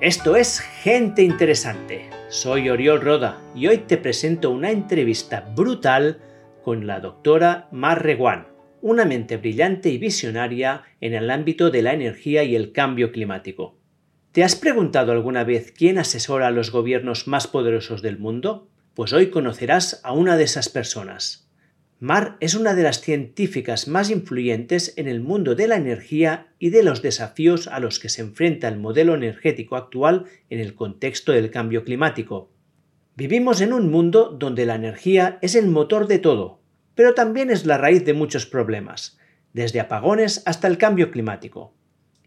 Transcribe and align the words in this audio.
Esto 0.00 0.36
es 0.36 0.60
Gente 0.60 1.24
Interesante. 1.24 2.08
Soy 2.28 2.68
Oriol 2.68 3.00
Roda 3.00 3.42
y 3.52 3.66
hoy 3.66 3.78
te 3.78 3.96
presento 3.96 4.52
una 4.52 4.70
entrevista 4.70 5.40
brutal 5.56 6.20
con 6.62 6.86
la 6.86 7.00
doctora 7.00 7.66
Mar 7.72 8.04
Reguán, 8.04 8.46
una 8.80 9.04
mente 9.04 9.38
brillante 9.38 9.88
y 9.88 9.98
visionaria 9.98 10.84
en 11.00 11.14
el 11.14 11.28
ámbito 11.32 11.70
de 11.70 11.82
la 11.82 11.94
energía 11.94 12.44
y 12.44 12.54
el 12.54 12.70
cambio 12.70 13.10
climático. 13.10 13.76
¿Te 14.30 14.44
has 14.44 14.54
preguntado 14.54 15.10
alguna 15.10 15.42
vez 15.42 15.72
quién 15.76 15.98
asesora 15.98 16.46
a 16.46 16.52
los 16.52 16.70
gobiernos 16.70 17.26
más 17.26 17.48
poderosos 17.48 18.00
del 18.00 18.20
mundo? 18.20 18.68
Pues 18.94 19.12
hoy 19.12 19.30
conocerás 19.30 20.00
a 20.04 20.12
una 20.12 20.36
de 20.36 20.44
esas 20.44 20.68
personas. 20.68 21.47
Mar 22.00 22.36
es 22.38 22.54
una 22.54 22.74
de 22.76 22.84
las 22.84 23.00
científicas 23.00 23.88
más 23.88 24.10
influyentes 24.10 24.94
en 24.96 25.08
el 25.08 25.20
mundo 25.20 25.56
de 25.56 25.66
la 25.66 25.74
energía 25.74 26.46
y 26.60 26.70
de 26.70 26.84
los 26.84 27.02
desafíos 27.02 27.66
a 27.66 27.80
los 27.80 27.98
que 27.98 28.08
se 28.08 28.22
enfrenta 28.22 28.68
el 28.68 28.78
modelo 28.78 29.16
energético 29.16 29.74
actual 29.74 30.26
en 30.48 30.60
el 30.60 30.76
contexto 30.76 31.32
del 31.32 31.50
cambio 31.50 31.82
climático. 31.82 32.52
Vivimos 33.16 33.60
en 33.60 33.72
un 33.72 33.90
mundo 33.90 34.36
donde 34.38 34.64
la 34.64 34.76
energía 34.76 35.40
es 35.42 35.56
el 35.56 35.66
motor 35.66 36.06
de 36.06 36.20
todo, 36.20 36.60
pero 36.94 37.14
también 37.14 37.50
es 37.50 37.66
la 37.66 37.78
raíz 37.78 38.04
de 38.04 38.14
muchos 38.14 38.46
problemas, 38.46 39.18
desde 39.52 39.80
apagones 39.80 40.44
hasta 40.46 40.68
el 40.68 40.78
cambio 40.78 41.10
climático. 41.10 41.74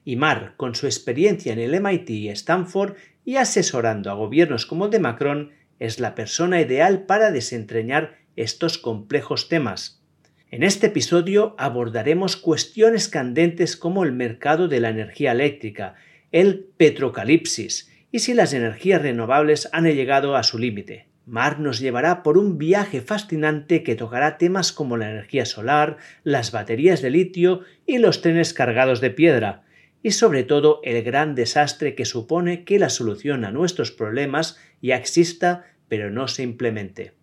Y 0.03 0.17
Mar, 0.17 0.55
con 0.57 0.75
su 0.75 0.85
experiencia 0.85 1.53
en 1.53 1.59
el 1.59 1.79
MIT 1.79 2.09
y 2.09 2.27
Stanford 2.29 2.95
y 3.23 3.37
asesorando 3.37 4.11
a 4.11 4.15
gobiernos 4.15 4.65
como 4.65 4.85
el 4.85 4.91
de 4.91 4.99
Macron, 4.99 5.51
es 5.79 6.01
la 6.01 6.13
persona 6.13 6.59
ideal 6.59 7.05
para 7.05 7.31
desentrañar 7.31 8.20
estos 8.35 8.77
complejos 8.77 9.49
temas. 9.49 10.01
En 10.49 10.63
este 10.63 10.87
episodio 10.87 11.55
abordaremos 11.57 12.35
cuestiones 12.35 13.07
candentes 13.07 13.77
como 13.77 14.03
el 14.03 14.11
mercado 14.11 14.67
de 14.67 14.79
la 14.79 14.89
energía 14.89 15.31
eléctrica, 15.31 15.95
el 16.31 16.65
petrocalipsis 16.77 17.89
y 18.11 18.19
si 18.19 18.33
las 18.33 18.53
energías 18.53 19.01
renovables 19.01 19.69
han 19.71 19.85
llegado 19.85 20.35
a 20.35 20.43
su 20.43 20.59
límite. 20.59 21.07
Mar 21.25 21.59
nos 21.59 21.79
llevará 21.79 22.23
por 22.23 22.37
un 22.37 22.57
viaje 22.57 22.99
fascinante 22.99 23.83
que 23.83 23.95
tocará 23.95 24.37
temas 24.37 24.71
como 24.71 24.97
la 24.97 25.09
energía 25.09 25.45
solar, 25.45 25.97
las 26.23 26.51
baterías 26.51 27.01
de 27.01 27.11
litio 27.11 27.61
y 27.85 27.99
los 27.99 28.21
trenes 28.21 28.53
cargados 28.53 28.99
de 29.01 29.11
piedra, 29.11 29.63
y 30.03 30.11
sobre 30.11 30.43
todo 30.43 30.81
el 30.83 31.03
gran 31.03 31.35
desastre 31.35 31.95
que 31.95 32.05
supone 32.05 32.65
que 32.65 32.79
la 32.79 32.89
solución 32.89 33.45
a 33.45 33.51
nuestros 33.51 33.91
problemas 33.91 34.59
ya 34.81 34.97
exista 34.97 35.65
pero 35.87 36.09
no 36.09 36.27
se 36.27 36.43
implemente. 36.43 37.13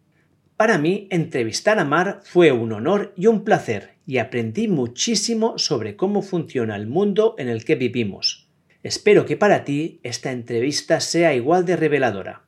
Para 0.59 0.77
mí, 0.77 1.07
entrevistar 1.13 1.79
a 1.79 1.85
Mar 1.85 2.19
fue 2.25 2.51
un 2.51 2.73
honor 2.73 3.13
y 3.15 3.29
un 3.29 3.45
placer, 3.45 3.95
y 4.09 4.19
aprendí 4.19 4.67
muchísimo 4.67 5.57
sobre 5.57 5.95
cómo 5.95 6.21
funciona 6.21 6.75
el 6.75 6.89
mundo 6.89 7.37
en 7.39 7.49
el 7.49 7.65
que 7.65 7.77
vivimos. 7.77 8.51
Espero 8.83 9.25
que 9.25 9.37
para 9.37 9.63
ti 9.63 10.01
esta 10.03 10.33
entrevista 10.33 10.99
sea 10.99 11.33
igual 11.33 11.65
de 11.65 11.77
reveladora. 11.77 12.43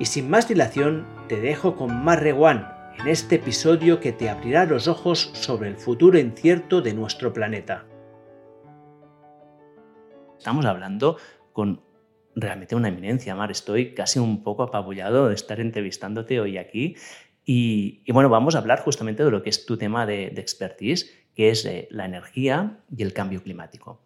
Y 0.00 0.06
sin 0.06 0.28
más 0.28 0.48
dilación, 0.48 1.06
te 1.28 1.40
dejo 1.40 1.76
con 1.76 2.02
Mar 2.04 2.20
Reguán 2.20 2.66
en 2.98 3.06
este 3.06 3.36
episodio 3.36 4.00
que 4.00 4.10
te 4.10 4.28
abrirá 4.28 4.64
los 4.64 4.88
ojos 4.88 5.30
sobre 5.34 5.68
el 5.68 5.76
futuro 5.76 6.18
incierto 6.18 6.82
de 6.82 6.94
nuestro 6.94 7.32
planeta. 7.32 7.86
Estamos 10.36 10.66
hablando 10.66 11.16
con 11.52 11.80
realmente 12.34 12.74
una 12.74 12.88
eminencia, 12.88 13.34
Mar. 13.34 13.52
Estoy 13.52 13.94
casi 13.94 14.18
un 14.18 14.42
poco 14.42 14.64
apabullado 14.64 15.28
de 15.28 15.34
estar 15.34 15.60
entrevistándote 15.60 16.40
hoy 16.40 16.58
aquí 16.58 16.96
y, 17.48 18.02
bueno, 18.10 18.28
vamos 18.28 18.56
a 18.56 18.58
hablar 18.58 18.80
justamente 18.80 19.24
de 19.24 19.30
lo 19.30 19.44
que 19.44 19.50
es 19.50 19.64
tu 19.66 19.76
tema 19.76 20.04
de, 20.04 20.26
expertise, 20.26 21.14
que 21.36 21.50
es 21.50 21.64
eh, 21.64 21.86
la 21.92 22.04
energía 22.04 22.80
y 22.94 23.04
el 23.04 23.12
cambio 23.12 23.40
climático. 23.40 24.02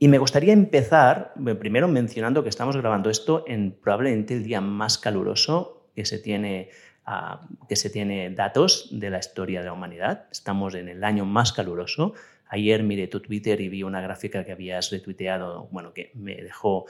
Y 0.00 0.08
me 0.08 0.18
gustaría 0.18 0.52
empezar 0.52 1.34
primero 1.60 1.86
mencionando 1.86 2.42
que 2.42 2.48
estamos 2.48 2.76
grabando 2.76 3.10
esto 3.10 3.44
en 3.46 3.70
probablemente 3.70 4.34
el 4.34 4.42
día 4.42 4.60
más 4.60 4.98
caluroso 4.98 5.88
que 5.94 6.04
se 6.04 6.18
tiene, 6.18 6.70
ah, 7.06 7.46
que 7.68 7.76
se 7.76 7.90
tiene 7.90 8.30
datos 8.30 8.88
de 8.90 9.10
la 9.10 9.18
historia 9.18 9.60
de 9.60 9.66
la 9.66 9.72
humanidad. 9.72 10.26
Estamos 10.32 10.74
en 10.74 10.88
el 10.88 11.04
año 11.04 11.24
más 11.24 11.52
caluroso. 11.52 12.14
Ayer 12.48 12.82
miré 12.82 13.06
tu 13.06 13.20
Twitter 13.20 13.60
y 13.60 13.68
vi 13.68 13.84
una 13.84 14.00
gráfica 14.00 14.44
que 14.44 14.50
habías 14.50 14.90
retuiteado, 14.90 15.68
bueno, 15.70 15.92
que 15.92 16.10
me 16.14 16.34
dejó 16.36 16.86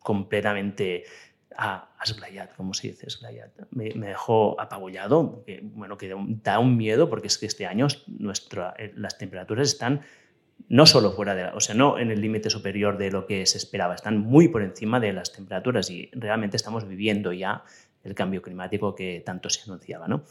completamente 0.00 1.04
a 1.58 1.90
Asblayat, 1.98 2.54
¿cómo 2.54 2.72
se 2.72 2.88
dice? 2.88 3.08
Me, 3.72 3.90
dejó 3.90 4.58
apabullado, 4.60 5.44
bueno, 5.74 5.98
que 5.98 6.14
da 6.42 6.60
un 6.60 6.76
miedo 6.76 7.10
porque 7.10 7.26
es 7.26 7.36
que 7.36 7.46
este 7.46 7.66
año 7.66 7.88
nuestra, 8.06 8.74
eh, 8.78 8.92
las 8.94 9.18
temperaturas 9.18 9.68
están 9.68 10.02
no 10.68 10.86
solo 10.86 11.10
fuera 11.12 11.34
de, 11.34 11.44
o 11.46 11.60
sea, 11.60 11.74
no 11.74 11.98
en 11.98 12.12
el 12.12 12.20
límite 12.20 12.48
superior 12.48 12.96
de 12.96 13.10
lo 13.10 13.26
que 13.26 13.44
se 13.46 13.58
esperaba, 13.58 13.96
están 13.96 14.18
muy 14.18 14.48
por 14.48 14.62
encima 14.62 15.00
de 15.00 15.12
las 15.12 15.32
temperaturas 15.32 15.90
y 15.90 16.10
realmente 16.12 16.56
estamos 16.56 16.86
viviendo 16.86 17.32
ya 17.32 17.64
el 18.04 18.14
cambio 18.14 18.40
climático 18.40 18.94
que 18.94 19.20
tanto 19.26 19.50
se 19.50 19.62
anunciaba, 19.68 20.06
¿no? 20.06 20.22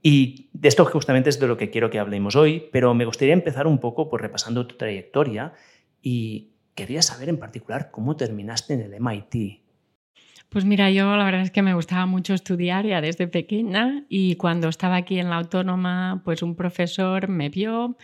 Y 0.00 0.48
de 0.52 0.68
esto 0.68 0.84
justamente 0.84 1.30
es 1.30 1.40
de 1.40 1.48
lo 1.48 1.56
que 1.56 1.70
quiero 1.70 1.90
que 1.90 1.98
hablemos 1.98 2.36
hoy, 2.36 2.68
pero 2.70 2.94
me 2.94 3.04
gustaría 3.04 3.34
empezar 3.34 3.66
un 3.66 3.78
poco 3.78 4.08
por 4.08 4.22
repasando 4.22 4.64
tu 4.68 4.76
trayectoria 4.76 5.54
y 6.00 6.52
quería 6.76 7.02
saber 7.02 7.28
en 7.28 7.38
particular 7.38 7.90
cómo 7.90 8.14
terminaste 8.14 8.74
en 8.74 8.82
el 8.82 9.00
MIT, 9.00 9.65
pues 10.48 10.64
mira, 10.64 10.90
yo 10.90 11.16
la 11.16 11.24
verdad 11.24 11.42
es 11.42 11.50
que 11.50 11.62
me 11.62 11.74
gustaba 11.74 12.06
mucho 12.06 12.34
estudiar 12.34 12.86
ya 12.86 13.00
desde 13.00 13.26
pequeña 13.28 14.04
y 14.08 14.36
cuando 14.36 14.68
estaba 14.68 14.96
aquí 14.96 15.18
en 15.18 15.30
la 15.30 15.36
autónoma, 15.36 16.22
pues 16.24 16.42
un 16.42 16.54
profesor 16.54 17.28
me 17.28 17.48
vio 17.48 17.96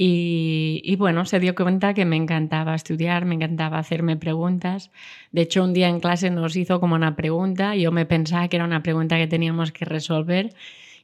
y, 0.00 0.94
bueno, 0.96 1.24
se 1.24 1.40
dio 1.40 1.56
cuenta 1.56 1.92
que 1.92 2.04
me 2.04 2.14
encantaba 2.14 2.76
estudiar, 2.76 3.24
me 3.24 3.34
encantaba 3.34 3.78
hacerme 3.78 4.16
preguntas. 4.16 4.92
De 5.32 5.42
hecho, 5.42 5.64
un 5.64 5.72
día 5.72 5.88
en 5.88 5.98
clase 5.98 6.30
nos 6.30 6.54
hizo 6.54 6.78
como 6.78 6.94
una 6.94 7.16
pregunta 7.16 7.74
y 7.74 7.82
yo 7.82 7.90
me 7.90 8.06
pensaba 8.06 8.46
que 8.46 8.56
era 8.56 8.64
una 8.64 8.84
pregunta 8.84 9.16
que 9.16 9.26
teníamos 9.26 9.72
que 9.72 9.84
resolver 9.84 10.54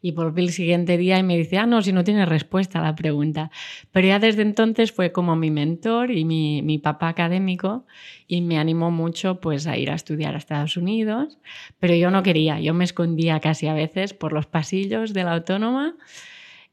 y 0.04 0.10
volví 0.10 0.42
el 0.42 0.50
siguiente 0.50 0.98
día 0.98 1.18
y 1.18 1.22
me 1.22 1.38
dice, 1.38 1.56
ah, 1.56 1.64
no, 1.64 1.80
si 1.80 1.90
no 1.90 2.04
tiene 2.04 2.26
respuesta 2.26 2.78
a 2.78 2.82
la 2.82 2.94
pregunta. 2.94 3.50
Pero 3.90 4.06
ya 4.06 4.18
desde 4.18 4.42
entonces 4.42 4.92
fue 4.92 5.12
como 5.12 5.34
mi 5.34 5.50
mentor 5.50 6.10
y 6.10 6.26
mi, 6.26 6.60
mi 6.60 6.76
papá 6.76 7.08
académico 7.08 7.86
y 8.28 8.42
me 8.42 8.58
animó 8.58 8.90
mucho 8.90 9.40
pues 9.40 9.66
a 9.66 9.78
ir 9.78 9.90
a 9.90 9.94
estudiar 9.94 10.34
a 10.34 10.38
Estados 10.38 10.76
Unidos, 10.76 11.38
pero 11.78 11.94
yo 11.94 12.10
no 12.10 12.22
quería, 12.22 12.60
yo 12.60 12.74
me 12.74 12.84
escondía 12.84 13.40
casi 13.40 13.66
a 13.66 13.72
veces 13.72 14.12
por 14.12 14.34
los 14.34 14.44
pasillos 14.44 15.14
de 15.14 15.24
la 15.24 15.32
autónoma. 15.32 15.96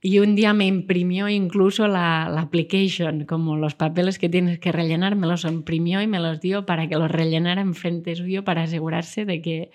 Y 0.03 0.20
un 0.20 0.36
día 0.36 0.53
me 0.53 0.66
imprimió 0.66 1.30
incluso 1.30 1.88
la, 1.88 2.28
la, 2.30 2.41
application, 2.41 3.25
como 3.25 3.56
los 3.56 3.75
papeles 3.75 4.20
que 4.20 4.28
tienes 4.28 4.59
que 4.59 4.74
rellenar, 4.74 5.16
me 5.16 5.28
los 5.28 5.46
imprimió 5.46 6.02
y 6.02 6.08
me 6.08 6.20
los 6.20 6.41
dio 6.41 6.66
para 6.66 6.90
que 6.90 6.97
los 6.97 7.09
rellenara 7.09 7.62
en 7.62 7.75
frente 7.75 8.14
suyo 8.16 8.44
para 8.44 8.64
asegurarse 8.64 9.24
de 9.24 9.41
que 9.41 9.72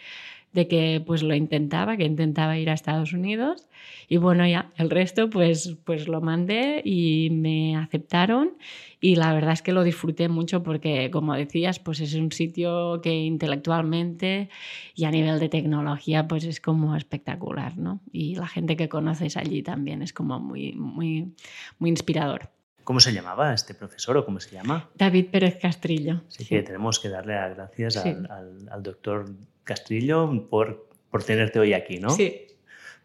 de 0.56 0.66
que 0.68 1.02
pues 1.06 1.22
lo 1.22 1.34
intentaba, 1.34 1.98
que 1.98 2.04
intentaba 2.04 2.58
ir 2.58 2.70
a 2.70 2.72
Estados 2.72 3.12
Unidos 3.12 3.68
y 4.08 4.16
bueno, 4.16 4.46
ya 4.46 4.72
el 4.78 4.88
resto 4.88 5.28
pues, 5.28 5.76
pues 5.84 6.08
lo 6.08 6.22
mandé 6.22 6.80
y 6.82 7.28
me 7.30 7.76
aceptaron 7.76 8.56
y 8.98 9.16
la 9.16 9.34
verdad 9.34 9.52
es 9.52 9.60
que 9.60 9.72
lo 9.72 9.84
disfruté 9.84 10.30
mucho 10.30 10.62
porque 10.62 11.10
como 11.10 11.34
decías 11.34 11.78
pues 11.78 12.00
es 12.00 12.14
un 12.14 12.32
sitio 12.32 13.02
que 13.02 13.12
intelectualmente 13.12 14.48
y 14.94 15.04
a 15.04 15.10
nivel 15.10 15.38
de 15.40 15.50
tecnología 15.50 16.26
pues 16.26 16.44
es 16.44 16.58
como 16.58 16.96
espectacular, 16.96 17.76
¿no? 17.76 18.00
Y 18.10 18.36
la 18.36 18.48
gente 18.48 18.78
que 18.78 18.88
conoces 18.88 19.36
allí 19.36 19.62
también 19.62 20.00
es 20.00 20.14
como 20.14 20.40
muy, 20.40 20.72
muy, 20.72 21.34
muy 21.78 21.90
inspirador. 21.90 22.48
¿Cómo 22.82 23.00
se 23.00 23.12
llamaba 23.12 23.52
este 23.52 23.74
profesor 23.74 24.16
o 24.16 24.24
cómo 24.24 24.40
se 24.40 24.54
llama? 24.54 24.88
David 24.94 25.26
Pérez 25.26 25.58
Castrillo. 25.60 26.22
Así 26.28 26.46
que 26.46 26.62
tenemos 26.62 26.98
que 26.98 27.10
darle 27.10 27.34
las 27.34 27.54
gracias 27.56 27.96
al, 27.98 28.30
al, 28.30 28.68
al 28.70 28.82
doctor 28.82 29.26
Castrillo 29.66 30.48
por, 30.48 30.88
por 31.10 31.22
tenerte 31.22 31.58
hoy 31.58 31.74
aquí, 31.74 31.98
¿no? 31.98 32.10
Sí. 32.10 32.46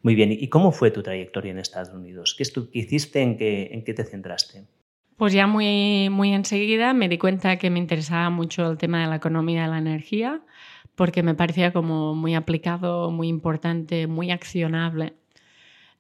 Muy 0.03 0.15
bien. 0.15 0.31
¿Y 0.31 0.47
cómo 0.47 0.71
fue 0.71 0.91
tu 0.91 1.03
trayectoria 1.03 1.51
en 1.51 1.59
Estados 1.59 1.93
Unidos? 1.93 2.35
¿Qué, 2.37 2.43
hiciste? 2.71 3.21
¿En 3.21 3.37
qué, 3.37 3.69
¿En 3.73 3.83
qué 3.83 3.93
te 3.93 4.05
centraste? 4.05 4.63
Pues 5.17 5.33
ya 5.33 5.45
muy, 5.45 6.09
muy 6.09 6.33
enseguida 6.33 6.93
me 6.93 7.09
di 7.09 7.17
cuenta 7.17 7.57
que 7.57 7.69
me 7.69 7.79
interesaba 7.79 8.29
mucho 8.29 8.71
el 8.71 8.77
tema 8.77 9.01
de 9.01 9.07
la 9.07 9.17
economía 9.17 9.63
de 9.63 9.69
la 9.69 9.77
energía, 9.77 10.41
porque 10.95 11.21
me 11.21 11.35
parecía 11.35 11.73
como 11.73 12.15
muy 12.15 12.33
aplicado, 12.33 13.11
muy 13.11 13.27
importante, 13.27 14.07
muy 14.07 14.31
accionable. 14.31 15.13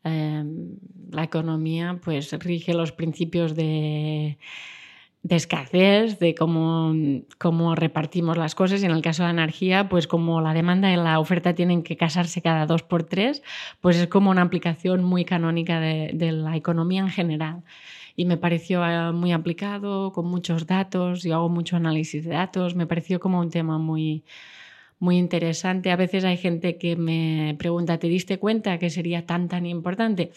Em, 0.03 0.77
la 1.11 1.23
economía 1.23 1.99
pues 2.03 2.31
rige 2.39 2.73
los 2.73 2.91
principios 2.91 3.55
de 3.55 4.39
de 5.23 5.35
escasez, 5.35 6.17
de 6.19 6.33
cómo, 6.33 6.93
cómo, 7.37 7.75
repartimos 7.75 8.37
las 8.37 8.55
cosas. 8.55 8.81
Y 8.81 8.85
en 8.85 8.91
el 8.91 9.01
caso 9.01 9.23
de 9.23 9.27
la 9.27 9.43
energía, 9.43 9.87
pues 9.87 10.07
como 10.07 10.41
la 10.41 10.53
demanda 10.53 10.91
y 10.91 10.95
la 10.95 11.19
oferta 11.19 11.53
tienen 11.53 11.83
que 11.83 11.97
casarse 11.97 12.41
cada 12.41 12.65
dos 12.65 12.83
por 12.83 13.03
tres, 13.03 13.43
pues 13.81 13.97
es 13.97 14.07
como 14.07 14.31
una 14.31 14.41
aplicación 14.41 15.03
muy 15.03 15.25
canónica 15.25 15.79
de, 15.79 16.11
de 16.13 16.31
la 16.31 16.55
economía 16.55 17.01
en 17.01 17.09
general. 17.09 17.63
Y 18.15 18.25
me 18.25 18.37
pareció 18.37 18.85
eh, 18.85 19.11
muy 19.11 19.31
aplicado, 19.31 20.11
con 20.11 20.25
muchos 20.25 20.65
datos, 20.67 21.23
yo 21.23 21.35
hago 21.35 21.49
mucho 21.49 21.75
análisis 21.77 22.23
de 22.23 22.31
datos, 22.31 22.75
me 22.75 22.87
pareció 22.87 23.19
como 23.19 23.39
un 23.39 23.49
tema 23.49 23.77
muy, 23.77 24.23
muy 24.99 25.17
interesante. 25.17 25.91
A 25.91 25.95
veces 25.95 26.23
hay 26.23 26.37
gente 26.37 26.77
que 26.77 26.95
me 26.95 27.55
pregunta, 27.57 27.97
¿te 27.99 28.07
diste 28.07 28.37
cuenta 28.39 28.77
que 28.79 28.89
sería 28.89 29.25
tan, 29.25 29.47
tan 29.47 29.65
importante? 29.65 30.31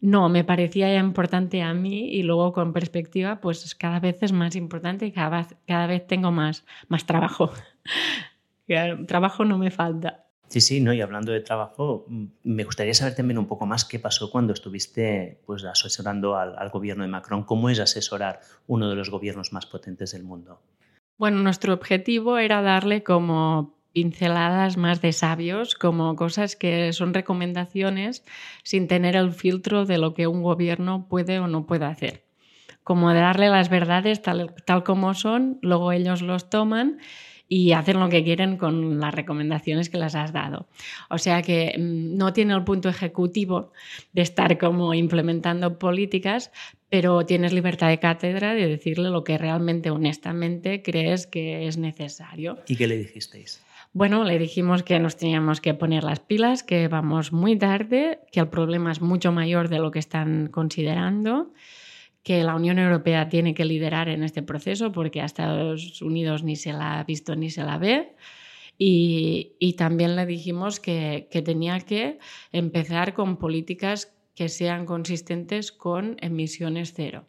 No, 0.00 0.28
me 0.28 0.44
parecía 0.44 0.92
ya 0.92 1.00
importante 1.00 1.62
a 1.62 1.72
mí 1.72 2.10
y 2.10 2.22
luego 2.22 2.52
con 2.52 2.72
perspectiva, 2.72 3.40
pues 3.40 3.74
cada 3.74 3.98
vez 3.98 4.22
es 4.22 4.32
más 4.32 4.54
importante 4.54 5.06
y 5.06 5.12
cada 5.12 5.38
vez, 5.38 5.56
cada 5.66 5.86
vez 5.86 6.06
tengo 6.06 6.30
más, 6.30 6.64
más 6.88 7.06
trabajo. 7.06 7.50
trabajo 9.06 9.44
no 9.44 9.58
me 9.58 9.70
falta. 9.70 10.26
Sí, 10.48 10.60
sí, 10.60 10.80
¿no? 10.80 10.92
y 10.92 11.00
hablando 11.00 11.32
de 11.32 11.40
trabajo, 11.40 12.04
mm, 12.08 12.24
me 12.44 12.64
gustaría 12.64 12.94
saber 12.94 13.16
también 13.16 13.38
un 13.38 13.46
poco 13.46 13.66
más 13.66 13.84
qué 13.84 13.98
pasó 13.98 14.30
cuando 14.30 14.52
estuviste 14.52 15.40
pues, 15.44 15.64
asesorando 15.64 16.36
al, 16.36 16.56
al 16.56 16.70
gobierno 16.70 17.02
de 17.02 17.08
Macron. 17.08 17.42
¿Cómo 17.42 17.68
es 17.68 17.80
asesorar 17.80 18.40
uno 18.66 18.88
de 18.88 18.94
los 18.94 19.10
gobiernos 19.10 19.52
más 19.52 19.66
potentes 19.66 20.12
del 20.12 20.22
mundo? 20.22 20.60
Bueno, 21.18 21.38
nuestro 21.38 21.72
objetivo 21.72 22.38
era 22.38 22.62
darle 22.62 23.02
como 23.02 23.75
pinceladas 23.96 24.76
más 24.76 25.00
de 25.00 25.10
sabios, 25.14 25.74
como 25.74 26.16
cosas 26.16 26.54
que 26.54 26.92
son 26.92 27.14
recomendaciones 27.14 28.24
sin 28.62 28.88
tener 28.88 29.16
el 29.16 29.32
filtro 29.32 29.86
de 29.86 29.96
lo 29.96 30.12
que 30.12 30.26
un 30.26 30.42
gobierno 30.42 31.06
puede 31.08 31.38
o 31.38 31.46
no 31.46 31.64
puede 31.64 31.86
hacer. 31.86 32.22
Como 32.84 33.14
darle 33.14 33.48
las 33.48 33.70
verdades 33.70 34.20
tal, 34.20 34.54
tal 34.66 34.84
como 34.84 35.14
son, 35.14 35.58
luego 35.62 35.92
ellos 35.92 36.20
los 36.20 36.50
toman 36.50 36.98
y 37.48 37.72
hacen 37.72 37.98
lo 37.98 38.10
que 38.10 38.22
quieren 38.22 38.58
con 38.58 39.00
las 39.00 39.14
recomendaciones 39.14 39.88
que 39.88 39.96
les 39.96 40.14
has 40.14 40.30
dado. 40.30 40.68
O 41.08 41.16
sea 41.16 41.40
que 41.40 41.74
mm, 41.78 42.18
no 42.18 42.34
tiene 42.34 42.52
el 42.52 42.64
punto 42.64 42.90
ejecutivo 42.90 43.72
de 44.12 44.20
estar 44.20 44.58
como 44.58 44.92
implementando 44.92 45.78
políticas, 45.78 46.52
pero 46.90 47.24
tienes 47.24 47.54
libertad 47.54 47.88
de 47.88 47.98
cátedra 47.98 48.52
de 48.52 48.66
decirle 48.68 49.08
lo 49.08 49.24
que 49.24 49.38
realmente, 49.38 49.88
honestamente, 49.88 50.82
crees 50.82 51.26
que 51.26 51.66
es 51.66 51.78
necesario. 51.78 52.58
¿Y 52.68 52.76
qué 52.76 52.86
le 52.86 52.98
dijisteis? 52.98 53.64
Bueno, 53.96 54.24
le 54.24 54.38
dijimos 54.38 54.82
que 54.82 54.98
nos 54.98 55.16
teníamos 55.16 55.62
que 55.62 55.72
poner 55.72 56.04
las 56.04 56.20
pilas, 56.20 56.62
que 56.62 56.86
vamos 56.86 57.32
muy 57.32 57.56
tarde, 57.56 58.18
que 58.30 58.40
el 58.40 58.48
problema 58.48 58.92
es 58.92 59.00
mucho 59.00 59.32
mayor 59.32 59.70
de 59.70 59.78
lo 59.78 59.90
que 59.90 59.98
están 59.98 60.48
considerando 60.48 61.54
que 62.22 62.44
la 62.44 62.54
Unión 62.56 62.78
Europea 62.78 63.30
tiene 63.30 63.54
que 63.54 63.64
liderar 63.64 64.10
en 64.10 64.22
este 64.22 64.42
proceso 64.42 64.92
porque 64.92 65.22
a 65.22 65.24
Estados 65.24 66.02
Unidos 66.02 66.42
ni 66.42 66.56
se 66.56 66.74
la 66.74 67.00
ha 67.00 67.04
visto 67.04 67.36
ni 67.36 67.48
se 67.48 67.64
la 67.64 67.78
ve. 67.78 68.14
Y, 68.76 69.74
también 69.78 70.14
le 70.14 70.26
dijimos 70.26 70.78
que, 70.78 71.26
tenía 71.42 71.80
que 71.80 72.18
empezar 72.52 73.14
con 73.14 73.38
políticas 73.38 74.14
que 74.34 74.50
sean 74.50 74.84
consistentes 74.84 75.72
con 75.72 76.18
emisiones 76.20 76.92
cero, 76.94 77.24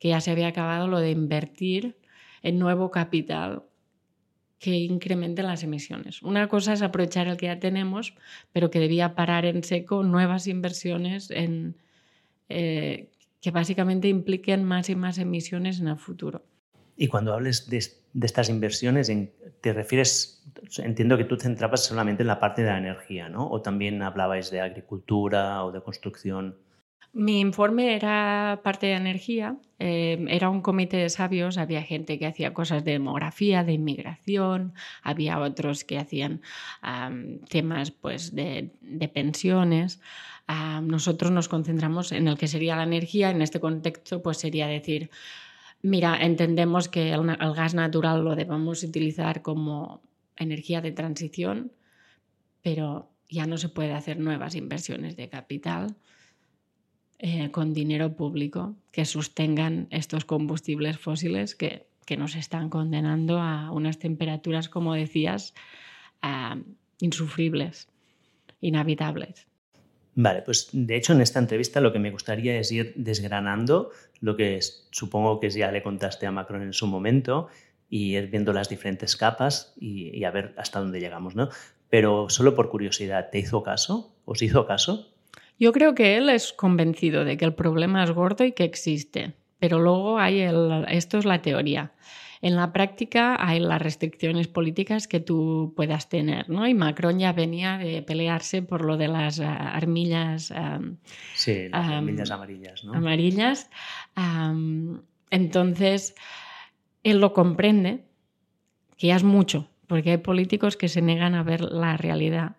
que 0.00 0.08
ya 0.08 0.20
se 0.20 0.32
había 0.32 0.48
acabado 0.48 0.88
lo 0.88 0.98
de 0.98 1.12
invertir 1.12 1.98
en 2.42 2.58
nuevo 2.58 2.90
capital 2.90 3.62
que 4.60 4.76
incremente 4.76 5.42
las 5.42 5.62
emisiones. 5.64 6.22
Una 6.22 6.46
cosa 6.46 6.74
es 6.74 6.82
aprovechar 6.82 7.26
el 7.26 7.38
que 7.38 7.46
ya 7.46 7.58
tenemos, 7.58 8.14
pero 8.52 8.70
que 8.70 8.78
debía 8.78 9.14
parar 9.14 9.46
en 9.46 9.64
seco 9.64 10.02
nuevas 10.02 10.46
inversiones 10.46 11.30
en, 11.30 11.76
eh, 12.50 13.08
que 13.40 13.50
básicamente 13.50 14.08
impliquen 14.08 14.62
más 14.62 14.90
y 14.90 14.96
más 14.96 15.16
emisiones 15.16 15.80
en 15.80 15.88
el 15.88 15.96
futuro. 15.96 16.42
Y 16.94 17.08
cuando 17.08 17.32
hables 17.32 17.70
de, 17.70 17.78
estas 18.26 18.50
inversiones, 18.50 19.10
¿te 19.62 19.72
refieres, 19.72 20.44
entiendo 20.76 21.16
que 21.16 21.24
tú 21.24 21.36
centrabas 21.36 21.82
solamente 21.82 22.22
en 22.22 22.26
la 22.26 22.38
parte 22.38 22.62
de 22.62 22.68
la 22.68 22.76
energía, 22.76 23.30
¿no? 23.30 23.48
¿O 23.48 23.62
también 23.62 24.02
hablabais 24.02 24.50
de 24.50 24.60
agricultura 24.60 25.64
o 25.64 25.72
de 25.72 25.80
construcción? 25.80 26.58
Mi 27.12 27.40
informe 27.40 27.96
era 27.96 28.60
parte 28.62 28.86
de 28.86 28.92
energía, 28.92 29.56
eh, 29.80 30.24
era 30.28 30.48
un 30.48 30.62
comité 30.62 30.96
de 30.98 31.08
sabios, 31.08 31.58
había 31.58 31.82
gente 31.82 32.18
que 32.18 32.26
hacía 32.26 32.54
cosas 32.54 32.84
de 32.84 32.92
demografía, 32.92 33.64
de 33.64 33.72
inmigración, 33.72 34.74
había 35.02 35.40
otros 35.40 35.82
que 35.84 35.98
hacían 35.98 36.40
temas 37.48 37.90
pues, 37.90 38.34
de, 38.34 38.70
pensiones 39.12 40.00
nosotros 40.82 41.30
nos 41.30 41.48
concentramos 41.48 42.12
en 42.12 42.28
el 42.28 42.36
que 42.36 42.48
sería 42.48 42.76
la 42.76 42.82
energía. 42.82 43.30
En 43.30 43.42
este 43.42 43.60
contexto, 43.60 44.22
pues 44.22 44.38
sería 44.38 44.66
decir, 44.66 45.10
mira, 45.82 46.16
entendemos 46.20 46.88
que 46.88 47.12
el, 47.12 47.36
gas 47.54 47.74
natural 47.74 48.24
lo 48.24 48.34
debemos 48.34 48.82
utilizar 48.82 49.42
como 49.42 50.02
energía 50.36 50.80
de 50.80 50.92
transición, 50.92 51.72
pero 52.62 53.10
ya 53.28 53.46
no 53.46 53.58
se 53.58 53.68
puede 53.68 53.92
hacer 53.92 54.18
nuevas 54.18 54.54
inversiones 54.54 55.16
de 55.16 55.28
capital 55.28 55.96
eh, 57.22 57.50
con 57.50 57.74
dinero 57.74 58.14
público 58.14 58.74
que 58.92 59.04
sostengan 59.04 59.88
estos 59.90 60.24
combustibles 60.24 60.98
fósiles 60.98 61.54
que, 61.54 61.88
nos 62.18 62.34
están 62.34 62.70
condenando 62.70 63.38
a 63.38 63.70
unas 63.70 64.00
temperaturas, 64.00 64.68
como 64.68 64.94
decías, 64.94 65.54
insufribles, 66.98 67.86
inhabitables. 68.60 69.46
Vale, 70.16 70.42
pues 70.42 70.70
de 70.72 70.96
hecho 70.96 71.12
en 71.12 71.20
esta 71.20 71.38
entrevista 71.38 71.80
lo 71.80 71.92
que 71.92 72.00
me 72.00 72.10
gustaría 72.10 72.58
es 72.58 72.72
ir 72.72 72.92
desgranando 72.96 73.90
lo 74.20 74.36
que 74.36 74.58
supongo 74.90 75.38
que 75.38 75.50
ya 75.50 75.70
le 75.70 75.84
contaste 75.84 76.26
a 76.26 76.32
Macron 76.32 76.62
en 76.62 76.72
su 76.72 76.88
momento 76.88 77.46
y 77.88 78.16
ir 78.16 78.28
viendo 78.28 78.52
las 78.52 78.68
diferentes 78.68 79.16
capas 79.16 79.74
y, 79.78 80.24
a 80.24 80.30
ver 80.30 80.54
hasta 80.56 80.80
dónde 80.80 81.00
llegamos, 81.00 81.36
¿no? 81.36 81.48
Pero 81.90 82.28
solo 82.28 82.54
por 82.54 82.70
curiosidad, 82.70 83.30
¿te 83.30 83.38
hizo 83.38 83.62
caso? 83.62 84.16
¿Os 84.24 84.42
hizo 84.42 84.66
caso? 84.66 85.09
Yo 85.60 85.72
creo 85.72 85.94
que 85.94 86.16
él 86.16 86.30
es 86.30 86.54
convencido 86.54 87.26
de 87.26 87.36
que 87.36 87.44
el 87.44 87.52
problema 87.52 88.02
es 88.02 88.10
gordo 88.12 88.44
y 88.44 88.52
que 88.52 88.64
existe, 88.64 89.34
pero 89.58 89.78
luego 89.78 90.18
hay 90.18 90.40
el, 90.40 90.86
esto 90.88 91.18
es 91.18 91.26
la 91.26 91.42
teoría. 91.42 91.92
En 92.40 92.56
la 92.56 92.72
práctica 92.72 93.36
hay 93.38 93.60
las 93.60 93.82
restricciones 93.82 94.48
políticas 94.48 95.06
que 95.06 95.20
tú 95.20 95.74
puedas 95.76 96.08
tener, 96.08 96.48
¿no? 96.48 96.66
Y 96.66 96.72
Macron 96.72 97.18
ya 97.18 97.34
venía 97.34 97.76
de 97.76 98.00
pelearse 98.00 98.62
por 98.62 98.82
lo 98.82 98.96
de 98.96 99.08
las 99.08 99.38
ah, 99.40 99.74
armillas. 99.74 100.50
sí, 101.34 101.68
las 101.68 101.88
armillas 101.90 102.30
amarillas, 102.30 102.82
¿no? 102.82 102.94
Amarillas. 102.94 103.68
entonces, 105.30 106.14
él 107.02 107.20
lo 107.20 107.34
comprende, 107.34 108.06
que 108.96 109.08
ya 109.08 109.16
es 109.16 109.24
mucho, 109.24 109.68
porque 109.86 110.12
hay 110.12 110.18
políticos 110.18 110.78
que 110.78 110.88
se 110.88 111.02
negan 111.02 111.34
a 111.34 111.42
ver 111.42 111.60
la 111.60 111.98
realidad. 111.98 112.56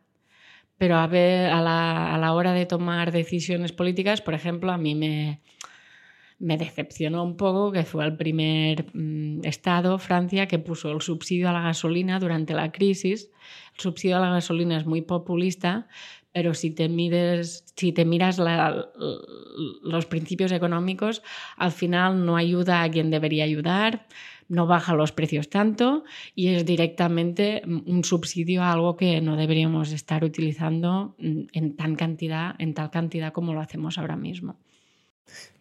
Pero 0.82 0.98
a, 0.98 1.08
la, 1.08 2.16
a 2.16 2.18
la 2.18 2.34
hora 2.34 2.54
de 2.54 2.66
tomar 2.66 3.12
decisiones 3.12 3.72
políticas, 3.72 4.20
por 4.20 4.34
ejemplo, 4.34 4.72
a 4.72 4.80
mí 4.80 4.96
me, 4.96 5.40
me 6.40 6.58
decepcionó 6.58 7.24
un 7.24 7.38
poco 7.38 7.72
que 7.72 7.84
fue 7.84 8.04
el 8.04 8.18
primer 8.18 8.88
mm, 8.92 9.46
estado, 9.46 10.00
Francia, 10.00 10.48
que 10.48 10.58
puso 10.58 10.92
el 10.92 11.02
subsidio 11.02 11.50
a 11.50 11.52
la 11.52 11.62
gasolina 11.62 12.18
durante 12.18 12.56
la 12.56 12.72
crisis. 12.72 13.30
El 13.76 13.80
subsidio 13.80 14.18
a 14.18 14.22
la 14.22 14.32
gasolina 14.32 14.76
es 14.76 14.88
muy 14.88 15.04
populista, 15.04 15.88
pero 16.32 16.56
si 16.56 16.72
te, 16.72 16.90
mides, 16.90 17.64
si 17.76 17.92
te 17.92 18.04
miras 18.04 18.40
los 19.84 20.06
principios 20.08 20.52
económicos, 20.52 21.22
al 21.58 21.72
final 21.72 22.26
no 22.26 22.38
ayuda 22.38 22.82
a 22.82 22.90
quien 22.90 23.12
debería 23.12 23.44
ayudar, 23.44 24.08
no 24.52 24.68
baja 24.68 24.94
los 24.94 25.14
precios 25.14 25.50
tanto 25.50 26.04
y 26.36 26.50
es 26.50 26.66
directamente 26.66 27.62
un 27.66 28.04
subsidio 28.04 28.62
a 28.64 28.74
algo 28.74 28.98
que 28.98 29.22
no 29.22 29.38
deberíamos 29.38 29.94
estar 29.94 30.26
utilizando 30.26 31.16
mm, 31.18 31.42
en, 31.54 31.76
tan 31.78 31.96
cantidad, 31.96 32.56
en 32.60 32.74
tal 32.74 32.92
cantidad 32.92 33.32
como 33.32 33.54
lo 33.54 33.62
hacemos 33.62 33.98
ahora 33.98 34.18
mismo. 34.18 34.60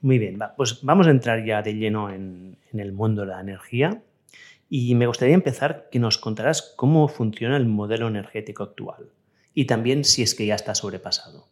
Muy 0.01 0.19
bien, 0.19 0.41
pues 0.57 0.81
vamos 0.83 1.07
a 1.07 1.11
entrar 1.11 1.45
ya 1.45 1.63
de 1.63 1.75
lleno 1.75 2.11
en, 2.11 2.57
el 2.73 2.93
mundo 2.93 3.23
de 3.23 3.29
la 3.29 3.41
energía 3.41 4.03
y 4.69 4.95
me 4.97 5.07
gustaría 5.07 5.35
empezar 5.35 5.89
que 5.93 6.01
nos 6.01 6.19
contarás 6.19 6.75
cómo 6.77 7.07
funciona 7.07 7.57
el 7.57 7.67
modelo 7.67 8.09
energético 8.09 8.65
actual 8.65 9.11
y 9.55 9.67
también 9.67 10.05
si 10.05 10.23
es 10.23 10.35
que 10.35 10.47
ya 10.47 10.57
está 10.57 10.75
sobrepasado. 10.75 11.47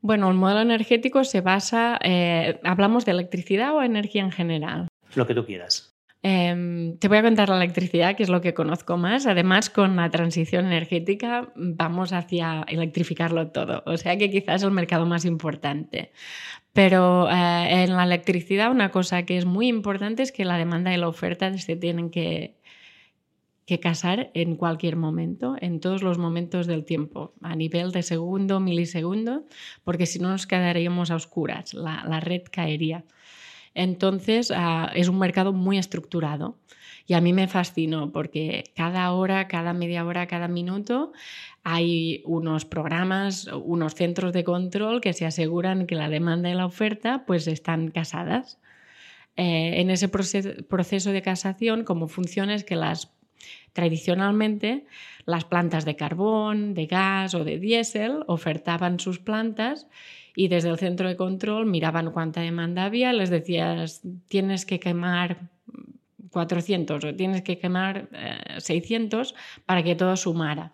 Bueno, 0.00 0.28
el 0.28 0.36
modelo 0.36 0.62
energético 0.62 1.22
se 1.22 1.42
basa, 1.42 1.98
eh, 2.02 2.58
¿hablamos 2.64 3.04
de 3.04 3.12
electricidad 3.12 3.74
o 3.76 3.82
energía 3.82 4.22
en 4.22 4.32
general? 4.32 4.88
Lo 5.14 5.26
que 5.26 5.34
tú 5.34 5.44
quieras. 5.44 5.90
Em, 6.22 6.98
te 6.98 7.08
voy 7.08 7.16
a 7.16 7.22
contar 7.22 7.48
la 7.48 7.56
electricidad, 7.56 8.14
que 8.14 8.22
es 8.22 8.28
lo 8.28 8.42
que 8.42 8.52
conozco 8.52 8.98
más. 8.98 9.26
Además, 9.26 9.70
con 9.70 9.96
la 9.96 10.10
transición 10.10 10.66
energética 10.66 11.50
vamos 11.56 12.12
hacia 12.12 12.64
electrificarlo 12.68 13.48
todo. 13.48 13.82
O 13.86 13.96
sea 13.96 14.18
que 14.18 14.30
quizás 14.30 14.56
es 14.56 14.62
el 14.64 14.70
mercado 14.70 15.06
más 15.06 15.24
importante. 15.24 16.12
Pero 16.72 17.28
eh, 17.30 17.84
en 17.84 17.96
la 17.96 18.04
electricidad 18.04 18.70
una 18.70 18.90
cosa 18.90 19.24
que 19.24 19.38
es 19.38 19.46
muy 19.46 19.68
importante 19.68 20.22
es 20.22 20.32
que 20.32 20.44
la 20.44 20.58
demanda 20.58 20.92
y 20.94 20.98
la 20.98 21.08
oferta 21.08 21.56
se 21.58 21.76
tienen 21.76 22.10
que, 22.10 22.58
casar 23.80 24.32
en 24.34 24.56
cualquier 24.56 24.96
momento, 24.96 25.54
en 25.60 25.78
todos 25.78 26.02
los 26.02 26.18
momentos 26.18 26.66
del 26.66 26.84
tiempo, 26.84 27.34
a 27.40 27.54
nivel 27.54 27.92
de 27.92 28.02
segundo, 28.02 28.58
milisegundo, 28.58 29.44
porque 29.84 30.06
si 30.06 30.18
no 30.18 30.28
nos 30.30 30.48
quedaríamos 30.48 31.12
a 31.12 31.14
oscuras, 31.14 31.72
la 31.74 32.18
red 32.18 32.42
caería. 32.50 33.04
Entonces, 33.74 34.52
ah, 34.54 34.90
es 34.94 35.08
un 35.08 35.18
mercado 35.18 35.52
muy 35.52 35.78
estructurado. 35.78 36.58
Y 37.06 37.14
a 37.14 37.20
mí 37.20 37.32
me 37.32 37.48
fascinó 37.48 38.12
porque 38.12 38.72
cada 38.76 39.12
hora, 39.12 39.48
cada 39.48 39.72
media 39.72 40.04
hora, 40.04 40.26
cada 40.26 40.48
minuto 40.48 41.12
hay 41.64 42.22
unos 42.24 42.64
programas, 42.64 43.48
unos 43.48 43.94
centros 43.94 44.32
de 44.32 44.44
control 44.44 45.00
que 45.00 45.12
se 45.12 45.26
aseguran 45.26 45.86
que 45.86 45.96
la 45.96 46.08
demanda 46.08 46.50
y 46.50 46.54
la 46.54 46.66
oferta 46.66 47.24
pues 47.26 47.46
están 47.48 47.90
casadas. 47.90 48.58
Eh, 49.36 49.80
en 49.80 49.90
ese 49.90 50.08
proceso 50.08 51.10
de 51.10 51.22
casación, 51.22 51.84
como 51.84 52.08
funciona 52.08 52.54
es 52.54 52.64
que 52.64 52.76
las 52.76 53.12
Tradicionalmente, 53.72 54.84
las 55.26 55.44
plantas 55.44 55.84
de 55.84 55.96
carbón, 55.96 56.74
de 56.74 56.86
gas 56.86 57.34
o 57.34 57.44
de 57.44 57.58
diésel 57.58 58.24
ofertaban 58.26 58.98
sus 58.98 59.20
plantas 59.20 59.86
y 60.34 60.48
desde 60.48 60.68
el 60.68 60.78
centro 60.78 61.08
de 61.08 61.16
control 61.16 61.66
miraban 61.66 62.10
cuánta 62.12 62.40
demanda 62.40 62.84
había, 62.84 63.12
les 63.12 63.30
decías, 63.30 64.02
tienes 64.28 64.64
que 64.66 64.80
quemar 64.80 65.50
400 66.30 67.04
o 67.04 67.14
tienes 67.14 67.42
que 67.42 67.58
quemar 67.58 68.08
600 68.58 69.30
eh, 69.30 69.34
para 69.66 69.82
que 69.82 69.94
todo 69.94 70.16
sumara. 70.16 70.72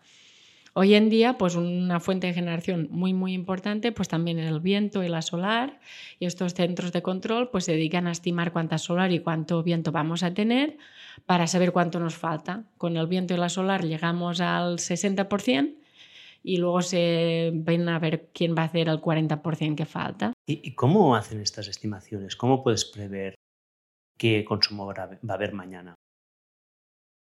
Hoy 0.79 0.93
en 0.93 1.09
día, 1.09 1.39
pues 1.39 1.55
una 1.55 2.01
fuente 2.01 2.27
de 2.27 2.35
generación 2.35 2.89
muy, 2.91 3.15
muy 3.15 3.33
importante, 3.33 3.93
pues 3.93 4.09
también 4.09 4.39
es 4.39 4.51
el 4.51 4.61
viento 4.61 5.03
y 5.03 5.09
la 5.09 5.23
solar. 5.23 5.81
Y 6.21 6.27
estos 6.27 6.53
centros 6.53 6.93
de 6.93 7.01
control 7.01 7.49
pues 7.49 7.65
se 7.65 7.73
dedican 7.73 8.07
a 8.07 8.13
estimar 8.13 8.53
cuánta 8.53 8.77
solar 8.77 9.11
y 9.11 9.21
cuánto 9.21 9.63
viento 9.63 9.91
vamos 9.91 10.23
a 10.23 10.35
tener 10.35 10.77
para 11.25 11.47
saber 11.47 11.73
cuánto 11.73 11.99
nos 11.99 12.15
falta. 12.17 12.65
Con 12.77 12.99
el 12.99 13.07
viento 13.07 13.33
y 13.33 13.39
la 13.39 13.49
solar 13.49 13.87
llegamos 13.87 14.43
al 14.43 14.77
60% 14.77 15.77
y 16.47 16.59
luego 16.59 16.81
se 16.81 17.51
ven 17.53 17.89
a 17.89 17.99
ver 17.99 18.31
quién 18.33 18.55
va 18.57 18.63
a 18.63 18.67
hacer 18.67 18.89
el 18.89 19.01
40% 19.01 19.75
que 19.75 19.85
falta. 19.85 20.33
¿Y 20.47 20.75
cómo 20.77 21.17
hacen 21.17 21.41
estas 21.41 21.67
estimaciones? 21.67 22.37
¿Cómo 22.37 22.63
puedes 22.63 22.85
prever 22.85 23.35
qué 24.17 24.45
consumo 24.45 24.87
va 24.87 24.95
a 24.95 25.35
haber 25.35 25.53
mañana? 25.53 25.97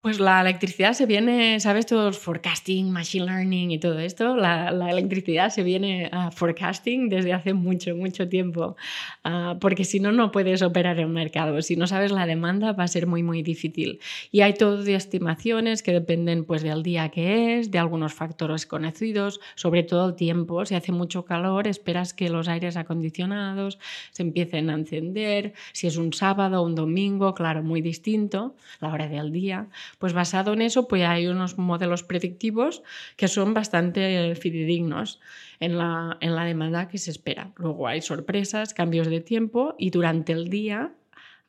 Pues 0.06 0.20
la 0.20 0.40
electricidad 0.40 0.92
se 0.92 1.04
viene, 1.04 1.58
¿sabes? 1.58 1.84
Todos 1.84 2.16
forecasting, 2.16 2.92
machine 2.92 3.26
learning 3.26 3.72
y 3.72 3.80
todo 3.80 3.98
esto. 3.98 4.36
La, 4.36 4.68
electricidad 4.88 5.50
se 5.50 5.64
viene 5.64 6.08
a 6.12 6.30
forecasting 6.30 7.08
desde 7.08 7.32
hace 7.32 7.54
mucho, 7.54 7.96
mucho 7.96 8.28
tiempo. 8.28 8.76
Ah, 9.25 9.56
porque 9.60 9.82
si 9.82 9.98
no, 9.98 10.12
no 10.12 10.30
puedes 10.30 10.62
operar 10.62 11.00
en 11.00 11.06
un 11.06 11.12
mercado. 11.12 11.60
Si 11.60 11.75
no 11.75 11.88
sabes 11.88 12.12
la 12.12 12.25
demanda, 12.25 12.70
va 12.70 12.84
a 12.84 12.86
ser 12.86 13.08
muy, 13.08 13.25
muy 13.25 13.42
difícil. 13.42 13.98
Y 14.30 14.42
hay 14.42 14.54
todo 14.54 14.84
de 14.84 14.94
estimaciones 14.94 15.82
que 15.82 15.90
dependen 15.90 16.44
pues, 16.44 16.62
del 16.62 16.84
día 16.84 17.08
que 17.08 17.58
es, 17.58 17.72
de 17.72 17.80
algunos 17.80 18.14
factores 18.14 18.64
conocidos, 18.64 19.40
sobre 19.56 19.82
todo 19.82 20.10
el 20.10 20.14
tiempo. 20.14 20.64
Si 20.66 20.76
hace 20.76 20.92
mucho 20.92 21.25
calor, 21.25 21.66
esperas 21.66 22.14
que 22.14 22.30
los 22.30 22.46
aires 22.46 22.76
acondicionados 22.76 23.80
se 24.12 24.22
empiecen 24.22 24.70
a 24.70 24.75
encender. 24.75 25.54
Si 25.72 25.88
es 25.88 25.96
un 25.96 26.12
sábado 26.12 26.62
o 26.62 26.64
un 26.64 26.76
domingo, 26.76 27.34
claro, 27.34 27.64
muy 27.64 27.80
distinto, 27.80 28.54
la 28.78 28.92
hora 28.92 29.08
del 29.08 29.32
día 29.32 29.66
pues 29.98 30.12
basado 30.12 30.52
en 30.52 30.62
eso, 30.62 30.88
pues 30.88 31.02
hay 31.04 31.26
unos 31.26 31.58
modelos 31.58 32.02
predictivos 32.02 32.82
que 33.16 33.28
son 33.28 33.54
bastante 33.54 34.34
fidedignos 34.34 35.20
en 35.60 35.78
la, 35.78 36.18
en 36.20 36.34
la 36.34 36.44
demanda 36.44 36.88
que 36.88 36.98
se 36.98 37.10
espera. 37.10 37.52
Luego 37.56 37.88
hay 37.88 38.02
sorpresas, 38.02 38.74
cambios 38.74 39.08
de 39.08 39.20
tiempo 39.20 39.74
y 39.78 39.90
durante 39.90 40.32
el 40.32 40.48
día 40.48 40.92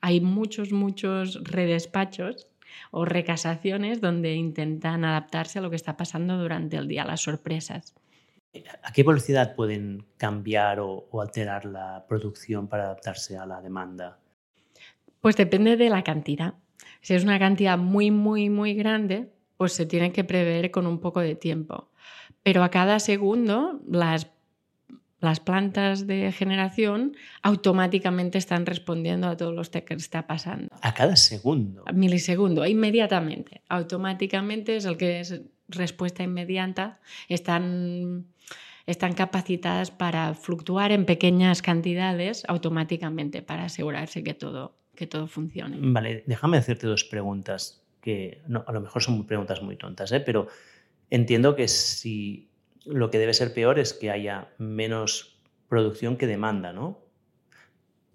hay 0.02 0.22
muchos, 0.22 0.72
muchos 0.72 1.44
redespachos 1.44 2.48
o 2.92 3.06
recasaciones 3.06 4.02
donde 4.02 4.36
intentan 4.36 5.04
adaptarse 5.04 5.60
a 5.60 5.62
lo 5.62 5.70
que 5.70 5.76
está 5.76 5.98
pasando 5.98 6.38
durante 6.38 6.78
el 6.78 6.88
día, 6.88 7.06
las 7.06 7.22
sorpresas. 7.22 7.96
¿A 8.84 8.92
qué 8.92 9.04
velocidad 9.04 9.56
pueden 9.56 10.06
cambiar 10.18 10.80
o, 10.80 11.08
o, 11.12 11.22
alterar 11.22 11.66
la 11.66 12.06
producción 12.08 12.68
para 12.68 12.86
adaptarse 12.86 13.38
a 13.38 13.46
la 13.46 13.62
demanda? 13.62 14.20
Pues 15.22 15.36
depende 15.36 15.78
de 15.78 15.90
la 15.90 16.04
cantidad. 16.04 16.56
Si 17.08 17.14
es 17.14 17.24
una 17.24 17.40
cantidad 17.40 17.78
muy, 17.78 18.12
muy, 18.12 18.50
muy 18.50 18.74
grande, 18.74 19.32
pues 19.56 19.72
se 19.72 19.86
tiene 19.86 20.12
que 20.12 20.26
prever 20.26 20.72
con 20.72 20.86
un 20.86 21.00
poco 21.00 21.22
de 21.22 21.36
tiempo. 21.36 21.90
Pero 22.44 22.66
a 22.66 22.70
cada 22.70 23.00
segundo 23.00 23.80
las, 23.90 24.28
las 25.22 25.40
plantas 25.40 26.06
de 26.06 26.34
generación 26.34 27.16
automáticamente 27.44 28.38
están 28.38 28.66
respondiendo 28.66 29.30
a 29.30 29.38
todo 29.38 29.54
lo 29.54 29.62
que 29.64 29.94
está 29.94 30.28
pasando. 30.28 30.68
A 30.82 30.94
cada 30.94 31.16
segundo. 31.16 31.82
A 31.86 31.94
milisegundo, 31.94 32.66
inmediatamente. 32.66 33.62
Automáticamente 33.70 34.76
es 34.76 34.84
el 34.84 34.98
que 34.98 35.22
es 35.22 35.40
respuesta 35.70 36.24
inmediata. 36.24 37.00
Están 37.30 38.26
están 38.86 39.14
capacitadas 39.14 39.92
para 39.92 40.34
fluctuar 40.34 40.92
en 40.92 41.06
pequeñas 41.06 41.62
cantidades 41.62 42.44
automáticamente 42.50 43.42
para 43.42 43.66
asegurarse 43.66 44.26
que 44.26 44.34
todo 44.34 44.76
que 44.98 45.08
todo 45.08 45.28
funcione. 45.28 45.78
Vale, 45.80 46.24
déjame 46.26 46.58
hacerte 46.58 46.88
dos 46.88 47.06
preguntas 47.06 47.86
que 48.02 48.42
a 48.66 48.72
lo 48.72 48.82
mejor 48.82 49.02
son 49.02 49.26
preguntas 49.26 49.62
muy 49.62 49.78
tontas, 49.78 50.12
¿eh? 50.12 50.20
pero 50.20 50.48
entiendo 51.10 51.56
que 51.56 51.68
si 51.68 52.50
lo 52.86 53.10
que 53.10 53.20
debe 53.20 53.34
ser 53.34 53.54
peor 53.54 53.80
es 53.80 53.94
que 53.94 54.12
haya 54.12 54.54
menos 54.58 55.40
producción 55.70 56.18
que 56.18 56.28
demanda, 56.28 56.74
¿no? 56.74 57.00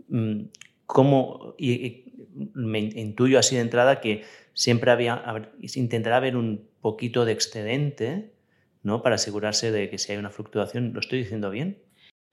Mm, 0.08 0.44
¿Cómo, 0.86 1.54
y, 1.58 2.12
me 2.54 2.78
intuyo 2.78 3.38
así 3.38 3.56
de 3.56 3.62
entrada 3.62 4.00
que 4.00 4.24
siempre 4.54 4.90
había, 4.90 5.52
intentará 5.60 6.16
haber 6.16 6.36
un 6.36 6.66
poquito 6.80 7.24
de 7.24 7.32
excedente, 7.32 8.32
¿no? 8.82 9.02
Para 9.02 9.16
asegurarse 9.16 9.70
de 9.70 9.90
que 9.90 9.98
si 9.98 10.12
hay 10.12 10.18
una 10.18 10.30
fluctuación, 10.30 10.92
¿lo 10.94 11.00
estoy 11.00 11.18
diciendo 11.20 11.50
bien? 11.50 11.81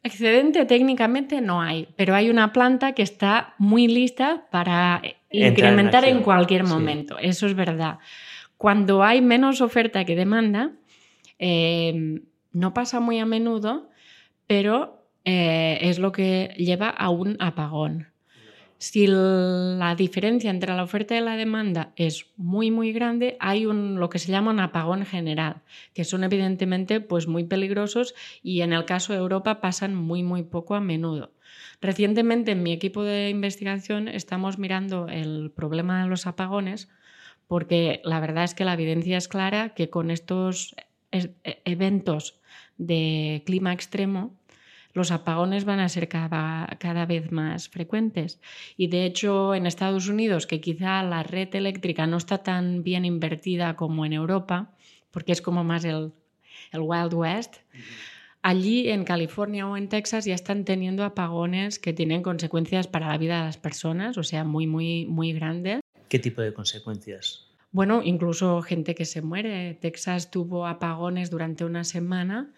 Excedente 0.01 0.65
técnicamente 0.65 1.41
no 1.41 1.61
hay, 1.61 1.89
pero 1.97 2.15
hay 2.15 2.29
una 2.29 2.53
planta 2.53 2.93
que 2.93 3.01
está 3.03 3.53
muy 3.57 3.87
lista 3.87 4.47
para 4.49 5.01
incrementar 5.29 6.05
en, 6.05 6.21
cualquier 6.21 6.63
momento. 6.63 7.17
Eso 7.19 7.47
es 7.47 7.53
verdad. 7.53 7.99
Cuando 8.57 9.03
hay 9.03 9.21
menos 9.21 9.59
oferta 9.61 10.05
que 10.05 10.15
demanda, 10.15 10.71
eh, 11.37 12.21
no 12.53 12.73
pasa 12.73 12.99
muy 12.99 13.19
a 13.19 13.25
menudo, 13.25 13.89
pero 14.47 15.05
eh, 15.25 15.79
es 15.81 15.99
lo 15.99 16.11
que 16.11 16.53
lleva 16.57 16.89
a 16.89 17.09
un 17.09 17.35
apagón. 17.39 18.08
Si 18.79 19.07
la 19.07 19.93
diferencia 19.95 20.49
entre 20.49 20.73
la 20.73 20.83
oferta 20.83 21.17
y 21.17 21.19
la 21.19 21.35
demanda 21.35 21.91
es 21.97 22.27
muy 22.37 22.71
muy 22.71 22.93
grande, 22.93 23.35
hay 23.41 23.65
un, 23.65 23.99
lo 23.99 24.09
que 24.09 24.19
se 24.19 24.31
llama 24.31 24.51
un 24.51 24.61
apagón 24.61 25.05
general, 25.05 25.63
que 25.93 26.05
son 26.05 26.23
evidentemente 26.23 27.01
pues 27.01 27.27
muy 27.27 27.43
peligrosos 27.43 28.15
y 28.41 28.61
en 28.61 28.71
el 28.71 28.85
caso 28.85 29.11
de 29.11 29.19
Europa 29.19 29.59
pasan 29.59 29.95
muy 29.95 30.23
muy 30.23 30.43
poco 30.43 30.75
a 30.75 30.79
menudo. 30.79 31.33
Recientemente 31.81 32.51
en 32.53 32.63
mi 32.63 32.71
equipo 32.71 33.03
de 33.03 33.29
investigación 33.29 34.07
estamos 34.07 34.57
mirando 34.57 35.09
el 35.09 35.51
problema 35.51 36.01
de 36.01 36.07
los 36.07 36.25
apagones 36.25 36.87
porque 37.47 38.01
la 38.05 38.21
verdad 38.21 38.45
es 38.45 38.53
que 38.53 38.63
la 38.63 38.75
evidencia 38.75 39.17
es 39.17 39.27
clara 39.27 39.73
que 39.73 39.89
con 39.89 40.09
estos 40.09 40.73
e, 41.11 41.35
eventos 41.65 42.39
de 42.77 43.43
clima 43.45 43.73
extremo 43.73 44.38
los 44.99 45.11
apagones 45.11 45.63
van 45.63 45.79
a 45.79 45.89
ser 45.89 46.09
cada, 46.09 46.67
cada, 46.77 47.05
vez 47.05 47.31
más 47.31 47.69
frecuentes. 47.69 48.39
Y 48.75 48.87
de 48.87 49.05
hecho, 49.05 49.55
en 49.55 49.65
Estados 49.65 50.09
Unidos, 50.09 50.45
que 50.45 50.59
quizá 50.59 51.01
la 51.03 51.23
red 51.23 51.55
eléctrica 51.55 52.05
no 52.05 52.17
está 52.17 52.39
tan 52.39 52.83
bien 52.83 53.05
invertida 53.05 53.75
como 53.75 54.05
en 54.05 54.13
Europa, 54.13 54.75
porque 55.09 55.31
es 55.31 55.41
como 55.41 55.63
más 55.63 55.85
el, 55.85 56.11
el 56.73 56.81
Wild 56.81 57.13
West, 57.13 57.55
allí 58.41 58.89
en 58.89 59.05
California 59.05 59.67
o 59.67 59.77
en 59.77 59.87
Texas 59.87 60.25
ya 60.25 60.35
están 60.35 60.65
teniendo 60.65 61.05
apagones 61.05 61.79
que 61.79 61.93
tienen 61.93 62.21
consecuencias 62.21 62.87
para 62.87 63.07
la 63.07 63.17
vida 63.17 63.39
de 63.39 63.45
las 63.45 63.57
personas, 63.57 64.17
o 64.17 64.23
sea, 64.23 64.43
muy, 64.43 64.67
muy, 64.67 65.05
muy 65.05 65.31
grandes. 65.31 65.79
¿Qué 66.09 66.19
tipo 66.19 66.41
de 66.41 66.53
consecuencias? 66.53 67.47
Bueno, 67.71 68.01
incluso 68.03 68.61
gente 68.63 68.95
que 68.95 69.05
se 69.05 69.21
muere. 69.21 69.75
Texas 69.75 70.29
tuvo 70.31 70.67
apagones 70.67 71.29
durante 71.29 71.63
una 71.63 71.83
semana 71.83 72.51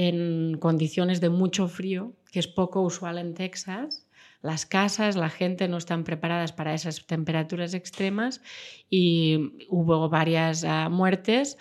en 0.00 0.56
condiciones 0.56 1.20
de 1.20 1.28
mucho 1.28 1.68
frío, 1.68 2.14
que 2.32 2.38
es 2.38 2.48
poco 2.48 2.80
usual 2.80 3.18
en 3.18 3.34
Texas. 3.34 4.06
Las 4.40 4.64
casas, 4.64 5.14
la 5.14 5.28
gente 5.28 5.68
no 5.68 5.76
están 5.76 6.04
preparadas 6.04 6.52
para 6.52 6.72
esas 6.72 7.06
temperaturas 7.06 7.74
extremas 7.74 8.40
y 8.88 9.66
hubo 9.68 10.08
varias 10.08 10.64
ah, 10.64 10.88
muertes, 10.88 11.58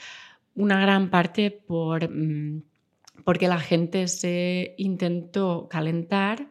una 0.55 0.79
gran 0.79 1.09
parte 1.09 1.51
por, 1.51 2.09
mm, 2.09 2.63
porque 3.25 3.49
la 3.49 3.59
gente 3.59 4.07
se 4.07 4.73
intentó 4.77 5.67
calentar 5.69 6.49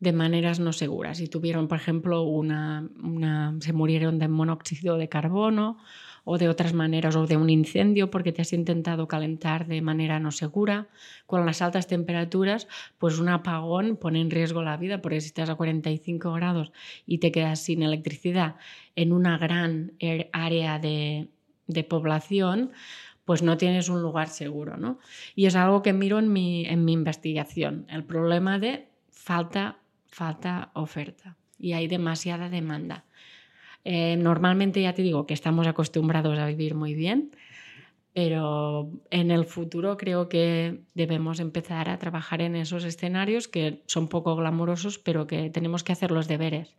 de 0.00 0.14
maneras 0.14 0.60
no 0.60 0.72
seguras 0.72 1.20
y 1.20 1.28
tuvieron, 1.28 1.68
por 1.68 1.76
ejemplo, 1.76 2.22
una, 2.22 2.88
una, 3.02 3.54
se 3.60 3.74
murieron 3.74 4.18
de 4.18 4.28
monóxido 4.28 4.96
de 4.96 5.10
carbono 5.10 5.76
o 6.30 6.36
de 6.36 6.50
otras 6.50 6.74
maneras, 6.74 7.16
o 7.16 7.26
de 7.26 7.38
un 7.38 7.48
incendio 7.48 8.10
porque 8.10 8.32
te 8.32 8.42
has 8.42 8.52
intentado 8.52 9.08
calentar 9.08 9.66
de 9.66 9.80
manera 9.80 10.20
no 10.20 10.30
segura. 10.30 10.88
Con 11.24 11.46
las 11.46 11.62
altas 11.62 11.86
temperaturas, 11.86 12.68
pues 12.98 13.18
un 13.18 13.30
apagón 13.30 13.96
pone 13.96 14.20
en 14.20 14.30
riesgo 14.30 14.62
la 14.62 14.76
vida, 14.76 15.00
porque 15.00 15.22
si 15.22 15.28
estás 15.28 15.48
a 15.48 15.54
45 15.54 16.30
grados 16.34 16.70
y 17.06 17.16
te 17.16 17.32
quedas 17.32 17.60
sin 17.60 17.82
electricidad 17.82 18.56
en 18.94 19.14
una 19.14 19.38
gran 19.38 19.94
er, 20.00 20.28
área 20.34 20.78
de, 20.78 21.30
población, 21.88 22.72
pues 23.24 23.42
no 23.42 23.56
tienes 23.56 23.88
un 23.88 24.02
lugar 24.02 24.28
seguro. 24.28 24.76
¿no? 24.76 24.98
Y 25.34 25.46
es 25.46 25.56
algo 25.56 25.80
que 25.80 25.94
miro 25.94 26.18
en 26.18 26.30
mi, 26.30 26.66
en 26.66 26.84
mi 26.84 26.92
investigación, 26.92 27.86
el 27.88 28.04
problema 28.04 28.58
de 28.58 28.88
falta, 29.10 29.78
falta 30.08 30.72
oferta 30.74 31.38
y 31.58 31.72
hay 31.72 31.88
demasiada 31.88 32.50
demanda. 32.50 33.06
Eh, 33.90 34.18
normalmente 34.18 34.82
ya 34.82 34.92
te 34.92 35.00
digo 35.00 35.24
que 35.24 35.32
estamos 35.32 35.66
acostumbrados 35.66 36.38
a 36.38 36.44
vivir 36.44 36.74
muy 36.74 36.92
bien, 36.92 37.30
pero 38.12 38.90
en 39.10 39.30
el 39.30 39.46
futuro 39.46 39.96
creo 39.96 40.28
que 40.28 40.80
debemos 40.92 41.40
empezar 41.40 41.88
a 41.88 41.98
trabajar 41.98 42.42
en 42.42 42.54
esos 42.54 42.84
escenarios 42.84 43.48
que 43.48 43.80
son 43.86 44.08
poco 44.08 44.36
glamurosos, 44.36 44.98
pero 44.98 45.26
que 45.26 45.48
tenemos 45.48 45.84
que 45.84 45.92
hacer 45.92 46.10
los 46.10 46.28
deberes. 46.28 46.74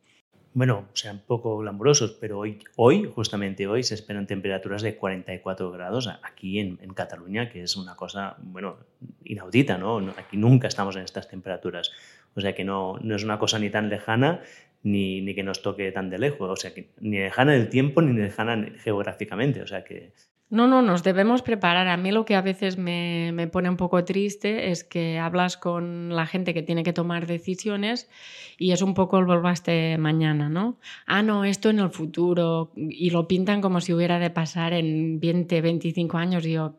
bueno, 0.54 0.88
sean 0.94 1.20
poco 1.26 1.58
glamurosos, 1.58 2.12
pero 2.12 2.38
hoy, 2.38 2.60
hoy, 2.76 3.10
justamente 3.16 3.66
hoy, 3.66 3.82
se 3.82 3.96
esperan 3.96 4.28
temperaturas 4.28 4.84
de 4.84 4.96
44 4.96 5.72
grados 5.72 6.08
aquí 6.22 6.60
en, 6.60 6.78
en 6.80 6.94
Cataluña, 6.94 7.50
que 7.50 7.64
es 7.64 7.76
una 7.76 7.96
cosa, 7.96 8.36
bueno, 8.40 8.78
inaudita, 9.24 9.80
¿no? 9.80 9.98
Aquí 10.16 10.38
nunca 10.38 10.68
estamos 10.68 10.96
en 10.96 11.04
estas 11.04 11.28
temperaturas. 11.28 11.92
O 12.36 12.42
sea 12.42 12.54
que 12.54 12.64
no, 12.64 13.00
no 13.02 13.16
es 13.16 13.24
una 13.24 13.40
cosa 13.40 13.58
ni 13.58 13.72
tan 13.72 13.90
lejana 13.90 14.42
ni, 14.84 15.22
ni, 15.22 15.36
que 15.36 15.44
nos 15.44 15.62
toque 15.62 15.92
tan 15.92 16.10
de 16.10 16.20
lejos. 16.20 16.50
O 16.50 16.56
sea 16.56 16.74
que 16.74 16.90
ni 17.00 17.18
lejana 17.18 17.56
en 17.56 17.62
el 17.62 17.70
tiempo 17.70 18.02
ni 18.02 18.20
lejana 18.20 18.74
geográficamente. 18.84 19.62
O 19.62 19.68
sea 19.68 19.84
que 19.84 20.14
no, 20.52 20.66
no, 20.66 20.82
nos 20.82 21.04
debemos 21.04 21.44
preparar. 21.44 21.88
A 21.88 21.98
mí 21.98 22.12
lo 22.12 22.26
que 22.26 22.36
a 22.36 22.42
veces 22.42 22.76
me, 22.76 23.32
me, 23.34 23.48
pone 23.48 23.70
un 23.70 23.78
poco 23.78 24.04
triste 24.04 24.72
es 24.72 24.84
que 24.84 25.20
hablas 25.20 25.58
con 25.58 26.16
la 26.16 26.26
gente 26.26 26.56
que 26.56 26.64
tiene 26.64 26.82
que 26.82 26.92
tomar 26.92 27.28
decisiones 27.28 28.10
y 28.58 28.72
es 28.72 28.82
un 28.82 28.96
poco 28.96 29.20
el 29.20 29.26
volvaste 29.26 30.00
mañana, 30.00 30.50
¿no? 30.50 30.80
Ah, 31.06 31.22
no, 31.22 31.46
esto 31.46 31.70
en 31.70 31.78
el 31.78 31.92
futuro. 31.92 32.72
Y 32.76 33.12
lo 33.12 33.28
pintan 33.28 33.62
como 33.62 33.80
si 33.80 33.94
hubiera 33.94 34.18
de 34.18 34.32
pasar 34.32 34.74
en 34.74 35.20
20, 35.20 35.62
25 35.62 36.18
años. 36.18 36.44
Y 36.48 36.54
yo, 36.54 36.74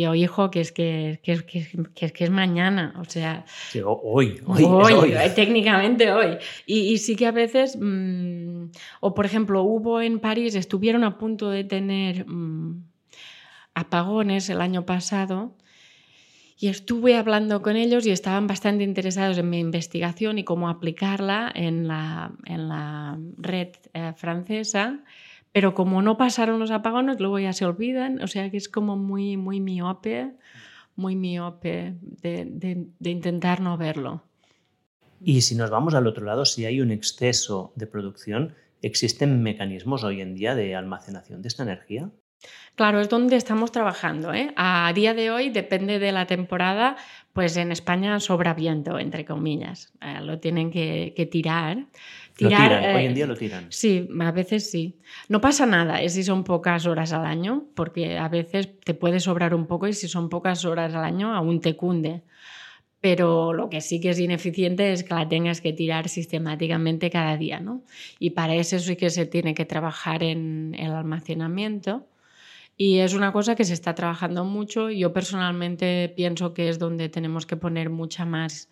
yo, 0.00 0.14
hijo, 0.14 0.50
que 0.50 0.60
es 0.60 0.72
que, 0.72 1.20
que, 1.22 1.44
que, 1.46 1.66
que, 1.94 2.12
que 2.12 2.24
es 2.24 2.30
mañana, 2.30 2.94
o 3.00 3.04
sea... 3.04 3.44
hoy, 3.84 4.40
hoy, 4.44 4.64
hoy, 4.64 5.12
eh, 5.12 5.30
técnicamente 5.34 6.10
hoy. 6.10 6.36
Y, 6.66 6.92
y, 6.92 6.98
sí 6.98 7.14
que 7.14 7.26
a 7.26 7.30
veces, 7.30 7.78
mmm, 7.80 8.70
o 9.00 9.14
por 9.14 9.24
ejemplo, 9.24 9.62
hubo 9.62 10.00
en 10.00 10.18
París, 10.18 10.56
estuvieron 10.56 11.04
a 11.04 11.16
punto 11.16 11.48
de 11.48 11.62
tener 11.62 12.26
mmm, 12.26 12.82
apagones 13.74 14.50
el 14.50 14.60
año 14.60 14.84
pasado 14.84 15.56
y 16.58 16.68
estuve 16.68 17.16
hablando 17.16 17.62
con 17.62 17.76
ellos 17.76 18.06
y 18.06 18.10
estaban 18.10 18.46
bastante 18.46 18.84
interesados 18.84 19.38
en 19.38 19.48
mi 19.48 19.58
investigación 19.60 20.38
y 20.38 20.44
cómo 20.44 20.68
aplicarla 20.68 21.52
en 21.54 21.86
la, 21.86 22.32
en 22.46 22.68
la 22.68 23.18
red 23.38 23.68
eh, 23.92 24.12
francesa 24.16 25.04
pero 25.54 25.72
como 25.72 26.02
no 26.02 26.16
pasaron 26.16 26.58
los 26.58 26.72
apagones, 26.72 27.20
luego 27.20 27.38
ya 27.38 27.52
se 27.52 27.64
olvidan, 27.64 28.20
o 28.20 28.26
sea 28.26 28.50
que 28.50 28.56
es 28.56 28.68
como 28.68 28.96
muy, 28.96 29.36
muy 29.36 29.60
miope, 29.60 30.32
muy 30.96 31.14
miope 31.14 31.94
de, 32.00 32.44
de, 32.44 32.88
de 32.98 33.10
intentar 33.10 33.60
no 33.60 33.78
verlo. 33.78 34.24
Y 35.20 35.42
si 35.42 35.54
nos 35.54 35.70
vamos 35.70 35.94
al 35.94 36.08
otro 36.08 36.24
lado, 36.24 36.44
si 36.44 36.64
hay 36.64 36.80
un 36.80 36.90
exceso 36.90 37.72
de 37.76 37.86
producción, 37.86 38.56
¿existen 38.82 39.44
mecanismos 39.44 40.02
hoy 40.02 40.22
en 40.22 40.34
día 40.34 40.56
de 40.56 40.74
almacenación 40.74 41.40
de 41.40 41.46
esta 41.46 41.62
energía? 41.62 42.10
Claro, 42.74 43.00
es 43.00 43.08
donde 43.08 43.36
estamos 43.36 43.70
trabajando. 43.70 44.34
¿eh? 44.34 44.52
A 44.56 44.92
día 44.92 45.14
de 45.14 45.30
hoy, 45.30 45.50
depende 45.50 46.00
de 46.00 46.10
la 46.10 46.26
temporada, 46.26 46.96
pues 47.32 47.56
en 47.56 47.70
España 47.70 48.18
sobra 48.18 48.54
viento, 48.54 48.98
entre 48.98 49.24
comillas. 49.24 49.92
Eh, 50.00 50.20
lo 50.20 50.40
tienen 50.40 50.70
que, 50.70 51.14
que 51.16 51.26
tirar. 51.26 51.86
Tirar 52.34 52.70
lo 52.72 52.78
tiran, 52.78 52.84
eh, 52.84 52.96
hoy 52.96 53.04
en 53.06 53.14
día 53.14 53.26
lo 53.26 53.36
tiran. 53.36 53.66
Sí, 53.70 54.08
a 54.20 54.32
veces 54.32 54.70
sí. 54.70 54.98
No 55.28 55.40
pasa 55.40 55.66
nada 55.66 56.02
es 56.02 56.14
si 56.14 56.24
son 56.24 56.44
pocas 56.44 56.86
horas 56.86 57.12
al 57.12 57.26
año, 57.26 57.64
porque 57.74 58.18
a 58.18 58.28
veces 58.28 58.68
te 58.80 58.94
puede 58.94 59.20
sobrar 59.20 59.54
un 59.54 59.66
poco 59.66 59.86
y 59.88 59.92
si 59.92 60.08
son 60.08 60.28
pocas 60.28 60.64
horas 60.64 60.94
al 60.94 61.04
año 61.04 61.34
aún 61.34 61.60
te 61.60 61.76
cunde. 61.76 62.22
Pero 63.00 63.52
lo 63.52 63.68
que 63.68 63.80
sí 63.80 64.00
que 64.00 64.10
es 64.10 64.18
ineficiente 64.18 64.92
es 64.92 65.04
que 65.04 65.14
la 65.14 65.28
tengas 65.28 65.60
que 65.60 65.72
tirar 65.72 66.08
sistemáticamente 66.08 67.10
cada 67.10 67.36
día, 67.36 67.60
¿no? 67.60 67.82
Y 68.18 68.30
para 68.30 68.54
eso 68.54 68.78
sí 68.78 68.96
que 68.96 69.10
se 69.10 69.26
tiene 69.26 69.54
que 69.54 69.66
trabajar 69.66 70.22
en 70.22 70.74
el 70.78 70.92
almacenamiento 70.92 72.06
y 72.76 72.98
es 72.98 73.14
una 73.14 73.32
cosa 73.32 73.54
que 73.54 73.64
se 73.64 73.74
está 73.74 73.94
trabajando 73.94 74.44
mucho. 74.44 74.90
Yo 74.90 75.12
personalmente 75.12 76.12
pienso 76.16 76.54
que 76.54 76.68
es 76.68 76.78
donde 76.78 77.08
tenemos 77.08 77.46
que 77.46 77.56
poner 77.56 77.90
mucha 77.90 78.24
más 78.24 78.68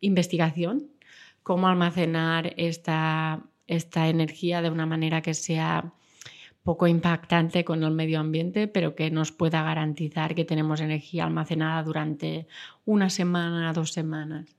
investigación, 0.00 0.90
cómo 1.46 1.68
almacenar 1.68 2.54
esta, 2.56 3.40
esta 3.68 4.08
energía 4.08 4.62
de 4.62 4.70
una 4.70 4.84
manera 4.84 5.22
que 5.22 5.32
sea 5.32 5.92
poco 6.64 6.88
impactante 6.88 7.64
con 7.64 7.84
el 7.84 7.92
medio 7.92 8.18
ambiente, 8.18 8.66
pero 8.66 8.96
que 8.96 9.12
nos 9.12 9.30
pueda 9.30 9.62
garantizar 9.62 10.34
que 10.34 10.44
tenemos 10.44 10.80
energía 10.80 11.22
almacenada 11.22 11.84
durante 11.84 12.48
una 12.84 13.10
semana, 13.10 13.72
dos 13.72 13.92
semanas. 13.92 14.56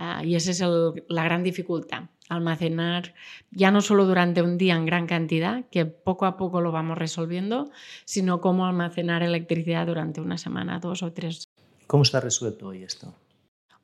Uh, 0.00 0.24
y 0.24 0.34
esa 0.34 0.50
es 0.50 0.64
la 1.08 1.22
gran 1.22 1.44
dificultad, 1.44 2.06
almacenar 2.28 3.14
ya 3.52 3.70
no 3.70 3.80
solo 3.80 4.04
durante 4.04 4.42
un 4.42 4.58
día 4.58 4.74
en 4.74 4.84
gran 4.84 5.06
cantidad, 5.06 5.64
que 5.70 5.86
poco 5.86 6.26
a 6.26 6.36
poco 6.36 6.60
lo 6.60 6.72
vamos 6.72 6.98
resolviendo, 6.98 7.70
sino 8.04 8.40
cómo 8.40 8.66
almacenar 8.66 9.22
electricidad 9.22 9.86
durante 9.86 10.20
una 10.20 10.38
semana, 10.38 10.80
dos 10.80 11.04
o 11.04 11.12
tres. 11.12 11.48
¿Cómo 11.86 12.02
está 12.02 12.18
resuelto 12.18 12.66
hoy 12.66 12.82
esto? 12.82 13.14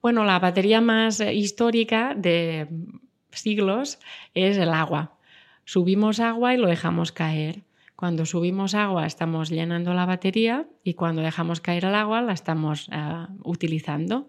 Bueno, 0.03 0.25
la 0.25 0.41
batería 0.41 0.81
más 0.81 1.21
histórica 1.21 2.15
de 2.17 2.67
siglos 3.31 4.01
es 4.35 4.57
el 4.57 4.71
agua. 4.71 5.17
Subimos 5.65 6.19
agua 6.19 6.55
y 6.55 6.57
lo 6.57 6.67
dejamos 6.67 7.13
caer. 7.13 7.63
Cuando 7.95 8.27
subimos 8.27 8.75
agua 8.75 9.07
estamos 9.07 9.49
llenando 9.49 9.95
la 9.95 10.05
batería 10.05 10.67
y 10.83 10.95
cuando 10.95 11.23
dejamos 11.23 11.61
caer 11.61 11.85
el 11.85 11.95
agua 11.95 12.21
la 12.21 12.33
estamos 12.33 12.89
uh, 12.89 13.29
utilizando. 13.49 14.29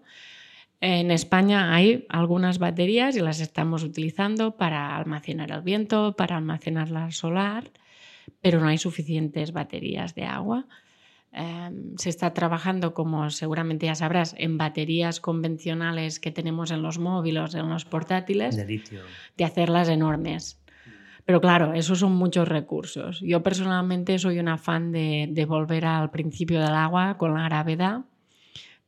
En 0.80 1.10
España 1.10 1.74
hay 1.74 2.06
algunas 2.08 2.58
baterías 2.58 3.16
y 3.16 3.20
las 3.20 3.40
estamos 3.40 3.82
utilizando 3.82 4.56
para 4.56 4.96
almacenar 4.96 5.50
el 5.50 5.62
viento, 5.62 6.14
para 6.14 6.36
almacenar 6.36 6.90
la 6.90 7.10
solar, 7.10 7.72
pero 8.40 8.60
no 8.60 8.68
hay 8.68 8.78
suficientes 8.78 9.52
baterías 9.52 10.14
de 10.14 10.24
agua. 10.24 10.66
Eh, 11.34 11.70
se 11.96 12.10
está 12.10 12.32
trabajando, 12.32 12.94
como 12.94 13.30
seguramente 13.30 13.86
ya 13.86 13.94
sabrás, 13.94 14.34
en 14.38 14.58
baterías 14.58 15.20
convencionales 15.20 16.20
que 16.20 16.30
tenemos 16.30 16.70
en 16.70 16.82
los 16.82 16.98
móviles, 16.98 17.54
en 17.54 17.68
los 17.68 17.84
portátiles, 17.84 18.56
de, 18.56 18.66
litio. 18.66 19.00
de 19.36 19.44
hacerlas 19.44 19.88
enormes. 19.88 20.60
Pero 21.24 21.40
claro, 21.40 21.72
esos 21.72 21.98
son 22.00 22.12
muchos 22.12 22.46
recursos. 22.46 23.20
Yo 23.20 23.42
personalmente 23.42 24.18
soy 24.18 24.38
una 24.38 24.58
fan 24.58 24.92
de, 24.92 25.26
de 25.30 25.46
volver 25.46 25.86
al 25.86 26.10
principio 26.10 26.60
del 26.60 26.74
agua 26.74 27.16
con 27.16 27.34
la 27.34 27.44
gravedad 27.44 28.04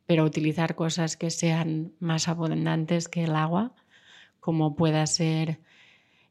pero 0.07 0.23
utilizar 0.23 0.73
cosas 0.73 1.17
que 1.17 1.29
sean 1.29 1.91
más 1.99 2.29
abundantes 2.29 3.09
que 3.09 3.25
el 3.25 3.35
agua, 3.35 3.73
como 4.39 4.75
pueda 4.75 5.05
ser 5.05 5.59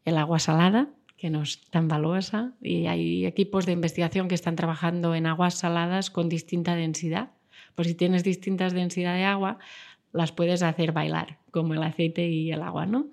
el 0.04 0.16
agua 0.16 0.38
salada, 0.38 0.88
que 1.16 1.30
no 1.30 1.42
es 1.42 1.60
tan 1.70 1.88
valuosa, 1.88 2.52
y 2.60 2.86
hay 2.86 3.26
equipos 3.26 3.66
de 3.66 3.72
investigación 3.72 4.28
que 4.28 4.34
están 4.34 4.56
trabajando 4.56 5.14
en 5.14 5.26
aguas 5.26 5.54
saladas 5.54 6.10
con 6.10 6.28
distinta 6.28 6.76
densidad. 6.76 7.30
Pues 7.74 7.88
si 7.88 7.94
tienes 7.94 8.22
distintas 8.22 8.72
densidades 8.74 9.20
de 9.20 9.24
agua, 9.24 9.58
las 10.12 10.32
puedes 10.32 10.62
hacer 10.62 10.92
bailar, 10.92 11.38
como 11.50 11.74
el 11.74 11.82
aceite 11.82 12.28
y 12.28 12.52
el 12.52 12.62
agua, 12.62 12.86
¿no? 12.86 13.10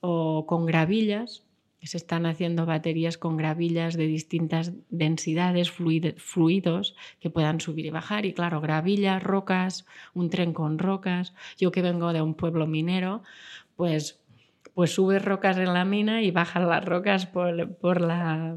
O 0.00 0.46
con 0.46 0.66
gravillas, 0.66 1.44
se 1.82 1.96
están 1.96 2.26
haciendo 2.26 2.66
baterías 2.66 3.18
con 3.18 3.36
gravillas 3.36 3.96
de 3.96 4.06
distintas 4.06 4.72
densidades, 4.90 5.70
fluidos 5.70 6.96
que 7.20 7.30
puedan 7.30 7.60
subir 7.60 7.86
y 7.86 7.90
bajar. 7.90 8.26
Y 8.26 8.32
claro, 8.32 8.60
gravillas, 8.60 9.22
rocas, 9.22 9.86
un 10.12 10.28
tren 10.28 10.52
con 10.52 10.78
rocas. 10.78 11.34
Yo 11.56 11.70
que 11.70 11.82
vengo 11.82 12.12
de 12.12 12.20
un 12.20 12.34
pueblo 12.34 12.66
minero, 12.66 13.22
pues, 13.76 14.20
pues 14.78 14.94
subes 14.94 15.24
rocas 15.24 15.56
en 15.56 15.74
la 15.74 15.84
mina 15.84 16.22
y 16.22 16.30
bajas 16.30 16.62
las 16.62 16.84
rocas 16.84 17.26
por, 17.26 17.74
por 17.78 18.00
la, 18.00 18.56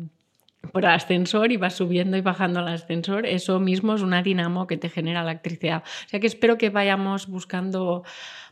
por 0.72 0.84
el 0.84 0.92
ascensor 0.92 1.52
y 1.52 1.58
vas 1.58 1.74
subiendo 1.74 2.16
y 2.16 2.22
bajando 2.22 2.60
el 2.60 2.68
ascensor, 2.68 3.26
eso 3.26 3.60
mismo 3.60 3.96
es 3.96 4.04
una 4.04 4.22
dinamo 4.22 4.68
que 4.68 4.78
te 4.78 4.88
genera 4.88 5.24
electricidad. 5.24 5.82
O 5.82 6.10
sea 6.10 6.20
que 6.20 6.28
espero 6.28 6.60
que 6.60 6.70
vayamos 6.70 7.26
buscando 7.26 8.04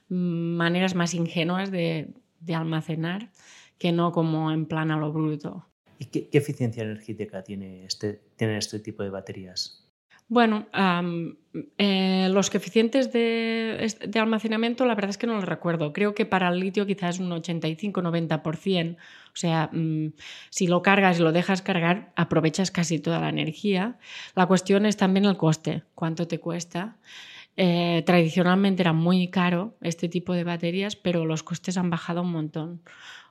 mm, 0.08 0.56
maneras 0.56 0.96
más 0.96 1.14
ingenuas 1.14 1.70
de, 1.70 2.08
de 2.40 2.56
almacenar 2.56 3.30
que 3.78 3.92
no 3.92 4.14
como 4.14 4.52
en 4.52 4.66
plan 4.66 4.90
a 4.90 4.98
lo 4.98 5.14
bruto. 5.14 5.68
¿Y 6.00 6.06
qué, 6.06 6.28
eficiencia 6.32 6.82
energética 6.82 7.44
tiene 7.44 7.86
este, 7.86 8.20
tiene 8.36 8.58
este 8.58 8.80
tipo 8.80 9.04
de 9.04 9.12
baterías? 9.12 9.88
Bueno, 10.30 10.68
um, 10.78 11.34
los 12.32 12.52
coeficientes 12.52 13.12
de, 13.12 13.88
almacenamiento 14.14 14.86
la 14.86 14.94
verdad 14.94 15.10
es 15.10 15.18
que 15.18 15.26
no 15.26 15.34
los 15.34 15.44
recuerdo. 15.44 15.92
Creo 15.92 16.14
que 16.14 16.28
para 16.28 16.50
el 16.50 16.60
litio 16.60 16.86
quizás 16.86 17.20
un 17.20 17.32
85-90%. 17.32 18.96
O 18.96 19.00
sea, 19.34 19.72
um, 19.74 20.12
si 20.52 20.68
lo 20.68 20.84
cargas 20.84 21.20
y 21.20 21.24
lo 21.24 21.32
dejas 21.32 21.64
cargar, 21.64 22.14
aprovechas 22.16 22.70
casi 22.70 23.00
toda 23.00 23.20
la 23.20 23.30
energía. 23.30 23.98
La 24.36 24.46
cuestión 24.46 24.86
es 24.86 24.98
también 24.98 25.26
el 25.26 25.36
coste, 25.36 25.84
cuánto 25.96 26.28
te 26.28 26.40
cuesta. 26.40 26.98
Eh, 27.58 28.04
tradicionalmente 28.06 28.84
era 28.84 28.94
muy 28.94 29.30
caro 29.30 29.76
este 29.82 30.10
tipo 30.10 30.34
de 30.34 30.44
baterías, 30.44 30.96
pero 30.96 31.26
los 31.26 31.42
costes 31.42 31.78
han 31.78 31.90
bajado 31.90 32.22
un 32.22 32.32
montón. 32.32 32.82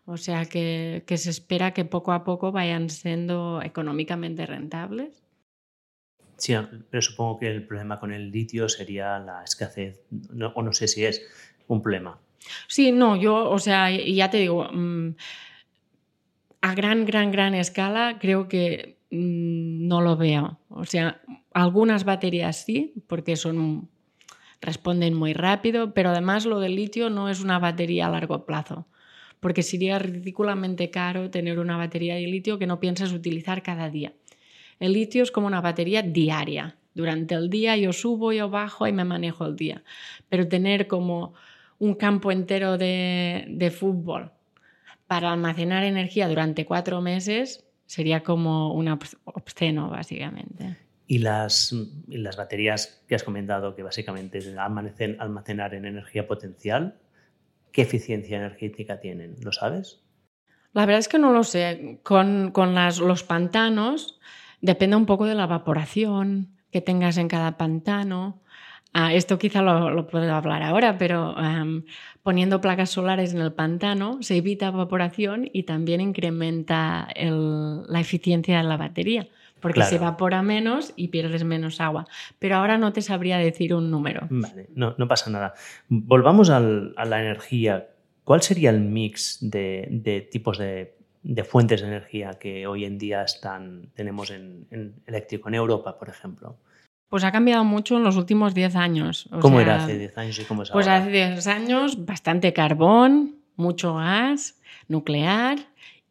O 0.05 0.17
sea 0.17 0.47
que, 0.47 1.05
que, 1.07 1.17
se 1.17 1.31
espera 1.31 1.73
que 1.73 1.85
poco 1.85 2.13
a 2.13 2.25
poco 2.25 2.51
vayan 2.51 2.91
siendo 2.91 3.63
económicamente 3.63 4.47
rentables. 4.47 5.28
Sí, 6.39 6.55
pero 6.91 7.03
supongo 7.03 7.39
que 7.41 7.49
el 7.49 7.67
problema 7.67 7.99
con 7.99 8.13
el 8.13 8.31
litio 8.31 8.69
sería 8.69 9.19
la 9.19 9.43
escasez, 9.43 10.01
no, 10.33 10.53
o 10.55 10.63
no 10.63 10.73
sé 10.73 10.87
si 10.87 11.05
es 11.05 11.21
un 11.67 11.83
problema. 11.83 12.19
Sí, 12.69 12.93
no, 12.93 13.17
yo, 13.17 13.51
o 13.51 13.59
sea, 13.59 13.91
ya 13.91 14.31
te 14.31 14.39
digo, 14.39 14.69
mmm, 14.73 15.11
a 16.61 16.75
gran, 16.75 17.05
gran, 17.05 17.31
gran 17.33 17.55
escala 17.55 18.19
creo 18.21 18.49
que 18.49 18.99
mmm, 19.11 19.89
no 19.89 20.01
lo 20.01 20.17
veo. 20.17 20.61
O 20.69 20.85
sea, 20.85 21.21
algunas 21.53 22.05
baterías 22.05 22.65
sí, 22.65 22.95
porque 23.09 23.37
son 23.37 23.91
responden 24.61 25.15
muy 25.15 25.35
rápido, 25.35 25.93
pero 25.93 26.11
además 26.11 26.47
lo 26.47 26.61
del 26.61 26.77
litio 26.77 27.11
no 27.11 27.29
es 27.29 27.41
una 27.41 27.59
batería 27.59 28.07
a 28.07 28.11
largo 28.11 28.47
plazo 28.47 28.87
porque 29.41 29.63
sería 29.63 29.99
ridículamente 29.99 30.91
caro 30.91 31.31
tener 31.31 31.59
una 31.59 31.77
batería 31.77 32.17
de 32.17 32.23
litio 32.23 32.59
que 32.59 32.67
no 32.67 32.81
piensas 32.81 33.13
utilizar 33.13 33.63
cada 33.63 33.89
día. 33.89 34.13
El 34.81 34.93
litio 34.93 35.23
es 35.23 35.31
como 35.31 35.47
una 35.47 35.61
batería 35.61 36.03
diaria. 36.03 36.77
Durante 36.95 37.35
el 37.35 37.51
día 37.51 37.77
yo 37.77 37.93
subo, 37.93 38.33
yo 38.33 38.51
bajo 38.51 38.87
y 38.87 38.93
me 38.93 39.05
manejo 39.05 39.47
el 39.47 39.57
día. 39.57 39.83
Pero 40.29 40.49
tener 40.49 40.87
como 40.87 41.35
un 41.79 41.95
campo 41.95 42.33
entero 42.33 42.77
de, 42.77 43.47
de 43.49 43.71
fútbol 43.71 44.33
para 45.07 45.33
almacenar 45.33 45.85
energía 45.85 46.29
durante 46.29 46.67
cuatro 46.67 47.01
meses 47.01 47.65
sería 47.87 48.23
como 48.23 48.75
un 48.75 48.89
obsceno, 49.25 49.89
básicamente. 49.89 50.77
Y 51.07 51.19
las, 51.19 51.75
las 52.07 52.37
baterías 52.37 53.03
que 53.09 53.15
has 53.15 53.25
comentado, 53.25 53.75
que 53.75 53.83
básicamente 53.83 54.41
almacenar 54.59 55.75
en 55.75 55.87
energía 55.87 56.27
potencial, 56.27 56.99
¿qué 57.73 57.83
eficiencia 57.83 58.37
energética 58.37 59.01
tienen? 59.01 59.37
¿Lo 59.41 59.53
sabes? 59.53 60.03
La 60.75 60.85
verdad 60.85 60.99
es 60.99 61.09
que 61.09 61.19
no 61.19 61.33
lo 61.33 61.45
sé. 61.45 62.01
Con, 62.03 62.51
con 62.53 62.75
las, 62.75 62.99
los 62.99 63.23
pantanos 63.23 64.21
depende 64.61 64.97
un 64.97 65.07
poco 65.07 65.27
de 65.27 65.35
la 65.35 65.45
evaporación 65.45 66.51
que 66.71 66.81
tengas 66.81 67.17
en 67.17 67.29
cada 67.29 67.57
pantano. 67.57 68.41
Ah, 68.93 69.13
esto 69.13 69.39
quizá 69.39 69.63
lo, 69.63 70.07
puedo 70.07 70.33
hablar 70.33 70.63
ahora, 70.63 70.97
pero 70.97 71.39
em, 71.39 71.85
poniendo 72.23 72.61
placas 72.61 72.91
solares 72.91 73.35
en 73.35 73.41
el 73.41 73.53
pantano 73.53 74.19
se 74.23 74.37
evita 74.37 74.69
evaporación 74.69 75.49
y 75.53 75.65
también 75.65 76.01
incrementa 76.01 77.09
la 77.17 78.01
eficiencia 78.01 78.59
de 78.59 78.65
la 78.65 78.77
batería, 78.79 79.29
porque 79.61 79.83
se 79.83 79.97
evapora 79.97 80.43
menos 80.43 80.95
y 80.97 81.09
pierdes 81.09 81.45
menos 81.45 81.81
agua. 81.81 82.07
Pero 82.39 82.57
ahora 82.57 82.79
no 82.79 82.93
te 82.93 83.03
sabría 83.03 83.37
decir 83.37 83.75
un 83.75 83.91
número. 83.91 84.27
Vale, 84.31 84.69
no, 84.75 84.95
no 84.97 85.07
pasa 85.07 85.31
nada. 85.31 85.55
Volvamos 85.89 86.49
a 86.49 86.61
la 86.61 87.21
energía. 87.21 87.89
¿Cuál 88.25 88.43
sería 88.43 88.71
el 88.71 88.81
mix 88.81 89.39
de, 89.41 90.29
tipos 90.31 90.59
de, 90.59 90.98
fuentes 91.45 91.81
de 91.81 91.89
energía 91.89 92.39
que 92.39 92.67
hoy 92.67 92.85
en 92.85 92.99
día 92.99 93.23
están, 93.23 93.91
tenemos 93.95 94.31
en, 94.31 94.67
en 94.71 94.95
eléctrico 95.07 95.49
en 95.49 95.55
Europa, 95.55 95.99
por 95.99 96.09
ejemplo? 96.09 96.57
Pues 97.09 97.25
ha 97.25 97.33
cambiado 97.33 97.65
mucho 97.65 97.97
en 97.97 98.05
los 98.05 98.17
últimos 98.17 98.55
10 98.55 98.77
años. 98.77 99.29
¿Cómo 99.41 99.61
era 99.61 99.83
hace 99.83 99.99
10 99.99 100.19
años 100.19 100.39
y 100.39 100.45
cómo 100.45 100.63
es 100.63 100.71
pues 100.71 100.87
ahora? 100.87 101.05
Pues 101.05 101.09
hace 101.09 101.33
10 101.33 101.47
años 101.47 102.05
bastante 102.05 102.53
carbón, 102.53 103.37
mucho 103.57 103.95
gas, 103.95 104.61
nuclear 104.89 105.59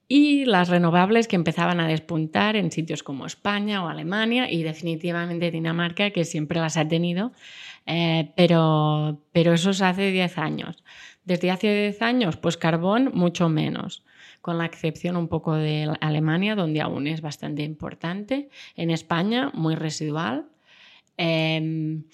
y 0.08 0.46
las 0.46 0.70
renovables 0.70 1.28
que 1.28 1.36
empezaban 1.36 1.80
a 1.80 1.88
despuntar 1.88 2.56
en 2.56 2.72
sitios 2.72 3.04
como 3.04 3.26
España 3.28 3.84
o 3.84 3.90
Alemania 3.90 4.50
y 4.50 4.64
definitivamente 4.64 5.52
Dinamarca, 5.52 6.10
que 6.10 6.26
siempre 6.26 6.60
las 6.60 6.78
ha 6.78 6.88
tenido, 6.88 7.32
eh, 7.86 8.32
pero, 8.36 9.22
pero 9.34 9.54
eso 9.54 9.70
es 9.72 9.82
hace 9.82 10.12
10 10.12 10.38
años. 10.40 10.84
Desde 11.26 11.52
hace 11.52 11.68
10 11.68 12.02
años, 12.02 12.38
pues 12.38 12.58
carbón 12.58 13.12
mucho 13.14 13.50
menos 13.50 14.04
con 14.48 14.60
la 14.60 14.66
excepción 14.66 15.18
un 15.18 15.28
poco 15.28 15.56
de 15.56 15.94
Alemania, 16.00 16.56
donde 16.56 16.80
aún 16.80 17.06
es 17.06 17.20
bastante 17.20 17.64
importante. 17.64 18.48
En 18.78 18.92
España, 18.92 19.52
muy 19.54 19.76
residual. 19.76 20.46
Em, 21.18 22.06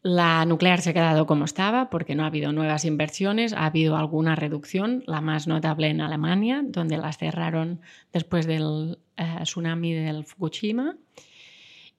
la 0.00 0.44
nuclear 0.44 0.80
se 0.80 0.90
ha 0.90 0.92
quedado 0.92 1.26
como 1.26 1.44
estaba 1.44 1.90
porque 1.90 2.14
no 2.14 2.22
ha 2.22 2.26
habido 2.26 2.52
nuevas 2.52 2.84
inversiones, 2.84 3.52
ha 3.52 3.66
habido 3.66 3.96
alguna 3.96 4.36
reducción, 4.36 5.02
la 5.08 5.20
más 5.20 5.48
notable 5.48 5.88
en 5.88 6.00
Alemania, 6.00 6.62
donde 6.64 6.98
las 6.98 7.18
cerraron 7.18 7.80
después 8.12 8.46
del 8.46 8.98
eh, 9.16 9.38
tsunami 9.42 9.92
del 9.92 10.24
Fukushima. 10.24 10.96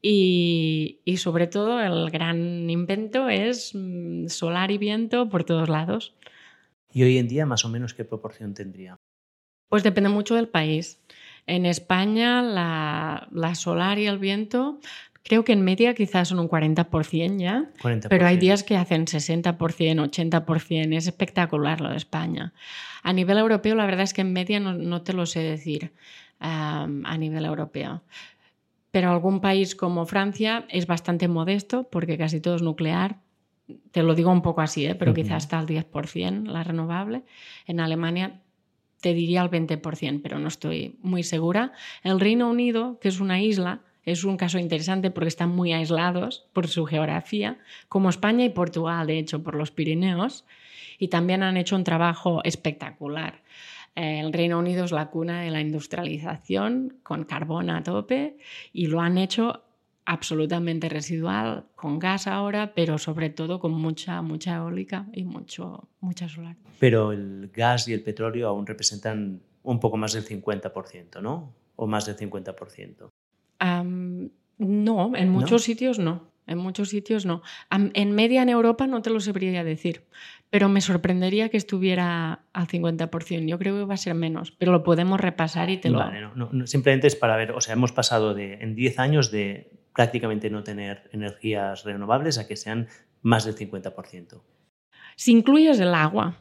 Y, 0.01 1.01
sobre 1.17 1.47
todo 1.47 1.81
el 1.81 2.09
gran 2.09 2.69
invento 2.69 3.27
es 3.27 3.75
mm, 3.75 4.27
solar 4.27 4.71
y 4.71 4.77
viento 4.77 5.27
por 5.27 5.43
todos 5.43 5.67
lados. 5.67 6.15
¿Y 6.89 7.03
hoy 7.03 7.17
en 7.17 7.27
día 7.27 7.45
más 7.45 7.65
o 7.65 7.69
menos 7.69 7.93
qué 7.93 8.05
proporción 8.05 8.53
tendría? 8.53 8.97
Pues 9.69 9.83
depende 9.83 10.09
mucho 10.09 10.35
del 10.35 10.47
país. 10.47 10.99
En 11.45 11.65
España 11.65 12.41
la, 12.41 13.27
la 13.31 13.55
solar 13.55 13.99
y 13.99 14.05
el 14.07 14.17
viento 14.17 14.79
Creo 15.23 15.45
que 15.45 15.53
en 15.53 15.61
media 15.61 15.93
quizás 15.95 16.27
son 16.27 16.39
un 16.39 16.49
40% 16.49 17.39
ya, 17.39 17.69
pero 18.09 18.27
hay 18.27 18.35
días 18.35 18.63
que 18.63 18.75
hacen 18.75 19.05
60%, 19.05 19.55
80%. 19.55 20.97
Es 20.97 21.07
espectacular 21.07 21.79
lo 21.79 21.89
de 21.89 21.95
España. 21.95 22.53
A 23.03 23.13
nivel 23.13 23.37
europeo, 23.37 23.73
la 23.73 23.85
verdad 23.85 24.01
es 24.01 24.13
que 24.13 24.21
en 24.21 24.33
media 24.33 24.59
no, 24.59 25.01
te 25.01 25.13
lo 25.13 25.25
sé 25.25 25.39
decir 25.39 25.93
a 26.39 27.17
nivel 27.17 27.45
europeo. 27.45 28.03
Pero 28.91 29.11
algún 29.11 29.39
país 29.39 29.75
como 29.75 30.05
Francia 30.05 30.65
es 30.67 30.87
bastante 30.87 31.29
modesto 31.29 31.87
porque 31.89 32.17
casi 32.17 32.41
todo 32.41 32.55
es 32.55 32.61
nuclear. 32.61 33.21
Te 33.91 34.03
lo 34.03 34.15
digo 34.15 34.29
un 34.29 34.41
poco 34.41 34.59
así, 34.59 34.85
¿eh? 34.85 34.93
pero 34.93 35.13
quizás 35.13 35.45
está 35.45 35.57
al 35.57 35.67
10% 35.67 36.47
la 36.47 36.65
renovable. 36.65 37.23
En 37.65 37.79
Alemania 37.79 38.41
te 39.03 39.13
diría 39.13 39.41
al 39.41 39.51
20%, 39.51 40.21
pero 40.23 40.39
no 40.39 40.47
estoy 40.47 40.97
muy 41.01 41.23
segura. 41.23 41.73
El 42.03 42.21
Reino 42.21 42.49
Unido, 42.49 42.99
que 43.01 43.09
es 43.09 43.19
una 43.19 43.41
isla, 43.41 43.81
es 44.05 44.23
un 44.23 44.37
caso 44.37 44.59
interesante 44.59 45.11
porque 45.11 45.27
están 45.27 45.49
muy 45.49 45.73
aislados 45.73 46.47
por 46.53 46.69
su 46.69 46.85
geografía, 46.85 47.57
como 47.89 48.09
España 48.09 48.45
y 48.45 48.49
Portugal, 48.49 49.05
de 49.05 49.19
hecho, 49.19 49.43
por 49.43 49.55
los 49.55 49.71
Pirineos, 49.71 50.45
y 50.97 51.09
también 51.09 51.43
han 51.43 51.57
hecho 51.57 51.75
un 51.75 51.83
trabajo 51.83 52.39
espectacular. 52.45 53.43
El 53.93 54.31
Reino 54.31 54.57
Unido 54.57 54.85
es 54.85 54.93
la 54.93 55.09
cuna 55.09 55.41
de 55.41 55.51
la 55.51 55.59
industrialización 55.59 56.95
con 57.03 57.25
carbón 57.25 57.69
a 57.69 57.83
tope 57.83 58.37
y 58.71 58.87
lo 58.87 59.01
han 59.01 59.17
hecho 59.17 59.65
absolutamente 60.05 60.89
residual, 60.89 61.65
con 61.75 61.99
gas 61.99 62.27
ahora, 62.27 62.73
pero 62.73 62.97
sobre 62.97 63.29
todo 63.29 63.59
con 63.59 63.71
mucha, 63.71 64.21
mucha 64.21 64.55
eólica 64.55 65.07
y 65.13 65.23
mucho, 65.23 65.89
mucha 65.99 66.27
solar. 66.29 66.57
Pero 66.79 67.11
el 67.11 67.49
gas 67.53 67.87
y 67.87 67.93
el 67.93 68.03
petróleo 68.03 68.47
aún 68.47 68.65
representan 68.65 69.41
un 69.63 69.79
poco 69.79 69.97
más 69.97 70.13
del 70.13 70.25
50%, 70.25 71.21
¿no? 71.21 71.53
O 71.75 71.87
más 71.87 72.05
del 72.05 72.17
50% 72.17 73.09
no, 74.57 75.11
en 75.15 75.29
muchos 75.29 75.63
sitios 75.63 75.99
no. 75.99 76.31
En 76.45 76.57
muchos 76.57 76.89
sitios 76.89 77.25
no. 77.25 77.41
En 77.71 78.11
media 78.11 78.41
en 78.41 78.49
Europa 78.49 78.85
no 78.85 79.01
te 79.01 79.09
lo 79.09 79.21
sabría 79.21 79.63
decir, 79.63 80.03
pero 80.49 80.67
me 80.67 80.81
sorprendería 80.81 81.47
que 81.47 81.55
estuviera 81.55 82.43
al 82.51 82.67
50%. 82.67 83.47
Yo 83.47 83.57
creo 83.57 83.77
que 83.77 83.85
va 83.85 83.93
a 83.93 83.97
ser 83.97 84.13
menos, 84.13 84.51
pero 84.51 84.73
lo 84.73 84.83
podemos 84.83 85.21
repasar 85.21 85.69
y 85.69 85.77
te 85.77 85.89
lo... 85.89 85.99
Vale, 85.99 86.19
no, 86.35 86.67
simplemente 86.67 87.07
es 87.07 87.15
para 87.15 87.37
ver, 87.37 87.51
o 87.51 87.61
sea, 87.61 87.73
hemos 87.73 87.93
pasado 87.93 88.33
de, 88.33 88.55
en 88.55 88.75
10 88.75 88.99
años 88.99 89.31
de 89.31 89.71
prácticamente 89.93 90.49
no 90.49 90.63
tener 90.63 91.09
energías 91.11 91.83
renovables 91.83 92.37
a 92.37 92.47
que 92.47 92.55
sean 92.55 92.87
más 93.21 93.45
del 93.45 93.55
50%. 93.55 94.41
Si 95.15 95.31
incluyes 95.31 95.79
el 95.79 95.93
agua. 95.93 96.37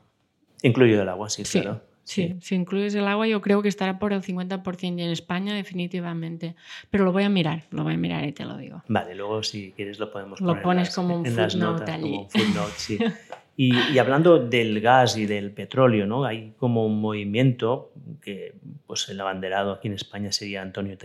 Incluyo 0.63 1.03
el 1.03 1.09
agua, 1.09 1.29
sí, 1.29 1.45
sí. 1.45 1.61
claro. 1.61 1.83
Sí, 2.05 2.37
si 2.41 2.57
incluyes 2.57 2.95
el 2.97 3.07
agua, 3.07 3.29
yo 3.29 3.41
creo 3.41 3.63
que 3.63 3.69
estará 3.69 3.99
por 3.99 4.13
el 4.13 4.23
50% 4.23 4.99
y 4.99 5.03
en 5.03 5.11
España 5.11 5.55
definitivamente. 5.55 6.57
Pero 6.91 7.05
lo 7.05 7.13
voy 7.13 7.23
a 7.23 7.29
mirar, 7.29 7.63
lo 7.71 7.85
voy 7.85 7.95
a 7.95 7.97
mirar 7.97 8.25
y 8.25 8.33
te 8.33 8.45
lo 8.45 8.57
digo. 8.57 8.83
Vale, 8.89 9.15
luego 9.15 9.43
si 9.43 9.73
quieres 9.73 9.99
lo 10.01 10.11
podemos 10.11 10.41
poner 10.41 10.57
Lo 10.57 10.63
pones 10.63 10.95
como 10.95 11.17
un 11.17 11.25
footnote 11.25 11.91
allí. 11.91 12.11
Como 12.11 12.23
un 12.23 12.31
footnote, 12.31 12.73
sí. 12.77 12.99
y, 13.57 13.99
hablando 13.99 14.39
del 14.41 14.81
gas 14.81 15.17
y 15.17 15.27
del 15.27 15.53
petróleo, 15.53 16.07
¿no? 16.07 16.25
Hay 16.25 16.55
como 16.59 16.85
un 16.85 17.01
movimiento 17.01 17.93
que, 18.21 18.55
pues 18.87 19.09
el 19.09 19.21
abanderado 19.21 19.73
aquí 19.73 19.87
en 19.87 19.95
España 19.95 20.33
sería 20.33 20.61
Antonio 20.63 20.99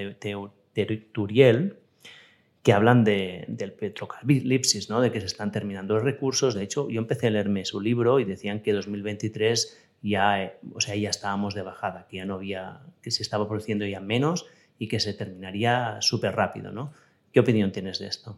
Turiel, 1.11 1.77
que 2.67 2.73
hablan 2.73 3.05
de, 3.05 3.45
del 3.47 3.71
petrocalipsis, 3.71 4.89
¿no? 4.89 4.99
de 4.99 5.09
que 5.09 5.21
se 5.21 5.27
están 5.27 5.53
terminando 5.53 5.93
los 5.93 6.03
recursos. 6.03 6.53
De 6.53 6.63
hecho, 6.63 6.89
yo 6.89 6.99
empecé 6.99 7.27
a 7.27 7.29
leerme 7.29 7.63
su 7.63 7.79
libro 7.79 8.19
y 8.19 8.25
decían 8.25 8.61
que 8.61 8.73
2023 8.73 9.93
ya, 10.01 10.43
eh, 10.43 10.57
o 10.73 10.81
sea, 10.81 10.93
ya 10.97 11.09
estábamos 11.09 11.55
de 11.55 11.61
bajada, 11.61 12.07
que 12.09 12.17
ya 12.17 12.25
no 12.25 12.33
había, 12.33 12.81
que 13.01 13.09
se 13.09 13.23
estaba 13.23 13.47
produciendo 13.47 13.85
ya 13.85 14.01
menos 14.01 14.47
y 14.77 14.89
que 14.89 14.99
se 14.99 15.13
terminaría 15.13 16.01
súper 16.01 16.35
rápido, 16.35 16.73
¿no? 16.73 16.91
¿Qué 17.31 17.39
opinión 17.39 17.71
tienes 17.71 17.99
de 17.99 18.07
esto? 18.07 18.37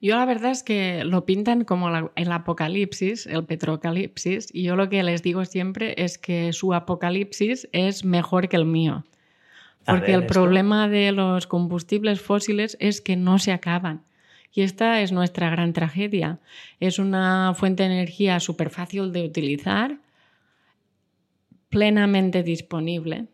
Yo 0.00 0.16
la 0.16 0.24
verdad 0.24 0.52
es 0.52 0.62
que 0.62 1.04
lo 1.04 1.26
pintan 1.26 1.64
como 1.64 1.90
el 2.16 2.32
apocalipsis, 2.32 3.26
el 3.26 3.44
petrocalipsis, 3.44 4.48
y 4.50 4.62
yo 4.62 4.76
lo 4.76 4.88
que 4.88 5.02
les 5.02 5.22
digo 5.22 5.44
siempre 5.44 5.94
es 5.98 6.16
que 6.16 6.54
su 6.54 6.72
apocalipsis 6.72 7.68
es 7.72 8.02
mejor 8.02 8.48
que 8.48 8.56
el 8.56 8.64
mío. 8.64 9.04
Porque 9.86 10.12
el 10.14 10.26
problema 10.26 10.88
de 10.88 11.12
los 11.12 11.46
combustibles 11.46 12.20
fósiles 12.20 12.76
es 12.80 13.00
que 13.00 13.16
no 13.16 13.38
se 13.38 13.52
acaban. 13.52 14.04
Y 14.52 14.62
esta 14.62 15.00
es 15.00 15.12
nuestra 15.12 15.50
gran 15.50 15.72
tragedia. 15.72 16.40
Es 16.78 16.98
una 16.98 17.54
fuente 17.54 17.82
de 17.82 17.94
energía 17.94 18.38
súper 18.38 18.70
fácil 18.70 19.12
de 19.12 19.24
utilizar, 19.24 19.98
plenamente 21.70 22.42
disponible. 22.42 23.28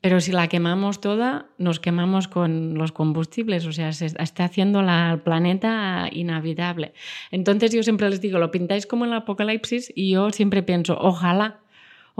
Pero 0.00 0.20
si 0.20 0.30
la 0.32 0.48
quemamos 0.48 1.00
toda, 1.00 1.46
nos 1.58 1.80
quemamos 1.80 2.28
con 2.28 2.74
los 2.74 2.92
combustibles, 2.92 3.66
o 3.66 3.72
sea, 3.72 3.92
se 3.92 4.06
está 4.06 4.44
haciendo 4.44 4.82
la, 4.82 5.12
el 5.12 5.20
planeta 5.20 6.08
inhabitable. 6.10 6.92
Entonces 7.32 7.72
yo 7.72 7.82
siempre 7.82 8.08
les 8.08 8.20
digo, 8.20 8.38
lo 8.38 8.52
pintáis 8.52 8.86
como 8.86 9.06
el 9.06 9.12
apocalipsis 9.12 9.92
y 9.94 10.12
yo 10.12 10.30
siempre 10.30 10.62
pienso, 10.62 10.96
ojalá, 11.00 11.60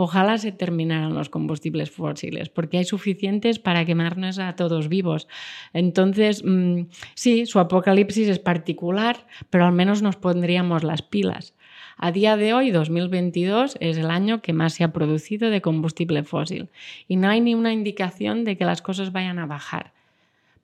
ojalá 0.01 0.39
se 0.39 0.53
terminaran 0.53 1.13
los 1.13 1.29
combustibles 1.29 1.91
fósiles, 1.91 2.49
porque 2.51 2.79
hay 2.79 2.85
suficientes 2.85 3.59
para 3.59 3.85
quemarnos 3.85 4.39
a 4.39 4.55
todos 4.55 4.89
vivos. 4.89 5.27
Entonces, 5.73 6.45
mm, 6.45 6.83
sí, 7.15 7.47
su 7.47 7.59
apocalipsis 7.59 8.29
es 8.29 8.39
particular, 8.39 9.27
pero 9.51 9.67
al 9.67 9.73
menos 9.73 10.01
nos 10.01 10.15
pondríamos 10.15 10.85
las 10.85 11.03
pilas. 11.03 11.57
A 11.97 12.13
día 12.13 12.37
de 12.37 12.55
hoy, 12.55 12.71
2022, 12.71 13.77
es 13.81 13.99
el 13.99 14.13
año 14.13 14.41
que 14.41 14.53
más 14.53 14.75
se 14.75 14.85
ha 14.85 14.93
producido 14.93 15.51
de 15.51 15.63
combustible 15.63 16.23
fósil 16.23 16.69
y 17.09 17.17
no 17.17 17.29
hay 17.29 17.41
ni 17.41 17.57
una 17.57 17.73
indicación 17.73 18.45
de 18.45 18.57
que 18.57 18.65
las 18.65 18.83
cosas 18.83 19.11
vayan 19.11 19.41
a 19.41 19.47
bajar. 19.47 19.95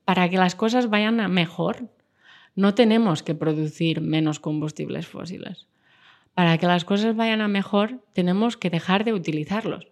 Para 0.04 0.28
que 0.28 0.36
las 0.36 0.54
cosas 0.54 0.88
vayan 0.88 1.18
a 1.18 1.26
mejor, 1.26 1.88
no 2.54 2.74
tenemos 2.74 3.24
que 3.24 3.34
producir 3.34 4.00
menos 4.00 4.38
combustibles 4.38 5.08
fósiles. 5.08 5.66
Para 6.34 6.58
que 6.58 6.66
las 6.66 6.84
cosas 6.84 7.16
vayan 7.16 7.40
a 7.40 7.48
mejor, 7.48 8.00
tenemos 8.12 8.56
que 8.56 8.70
dejar 8.70 9.04
de 9.04 9.12
utilizarlos. 9.12 9.88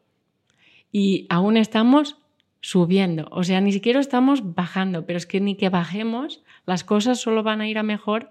Y 0.90 1.26
aún 1.30 1.56
estamos 1.56 2.18
subiendo, 2.60 3.28
o 3.30 3.42
sea, 3.42 3.60
ni 3.60 3.72
siquiera 3.72 3.98
estamos 3.98 4.54
bajando, 4.54 5.04
pero 5.04 5.16
es 5.16 5.26
que 5.26 5.40
ni 5.40 5.56
que 5.56 5.68
bajemos, 5.68 6.42
las 6.64 6.84
cosas 6.84 7.20
solo 7.20 7.42
van 7.42 7.60
a 7.60 7.68
ir 7.68 7.78
a 7.78 7.82
mejor 7.82 8.30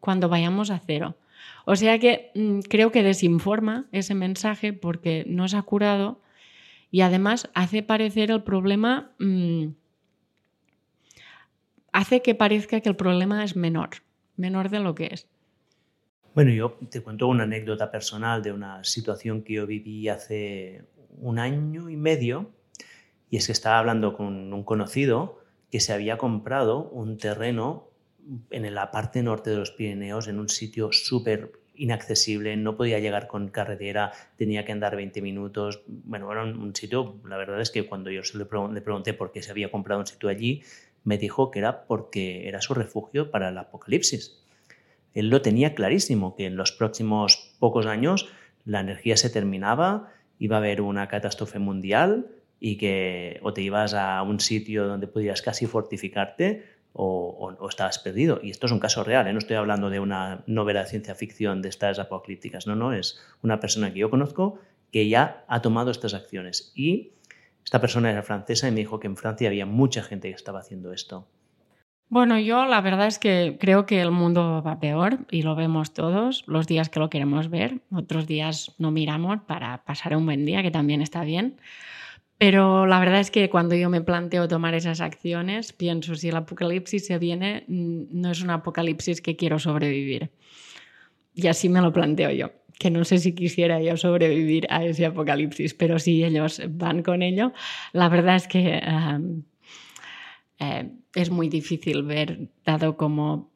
cuando 0.00 0.28
vayamos 0.28 0.70
a 0.70 0.78
cero. 0.78 1.16
O 1.64 1.76
sea 1.76 1.98
que 1.98 2.30
mm, 2.34 2.60
creo 2.60 2.92
que 2.92 3.02
desinforma 3.02 3.86
ese 3.92 4.14
mensaje 4.14 4.72
porque 4.72 5.24
no 5.26 5.48
se 5.48 5.56
ha 5.56 5.62
curado 5.62 6.20
y 6.90 7.02
además 7.02 7.48
hace 7.54 7.82
parecer 7.82 8.30
el 8.30 8.42
problema 8.42 9.12
mm, 9.18 9.68
hace 11.92 12.22
que 12.22 12.34
parezca 12.34 12.80
que 12.80 12.88
el 12.88 12.96
problema 12.96 13.44
es 13.44 13.56
menor, 13.56 13.90
menor 14.36 14.70
de 14.70 14.80
lo 14.80 14.94
que 14.94 15.10
es. 15.12 15.28
Bueno, 16.32 16.52
yo 16.52 16.78
te 16.90 17.00
cuento 17.00 17.26
una 17.26 17.42
anécdota 17.42 17.90
personal 17.90 18.40
de 18.40 18.52
una 18.52 18.84
situación 18.84 19.42
que 19.42 19.54
yo 19.54 19.66
viví 19.66 20.08
hace 20.08 20.84
un 21.20 21.40
año 21.40 21.90
y 21.90 21.96
medio, 21.96 22.52
y 23.30 23.36
es 23.36 23.46
que 23.46 23.52
estaba 23.52 23.80
hablando 23.80 24.16
con 24.16 24.52
un 24.52 24.62
conocido 24.62 25.40
que 25.72 25.80
se 25.80 25.92
había 25.92 26.18
comprado 26.18 26.88
un 26.90 27.18
terreno 27.18 27.88
en 28.50 28.72
la 28.72 28.92
parte 28.92 29.24
norte 29.24 29.50
de 29.50 29.56
los 29.56 29.72
Pirineos, 29.72 30.28
en 30.28 30.38
un 30.38 30.48
sitio 30.48 30.92
súper 30.92 31.50
inaccesible, 31.74 32.56
no 32.56 32.76
podía 32.76 33.00
llegar 33.00 33.26
con 33.26 33.48
carretera, 33.48 34.12
tenía 34.36 34.64
que 34.64 34.70
andar 34.70 34.94
20 34.94 35.22
minutos. 35.22 35.82
Bueno, 35.88 36.30
era 36.30 36.44
un, 36.44 36.76
sitio, 36.76 37.20
la 37.24 37.38
verdad 37.38 37.60
es 37.60 37.70
que 37.70 37.86
cuando 37.86 38.08
yo 38.10 38.22
se 38.22 38.38
le, 38.38 38.44
pregunté 38.44 39.14
por 39.14 39.32
qué 39.32 39.42
se 39.42 39.50
había 39.50 39.70
comprado 39.72 40.00
un 40.00 40.06
sitio 40.06 40.28
allí, 40.28 40.62
me 41.02 41.18
dijo 41.18 41.50
que 41.50 41.58
era 41.58 41.86
porque 41.86 42.46
era 42.46 42.60
su 42.60 42.74
refugio 42.74 43.32
para 43.32 43.48
el 43.48 43.58
apocalipsis. 43.58 44.39
Él 45.14 45.28
lo 45.28 45.42
tenía 45.42 45.74
clarísimo, 45.74 46.36
que 46.36 46.46
en 46.46 46.56
los 46.56 46.72
próximos 46.72 47.54
pocos 47.58 47.86
años 47.86 48.28
la 48.64 48.80
energía 48.80 49.16
se 49.16 49.30
terminaba, 49.30 50.12
iba 50.38 50.56
a 50.56 50.58
haber 50.58 50.80
una 50.80 51.08
catástrofe 51.08 51.58
mundial 51.58 52.28
y 52.60 52.76
que 52.76 53.40
o 53.42 53.52
te 53.52 53.62
ibas 53.62 53.94
a 53.94 54.22
un 54.22 54.40
sitio 54.40 54.86
donde 54.86 55.06
pudieras 55.06 55.42
casi 55.42 55.66
fortificarte 55.66 56.64
o, 56.92 57.56
estabas 57.68 57.98
perdido. 57.98 58.40
Y 58.42 58.50
esto 58.50 58.66
es 58.66 58.72
un 58.72 58.80
caso 58.80 59.04
real, 59.04 59.26
¿eh? 59.26 59.32
no 59.32 59.38
estoy 59.38 59.56
hablando 59.56 59.90
de 59.90 60.00
una 60.00 60.42
novela 60.46 60.80
de 60.80 60.90
ciencia 60.90 61.14
ficción 61.14 61.62
de 61.62 61.68
estas 61.68 61.98
apocalípticas, 61.98 62.66
no, 62.66 62.74
no, 62.74 62.92
es 62.92 63.20
una 63.42 63.60
persona 63.60 63.92
que 63.92 64.00
yo 64.00 64.10
conozco 64.10 64.58
que 64.92 65.08
ya 65.08 65.44
ha 65.46 65.62
tomado 65.62 65.90
estas 65.90 66.14
acciones. 66.14 66.72
Y 66.74 67.12
esta 67.64 67.80
persona 67.80 68.10
era 68.10 68.22
francesa 68.22 68.68
y 68.68 68.72
me 68.72 68.80
dijo 68.80 68.98
que 68.98 69.06
en 69.06 69.16
Francia 69.16 69.48
había 69.48 69.66
mucha 69.66 70.02
gente 70.02 70.28
que 70.28 70.34
estaba 70.34 70.60
haciendo 70.60 70.92
esto. 70.92 71.28
Bueno, 72.10 72.40
yo 72.40 72.66
la 72.66 72.80
verdad 72.80 73.06
es 73.06 73.20
que 73.20 73.56
creo 73.60 73.86
que 73.86 74.00
el 74.00 74.10
mundo 74.10 74.64
va 74.66 74.80
peor 74.80 75.18
y 75.30 75.42
lo 75.42 75.54
vemos 75.54 75.94
todos 75.94 76.42
los 76.48 76.66
días 76.66 76.88
que 76.88 76.98
lo 76.98 77.08
queremos 77.08 77.50
ver. 77.50 77.82
Otros 77.92 78.26
días 78.26 78.74
no 78.78 78.90
miramos 78.90 79.42
para 79.46 79.84
pasar 79.84 80.16
un 80.16 80.26
buen 80.26 80.44
día, 80.44 80.60
que 80.64 80.72
también 80.72 81.02
está 81.02 81.22
bien. 81.22 81.60
Pero 82.36 82.84
la 82.86 82.98
verdad 82.98 83.20
es 83.20 83.30
que 83.30 83.48
cuando 83.48 83.76
yo 83.76 83.90
me 83.90 84.00
planteo 84.00 84.48
tomar 84.48 84.74
esas 84.74 85.00
acciones, 85.00 85.72
pienso 85.72 86.16
si 86.16 86.30
el 86.30 86.36
apocalipsis 86.36 87.06
se 87.06 87.18
viene, 87.18 87.64
mm, 87.68 88.06
no 88.10 88.32
es 88.32 88.42
un 88.42 88.50
apocalipsis 88.50 89.20
que 89.20 89.36
quiero 89.36 89.60
sobrevivir. 89.60 90.32
Y 91.32 91.46
así 91.46 91.68
me 91.68 91.80
lo 91.80 91.92
planteo 91.92 92.30
yo 92.32 92.50
que 92.80 92.90
no 92.90 93.04
sé 93.04 93.18
si 93.18 93.34
quisiera 93.34 93.80
yo 93.82 93.98
sobrevivir 93.98 94.66
a 94.70 94.82
ese 94.82 95.04
apocalipsis, 95.04 95.74
pero 95.74 95.98
si 95.98 96.24
ellos 96.24 96.62
van 96.70 97.02
con 97.02 97.20
ello, 97.20 97.52
la 97.92 98.08
verdad 98.08 98.36
es 98.36 98.48
que 98.48 98.80
eh, 100.60 100.90
es 101.14 101.30
muy 101.30 101.48
difícil 101.48 102.02
ver, 102.04 102.48
dado 102.64 102.96
como 102.96 103.50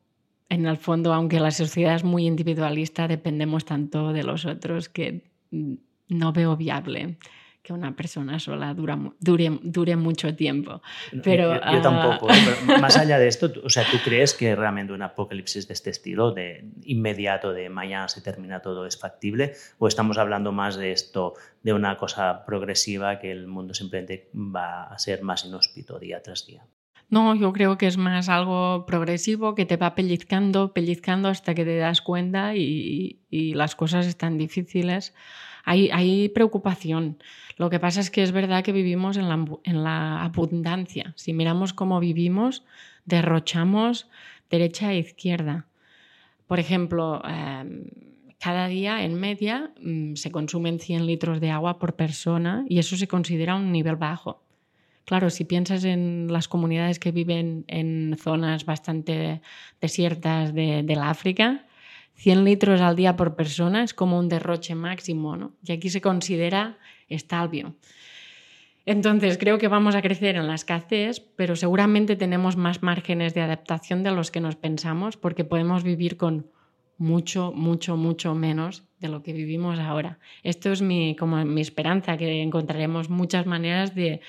en 0.49 0.67
el 0.67 0.77
fondo, 0.77 1.13
aunque 1.13 1.39
la 1.39 1.51
sociedad 1.51 1.95
es 1.95 2.05
muy 2.05 2.27
individualista, 2.27 3.09
dependemos 3.09 3.65
tanto 3.65 4.13
de 4.13 4.23
los 4.23 4.45
otros 4.45 4.89
que 4.89 5.23
mm, 5.51 5.75
no 6.09 6.33
veo 6.33 6.57
viable 6.57 7.19
que 7.65 7.73
una 7.73 7.97
persona 7.97 8.39
sola 8.39 8.75
dura, 8.75 8.99
dure, 9.21 9.59
dure 9.63 9.97
mucho 9.97 10.37
tiempo. 10.37 10.83
Pero, 11.23 11.55
yo, 11.55 11.61
ah, 11.63 11.81
tampoco. 11.81 12.31
¿eh? 12.31 12.79
más 12.81 12.99
allá 12.99 13.19
de 13.19 13.27
esto, 13.27 13.51
o 13.65 13.71
sea, 13.71 13.85
¿tú 13.91 13.97
crees 14.05 14.35
que 14.35 14.55
realmente 14.55 14.93
un 14.93 15.01
apocalipsis 15.01 15.67
de 15.67 15.73
este 15.73 15.89
estilo, 15.89 16.33
de 16.33 16.69
inmediato, 16.83 17.55
de 17.55 17.71
mañana 17.71 18.09
se 18.09 18.21
termina 18.21 18.61
todo, 18.61 18.85
es 18.85 18.99
factible? 18.99 19.55
¿O 19.79 19.89
estamos 19.89 20.19
hablando 20.19 20.53
más 20.53 20.77
de 20.77 20.93
esto, 20.93 21.35
de 21.63 21.73
una 21.73 21.97
cosa 21.97 22.45
progresiva 22.45 23.19
que 23.19 23.33
el 23.33 23.47
mundo 23.47 23.73
simplemente 23.73 24.29
va 24.35 24.85
a 24.85 24.99
ser 24.99 25.23
más 25.23 25.47
inhóspito 25.47 25.99
día 25.99 26.23
tras 26.23 26.47
día? 26.47 26.67
No, 27.15 27.37
yo 27.37 27.53
creo 27.53 27.79
que 27.79 27.87
es 27.87 27.97
más 27.97 28.29
algo 28.29 28.87
progresivo 28.87 29.55
que 29.55 29.65
te 29.67 29.77
va 29.77 29.95
pellizcando, 29.95 30.73
pellizcando 30.73 31.29
hasta 31.29 31.55
que 31.55 31.65
te 31.65 31.77
das 31.77 32.03
cuenta 32.03 32.57
y, 32.57 33.21
las 33.31 33.77
cosas 33.77 34.07
están 34.07 34.37
difíciles. 34.37 35.15
Hay, 35.65 35.91
hay 35.93 36.29
preocupación. 36.31 37.19
Lo 37.57 37.71
que 37.71 37.79
pasa 37.79 38.01
es 38.01 38.11
que 38.11 38.25
es 38.25 38.33
verdad 38.33 38.65
que 38.65 38.73
vivimos 38.73 39.17
en 39.17 39.29
la, 39.29 40.25
abundancia. 40.25 41.13
Si 41.15 41.33
miramos 41.33 41.73
cómo 41.73 42.01
vivimos, 42.01 42.65
derrochamos 43.05 44.09
derecha 44.51 44.93
e 44.93 44.99
izquierda. 44.99 45.69
Por 46.49 46.59
ejemplo, 46.59 47.23
em, 47.29 47.91
cada 48.41 48.67
día 48.67 49.05
en 49.05 49.15
media 49.15 49.71
mm, 49.81 50.17
se 50.17 50.33
consumen 50.33 50.81
100 50.81 51.07
litros 51.07 51.41
de 51.41 51.53
agua 51.53 51.79
por 51.79 51.95
persona 51.95 52.65
y 52.69 52.81
eso 52.81 52.97
se 52.97 53.07
considera 53.07 53.55
un 53.55 53.71
nivel 53.71 53.95
bajo. 53.95 54.44
Claro, 55.05 55.29
si 55.31 55.45
piensas 55.45 55.85
en 55.85 56.29
las 56.31 56.49
comunidades 56.49 56.99
que 56.99 57.13
viven 57.13 57.65
en 57.69 58.17
zonas 58.19 58.65
bastante 58.65 59.43
desiertas 59.81 60.55
de, 60.55 60.83
del 60.83 61.01
África, 61.01 61.67
100 62.15 62.45
litros 62.45 62.81
al 62.81 62.97
día 62.97 63.17
por 63.17 63.37
persona 63.37 63.83
es 63.83 63.93
como 63.93 64.19
un 64.19 64.29
derroche 64.29 64.75
máximo, 64.75 65.37
¿no? 65.37 65.53
Y 65.63 65.73
aquí 65.73 65.91
se 65.91 66.01
considera 66.01 66.79
estalvio. 67.09 67.75
Entonces, 68.87 69.39
creo 69.39 69.59
que 69.59 69.69
vamos 69.69 69.95
a 69.95 70.03
crecer 70.03 70.37
en 70.37 70.47
la 70.47 70.55
escasez, 70.55 71.21
pero 71.37 71.57
seguramente 71.57 72.17
tenemos 72.17 72.57
más 72.57 72.83
márgenes 72.83 73.35
de 73.35 73.41
adaptación 73.41 74.03
de 74.03 74.11
los 74.11 74.31
que 74.31 74.41
nos 74.41 74.57
pensamos, 74.57 75.17
porque 75.17 75.45
podemos 75.45 75.83
vivir 75.85 76.17
con 76.17 76.51
mucho, 76.99 77.53
mucho, 77.53 77.97
mucho 77.97 78.35
menos 78.35 78.85
de 79.01 79.09
lo 79.09 79.23
que 79.23 79.33
vivimos 79.33 79.79
ahora. 79.79 80.19
Esto 80.43 80.71
es 80.71 80.83
mi, 80.83 81.17
como 81.17 81.43
mi 81.45 81.63
esperanza, 81.63 82.17
que 82.19 82.43
encontraremos 82.43 83.09
muchas 83.09 83.47
maneras 83.47 83.95
de, 83.95 84.21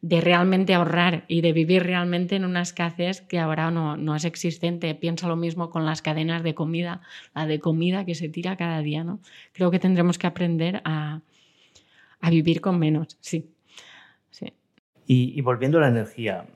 de 0.00 0.20
realmente 0.20 0.74
ahorrar 0.74 1.24
y 1.26 1.40
de 1.40 1.52
vivir 1.52 1.82
realmente 1.82 2.36
en 2.36 2.44
una 2.44 2.62
escasez 2.62 3.20
que 3.22 3.38
ahora 3.38 3.70
no, 3.70 3.96
no, 3.96 4.14
es 4.14 4.24
existente. 4.24 4.94
Piensa 4.94 5.26
lo 5.26 5.36
mismo 5.36 5.70
con 5.70 5.84
las 5.84 6.02
cadenas 6.02 6.42
de 6.42 6.54
comida, 6.54 7.00
la 7.34 7.46
de 7.46 7.58
comida 7.58 8.04
que 8.04 8.14
se 8.14 8.28
tira 8.28 8.56
cada 8.56 8.80
día. 8.80 9.02
¿no? 9.02 9.20
Creo 9.52 9.70
que 9.70 9.80
tendremos 9.80 10.16
que 10.18 10.28
aprender 10.28 10.82
a, 10.84 11.20
a 12.20 12.30
vivir 12.30 12.60
con 12.60 12.78
menos, 12.78 13.16
sí. 13.20 13.50
sí. 14.30 14.52
Y, 15.06 15.40
volviendo 15.40 15.78
a 15.78 15.82
la 15.82 15.88
energía, 15.88 16.46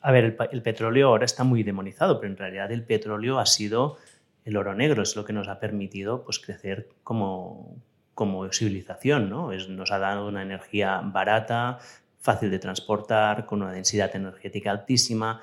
a 0.00 0.12
ver, 0.12 0.36
el, 0.50 0.62
petróleo 0.62 1.08
ahora 1.08 1.24
está 1.24 1.44
muy 1.44 1.62
demonizado, 1.62 2.20
pero 2.20 2.32
en 2.32 2.38
realidad 2.38 2.72
el 2.72 2.84
petróleo 2.84 3.38
ha 3.38 3.46
sido 3.46 3.96
el 4.44 4.56
oro 4.56 4.74
negro, 4.74 5.02
es 5.02 5.14
lo 5.14 5.24
que 5.24 5.32
nos 5.32 5.48
ha 5.48 5.60
permitido 5.60 6.24
pues, 6.24 6.38
crecer 6.38 6.88
como, 7.04 7.76
como 8.14 8.50
civilización, 8.52 9.28
¿no? 9.28 9.52
Es, 9.52 9.68
nos 9.68 9.92
ha 9.92 9.98
dado 9.98 10.26
una 10.26 10.42
energía 10.42 11.00
barata, 11.04 11.78
fácil 12.20 12.50
de 12.50 12.58
transportar, 12.58 13.46
con 13.46 13.62
una 13.62 13.72
densidad 13.72 14.14
energética 14.14 14.70
altísima. 14.70 15.42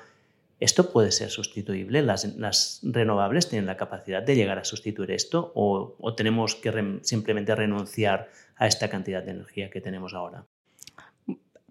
¿Esto 0.58 0.90
puede 0.90 1.12
ser 1.12 1.30
sustituible? 1.30 2.02
¿Las, 2.02 2.80
renovables 2.82 3.48
tienen 3.48 3.66
la 3.66 3.76
capacidad 3.76 4.22
de 4.22 4.36
llegar 4.36 4.58
a 4.58 4.64
sustituir 4.64 5.10
esto 5.10 5.52
o, 5.54 6.14
tenemos 6.16 6.54
que 6.56 7.00
simplemente 7.02 7.54
renunciar 7.54 8.30
a 8.56 8.66
esta 8.66 8.88
cantidad 8.88 9.22
de 9.22 9.32
energía 9.32 9.70
que 9.70 9.80
tenemos 9.80 10.14
ahora? 10.14 10.46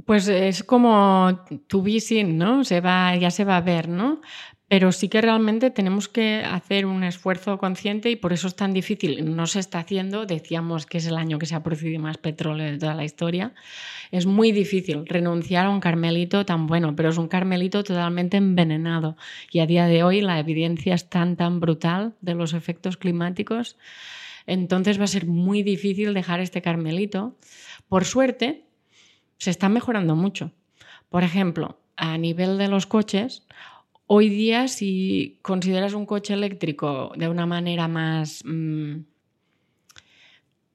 Pues 0.05 0.27
es 0.27 0.63
como 0.63 1.45
tu 1.65 1.81
vision, 1.81 2.37
¿no? 2.37 2.63
Se 2.63 2.79
va, 2.79 3.15
ya 3.15 3.31
se 3.31 3.43
va 3.43 3.57
a 3.57 3.61
ver, 3.61 3.89
¿no? 3.89 4.21
Pero 4.67 4.91
sí 4.91 5.09
que 5.09 5.21
realmente 5.21 5.69
tenemos 5.69 6.09
que 6.09 6.43
hacer 6.43 6.87
un 6.87 7.03
esfuerzo 7.03 7.59
consciente 7.59 8.09
y 8.09 8.15
por 8.15 8.33
eso 8.33 8.47
es 8.47 8.55
tan 8.55 8.73
difícil. 8.73 9.35
No 9.35 9.45
se 9.45 9.59
está 9.59 9.79
haciendo, 9.79 10.25
decíamos 10.25 10.87
que 10.87 10.97
es 10.97 11.05
el 11.05 11.17
año 11.17 11.37
que 11.37 11.45
se 11.45 11.53
ha 11.53 11.61
producido 11.61 11.99
más 12.01 12.17
petróleo 12.17 12.71
de 12.71 12.79
toda 12.79 12.95
la 12.95 13.05
historia. 13.05 13.53
Es 14.09 14.25
muy 14.25 14.51
difícil 14.51 15.05
renunciar 15.05 15.67
a 15.67 15.69
un 15.69 15.79
carmelito 15.79 16.47
tan 16.47 16.65
bueno, 16.65 16.95
pero 16.95 17.09
es 17.09 17.17
un 17.19 17.27
carmelito 17.27 17.83
totalmente 17.83 18.37
envenenado. 18.37 19.17
Y 19.51 19.59
a 19.59 19.67
día 19.67 19.85
de 19.85 20.01
hoy 20.01 20.21
la 20.21 20.39
evidencia 20.39 20.95
es 20.95 21.09
tan, 21.09 21.35
tan 21.35 21.59
brutal 21.59 22.15
de 22.21 22.33
los 22.33 22.53
efectos 22.53 22.97
climáticos. 22.97 23.77
Entonces 24.47 24.99
va 24.99 25.03
a 25.03 25.07
ser 25.07 25.27
muy 25.27 25.61
difícil 25.61 26.15
dejar 26.15 26.39
este 26.39 26.63
carmelito. 26.63 27.37
Por 27.87 28.03
suerte, 28.05 28.65
se 29.37 29.51
está 29.51 29.69
mejorando 29.69 30.15
mucho. 30.15 30.51
Por 31.09 31.23
ejemplo, 31.23 31.79
a 31.97 32.17
nivel 32.17 32.57
de 32.57 32.67
los 32.67 32.87
coches, 32.87 33.45
Hoy 34.07 34.29
día, 34.29 34.67
si 34.67 35.39
consideras 35.41 35.93
un 35.93 36.05
coche 36.05 36.35
eléctrico 36.35 37.11
de 37.17 37.27
una 37.27 37.47
manera 37.47 37.87
más, 37.87 38.43
mm, 38.45 38.97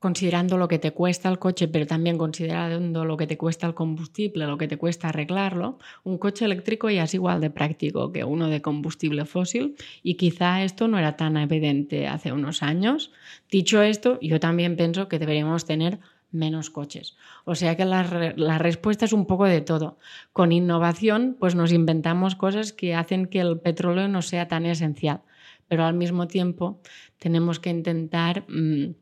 considerando 0.00 0.56
lo 0.58 0.66
que 0.66 0.80
te 0.80 0.90
cuesta 0.92 1.28
el 1.28 1.38
coche, 1.38 1.68
pero 1.68 1.86
también 1.86 2.18
considerando 2.18 3.04
lo 3.04 3.16
que 3.16 3.28
te 3.28 3.36
cuesta 3.36 3.68
el 3.68 3.74
combustible, 3.74 4.46
lo 4.46 4.58
que 4.58 4.66
te 4.66 4.78
cuesta 4.78 5.10
arreglarlo, 5.10 5.78
un 6.02 6.18
coche 6.18 6.44
eléctrico 6.44 6.90
ya 6.90 7.04
es 7.04 7.14
igual 7.14 7.40
de 7.40 7.50
práctico 7.50 8.10
que 8.10 8.24
uno 8.24 8.48
de 8.48 8.62
combustible 8.62 9.24
fósil 9.26 9.76
y 10.02 10.14
quizá 10.14 10.64
esto 10.64 10.88
no 10.88 10.98
era 10.98 11.16
tan 11.16 11.36
evidente 11.36 12.08
hace 12.08 12.32
unos 12.32 12.64
años. 12.64 13.12
Dicho 13.48 13.82
esto, 13.82 14.18
yo 14.20 14.40
también 14.40 14.74
pienso 14.76 15.06
que 15.06 15.20
deberíamos 15.20 15.66
tener 15.66 16.00
menos 16.32 16.70
coches. 16.70 17.16
O 17.44 17.54
sea 17.54 17.76
que 17.76 17.84
la, 17.84 18.34
la, 18.36 18.58
respuesta 18.58 19.04
es 19.04 19.12
un 19.12 19.26
poco 19.26 19.44
de 19.46 19.60
todo. 19.60 19.98
Con 20.32 20.52
innovación, 20.52 21.36
pues 21.38 21.54
nos 21.54 21.72
inventamos 21.72 22.36
cosas 22.36 22.72
que 22.72 22.94
hacen 22.94 23.26
que 23.26 23.40
el 23.40 23.58
petróleo 23.58 24.08
no 24.08 24.22
sea 24.22 24.48
tan 24.48 24.66
esencial, 24.66 25.22
pero 25.68 25.84
al 25.84 25.94
mismo 25.94 26.28
tiempo 26.28 26.80
tenemos 27.18 27.60
que 27.60 27.70
intentar... 27.70 28.44
Mmm, 28.48 28.92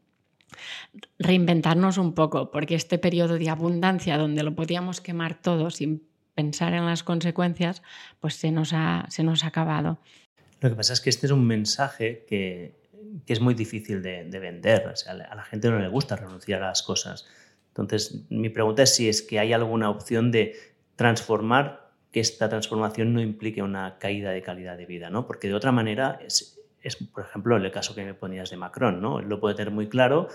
reinventarnos 1.19 1.99
un 1.99 2.15
poco, 2.15 2.51
porque 2.51 2.75
este 2.75 2.99
periodo 2.99 3.39
de 3.39 3.51
abundancia 3.51 4.17
donde 4.17 4.43
lo 4.43 4.55
podíamos 4.55 5.01
quemar 5.01 5.41
todo 5.41 5.71
sin 5.71 6.03
pensar 6.35 6.73
en 6.73 6.87
las 6.87 7.03
consecuencias, 7.03 7.83
pues 8.21 8.35
se 8.35 8.51
nos 8.51 8.73
ha, 8.73 9.07
se 9.09 9.25
nos 9.25 9.45
ha 9.45 9.49
acabado. 9.49 9.99
Lo 10.61 10.71
que 10.71 10.77
pasa 10.77 10.93
es 10.93 11.01
que 11.01 11.11
este 11.11 11.27
es 11.27 11.33
un 11.33 11.47
mensaje 11.47 12.25
que, 12.29 12.78
que 13.27 13.33
es 13.33 13.41
muy 13.41 13.55
difícil 13.55 14.03
de, 14.03 14.25
de 14.25 14.39
vender. 14.39 14.89
O 14.89 14.97
sea, 14.97 15.13
a 15.13 15.35
la 15.35 15.43
gente 15.45 15.71
no 15.71 15.79
le 15.79 15.89
gusta 15.89 16.17
renunciar 16.17 16.63
a 16.63 16.69
las 16.69 16.83
cosas. 16.83 17.27
Entonces, 17.69 18.25
mi 18.29 18.49
pregunta 18.49 18.83
es 18.83 18.95
si 18.95 19.09
es 19.09 19.23
que 19.23 19.39
hay 19.39 19.53
alguna 19.53 19.91
opción 19.91 20.33
de 20.33 20.57
transformar 20.97 21.89
que 22.11 22.21
esta 22.21 22.49
transformación 22.49 23.13
no 23.15 23.21
implique 23.21 23.63
una 23.63 23.99
caída 23.99 24.31
de 24.31 24.43
calidad 24.43 24.77
de 24.77 24.87
vida, 24.87 25.11
¿no? 25.11 25.27
Porque 25.27 25.49
de 25.49 25.55
otra 25.55 25.73
manera 25.73 26.19
es, 26.25 26.59
es, 26.83 26.97
por 26.97 27.25
ejemplo, 27.25 27.57
el 27.57 27.71
caso 27.71 27.95
que 27.95 28.05
me 28.05 28.15
ponías 28.15 28.51
de 28.51 28.57
Macron, 28.57 29.01
¿no? 29.01 29.21
Él 29.21 29.29
lo 29.29 29.41
puede 29.41 29.55
tener 29.55 29.73
muy 29.73 29.89
claro, 29.89 30.29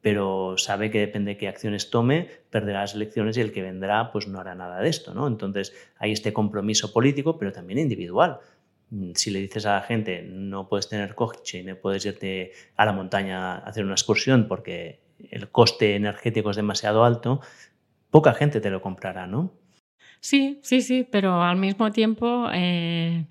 pero 0.00 0.56
sabe 0.56 0.90
que 0.90 1.00
depende 1.00 1.32
de 1.32 1.36
qué 1.36 1.48
acciones 1.48 1.90
tome, 1.90 2.30
perderá 2.50 2.82
las 2.82 2.94
elecciones 2.94 3.36
y 3.36 3.40
el 3.40 3.52
que 3.52 3.62
vendrá 3.62 4.12
pues 4.12 4.28
no 4.28 4.38
hará 4.38 4.54
nada 4.54 4.80
de 4.80 4.88
esto, 4.88 5.14
¿no? 5.14 5.26
Entonces 5.26 5.74
hay 5.98 6.12
este 6.12 6.32
compromiso 6.32 6.92
político, 6.92 7.38
pero 7.38 7.52
también 7.52 7.80
individual. 7.80 8.38
Mm, 8.90 9.12
si 9.14 9.30
le 9.30 9.40
dices 9.40 9.66
a 9.66 9.74
la 9.74 9.82
gente 9.82 10.22
no 10.22 10.68
puedes 10.68 10.88
tener 10.88 11.14
coche 11.14 11.58
y 11.58 11.64
no 11.64 11.76
puedes 11.76 12.04
irte 12.06 12.52
a 12.76 12.84
la 12.84 12.92
montaña 12.92 13.54
a 13.54 13.58
hacer 13.58 13.84
una 13.84 13.94
excursión 13.94 14.46
porque 14.48 15.00
el 15.30 15.50
coste 15.50 15.96
energético 15.96 16.50
es 16.50 16.56
demasiado 16.56 17.04
alto, 17.04 17.40
poca 18.10 18.34
gente 18.34 18.60
te 18.60 18.70
lo 18.70 18.80
comprará, 18.80 19.26
¿no? 19.26 19.52
Sí, 20.20 20.60
sí, 20.62 20.82
sí, 20.82 21.06
pero 21.10 21.42
al 21.42 21.56
mismo 21.56 21.90
tiempo 21.90 22.48
eh, 22.52 23.26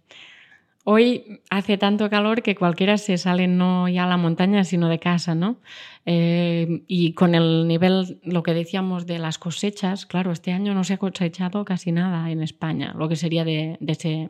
Hoy 0.87 1.41
hace 1.49 1.79
tanto 1.79 2.11
calor 2.11 2.43
que 2.43 2.53
cualquiera 2.53 2.99
se 2.99 3.17
sale 3.17 3.47
no 3.47 3.89
ya 3.89 4.03
a 4.03 4.07
la 4.07 4.17
montaña, 4.17 4.63
sino 4.63 4.87
de 4.87 4.99
casa, 4.99 5.33
¿no? 5.33 5.57
Eh, 6.05 6.83
y 6.85 7.13
con 7.13 7.33
el 7.33 7.67
nivel, 7.67 8.19
lo 8.21 8.43
que 8.43 8.53
decíamos 8.53 9.07
de 9.07 9.17
las 9.17 9.39
cosechas, 9.39 10.05
claro, 10.05 10.31
este 10.31 10.51
año 10.51 10.75
no 10.75 10.83
se 10.83 10.93
ha 10.93 10.97
cosechado 10.97 11.65
casi 11.65 11.91
nada 11.91 12.29
en 12.29 12.43
España, 12.43 12.93
lo 12.95 13.09
que 13.09 13.15
sería 13.15 13.43
de, 13.43 13.79
ese, 13.87 14.29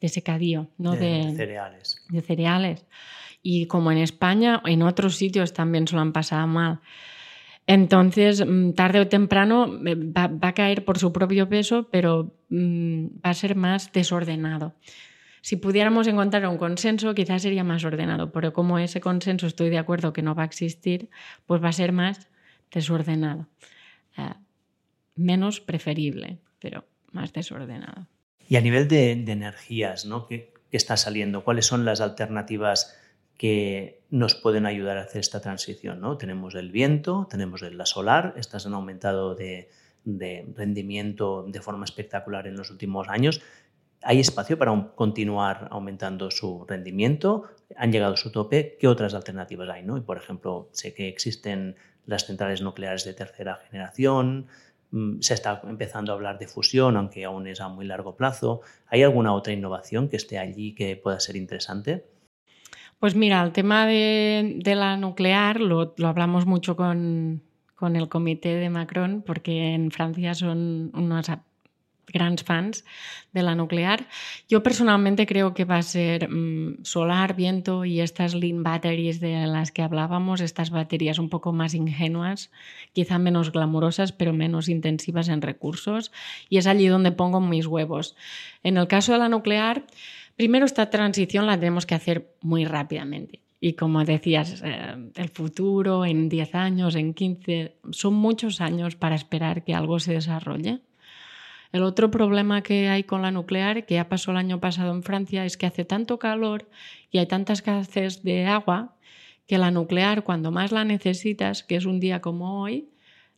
de 0.00 0.08
secadío, 0.08 0.68
¿no? 0.78 0.92
De, 0.92 1.32
cereales. 1.36 2.04
De 2.08 2.20
cereales. 2.20 2.86
Y 3.42 3.66
como 3.66 3.92
en 3.92 3.98
España, 3.98 4.62
en 4.64 4.82
otros 4.82 5.16
sitios 5.16 5.52
también 5.52 5.86
se 5.86 5.94
lo 5.94 6.02
han 6.02 6.12
pasado 6.12 6.46
mal. 6.46 6.80
Entonces, 7.66 8.44
mm, 8.44 8.72
tarde 8.72 9.00
o 9.00 9.08
temprano 9.08 9.66
eh, 9.84 9.94
va, 9.94 10.30
a 10.40 10.54
caer 10.54 10.84
por 10.84 10.98
su 10.98 11.12
propio 11.12 11.48
peso, 11.48 11.88
pero 11.90 12.34
mm, 12.48 13.06
va 13.24 13.30
a 13.30 13.34
ser 13.34 13.56
más 13.56 13.92
desordenado. 13.92 14.74
Si 15.42 15.56
pudiéramos 15.56 16.06
encontrar 16.06 16.46
un 16.46 16.58
consenso, 16.58 17.14
quizás 17.14 17.42
sería 17.42 17.64
más 17.64 17.84
ordenado, 17.84 18.32
pero 18.32 18.52
como 18.52 18.78
ese 18.78 19.00
consenso 19.00 19.46
estoy 19.46 19.70
de 19.70 19.78
acuerdo 19.78 20.12
que 20.12 20.22
no 20.22 20.34
va 20.34 20.42
a 20.42 20.46
existir, 20.46 21.10
pues 21.46 21.62
va 21.62 21.68
a 21.68 21.72
ser 21.72 21.92
más 21.92 22.28
desordenado. 22.72 23.46
Eh, 24.16 24.34
menos 25.14 25.60
preferible, 25.60 26.38
pero 26.58 26.84
más 27.12 27.32
desordenado. 27.32 28.06
Y 28.48 28.56
a 28.56 28.60
nivel 28.62 28.88
de, 28.88 29.12
energías, 29.12 30.06
¿no? 30.06 30.26
¿Qué, 30.26 30.52
está 30.72 30.96
saliendo? 30.96 31.44
¿Cuáles 31.44 31.66
son 31.66 31.84
las 31.84 32.00
alternativas 32.00 32.96
que 33.36 34.00
nos 34.10 34.34
pueden 34.34 34.66
ayudar 34.66 34.98
a 34.98 35.02
hacer 35.02 35.20
esta 35.20 35.40
transición? 35.40 36.00
¿no? 36.00 36.16
Tenemos 36.18 36.54
el 36.54 36.70
viento, 36.70 37.26
tenemos 37.30 37.62
la 37.62 37.86
solar, 37.86 38.34
estas 38.36 38.66
han 38.66 38.74
aumentado 38.74 39.34
de, 39.34 39.70
de 40.04 40.46
rendimiento 40.56 41.44
de 41.46 41.60
forma 41.60 41.84
espectacular 41.84 42.46
en 42.46 42.56
los 42.56 42.70
últimos 42.70 43.08
años. 43.08 43.40
¿Hay 44.02 44.20
espacio 44.20 44.58
para 44.58 44.92
continuar 44.94 45.68
aumentando 45.70 46.30
su 46.30 46.64
rendimiento? 46.66 47.44
¿Han 47.76 47.92
llegado 47.92 48.14
a 48.14 48.16
su 48.16 48.30
tope? 48.30 48.76
¿Qué 48.80 48.88
otras 48.88 49.14
alternativas 49.14 49.68
hay? 49.68 49.82
¿no? 49.82 49.96
Y, 49.96 50.00
por 50.00 50.16
ejemplo, 50.16 50.68
sé 50.72 50.94
que 50.94 51.08
existen 51.08 51.76
las 52.06 52.26
centrales 52.26 52.62
nucleares 52.62 53.04
de 53.04 53.12
tercera 53.12 53.60
generación, 53.68 54.46
se 55.20 55.34
está 55.34 55.60
empezando 55.64 56.12
a 56.12 56.14
hablar 56.14 56.38
de 56.38 56.48
fusión, 56.48 56.96
aunque 56.96 57.24
aún 57.24 57.46
es 57.46 57.60
a 57.60 57.68
muy 57.68 57.86
largo 57.86 58.16
plazo. 58.16 58.62
¿Hay 58.88 59.02
alguna 59.02 59.34
otra 59.34 59.52
innovación 59.52 60.08
que 60.08 60.16
esté 60.16 60.38
allí 60.38 60.74
que 60.74 60.96
pueda 60.96 61.20
ser 61.20 61.36
interesante? 61.36 62.04
Pues 62.98 63.14
mira, 63.14 63.42
el 63.42 63.52
tema 63.52 63.86
de, 63.86 64.60
la 64.64 64.96
nuclear 64.96 65.60
lo, 65.60 65.94
hablamos 66.02 66.46
mucho 66.46 66.74
con, 66.74 67.42
con, 67.76 67.94
el 67.94 68.08
comité 68.08 68.56
de 68.56 68.70
Macron, 68.70 69.22
porque 69.24 69.74
en 69.74 69.90
Francia 69.90 70.34
son 70.34 70.90
unos 70.94 71.30
grandes 72.12 72.44
fans 72.44 72.84
de 73.32 73.42
la 73.42 73.54
nuclear. 73.54 74.06
Yo 74.48 74.62
personalmente 74.62 75.26
creo 75.26 75.54
que 75.54 75.64
va 75.64 75.76
a 75.76 75.82
ser 75.82 76.28
mm, 76.28 76.84
solar, 76.84 77.36
viento 77.36 77.84
y 77.84 78.00
estas 78.00 78.34
lean 78.34 78.62
batteries 78.62 79.20
de 79.20 79.46
las 79.46 79.72
que 79.72 79.82
hablábamos, 79.82 80.40
estas 80.40 80.70
baterías 80.70 81.18
un 81.18 81.28
poco 81.28 81.52
más 81.52 81.74
ingenuas, 81.74 82.50
quizá 82.92 83.18
menos 83.18 83.52
glamurosas, 83.52 84.12
pero 84.12 84.32
menos 84.32 84.68
intensivas 84.68 85.28
en 85.28 85.42
recursos. 85.42 86.12
Y 86.48 86.58
es 86.58 86.66
allí 86.66 86.86
donde 86.86 87.12
pongo 87.12 87.40
mis 87.40 87.66
huevos. 87.66 88.16
En 88.62 88.76
el 88.76 88.88
caso 88.88 89.12
de 89.12 89.18
la 89.18 89.28
nuclear, 89.28 89.84
primero 90.36 90.64
esta 90.64 90.90
transición 90.90 91.46
la 91.46 91.58
tenemos 91.58 91.86
que 91.86 91.94
hacer 91.94 92.34
muy 92.40 92.64
rápidamente. 92.64 93.40
Y 93.60 93.72
como 93.72 94.04
decías, 94.04 94.62
eh, 94.64 95.10
el 95.16 95.28
futuro 95.30 96.04
en 96.04 96.28
10 96.28 96.54
años, 96.54 96.94
en 96.94 97.12
15, 97.12 97.76
son 97.90 98.14
muchos 98.14 98.60
años 98.60 98.94
para 98.94 99.16
esperar 99.16 99.64
que 99.64 99.74
algo 99.74 99.98
se 99.98 100.12
desarrolle. 100.12 100.80
El 101.72 101.82
otro 101.82 102.10
problema 102.10 102.62
que 102.62 102.88
hay 102.88 103.04
con 103.04 103.22
la 103.22 103.30
nuclear, 103.30 103.84
que 103.84 103.94
ya 103.94 104.08
pasó 104.08 104.30
el 104.30 104.38
año 104.38 104.60
pasado 104.60 104.92
en 104.92 105.02
Francia, 105.02 105.44
es 105.44 105.56
que 105.56 105.66
hace 105.66 105.84
tanto 105.84 106.18
calor 106.18 106.68
y 107.10 107.18
hay 107.18 107.26
tanta 107.26 107.52
escasez 107.52 108.22
de 108.22 108.46
agua 108.46 108.96
que 109.46 109.58
la 109.58 109.70
nuclear, 109.70 110.24
cuando 110.24 110.50
más 110.50 110.72
la 110.72 110.84
necesitas, 110.84 111.62
que 111.62 111.76
es 111.76 111.84
un 111.84 112.00
día 112.00 112.20
como 112.20 112.62
hoy, 112.62 112.90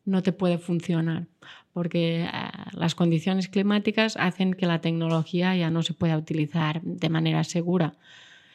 no 0.04 0.22
te 0.22 0.32
puede 0.32 0.58
funcionar, 0.58 1.26
porque 1.72 2.24
eh, 2.24 2.28
las 2.72 2.94
condiciones 2.94 3.48
climáticas 3.48 4.16
hacen 4.16 4.54
que 4.54 4.66
la 4.66 4.80
tecnología 4.80 5.54
ya 5.56 5.70
no 5.70 5.82
se 5.82 5.94
pueda 5.94 6.16
utilizar 6.16 6.82
de 6.82 7.08
manera 7.08 7.44
segura. 7.44 7.94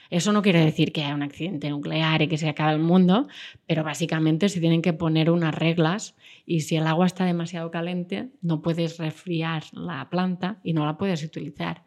Eso 0.10 0.32
no 0.32 0.42
quiere 0.42 0.64
decir 0.64 0.92
que 0.92 1.04
haya 1.04 1.16
un 1.16 1.24
accidente 1.24 1.70
nuclear 1.70 2.22
y 2.22 2.28
que 2.28 2.38
se 2.38 2.50
acabe 2.50 2.74
el 2.74 2.80
mundo, 2.80 3.28
pero 3.68 3.84
básicamente 3.84 4.50
se 4.50 4.60
tienen 4.60 4.82
que 4.82 4.94
poner 4.94 5.32
unas 5.32 5.56
reglas 5.56 6.16
y 6.46 6.62
si 6.62 6.76
el 6.76 6.88
agua 6.88 7.06
está 7.06 7.26
demasiado 7.26 7.72
caliente 7.72 8.30
no 8.42 8.62
puedes 8.62 8.98
resfriar 8.98 9.64
la 9.72 10.10
planta 10.10 10.60
y 10.64 10.74
no 10.74 10.86
la 10.86 10.98
puedes 10.98 11.24
utilizar. 11.24 11.84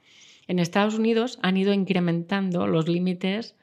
En 0.47 0.59
Estados 0.59 0.95
Unidos 0.95 1.39
han 1.43 1.57
ido 1.57 1.73
incrementando 1.73 2.67
los 2.67 2.89
límites 2.89 3.57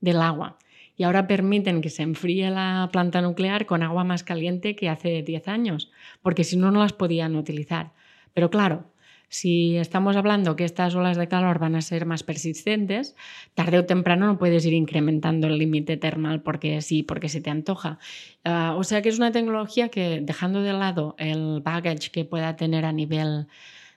del 0.00 0.20
agua 0.20 0.58
y 0.96 1.04
ahora 1.04 1.26
permiten 1.26 1.82
que 1.82 1.90
se 1.90 2.02
enfríe 2.02 2.50
la 2.50 2.88
planta 2.92 3.20
nuclear 3.20 3.66
con 3.66 3.82
agua 3.82 4.04
más 4.04 4.22
caliente 4.22 4.76
que 4.76 4.88
hace 4.88 5.22
10 5.22 5.48
años, 5.48 5.90
porque 6.22 6.44
si 6.44 6.56
no, 6.56 6.70
no 6.70 6.80
las 6.80 6.92
podían 6.92 7.36
utilizar. 7.36 7.92
Pero 8.32 8.50
claro, 8.50 8.90
si 9.28 9.76
estamos 9.76 10.16
hablando 10.16 10.56
que 10.56 10.64
estas 10.64 10.94
olas 10.94 11.16
de 11.16 11.28
calor 11.28 11.58
van 11.58 11.74
a 11.74 11.82
ser 11.82 12.06
más 12.06 12.22
persistentes, 12.22 13.16
tarde 13.54 13.78
o 13.78 13.84
temprano 13.84 14.26
no 14.26 14.38
puedes 14.38 14.64
ir 14.64 14.72
incrementando 14.72 15.48
el 15.48 15.58
límite 15.58 15.96
termal 15.96 16.42
porque 16.42 16.80
sí, 16.80 17.02
porque 17.02 17.28
se 17.28 17.40
te 17.40 17.50
antoja. 17.50 17.98
Ah, 18.44 18.74
o 18.76 18.84
sea 18.84 19.02
que 19.02 19.08
es 19.08 19.18
una 19.18 19.32
tecnología 19.32 19.88
que, 19.88 20.20
dejando 20.22 20.62
de 20.62 20.72
lado 20.72 21.16
el 21.18 21.60
baggage 21.60 22.10
que 22.10 22.24
pueda 22.24 22.56
tener 22.56 22.84
a 22.84 22.92
nivel 22.92 23.48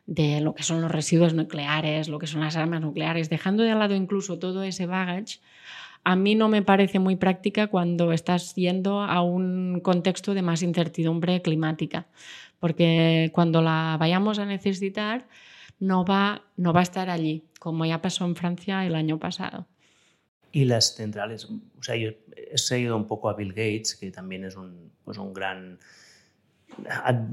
de 0.07 0.41
lo 0.41 0.55
que 0.55 0.63
son 0.63 0.81
los 0.81 0.91
residuos 0.91 1.35
nucleares, 1.35 2.09
lo 2.09 2.17
que 2.17 2.25
son 2.25 2.41
las 2.41 2.55
armas 2.55 2.81
nucleares, 2.81 3.29
dejando 3.29 3.61
de 3.61 3.75
lado 3.75 3.93
incluso 3.93 4.39
todo 4.39 4.63
ese 4.63 4.87
baggage, 4.87 5.39
a 6.03 6.15
mí 6.15 6.33
no 6.33 6.49
me 6.49 6.63
parece 6.63 6.97
muy 6.97 7.15
práctica 7.15 7.67
cuando 7.67 8.11
estás 8.11 8.55
yendo 8.55 9.01
a 9.01 9.21
un 9.21 9.81
contexto 9.81 10.33
de 10.33 10.41
más 10.41 10.63
incertidumbre 10.63 11.41
climática 11.41 12.07
porque 12.59 13.31
cuando 13.33 13.61
la 13.61 13.97
vayamos 13.99 14.39
a 14.39 14.45
necesitar 14.45 15.27
no 15.79 16.05
va, 16.05 16.43
no 16.57 16.73
va 16.73 16.81
a 16.81 16.83
estar 16.83 17.09
allí, 17.09 17.45
como 17.59 17.85
ya 17.85 18.01
pasó 18.01 18.25
en 18.25 18.35
Francia 18.35 18.85
el 18.85 18.95
año 18.95 19.17
pasado. 19.17 19.65
Y 20.51 20.65
las 20.65 20.95
centrales, 20.95 21.45
o 21.45 21.83
sea, 21.83 21.95
yo 21.95 22.11
he 22.35 22.57
seguido 22.57 22.97
un 22.97 23.05
poco 23.05 23.29
a 23.29 23.33
Bill 23.33 23.49
Gates, 23.49 23.95
que 23.95 24.11
también 24.11 24.43
es 24.45 24.55
un, 24.55 24.91
pues 25.03 25.17
un 25.17 25.33
gran 25.33 25.79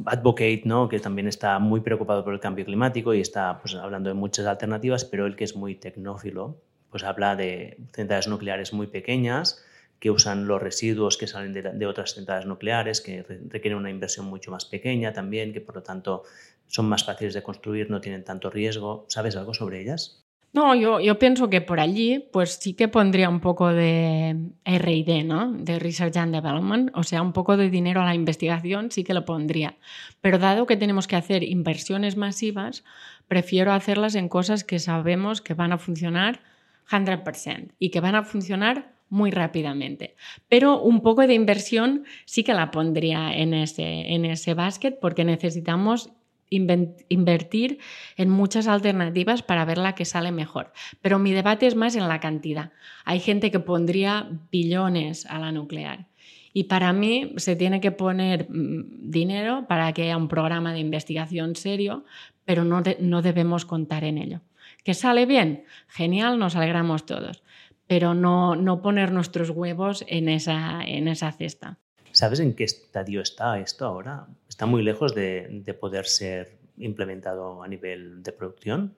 advocate, 0.04 0.62
¿no? 0.64 0.88
que 0.88 0.98
también 0.98 1.28
está 1.28 1.58
muy 1.58 1.80
preocupado 1.80 2.24
por 2.24 2.34
el 2.34 2.40
cambio 2.40 2.64
climático 2.64 3.14
y 3.14 3.20
está 3.20 3.58
pues, 3.60 3.74
hablando 3.74 4.08
de 4.08 4.14
muchas 4.14 4.46
alternativas, 4.46 5.04
pero 5.04 5.26
él 5.26 5.36
que 5.36 5.44
es 5.44 5.56
muy 5.56 5.74
tecnófilo, 5.74 6.60
pues 6.90 7.04
habla 7.04 7.36
de 7.36 7.78
centrales 7.92 8.28
nucleares 8.28 8.72
muy 8.72 8.86
pequeñas 8.86 9.64
que 9.98 10.10
usan 10.10 10.46
los 10.46 10.62
residuos 10.62 11.16
que 11.16 11.26
salen 11.26 11.52
de, 11.52 11.86
otras 11.86 12.14
centrales 12.14 12.46
nucleares, 12.46 13.00
que 13.00 13.22
requieren 13.22 13.78
una 13.78 13.90
inversión 13.90 14.26
mucho 14.26 14.50
más 14.50 14.64
pequeña 14.64 15.12
también, 15.12 15.52
que 15.52 15.60
por 15.60 15.76
lo 15.76 15.82
tanto 15.82 16.22
son 16.66 16.88
más 16.88 17.04
fáciles 17.04 17.34
de 17.34 17.42
construir, 17.42 17.90
no 17.90 18.00
tienen 18.00 18.24
tanto 18.24 18.50
riesgo. 18.50 19.06
¿Sabes 19.08 19.36
algo 19.36 19.54
sobre 19.54 19.80
ellas? 19.80 20.26
No, 20.52 20.74
yo, 20.74 21.00
yo, 21.00 21.18
pienso 21.18 21.50
que 21.50 21.60
por 21.60 21.80
allí 21.80 22.18
pues 22.32 22.54
sí 22.54 22.72
que 22.72 22.88
pondría 22.88 23.28
un 23.28 23.40
poco 23.40 23.68
de 23.68 24.36
RD, 24.64 25.22
¿no? 25.24 25.52
De 25.52 25.78
Research 25.78 26.16
and 26.16 26.34
Development, 26.34 26.90
o 26.94 27.02
sea, 27.02 27.20
un 27.20 27.34
poco 27.34 27.58
de 27.58 27.68
dinero 27.68 28.00
a 28.00 28.06
la 28.06 28.14
investigación 28.14 28.90
sí 28.90 29.04
que 29.04 29.12
lo 29.12 29.26
pondría. 29.26 29.76
Pero 30.22 30.38
dado 30.38 30.66
que 30.66 30.78
tenemos 30.78 31.06
que 31.08 31.16
hacer 31.16 31.42
inversiones 31.42 32.16
masivas, 32.16 32.84
prefiero 33.28 33.72
hacerlas 33.72 34.14
en 34.14 34.30
cosas 34.30 34.64
que 34.64 34.78
sabemos 34.78 35.42
que 35.42 35.52
van 35.52 35.72
a 35.72 35.78
funcionar 35.78 36.40
100% 36.88 37.72
y 37.78 37.90
que 37.90 38.00
van 38.00 38.14
a 38.14 38.22
funcionar 38.22 38.95
muy 39.08 39.30
rápidamente. 39.30 40.16
Pero 40.48 40.80
un 40.80 41.02
poco 41.02 41.26
de 41.26 41.34
inversión 41.34 42.04
sí 42.24 42.44
que 42.44 42.54
la 42.54 42.70
pondría 42.70 43.36
en 43.36 43.54
ese, 43.54 44.12
en 44.12 44.24
ese 44.24 44.54
basket 44.54 44.98
porque 45.00 45.24
necesitamos 45.24 46.10
invertir 46.48 47.78
en 48.16 48.30
muchas 48.30 48.68
alternativas 48.68 49.42
para 49.42 49.64
ver 49.64 49.78
la 49.78 49.94
que 49.94 50.04
sale 50.04 50.30
mejor. 50.30 50.72
Pero 51.00 51.18
mi 51.18 51.32
debate 51.32 51.66
es 51.66 51.74
más 51.74 51.96
en 51.96 52.08
la 52.08 52.20
cantidad. 52.20 52.72
Hay 53.04 53.20
gente 53.20 53.50
que 53.50 53.60
pondría 53.60 54.28
billones 54.50 55.26
a 55.26 55.38
la 55.38 55.52
nuclear. 55.52 56.06
Y 56.52 56.64
para 56.64 56.92
mí 56.92 57.34
se 57.36 57.54
tiene 57.56 57.80
que 57.80 57.90
poner 57.90 58.48
mm, 58.48 59.10
dinero 59.10 59.66
para 59.68 59.92
que 59.92 60.04
haya 60.04 60.16
un 60.16 60.28
programa 60.28 60.72
de 60.72 60.80
investigación 60.80 61.54
serio, 61.56 62.04
pero 62.44 62.64
no, 62.64 62.82
no 63.00 63.22
debemos 63.22 63.66
contar 63.66 64.04
en 64.04 64.18
ello. 64.18 64.40
¿Que 64.82 64.94
sale 64.94 65.26
bien? 65.26 65.64
Genial, 65.88 66.38
nos 66.38 66.56
alegramos 66.56 67.04
todos, 67.04 67.42
pero 67.86 68.14
no, 68.14 68.56
no 68.56 68.82
poner 68.82 69.12
nuestros 69.12 69.50
huevos 69.50 70.04
en 70.08 70.28
esa, 70.28 70.82
en 70.84 71.08
esa 71.08 71.32
cesta. 71.32 71.78
¿Sabes 72.12 72.40
en 72.40 72.54
qué 72.54 72.64
estadio 72.64 73.20
está 73.20 73.58
esto 73.58 73.84
ahora? 73.86 74.26
¿Está 74.48 74.66
muy 74.66 74.82
lejos 74.82 75.14
de, 75.14 75.48
de 75.64 75.74
poder 75.74 76.06
ser 76.06 76.56
implementado 76.78 77.62
a 77.62 77.68
nivel 77.68 78.22
de 78.22 78.32
producción? 78.32 78.94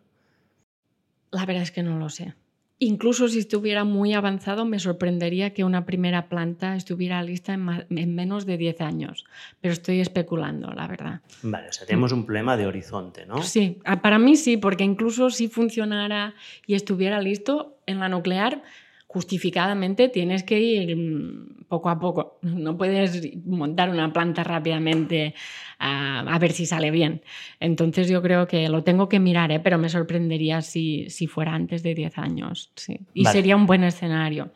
La 1.31 1.45
verdad 1.45 1.63
es 1.63 1.71
que 1.71 1.83
no 1.83 1.99
lo 1.99 2.09
sé. 2.09 2.35
Incluso 2.81 3.27
si 3.27 3.41
estuviera 3.41 3.83
muy 3.83 4.15
avanzado, 4.15 4.65
me 4.65 4.79
sorprendería 4.79 5.53
que 5.53 5.65
una 5.65 5.85
primera 5.85 6.29
planta 6.29 6.77
estuviera 6.77 7.21
lista 7.23 7.53
en, 7.55 8.15
menos 8.15 8.47
de 8.47 8.57
10 8.57 8.81
años. 8.83 9.25
Pero 9.61 9.73
estoy 9.73 10.01
especulando, 10.01 10.71
la 10.73 10.87
verdad. 10.87 11.21
Vale, 11.43 11.69
o 11.69 11.73
sea, 11.73 11.87
tenemos 11.87 12.13
un 12.13 12.25
problema 12.25 12.57
de 12.57 12.67
horizonte, 12.67 13.27
¿no? 13.27 13.43
Sí, 13.43 13.79
para 14.01 14.21
mí 14.21 14.37
sí, 14.37 14.59
porque 14.59 14.85
incluso 14.85 15.31
si 15.31 15.49
funcionara 15.49 16.35
y 16.67 16.75
estuviera 16.75 17.21
listo 17.21 17.79
en 17.87 17.99
la 17.99 18.09
nuclear, 18.09 18.63
justificadamente 19.09 20.09
tienes 20.09 20.45
que 20.45 20.61
ir 20.61 20.97
mm, 20.97 21.65
poco 21.67 21.89
a 21.89 21.99
poco. 21.99 22.39
No 22.43 22.77
puedes 22.77 23.37
montar 23.45 23.91
una 23.91 24.13
planta 24.13 24.45
rápidamente 24.45 25.35
a, 25.79 26.39
ver 26.39 26.53
si 26.53 26.67
sale 26.67 26.91
bien. 26.91 27.23
Entonces 27.61 28.09
yo 28.09 28.23
creo 28.23 28.47
que 28.47 28.69
lo 28.69 28.83
tengo 28.85 29.09
que 29.09 29.21
mirar, 29.21 29.53
¿eh? 29.53 29.61
pero 29.61 29.79
me 29.79 29.89
sorprendería 29.89 30.63
si, 30.63 31.09
si 31.11 31.27
fuera 31.27 31.55
antes 31.55 31.83
de 31.83 31.95
10 31.95 32.19
años. 32.19 32.73
Sí. 32.77 33.01
Y 33.15 33.25
sería 33.25 33.57
un 33.57 33.67
buen 33.67 33.85
escenario. 33.85 34.51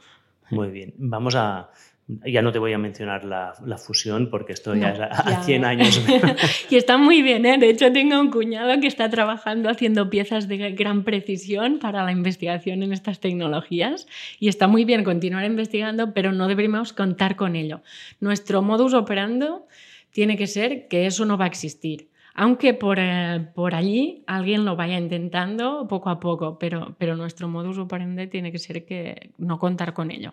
Muy 0.50 0.70
bien. 0.70 0.94
Vamos 0.98 1.34
a, 1.34 1.70
ya 2.26 2.42
no 2.42 2.52
te 2.52 2.58
voy 2.58 2.72
a 2.72 2.78
mencionar 2.78 3.24
la, 3.24 3.54
fusión 3.78 4.28
porque 4.30 4.52
esto 4.52 4.74
ya 4.74 4.90
es 4.90 5.00
a, 5.00 5.42
100 5.42 5.64
años. 5.64 6.02
y 6.70 6.76
está 6.76 6.98
muy 6.98 7.22
bien, 7.22 7.46
¿eh? 7.46 7.58
De 7.58 7.70
hecho, 7.70 7.92
tengo 7.92 8.20
un 8.20 8.30
cuñado 8.30 8.78
que 8.80 8.86
está 8.86 9.08
trabajando 9.08 9.70
haciendo 9.70 10.10
piezas 10.10 10.48
de 10.48 10.72
gran 10.72 11.04
precisión 11.04 11.78
para 11.78 12.04
la 12.04 12.12
investigación 12.12 12.82
en 12.82 12.92
estas 12.92 13.20
tecnologías 13.20 14.06
y 14.38 14.48
está 14.48 14.66
muy 14.66 14.84
bien 14.84 15.04
continuar 15.04 15.44
investigando, 15.44 16.12
pero 16.12 16.32
no 16.32 16.48
deberíamos 16.48 16.92
contar 16.92 17.36
con 17.36 17.56
ello. 17.56 17.82
Nuestro 18.20 18.62
modus 18.62 18.94
operando 18.94 19.66
tiene 20.12 20.36
que 20.36 20.46
ser 20.46 20.88
que 20.88 21.06
eso 21.06 21.24
no 21.24 21.36
va 21.36 21.44
a 21.44 21.48
existir. 21.48 22.10
Aunque 22.34 22.72
por, 22.72 22.98
eh, 22.98 23.48
por 23.54 23.74
allí 23.74 24.24
alguien 24.26 24.64
lo 24.64 24.76
vaya 24.76 24.96
intentando 24.98 25.86
poco 25.88 26.08
a 26.08 26.18
poco, 26.18 26.58
pero, 26.58 26.94
pero 26.98 27.16
nuestro 27.16 27.48
modus 27.48 27.78
operandi 27.78 28.26
tiene 28.28 28.52
que 28.52 28.58
ser 28.58 28.86
que 28.86 29.30
no 29.36 29.58
contar 29.58 29.92
con 29.92 30.10
ello. 30.10 30.32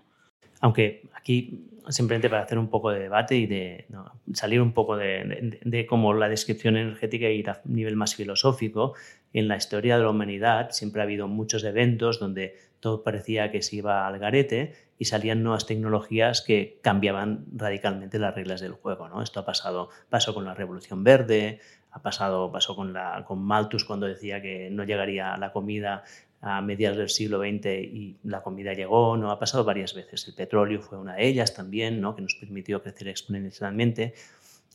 Aunque 0.62 1.04
aquí, 1.14 1.68
simplemente 1.90 2.30
para 2.30 2.44
hacer 2.44 2.58
un 2.58 2.70
poco 2.70 2.92
de 2.92 3.00
debate 3.00 3.36
y 3.36 3.48
de 3.48 3.86
salir 4.34 4.62
un 4.62 4.74
poco 4.74 4.96
de, 4.98 5.86
como 5.90 6.14
la 6.14 6.30
descripción 6.30 6.78
energética 6.78 7.30
y 7.30 7.44
a 7.44 7.62
nivel 7.66 7.96
más 7.96 8.16
filosófico, 8.16 8.94
en 9.34 9.48
la 9.48 9.58
historia 9.58 9.98
de 9.98 10.04
la 10.04 10.10
humanidad 10.10 10.72
siempre 10.72 11.02
ha 11.02 11.06
habido 11.06 11.28
muchos 11.28 11.64
eventos 11.64 12.20
donde 12.20 12.56
todo 12.80 13.04
parecía 13.04 13.52
que 13.52 13.62
se 13.62 13.78
iba 13.78 14.08
al 14.08 14.20
garete 14.20 14.74
y 14.98 15.06
salían 15.06 15.44
nuevas 15.44 15.66
tecnologías 15.66 16.42
que 16.42 16.80
cambiaban 16.82 17.46
radicalmente 17.56 18.20
las 18.20 18.36
reglas 18.36 18.62
del 18.62 18.74
juego. 18.74 19.08
¿no? 19.10 19.22
Esto 19.22 19.40
ha 19.40 19.46
pasado, 19.46 19.90
pasó 20.10 20.34
con 20.34 20.46
la 20.46 20.54
Revolución 20.54 21.04
Verde, 21.04 21.60
ha 21.92 22.02
pasado, 22.02 22.52
pasó 22.52 22.76
con, 22.76 22.94
la, 22.94 23.24
con 23.26 23.42
Malthus 23.42 23.86
cuando 23.86 24.06
decía 24.06 24.42
que 24.42 24.70
no 24.70 24.84
llegaría 24.84 25.36
la 25.38 25.52
comida 25.52 26.04
a 26.42 26.62
mediados 26.62 26.98
del 26.98 27.10
siglo 27.10 27.40
XX 27.40 27.66
y 27.66 28.18
la 28.24 28.42
comida 28.42 28.74
llegó, 28.74 29.18
¿no? 29.18 29.32
Ha 29.32 29.40
pasado 29.40 29.66
varias 29.66 29.94
veces. 29.94 30.26
El 30.28 30.36
petróleo 30.36 30.82
fue 30.82 30.98
una 30.98 31.16
de 31.16 31.28
ellas 31.28 31.54
también, 31.54 32.00
¿no? 32.00 32.16
Que 32.16 32.22
nos 32.22 32.36
permitió 32.36 32.82
crecer 32.82 33.10
exponencialmente. 33.10 34.14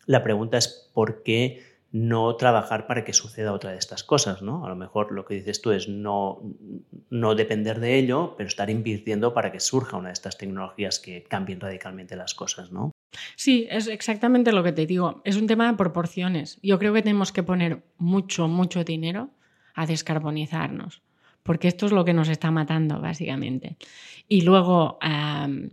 La 0.06 0.22
pregunta 0.22 0.58
es 0.58 0.90
por 0.92 1.22
qué 1.22 1.62
no 1.94 2.34
trabajar 2.34 2.88
para 2.88 3.04
que 3.04 3.12
suceda 3.12 3.52
otra 3.52 3.70
de 3.70 3.78
estas 3.78 4.02
cosas, 4.02 4.42
¿no? 4.42 4.66
A 4.66 4.68
lo 4.68 4.74
mejor 4.74 5.12
lo 5.12 5.24
que 5.24 5.34
dices 5.34 5.62
tú 5.62 5.70
es 5.70 5.88
no, 5.88 6.42
no 7.08 7.36
depender 7.36 7.78
de 7.78 7.96
ello, 7.96 8.34
pero 8.36 8.48
estar 8.48 8.68
invirtiendo 8.68 9.32
para 9.32 9.52
que 9.52 9.60
surja 9.60 9.96
una 9.96 10.08
de 10.08 10.14
estas 10.14 10.36
tecnologías 10.36 10.98
que 10.98 11.22
cambien 11.22 11.60
radicalmente 11.60 12.16
las 12.16 12.34
cosas, 12.34 12.72
¿no? 12.72 12.90
Sí, 13.36 13.68
es 13.70 13.86
exactamente 13.86 14.50
lo 14.50 14.64
que 14.64 14.72
te 14.72 14.86
digo. 14.86 15.22
Es 15.24 15.36
un 15.36 15.46
tema 15.46 15.70
de 15.70 15.76
proporciones. 15.76 16.58
Yo 16.64 16.80
creo 16.80 16.92
que 16.92 17.02
tenemos 17.02 17.30
que 17.30 17.44
poner 17.44 17.84
mucho, 17.96 18.48
mucho 18.48 18.82
dinero 18.82 19.30
a 19.76 19.86
descarbonizarnos 19.86 21.00
porque 21.44 21.68
esto 21.68 21.86
es 21.86 21.92
lo 21.92 22.04
que 22.04 22.14
nos 22.14 22.28
está 22.28 22.50
matando, 22.50 23.00
básicamente. 23.00 23.76
Y 24.28 24.40
luego, 24.40 24.98
al 25.00 25.70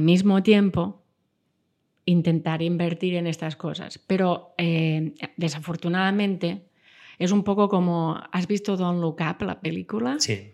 mismo 0.00 0.42
tiempo, 0.42 1.02
intentar 2.08 2.62
invertir 2.62 3.14
en 3.14 3.26
estas 3.26 3.56
cosas. 3.56 3.98
Pero 3.98 4.54
eh, 4.58 5.14
desafortunadamente, 5.36 6.62
es 7.18 7.32
un 7.32 7.44
poco 7.44 7.68
como, 7.68 8.20
¿has 8.32 8.46
visto 8.46 8.76
Don't 8.76 9.00
Look 9.00 9.18
Up, 9.20 9.44
la 9.44 9.60
película? 9.60 10.16
Sí. 10.18 10.52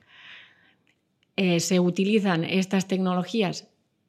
Eh, 1.36 1.61
se 1.61 1.80
utilizan 1.80 2.44
estas 2.44 2.86
tecnologías 2.86 3.68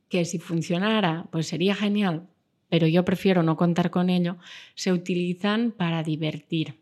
que 0.10 0.26
si 0.26 0.40
funcionara, 0.40 1.28
pues 1.32 1.48
sería 1.48 1.76
genial, 1.76 2.28
pero 2.70 2.88
yo 2.88 3.06
prefiero 3.06 3.44
no 3.44 3.58
contar 3.58 3.90
con 3.90 4.10
ello, 4.10 4.38
se 4.76 4.92
utilizan 4.92 5.72
para 5.72 6.04
divertir, 6.04 6.82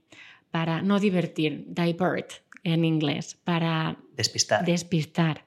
para 0.52 0.82
no 0.82 1.00
divertir, 1.00 1.66
divert, 1.68 2.44
en 2.64 2.86
inglés 2.86 3.38
para 3.44 3.98
despistar. 4.16 4.66
despistar. 4.66 5.46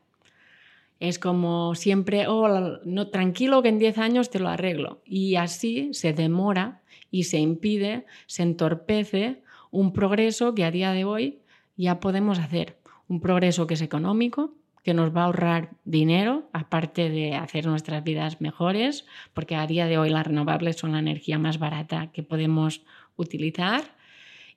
Es 0.99 1.19
como 1.19 1.75
siempre, 1.75 2.27
oh, 2.27 2.79
no, 2.85 3.09
tranquilo 3.09 3.63
que 3.63 3.69
en 3.69 3.79
10 3.79 3.99
años 3.99 4.31
te 4.31 4.39
lo 4.39 4.49
arreglo. 4.49 5.03
Y 5.05 5.37
así 5.37 5.93
se 5.93 6.13
demora 6.13 6.83
y 7.11 7.25
se 7.25 7.39
impide, 7.39 8.07
se 8.27 8.43
entorpece 8.43 9.43
un 9.71 9.93
progreso 9.93 10.55
que 10.55 10.65
a 10.65 10.71
día 10.71 10.93
de 10.93 11.05
hoy 11.05 11.41
ya 11.77 12.01
podemos 12.01 12.39
hacer. 12.39 12.79
Un 13.09 13.21
progreso 13.21 13.67
que 13.67 13.75
es 13.75 13.83
económico, 13.83 14.55
que 14.83 14.95
nos 14.95 15.15
va 15.15 15.23
a 15.23 15.25
ahorrar 15.25 15.71
dinero, 15.85 16.49
aparte 16.53 17.11
de 17.11 17.35
hacer 17.35 17.67
nuestras 17.67 18.05
vidas 18.05 18.41
mejores, 18.41 19.05
porque 19.35 19.57
a 19.57 19.67
día 19.67 19.87
de 19.87 19.99
hoy 19.99 20.11
las 20.11 20.27
renovables 20.27 20.77
son 20.77 20.93
la 20.93 21.01
energía 21.01 21.39
más 21.39 21.59
barata 21.59 22.13
que 22.13 22.23
podemos 22.23 22.83
utilizar 23.17 23.96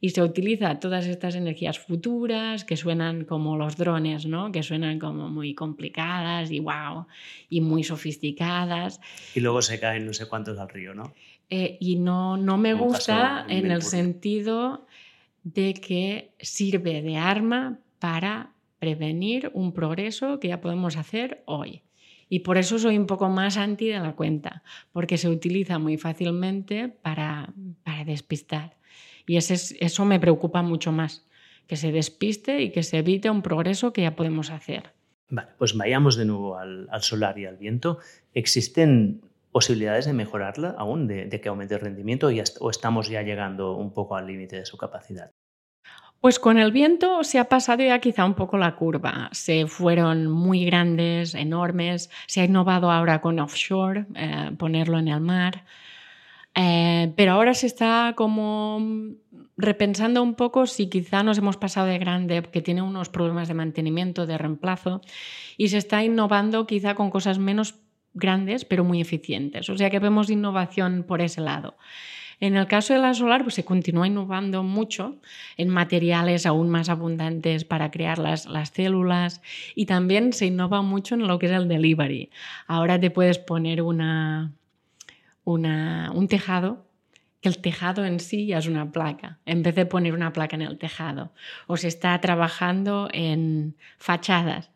y 0.02 0.10
se 0.10 0.22
utiliza 0.22 0.80
todas 0.80 1.06
estas 1.08 1.36
energías 1.36 1.78
futuras 1.80 2.64
que 2.64 2.78
suenan 2.78 3.26
como 3.26 3.58
los 3.58 3.76
drones, 3.76 4.26
¿no? 4.26 4.52
que 4.52 4.64
suenan 4.64 5.00
como 5.00 5.30
muy 5.30 5.54
complicadas 5.54 6.52
y 6.52 6.60
wow, 6.60 7.08
y 7.50 7.62
muy 7.62 7.84
sofisticadas. 7.84 9.02
Y 9.36 9.41
luego 9.41 9.62
se 9.62 9.80
caen 9.80 10.06
no 10.06 10.14
sé 10.14 10.28
cuántos 10.28 10.58
al 10.58 10.70
río, 10.70 10.93
¿no? 10.93 11.14
Eh, 11.50 11.78
y 11.80 11.97
no, 11.97 12.38
no 12.38 12.58
me 12.58 12.74
gusta 12.74 13.45
en 13.50 13.72
el 13.72 13.82
sentido 13.82 14.86
de 15.43 15.74
que 15.74 16.32
sirve 16.39 17.02
de 17.02 17.18
arma 17.18 17.80
para 17.97 18.54
prevenir 18.78 19.52
un 19.54 19.74
progreso 19.74 20.39
que 20.39 20.50
ya 20.50 20.62
podemos 20.62 20.95
hacer 20.95 21.43
hoy. 21.45 21.82
Y 22.30 22.39
por 22.39 22.58
eso 22.58 22.78
soy 22.78 22.97
un 22.97 23.08
poco 23.08 23.28
más 23.30 23.58
anti 23.58 23.88
de 23.88 24.00
la 24.00 24.14
cuenta, 24.14 24.64
porque 24.91 25.18
se 25.18 25.28
utiliza 25.28 25.80
muy 25.80 25.97
fácilmente 25.97 26.88
para, 26.88 27.52
para 27.84 28.06
despistar. 28.06 28.79
Y 29.30 29.38
eso 29.38 30.06
me 30.06 30.20
preocupa 30.20 30.64
mucho 30.64 30.92
más, 30.92 31.24
que 31.68 31.76
se 31.76 31.92
despiste 31.92 32.64
y 32.64 32.72
que 32.72 32.82
se 32.82 32.98
evite 32.98 33.30
un 33.30 33.44
progreso 33.44 33.94
que 33.94 34.02
ya 34.02 34.16
podemos 34.16 34.50
hacer. 34.50 34.92
Vale, 35.30 35.50
pues 35.60 35.78
vayamos 35.78 36.18
de 36.18 36.26
nuevo 36.26 36.58
al, 36.58 36.90
solar 37.02 37.38
y 37.38 37.46
al 37.46 37.56
viento. 37.56 38.00
¿Existen 38.34 39.22
posibilidades 39.52 40.08
de 40.08 40.14
mejorarla 40.14 40.74
aún, 40.80 41.06
de, 41.06 41.30
que 41.30 41.48
aumente 41.48 41.76
el 41.76 41.82
rendimiento 41.82 42.32
o 42.60 42.70
estamos 42.72 43.08
ya 43.08 43.22
llegando 43.22 43.76
un 43.76 43.94
poco 43.94 44.16
al 44.16 44.26
límite 44.26 44.56
de 44.56 44.66
su 44.66 44.78
capacidad? 44.78 45.30
Pues 46.22 46.40
con 46.40 46.58
el 46.58 46.72
viento 46.72 47.24
se 47.24 47.38
ha 47.38 47.48
pasado 47.48 47.84
ya 47.84 48.00
quizá 48.00 48.26
un 48.26 48.34
poco 48.34 48.58
la 48.58 48.76
curva. 48.76 49.30
Se 49.32 49.68
fueron 49.68 50.26
muy 50.26 50.66
grandes, 50.66 51.36
enormes. 51.36 52.10
Se 52.26 52.42
ha 52.42 52.46
innovado 52.46 52.90
ahora 52.90 53.22
con 53.22 53.38
offshore, 53.38 54.08
eh, 54.16 54.50
ponerlo 54.58 54.98
en 54.98 55.08
el 55.08 55.22
mar. 55.22 55.66
Eh, 56.56 57.14
pero 57.16 57.34
ahora 57.34 57.54
se 57.54 57.68
está 57.68 58.14
como 58.16 58.80
repensando 59.56 60.24
un 60.24 60.36
poco 60.36 60.66
si 60.66 60.88
quizá 60.88 61.22
nos 61.22 61.38
hemos 61.38 61.58
pasado 61.58 61.88
de 61.88 62.00
grande, 62.00 62.41
que 62.43 62.62
tiene 62.62 62.82
unos 62.82 63.10
problemas 63.10 63.47
de 63.47 63.54
mantenimiento, 63.54 64.26
de 64.26 64.38
reemplazo, 64.38 65.02
y 65.58 65.68
se 65.68 65.78
está 65.78 66.04
innovando 66.04 66.66
quizá 66.66 66.95
con 66.95 67.10
cosas 67.12 67.39
menos 67.39 67.76
grandes, 68.14 68.66
pero 68.66 68.84
muy 68.84 69.02
eficientes. 69.02 69.70
O 69.70 69.78
sea 69.78 69.89
que 69.89 70.00
vemos 70.00 70.30
innovación 70.30 71.04
por 71.04 71.22
ese 71.22 71.41
lado. 71.41 71.76
En 72.39 72.56
el 72.56 72.68
caso 72.68 72.93
de 72.93 73.00
la 73.00 73.14
solar, 73.14 73.43
pues 73.43 73.56
se 73.56 73.66
continúa 73.66 74.08
innovando 74.08 74.64
mucho 74.64 75.18
en 75.58 75.68
materiales 75.68 76.45
aún 76.45 76.70
más 76.70 76.88
abundantes 76.88 77.66
para 77.66 77.91
crear 77.91 78.18
las, 78.18 78.45
las 78.45 78.70
células 78.70 79.41
y 79.76 79.86
también 79.86 80.32
se 80.32 80.45
innova 80.45 80.82
mucho 80.82 81.16
en 81.16 81.28
lo 81.28 81.38
que 81.38 81.47
es 81.47 81.52
el 81.52 81.68
delivery. 81.68 82.30
Ahora 82.66 82.97
te 82.97 83.12
puedes 83.12 83.39
poner 83.39 83.82
una, 83.82 84.54
un 85.54 86.28
tejado 86.28 86.86
que 87.41 87.50
el 87.50 87.60
tejado 87.60 88.06
en 88.06 88.20
sí 88.20 88.47
ya 88.47 88.58
es 88.58 88.68
una 88.68 88.91
placa, 88.91 89.39
en 89.45 89.64
vez 89.64 89.76
de 89.76 89.86
poner 89.86 90.14
una 90.14 90.34
placa 90.34 90.56
en 90.56 90.62
el 90.62 90.78
tejado. 90.78 91.32
O 91.68 91.78
se 91.78 91.88
está 91.88 92.20
trabajando 92.20 93.08
en 93.14 93.78
fachadas 93.97 94.72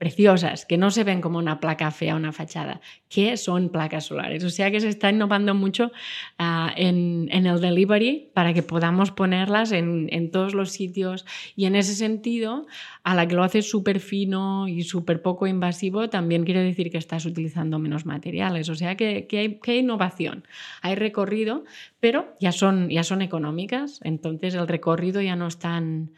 preciosas, 0.00 0.64
que 0.64 0.78
no 0.78 0.90
se 0.90 1.04
ven 1.04 1.20
como 1.20 1.36
una 1.36 1.60
placa 1.60 1.90
fea, 1.90 2.16
una 2.16 2.32
fachada, 2.32 2.80
que 3.10 3.36
son 3.36 3.68
placas 3.68 4.06
solares. 4.06 4.42
O 4.44 4.48
sea 4.48 4.70
que 4.70 4.80
se 4.80 4.88
está 4.88 5.10
innovando 5.10 5.54
mucho 5.54 5.92
ah, 6.38 6.72
en, 6.74 7.28
el 7.30 7.60
delivery 7.60 8.30
para 8.32 8.54
que 8.54 8.62
podamos 8.62 9.10
ponerlas 9.10 9.72
en, 9.72 10.30
todos 10.30 10.54
los 10.54 10.70
sitios 10.70 11.26
y 11.54 11.66
en 11.66 11.76
ese 11.76 11.94
sentido, 11.94 12.66
a 13.04 13.14
la 13.14 13.28
que 13.28 13.34
lo 13.34 13.44
haces 13.44 13.68
súper 13.68 14.00
fino 14.00 14.68
y 14.68 14.84
súper 14.84 15.20
poco 15.20 15.46
invasivo, 15.46 16.08
también 16.08 16.44
quiere 16.44 16.62
decir 16.62 16.90
que 16.90 16.96
estás 16.96 17.26
utilizando 17.26 17.78
menos 17.78 18.06
materiales. 18.06 18.70
O 18.70 18.74
sea 18.76 18.96
que, 18.96 19.26
hay, 19.30 19.58
que 19.58 19.70
hay, 19.70 19.78
innovación, 19.78 20.44
hay 20.80 20.94
recorrido, 20.94 21.64
pero 22.00 22.38
ya 22.40 22.52
son, 22.52 22.88
ya 22.88 23.04
son 23.04 23.20
económicas, 23.20 24.00
entonces 24.02 24.54
el 24.54 24.66
recorrido 24.66 25.20
ya 25.20 25.36
no 25.36 25.46
es 25.46 25.58
tan 25.58 26.12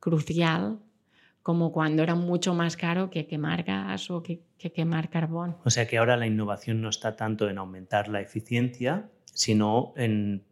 crucial 0.00 0.78
como 1.44 1.72
cuando 1.72 2.02
era 2.02 2.14
mucho 2.14 2.54
más 2.54 2.74
caro 2.74 3.10
que 3.10 3.26
quemar 3.26 3.64
gas 3.64 4.10
o 4.10 4.22
que, 4.22 4.40
quemar 4.72 5.10
carbón. 5.10 5.58
O 5.62 5.68
sea 5.68 5.86
que 5.86 5.98
ahora 5.98 6.16
la 6.16 6.26
innovación 6.26 6.80
no 6.80 6.88
está 6.88 7.16
tanto 7.16 7.50
en 7.50 7.58
aumentar 7.58 8.08
la 8.08 8.22
eficiencia, 8.22 9.10
sino 9.26 9.92
en 9.98 10.42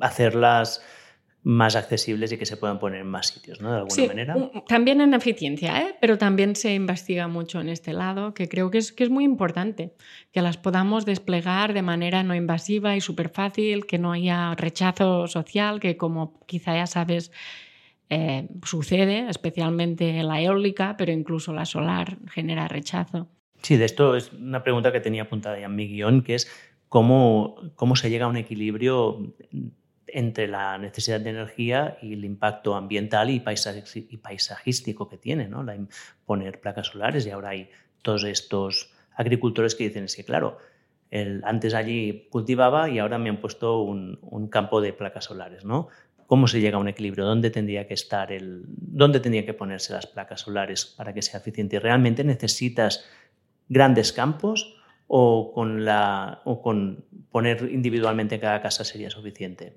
hacerlas 0.00 0.82
más 1.44 1.76
accesibles 1.76 2.32
y 2.32 2.36
que 2.36 2.46
se 2.46 2.56
puedan 2.56 2.80
poner 2.80 3.02
en 3.02 3.06
más 3.06 3.28
sitios, 3.28 3.60
¿no? 3.60 3.70
De 3.70 3.78
alguna 3.78 4.06
manera. 4.08 4.34
También 4.66 5.00
en 5.00 5.14
eficiencia, 5.14 5.82
¿eh? 5.82 5.94
pero 6.00 6.18
también 6.18 6.56
se 6.56 6.74
investiga 6.74 7.28
mucho 7.28 7.60
en 7.60 7.68
este 7.68 7.92
lado, 7.92 8.34
que 8.34 8.48
creo 8.48 8.72
que 8.72 8.78
es, 8.78 8.90
que 8.90 9.04
es 9.04 9.10
muy 9.10 9.22
importante, 9.22 9.94
que 10.32 10.42
las 10.42 10.56
podamos 10.56 11.06
desplegar 11.06 11.74
de 11.74 11.82
manera 11.82 12.24
no 12.24 12.34
invasiva 12.34 12.96
y 12.96 13.00
súper 13.00 13.28
fácil, 13.28 13.86
que 13.86 13.98
no 13.98 14.10
haya 14.10 14.56
rechazo 14.56 15.28
social, 15.28 15.78
que 15.78 15.96
como 15.96 16.44
quizá 16.46 16.74
ya 16.74 16.88
sabes, 16.88 17.30
eh, 18.10 18.48
sucede, 18.64 19.28
especialmente 19.28 20.22
la 20.22 20.40
eólica, 20.40 20.96
pero 20.96 21.12
incluso 21.12 21.52
la 21.52 21.64
solar 21.64 22.18
genera 22.30 22.68
rechazo. 22.68 23.28
Sí, 23.62 23.76
de 23.76 23.84
esto 23.84 24.16
es 24.16 24.32
una 24.32 24.62
pregunta 24.62 24.92
que 24.92 25.00
tenía 25.00 25.22
apuntada 25.22 25.58
ya 25.58 25.66
en 25.66 25.74
mi 25.74 25.88
guion, 25.88 26.22
que 26.22 26.34
es 26.34 26.50
cómo, 26.88 27.56
cómo 27.74 27.96
se 27.96 28.08
llega 28.08 28.26
a 28.26 28.28
un 28.28 28.36
equilibrio 28.36 29.34
entre 30.06 30.48
la 30.48 30.78
necesidad 30.78 31.20
de 31.20 31.30
energía 31.30 31.98
y 32.00 32.14
el 32.14 32.24
impacto 32.24 32.74
ambiental 32.74 33.30
y, 33.30 33.40
paisajístico 33.40 35.08
que 35.08 35.18
tiene, 35.18 35.48
¿no? 35.48 35.62
La, 35.62 35.76
poner 36.24 36.60
placas 36.60 36.88
solares 36.88 37.26
y 37.26 37.30
ahora 37.30 37.50
hay 37.50 37.70
todos 38.02 38.24
estos 38.24 38.90
agricultores 39.14 39.74
que 39.74 39.84
dicen 39.84 40.04
es 40.04 40.16
que 40.16 40.24
claro, 40.24 40.58
el, 41.10 41.42
antes 41.44 41.74
allí 41.74 42.28
cultivaba 42.30 42.88
y 42.88 42.98
ahora 42.98 43.18
me 43.18 43.28
han 43.28 43.40
puesto 43.40 43.80
un, 43.80 44.18
un, 44.22 44.48
campo 44.48 44.80
de 44.80 44.92
placas 44.92 45.24
solares, 45.24 45.64
¿no? 45.64 45.88
¿Cómo 46.28 46.46
se 46.46 46.60
llega 46.60 46.76
a 46.76 46.80
un 46.80 46.88
equilibrio? 46.88 47.24
¿Dónde 47.24 47.48
tendría 47.48 47.86
que 47.86 47.94
estar 47.94 48.30
el, 48.30 48.62
dónde 48.66 49.18
tendría 49.18 49.46
que 49.46 49.54
ponerse 49.54 49.94
las 49.94 50.06
placas 50.06 50.42
solares 50.42 50.84
para 50.84 51.14
que 51.14 51.22
sea 51.22 51.40
eficiente? 51.40 51.80
¿Realmente 51.80 52.22
necesitas 52.22 53.02
grandes 53.66 54.12
campos 54.12 54.76
o 55.06 55.52
con, 55.54 55.86
la, 55.86 56.42
o 56.44 56.60
con 56.60 57.06
poner 57.30 57.70
individualmente 57.72 58.38
cada 58.38 58.60
casa 58.60 58.84
sería 58.84 59.08
suficiente? 59.08 59.72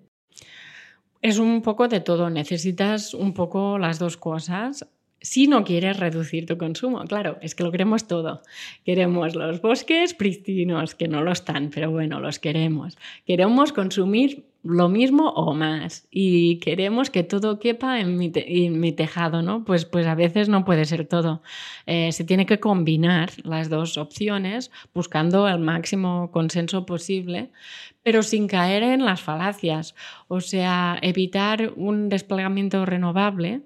Es 1.21 1.39
un 1.39 1.61
poco 1.61 1.87
de 1.87 2.01
todo, 2.01 2.29
necesitas 2.29 3.13
un 3.13 3.33
poco 3.33 3.77
las 3.77 3.97
dos 3.97 4.17
cosas 4.17 4.85
si 5.21 5.47
no 5.47 5.63
quieres 5.63 6.01
reducir 6.01 6.47
tu 6.47 6.57
consumo. 6.57 7.05
Claro, 7.05 7.37
es 7.41 7.55
que 7.55 7.63
lo 7.63 7.71
queremos 7.71 8.07
todo. 8.07 8.41
Queremos 8.83 9.35
los 9.35 9.61
bosques 9.61 10.13
pristinos, 10.15 10.95
que 10.95 11.07
no 11.07 11.23
lo 11.23 11.31
están, 11.31 11.69
pero 11.69 11.91
bueno, 11.91 12.19
los 12.19 12.39
queremos. 12.39 12.97
Queremos 13.25 13.71
consumir 13.71 14.50
lo 14.63 14.89
mismo 14.89 15.29
o 15.29 15.53
más 15.53 16.07
y 16.11 16.57
queremos 16.59 17.09
que 17.09 17.23
todo 17.23 17.59
quepa 17.59 17.99
en 17.99 18.17
mi, 18.17 18.91
tejado, 18.91 19.41
¿no? 19.41 19.65
Pues, 19.65 19.85
pues 19.85 20.05
a 20.05 20.15
veces 20.15 20.49
no 20.49 20.65
puede 20.65 20.85
ser 20.85 21.07
todo. 21.07 21.41
Eh, 21.87 22.11
se 22.11 22.23
tiene 22.23 22.45
que 22.45 22.59
combinar 22.59 23.31
las 23.43 23.69
dos 23.69 23.97
opciones 23.97 24.71
buscando 24.93 25.47
el 25.47 25.59
máximo 25.59 26.29
consenso 26.31 26.85
posible, 26.85 27.51
pero 28.03 28.21
sin 28.23 28.47
caer 28.47 28.83
en 28.83 29.03
las 29.05 29.21
falacias. 29.21 29.95
O 30.27 30.41
sea, 30.41 30.99
evitar 31.01 31.73
un 31.75 32.09
desplegamiento 32.09 32.85
renovable 32.85 33.61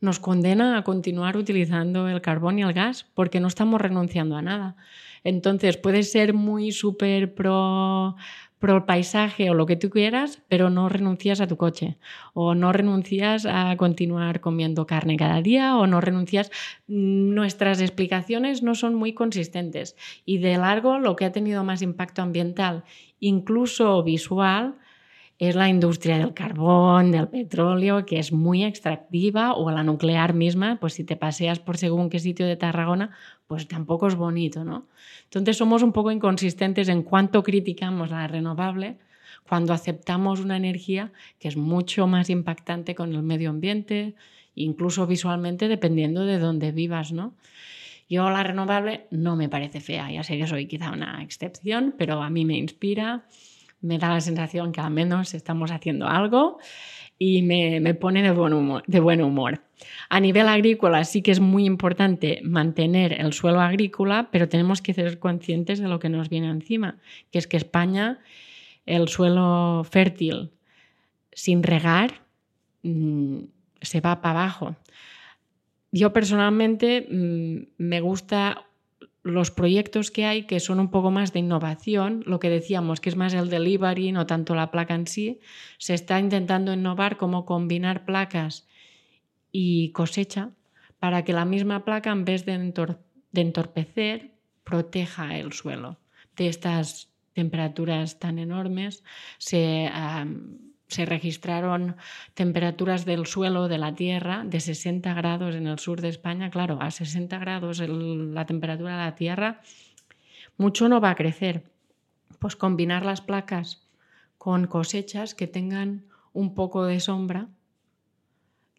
nos 0.00 0.20
condena 0.20 0.78
a 0.78 0.84
continuar 0.84 1.36
utilizando 1.36 2.08
el 2.08 2.20
carbón 2.20 2.58
y 2.58 2.62
el 2.62 2.72
gas 2.72 3.06
porque 3.14 3.40
no 3.40 3.48
estamos 3.48 3.80
renunciando 3.80 4.36
a 4.36 4.42
nada. 4.42 4.76
Entonces, 5.24 5.78
puede 5.78 6.02
ser 6.02 6.34
muy 6.34 6.70
súper 6.70 7.34
pro, 7.34 8.14
pro 8.58 8.86
paisaje 8.86 9.50
o 9.50 9.54
lo 9.54 9.66
que 9.66 9.76
tú 9.76 9.90
quieras, 9.90 10.42
pero 10.48 10.70
no 10.70 10.88
renuncias 10.88 11.40
a 11.40 11.46
tu 11.46 11.56
coche 11.56 11.98
o 12.32 12.54
no 12.54 12.72
renuncias 12.72 13.46
a 13.46 13.76
continuar 13.76 14.40
comiendo 14.40 14.86
carne 14.86 15.16
cada 15.16 15.42
día 15.42 15.76
o 15.76 15.86
no 15.86 16.00
renuncias. 16.00 16.50
Nuestras 16.86 17.80
explicaciones 17.80 18.62
no 18.62 18.74
son 18.74 18.94
muy 18.94 19.12
consistentes 19.12 19.96
y 20.24 20.38
de 20.38 20.56
largo 20.56 20.98
lo 20.98 21.16
que 21.16 21.26
ha 21.26 21.32
tenido 21.32 21.64
más 21.64 21.82
impacto 21.82 22.22
ambiental, 22.22 22.84
incluso 23.20 24.02
visual, 24.02 24.76
es 25.38 25.56
la 25.56 25.68
industria 25.68 26.18
del 26.18 26.32
carbón, 26.32 27.10
del 27.10 27.28
petróleo, 27.28 28.06
que 28.06 28.18
es 28.18 28.32
muy 28.32 28.64
extractiva, 28.64 29.54
o 29.54 29.70
la 29.70 29.82
nuclear 29.82 30.32
misma, 30.32 30.78
pues 30.80 30.94
si 30.94 31.04
te 31.04 31.16
paseas 31.16 31.58
por 31.58 31.76
según 31.76 32.08
qué 32.08 32.20
sitio 32.20 32.46
de 32.46 32.56
Tarragona, 32.56 33.10
pues 33.46 33.68
tampoco 33.68 34.08
es 34.08 34.14
bonito, 34.14 34.64
¿no? 34.64 34.86
Entonces 35.24 35.56
somos 35.56 35.82
un 35.82 35.92
poco 35.92 36.10
inconsistentes 36.10 36.88
en 36.88 37.02
cuanto 37.02 37.42
criticamos 37.42 38.10
la 38.10 38.26
renovable 38.26 38.98
cuando 39.48 39.72
aceptamos 39.72 40.40
una 40.40 40.56
energía 40.56 41.12
que 41.38 41.48
es 41.48 41.56
mucho 41.56 42.06
más 42.06 42.30
impactante 42.30 42.94
con 42.94 43.14
el 43.14 43.22
medio 43.22 43.50
ambiente, 43.50 44.14
incluso 44.54 45.06
visualmente, 45.06 45.68
dependiendo 45.68 46.24
de 46.24 46.38
dónde 46.38 46.72
vivas, 46.72 47.12
¿no? 47.12 47.34
Yo 48.08 48.28
la 48.30 48.42
renovable 48.42 49.06
no 49.10 49.34
me 49.36 49.48
parece 49.48 49.80
fea, 49.80 50.10
ya 50.10 50.22
sé 50.22 50.38
que 50.38 50.46
soy 50.46 50.66
quizá 50.66 50.92
una 50.92 51.22
excepción, 51.22 51.94
pero 51.96 52.22
a 52.22 52.30
mí 52.30 52.44
me 52.44 52.56
inspira 52.56 53.24
me 53.84 53.98
da 53.98 54.08
la 54.08 54.20
sensación 54.20 54.72
que 54.72 54.80
al 54.80 54.90
menos 54.90 55.34
estamos 55.34 55.70
haciendo 55.70 56.08
algo 56.08 56.58
y 57.26 57.40
me, 57.40 57.94
pone 57.94 58.22
de 58.22 58.32
buen, 58.32 58.52
humor, 58.52 58.82
de 58.86 59.00
buen 59.00 59.22
humor. 59.22 59.62
A 60.10 60.20
nivel 60.20 60.46
agrícola 60.46 61.04
sí 61.04 61.22
que 61.22 61.30
es 61.30 61.40
muy 61.40 61.64
importante 61.64 62.40
mantener 62.44 63.18
el 63.18 63.32
suelo 63.32 63.60
agrícola, 63.60 64.28
pero 64.30 64.46
tenemos 64.46 64.82
que 64.82 64.92
ser 64.92 65.18
conscientes 65.18 65.78
de 65.78 65.88
lo 65.88 65.98
que 65.98 66.10
nos 66.10 66.28
viene 66.28 66.50
encima, 66.50 66.98
que 67.30 67.38
es 67.38 67.46
que 67.46 67.56
España, 67.56 68.18
el 68.84 69.08
suelo 69.08 69.86
fértil 69.90 70.50
sin 71.32 71.62
regar, 71.62 72.12
mm, 72.82 73.38
se 73.80 74.00
va 74.02 74.20
para 74.20 74.42
abajo. 74.42 74.76
Yo 75.92 76.12
personalmente 76.12 77.06
mm, 77.10 77.68
me 77.78 78.00
gusta 78.02 78.66
los 79.24 79.50
proyectos 79.50 80.10
que 80.10 80.26
hay 80.26 80.46
que 80.46 80.60
son 80.60 80.78
un 80.78 80.90
poco 80.90 81.10
más 81.10 81.32
de 81.32 81.38
innovación, 81.40 82.22
lo 82.26 82.38
que 82.38 82.50
decíamos 82.50 83.00
que 83.00 83.08
es 83.08 83.16
más 83.16 83.32
el 83.32 83.48
delivery, 83.48 84.12
no 84.12 84.26
tanto 84.26 84.54
la 84.54 84.70
placa 84.70 84.94
en 84.94 85.06
sí, 85.06 85.40
se 85.78 85.94
está 85.94 86.20
intentando 86.20 86.74
innovar 86.74 87.16
cómo 87.16 87.46
combinar 87.46 88.04
placas 88.04 88.68
y 89.50 89.90
cosecha 89.92 90.50
para 91.00 91.24
que 91.24 91.32
la 91.32 91.46
misma 91.46 91.86
placa 91.86 92.12
en 92.12 92.26
vez 92.26 92.44
de, 92.44 92.52
entorpecer 93.32 94.32
proteja 94.62 95.38
el 95.38 95.52
suelo 95.54 95.98
de 96.36 96.48
estas 96.48 97.08
temperaturas 97.32 98.18
tan 98.18 98.38
enormes. 98.38 99.04
Se, 99.38 99.90
se 100.88 101.06
registraron 101.06 101.96
temperaturas 102.34 103.04
del 103.04 103.26
suelo, 103.26 103.68
de 103.68 103.78
la 103.78 103.94
tierra, 103.94 104.44
de 104.44 104.60
60 104.60 105.12
grados 105.14 105.54
en 105.54 105.66
el 105.66 105.78
sur 105.78 106.00
de 106.00 106.08
España. 106.08 106.50
Claro, 106.50 106.78
a 106.80 106.90
60 106.90 107.38
grados 107.38 107.80
la 107.80 108.46
temperatura 108.46 108.98
de 108.98 109.04
la 109.04 109.14
tierra, 109.14 109.60
mucho 110.56 110.88
no 110.88 111.00
va 111.00 111.10
a 111.10 111.16
crecer. 111.16 111.64
Pues 112.38 112.56
combinar 112.56 113.04
las 113.04 113.20
placas 113.20 113.88
con 114.38 114.66
cosechas 114.66 115.34
que 115.34 115.46
tengan 115.46 116.04
un 116.32 116.54
poco 116.54 116.84
de 116.84 117.00
sombra 117.00 117.48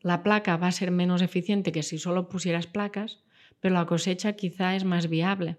la 0.05 0.21
placa 0.21 0.55
va 0.55 0.67
a 0.67 0.71
ser 0.71 0.91
menos 0.91 1.23
eficiente 1.23 1.71
que 1.71 1.81
si 1.81 1.97
solo 1.97 2.29
pusieras 2.29 2.67
placas, 2.67 3.23
pero 3.59 3.73
la 3.73 3.87
cosecha 3.87 4.33
quizá 4.33 4.75
es 4.75 4.83
más 4.83 5.09
viable, 5.09 5.57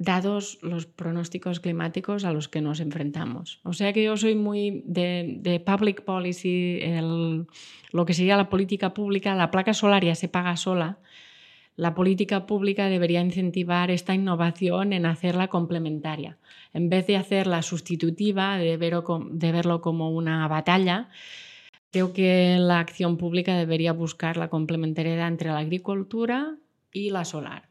dados 0.00 0.58
los 0.62 0.86
pronósticos 0.86 1.60
climáticos 1.60 2.24
a 2.24 2.32
los 2.32 2.48
que 2.48 2.62
nos 2.62 2.80
enfrentamos. 2.80 3.60
O 3.64 3.74
sea 3.74 3.92
que 3.92 4.02
yo 4.02 4.16
soy 4.16 4.34
muy 4.34 4.82
de, 4.86 5.62
public 5.64 6.02
policy, 6.02 6.80
lo 7.92 8.06
que 8.06 8.14
sería 8.14 8.36
la 8.36 8.48
política 8.48 8.94
pública, 8.94 9.34
la 9.34 9.50
placa 9.50 9.74
solar 9.74 10.02
ya 10.04 10.14
se 10.14 10.28
paga 10.28 10.56
sola. 10.56 10.98
La 11.76 11.94
política 11.94 12.46
pública 12.46 12.86
debería 12.86 13.20
incentivar 13.20 13.90
esta 13.90 14.14
innovación 14.14 14.92
en 14.92 15.06
hacerla 15.06 15.48
complementaria. 15.48 16.38
En 16.72 16.88
vez 16.88 17.06
de 17.06 17.16
hacerla 17.16 17.62
sustitutiva, 17.62 18.56
de 18.58 18.76
verlo 18.76 19.80
como 19.80 20.10
una 20.10 20.48
batalla, 20.48 21.08
Creo 21.92 22.12
que 22.12 22.56
la 22.60 22.78
acción 22.78 23.16
pública 23.16 23.56
debería 23.56 23.92
buscar 23.92 24.36
la 24.36 24.48
complementariedad 24.48 25.26
entre 25.26 25.50
la 25.50 25.58
agricultura 25.58 26.56
y 26.92 27.10
la 27.10 27.24
solar, 27.24 27.69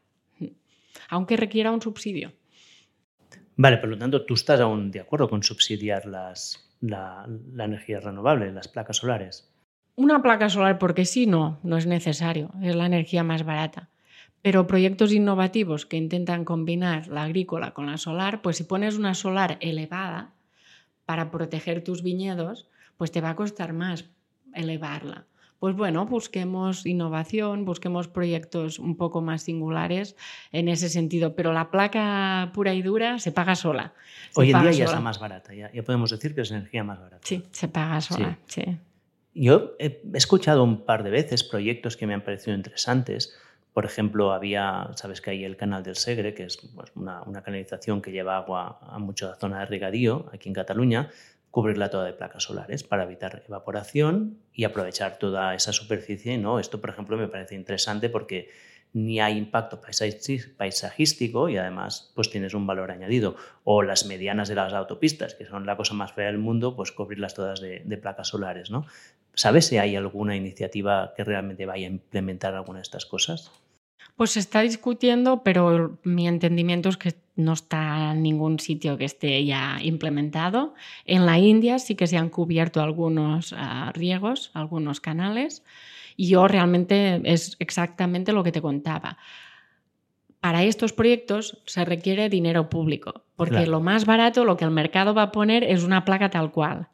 aunque 1.10 1.36
requiera 1.36 1.70
un 1.70 1.82
subsidio. 1.82 2.32
Vale, 3.56 3.76
por 3.76 3.90
lo 3.90 3.98
tanto, 3.98 4.24
tú 4.24 4.34
estás 4.34 4.60
aún 4.60 4.90
de 4.90 5.00
acuerdo 5.00 5.28
con 5.28 5.42
subsidiar 5.42 6.06
las, 6.06 6.70
la, 6.80 7.26
energía 7.58 8.00
renovable, 8.00 8.52
las 8.52 8.68
placas 8.68 8.96
solares. 8.96 9.52
Una 9.96 10.22
placa 10.22 10.48
solar, 10.48 10.78
porque 10.78 11.04
sí, 11.04 11.26
no, 11.26 11.58
no 11.62 11.76
es 11.76 11.86
necesario, 11.86 12.52
es 12.62 12.74
la 12.74 12.86
energía 12.86 13.22
más 13.22 13.44
barata. 13.44 13.90
Pero 14.40 14.66
proyectos 14.66 15.12
innovativos 15.12 15.84
que 15.84 15.98
intentan 15.98 16.46
combinar 16.46 17.08
la 17.08 17.24
agrícola 17.24 17.74
con 17.74 17.86
la 17.86 17.98
solar, 17.98 18.40
pues 18.40 18.56
si 18.56 18.64
pones 18.64 18.96
una 18.96 19.14
solar 19.14 19.58
elevada 19.60 20.32
para 21.04 21.30
proteger 21.30 21.84
tus 21.84 22.02
viñedos, 22.02 22.66
pues 22.96 23.12
te 23.12 23.20
va 23.20 23.30
a 23.30 23.36
costar 23.36 23.74
más 23.74 24.06
elevarla. 24.54 25.26
Pues 25.60 25.76
bueno, 25.76 26.06
busquemos 26.06 26.86
innovación, 26.86 27.66
busquemos 27.66 28.08
proyectos 28.08 28.78
un 28.78 28.96
poco 28.96 29.20
más 29.20 29.42
singulares 29.42 30.16
en 30.52 30.68
ese 30.68 30.88
sentido, 30.88 31.36
pero 31.36 31.52
la 31.52 31.70
placa 31.70 32.50
pura 32.54 32.72
y 32.72 32.80
dura 32.80 33.18
se 33.18 33.30
paga 33.30 33.54
sola. 33.54 33.92
Hoy 34.34 34.52
en 34.52 34.62
día 34.62 34.72
ya 34.72 34.84
es 34.86 35.00
más 35.00 35.20
barata, 35.20 35.52
ya, 35.52 35.70
podemos 35.84 36.10
decir 36.10 36.34
que 36.34 36.40
es 36.40 36.50
energía 36.50 36.82
más 36.82 36.98
barata. 36.98 37.20
Sí, 37.26 37.44
se 37.52 37.68
paga 37.68 38.00
sola, 38.00 38.38
sí. 38.46 38.62
Yo 39.34 39.72
he 39.78 40.00
escuchado 40.14 40.64
un 40.64 40.86
par 40.86 41.02
de 41.02 41.10
veces 41.10 41.44
proyectos 41.44 41.98
que 41.98 42.06
me 42.06 42.14
han 42.14 42.22
parecido 42.22 42.56
interesantes. 42.56 43.36
Por 43.74 43.84
ejemplo, 43.84 44.32
había, 44.32 44.88
sabes 44.96 45.20
que 45.20 45.30
hay 45.30 45.44
el 45.44 45.58
canal 45.58 45.82
del 45.82 45.94
Segre, 45.94 46.32
que 46.32 46.44
es 46.44 46.56
pues, 46.56 46.90
una, 46.96 47.22
una, 47.24 47.42
canalización 47.42 48.00
que 48.00 48.12
lleva 48.12 48.38
agua 48.38 48.80
a 48.80 48.98
mucha 48.98 49.34
zona 49.36 49.60
de 49.60 49.66
regadío 49.66 50.26
aquí 50.32 50.48
en 50.48 50.54
Cataluña, 50.54 51.10
cubrirla 51.50 51.90
toda 51.90 52.04
de 52.04 52.12
placas 52.12 52.44
solares 52.44 52.82
para 52.82 53.04
evitar 53.04 53.42
evaporación 53.46 54.38
y 54.52 54.64
aprovechar 54.64 55.18
toda 55.18 55.54
esa 55.54 55.72
superficie. 55.72 56.38
¿no? 56.38 56.60
Esto, 56.60 56.80
por 56.80 56.90
ejemplo, 56.90 57.16
me 57.16 57.28
parece 57.28 57.54
interesante 57.54 58.08
porque 58.08 58.50
ni 58.92 59.20
hay 59.20 59.36
impacto 59.38 59.80
paisajístico 59.80 61.48
y 61.48 61.56
además 61.56 62.12
pues 62.14 62.30
tienes 62.30 62.54
un 62.54 62.66
valor 62.66 62.90
añadido. 62.90 63.36
O 63.64 63.82
las 63.82 64.06
medianas 64.06 64.48
de 64.48 64.56
las 64.56 64.72
autopistas, 64.72 65.34
que 65.34 65.46
son 65.46 65.66
la 65.66 65.76
cosa 65.76 65.94
más 65.94 66.12
fea 66.12 66.26
del 66.26 66.38
mundo, 66.38 66.74
pues 66.74 66.92
cubrirlas 66.92 67.34
todas 67.34 67.60
de, 67.60 67.98
placas 68.00 68.28
solares. 68.28 68.70
¿no? 68.70 68.86
¿Sabes 69.34 69.66
si 69.66 69.78
hay 69.78 69.96
alguna 69.96 70.36
iniciativa 70.36 71.14
que 71.16 71.24
realmente 71.24 71.66
vaya 71.66 71.86
a 71.86 71.90
implementar 71.90 72.54
alguna 72.54 72.78
de 72.78 72.84
estas 72.84 73.06
cosas? 73.06 73.50
Pues 74.20 74.32
se 74.32 74.40
está 74.40 74.60
discutiendo, 74.60 75.42
pero 75.42 75.98
mi 76.04 76.28
entendimiento 76.28 76.90
es 76.90 76.98
que 76.98 77.14
no 77.36 77.54
está 77.54 78.12
en 78.12 78.22
ningún 78.22 78.58
sitio 78.58 78.98
que 78.98 79.06
esté 79.06 79.46
ya 79.46 79.78
implementado. 79.82 80.74
En 81.06 81.24
la 81.24 81.38
India 81.38 81.78
sí 81.78 81.94
que 81.94 82.06
se 82.06 82.18
han 82.18 82.28
cubierto 82.28 82.82
algunos 82.82 83.54
ah, 83.56 83.90
riegos, 83.94 84.50
algunos 84.52 85.00
canales, 85.00 85.64
y 86.18 86.28
yo 86.28 86.46
realmente 86.48 87.22
es 87.24 87.56
exactamente 87.60 88.34
lo 88.34 88.44
que 88.44 88.52
te 88.52 88.60
contaba. 88.60 89.16
Para 90.40 90.64
estos 90.64 90.92
proyectos 90.92 91.62
se 91.64 91.86
requiere 91.86 92.28
dinero 92.28 92.68
público, 92.68 93.24
porque 93.36 93.66
lo 93.66 93.80
más 93.80 94.04
barato, 94.04 94.44
lo 94.44 94.58
que 94.58 94.66
el 94.66 94.70
mercado 94.70 95.14
va 95.14 95.22
a 95.22 95.32
poner 95.32 95.64
es 95.64 95.82
una 95.82 96.04
placa 96.04 96.28
tal 96.28 96.52
cual. 96.52 96.88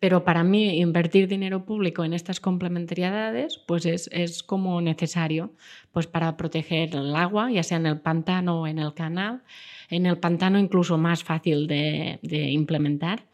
Pero 0.00 0.24
para 0.24 0.44
mí 0.44 0.78
invertir 0.78 1.26
dinero 1.26 1.64
público 1.64 2.04
en 2.04 2.12
estas 2.12 2.38
complementariedades 2.38 3.58
pues 3.66 3.84
es, 3.84 4.42
como 4.44 4.80
necesario 4.80 5.52
pues 5.92 6.06
para 6.06 6.36
proteger 6.36 6.94
el 6.94 7.16
agua, 7.16 7.50
ya 7.50 7.64
sea 7.64 7.78
en 7.78 7.86
el 7.86 8.00
pantano 8.00 8.62
o 8.62 8.66
en 8.68 8.78
el 8.78 8.94
canal. 8.94 9.42
En 9.90 10.06
el 10.06 10.18
pantano 10.18 10.58
incluso 10.58 10.98
más 10.98 11.24
fácil 11.24 11.66
de, 11.66 12.20
implementar 12.22 13.24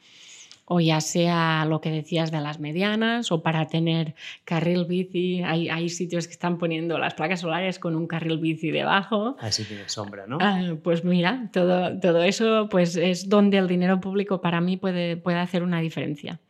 o 0.67 0.81
ya 0.81 1.03
sea 1.03 1.67
lo 1.67 1.83
que 1.83 1.91
decías 1.91 2.31
de 2.31 2.41
las 2.41 2.59
medianas 2.59 3.31
o 3.31 3.43
para 3.43 3.67
tener 3.67 4.15
carril 4.45 4.87
bici. 4.87 5.43
Hay, 5.43 5.69
hay, 5.69 5.91
sitios 5.91 6.27
que 6.27 6.33
están 6.33 6.57
poniendo 6.57 6.97
las 6.97 7.13
placas 7.13 7.41
solares 7.41 7.79
con 7.79 7.95
un 7.95 8.07
carril 8.07 8.39
bici 8.39 8.71
debajo. 8.71 9.37
Así 9.41 9.65
tiene 9.65 9.87
sombra, 9.91 10.27
¿no? 10.27 10.39
Ah, 10.41 10.75
pues 10.83 11.05
mira, 11.05 11.51
todo, 11.53 12.01
todo 12.01 12.23
eso 12.23 12.69
pues 12.71 12.97
es 12.97 13.29
donde 13.29 13.59
el 13.59 13.69
dinero 13.69 14.01
público 14.01 14.41
para 14.41 14.63
mí 14.63 14.79
puede, 14.79 15.19
puede 15.19 15.37
hacer 15.37 15.63
una 15.63 15.81
diferencia. 15.83 16.41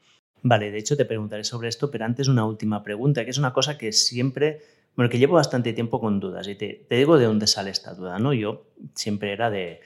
Vale, 0.46 0.70
de 0.70 0.76
hecho 0.76 0.94
te 0.94 1.06
preguntaré 1.06 1.42
sobre 1.42 1.70
esto, 1.70 1.90
pero 1.90 2.04
antes 2.04 2.28
una 2.28 2.44
última 2.44 2.82
pregunta, 2.82 3.24
que 3.24 3.30
es 3.30 3.38
una 3.38 3.54
cosa 3.54 3.78
que 3.78 3.92
siempre, 3.92 4.60
bueno, 4.94 5.08
que 5.10 5.18
llevo 5.18 5.36
bastante 5.36 5.72
tiempo 5.72 6.00
con 6.00 6.20
dudas 6.20 6.46
y 6.48 6.54
te, 6.54 6.86
digo 6.90 7.16
de 7.16 7.24
dónde 7.24 7.46
sale 7.46 7.70
esta 7.70 7.94
duda, 7.94 8.18
¿no? 8.18 8.34
Yo 8.34 8.66
siempre 8.94 9.32
era 9.32 9.48
de 9.48 9.80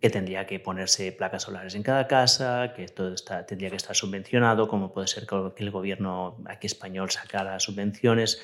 que 0.00 0.08
tendría 0.08 0.46
que 0.46 0.60
ponerse 0.60 1.12
placas 1.12 1.42
solares 1.42 1.74
en 1.74 1.82
cada 1.82 2.06
casa, 2.06 2.72
que 2.74 2.88
todo 2.88 3.12
está, 3.12 3.44
tendría 3.44 3.68
que 3.68 3.76
estar 3.76 3.94
subvencionado, 3.94 4.66
como 4.66 4.94
puede 4.94 5.08
ser 5.08 5.26
que 5.26 5.62
el 5.62 5.70
gobierno 5.70 6.38
aquí 6.46 6.66
español 6.66 7.10
sacara 7.10 7.60
subvenciones. 7.60 8.40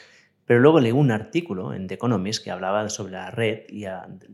Pero 0.46 0.60
luego 0.60 0.80
leí 0.80 0.92
un 0.92 1.10
artículo 1.10 1.74
en 1.74 1.88
The 1.88 1.94
Economist 1.94 2.42
que 2.42 2.52
hablaba 2.52 2.88
sobre 2.88 3.12
la 3.12 3.30
red 3.32 3.64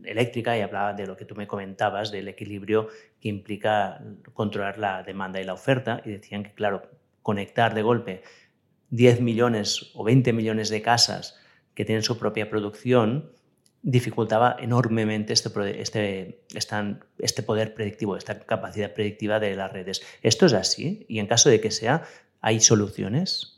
eléctrica 0.03 0.55
y 0.55 0.61
hablaba 0.61 0.93
de 0.93 1.07
lo 1.07 1.17
que 1.17 1.25
tú 1.25 1.35
me 1.35 1.47
comentabas, 1.47 2.11
del 2.11 2.27
equilibrio 2.27 2.87
que 3.19 3.29
implica 3.29 3.99
controlar 4.33 4.77
la 4.77 5.01
demanda 5.01 5.41
y 5.41 5.43
la 5.43 5.53
oferta. 5.53 6.01
Y 6.05 6.11
decían 6.11 6.43
que, 6.43 6.53
claro, 6.53 6.83
conectar 7.23 7.73
de 7.73 7.81
golpe 7.81 8.21
10 8.91 9.21
millones 9.21 9.91
o 9.95 10.03
20 10.03 10.33
millones 10.33 10.69
de 10.69 10.83
casas 10.83 11.39
que 11.73 11.83
tienen 11.83 12.03
su 12.03 12.19
propia 12.19 12.47
producción 12.47 13.31
dificultaba 13.83 14.55
enormemente 14.59 15.33
este, 15.33 15.81
este, 15.81 16.39
este 17.17 17.43
poder 17.43 17.73
predictivo, 17.73 18.15
esta 18.15 18.39
capacidad 18.39 18.93
predictiva 18.93 19.39
de 19.39 19.55
las 19.55 19.71
redes. 19.71 20.01
¿Esto 20.21 20.45
es 20.45 20.53
así? 20.53 21.05
Y 21.09 21.19
en 21.19 21.27
caso 21.27 21.49
de 21.49 21.59
que 21.59 21.69
sea, 21.69 22.03
¿hay 22.39 22.61
soluciones? 22.61 23.52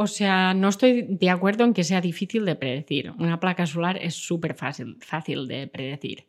O 0.00 0.06
sea, 0.06 0.54
no 0.54 0.68
estoy 0.68 1.02
de 1.02 1.28
acuerdo 1.28 1.64
en 1.64 1.74
que 1.74 1.82
sea 1.82 2.00
difícil 2.00 2.44
de 2.44 2.54
predecir. 2.54 3.12
Una 3.18 3.40
placa 3.40 3.66
solar 3.66 3.98
es 4.00 4.14
súper 4.14 4.54
fácil, 4.54 4.96
de 5.48 5.66
predecir. 5.66 6.28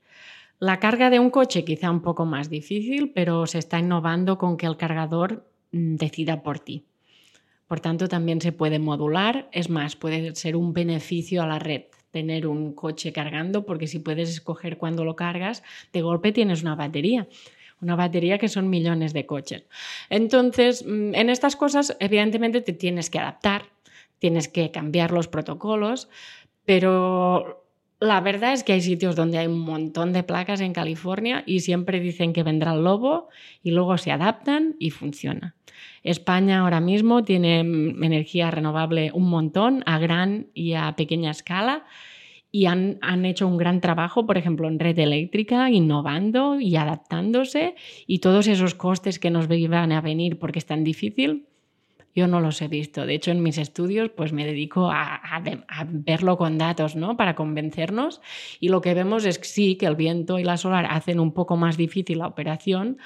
La 0.58 0.80
carga 0.80 1.12
de 1.12 1.20
un 1.20 1.30
coche 1.30 1.64
quizá 1.64 1.92
un 1.92 2.02
poco 2.02 2.26
más 2.26 2.50
difícil, 2.50 3.12
pero 3.14 3.46
se 3.46 3.60
está 3.60 3.78
innovando 3.78 4.40
con 4.40 4.58
que 4.58 4.66
el 4.66 4.76
cargador 4.76 5.48
mm, 5.72 5.98
decida 5.98 6.42
por 6.42 6.58
ti. 6.58 6.88
Por 7.68 7.80
tanto, 7.80 8.08
también 8.08 8.42
se 8.42 8.52
puede 8.52 8.80
modular. 8.80 9.50
Es 9.52 9.70
más, 9.70 9.96
puede 9.96 10.34
ser 10.34 10.56
un 10.56 10.74
beneficio 10.74 11.44
a 11.44 11.46
la 11.46 11.60
red 11.60 11.84
tener 12.10 12.48
un 12.48 12.74
coche 12.74 13.14
cargando, 13.14 13.68
porque 13.68 13.86
si 13.86 14.00
puedes 14.00 14.30
escoger 14.30 14.80
cuándo 14.80 15.06
lo 15.06 15.16
cargas, 15.16 15.62
de 15.94 16.02
golpe 16.02 16.32
tienes 16.32 16.64
una 16.64 16.74
batería 16.74 17.28
una 17.82 17.96
batería 17.96 18.38
que 18.38 18.50
son 18.50 18.70
millones 18.70 19.14
de 19.14 19.26
coches. 19.26 19.64
Entonces, 20.10 20.86
mm, 20.86 21.16
en 21.16 21.30
estas 21.30 21.56
cosas, 21.56 21.96
evidentemente, 22.00 22.62
te 22.62 22.74
tienes 22.74 23.10
que 23.10 23.20
adaptar, 23.20 23.64
tienes 24.20 24.48
que 24.48 24.72
cambiar 24.72 25.12
los 25.12 25.28
protocolos, 25.28 26.10
pero 26.66 27.66
la 28.00 28.22
verdad 28.22 28.54
es 28.54 28.64
que 28.64 28.74
hay 28.74 28.82
sitios 28.82 29.16
donde 29.16 29.38
hay 29.38 29.48
un 29.48 29.60
montón 29.60 30.14
de 30.14 30.24
placas 30.24 30.62
en 30.62 30.74
California 30.74 31.44
y 31.46 31.62
siempre 31.62 32.00
dicen 32.00 32.32
que 32.32 32.44
vendrá 32.44 32.74
el 32.74 32.84
lobo 32.84 33.30
y 33.62 33.72
luego 33.72 33.98
se 33.98 34.12
adaptan 34.12 34.76
y 34.80 34.92
funciona. 34.92 35.56
España 36.04 36.60
ahora 36.60 36.80
mismo 36.80 37.24
tiene 37.24 37.64
mm, 37.64 38.04
energía 38.04 38.52
renovable 38.52 39.12
un 39.14 39.30
montón 39.30 39.84
a 39.86 40.00
gran 40.00 40.48
y 40.54 40.74
a 40.74 40.96
pequeña 40.96 41.32
escala 41.32 41.86
y 42.52 42.66
han, 42.66 42.98
han, 43.02 43.26
hecho 43.26 43.48
un 43.48 43.58
gran 43.58 43.80
trabajo, 43.80 44.26
por 44.26 44.38
ejemplo, 44.38 44.68
en 44.68 44.80
red 44.80 44.98
eléctrica, 44.98 45.70
innovando 45.70 46.60
y 46.60 46.76
adaptándose 46.76 47.76
y 48.08 48.20
todos 48.20 48.48
esos 48.48 48.74
costes 48.74 49.20
que 49.20 49.30
nos 49.30 49.50
iban 49.52 49.92
a 49.92 50.02
venir 50.02 50.40
porque 50.40 50.60
es 50.60 50.66
tan 50.66 50.84
difícil, 50.84 51.46
yo 52.16 52.28
no 52.28 52.42
los 52.42 52.62
he 52.62 52.68
visto. 52.68 53.06
De 53.06 53.14
hecho, 53.14 53.32
en 53.32 53.44
mis 53.44 53.58
estudios 53.58 54.10
pues 54.10 54.34
me 54.34 54.46
dedico 54.46 54.90
a, 54.90 55.16
a, 55.16 55.44
a, 55.68 55.86
verlo 55.88 56.38
con 56.38 56.58
datos, 56.58 56.96
¿no? 56.96 57.16
Para 57.18 57.36
convencernos 57.36 58.22
y 58.60 58.70
lo 58.70 58.82
que 58.82 58.94
vemos 58.94 59.26
es 59.26 59.38
que 59.38 59.46
sí, 59.46 59.76
que 59.76 59.86
el 59.86 59.96
viento 59.96 60.40
y 60.40 60.44
la 60.44 60.58
solar 60.58 60.88
hacen 60.90 61.20
un 61.20 61.34
poco 61.34 61.56
más 61.56 61.78
difícil 61.78 62.20
la 62.20 62.28
operación, 62.28 62.98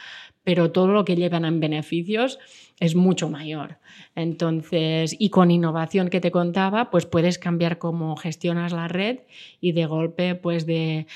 pero 0.43 0.71
todo 0.71 0.87
lo 0.87 1.05
que 1.05 1.15
llevan 1.15 1.45
en 1.45 1.59
beneficios 1.59 2.39
es 2.79 2.95
mucho 2.95 3.29
mayor. 3.29 3.77
Entonces, 4.15 5.15
y 5.17 5.29
con 5.29 5.51
innovación 5.51 6.09
que 6.09 6.19
te 6.21 6.31
contaba, 6.31 6.89
pues 6.89 7.05
puedes 7.05 7.37
cambiar 7.37 7.77
cómo 7.77 8.15
gestionas 8.15 8.73
la 8.73 8.87
red 8.87 9.19
y 9.61 9.71
de 9.71 9.85
golpe, 9.85 10.35
pues 10.35 10.65
de, 10.65 11.07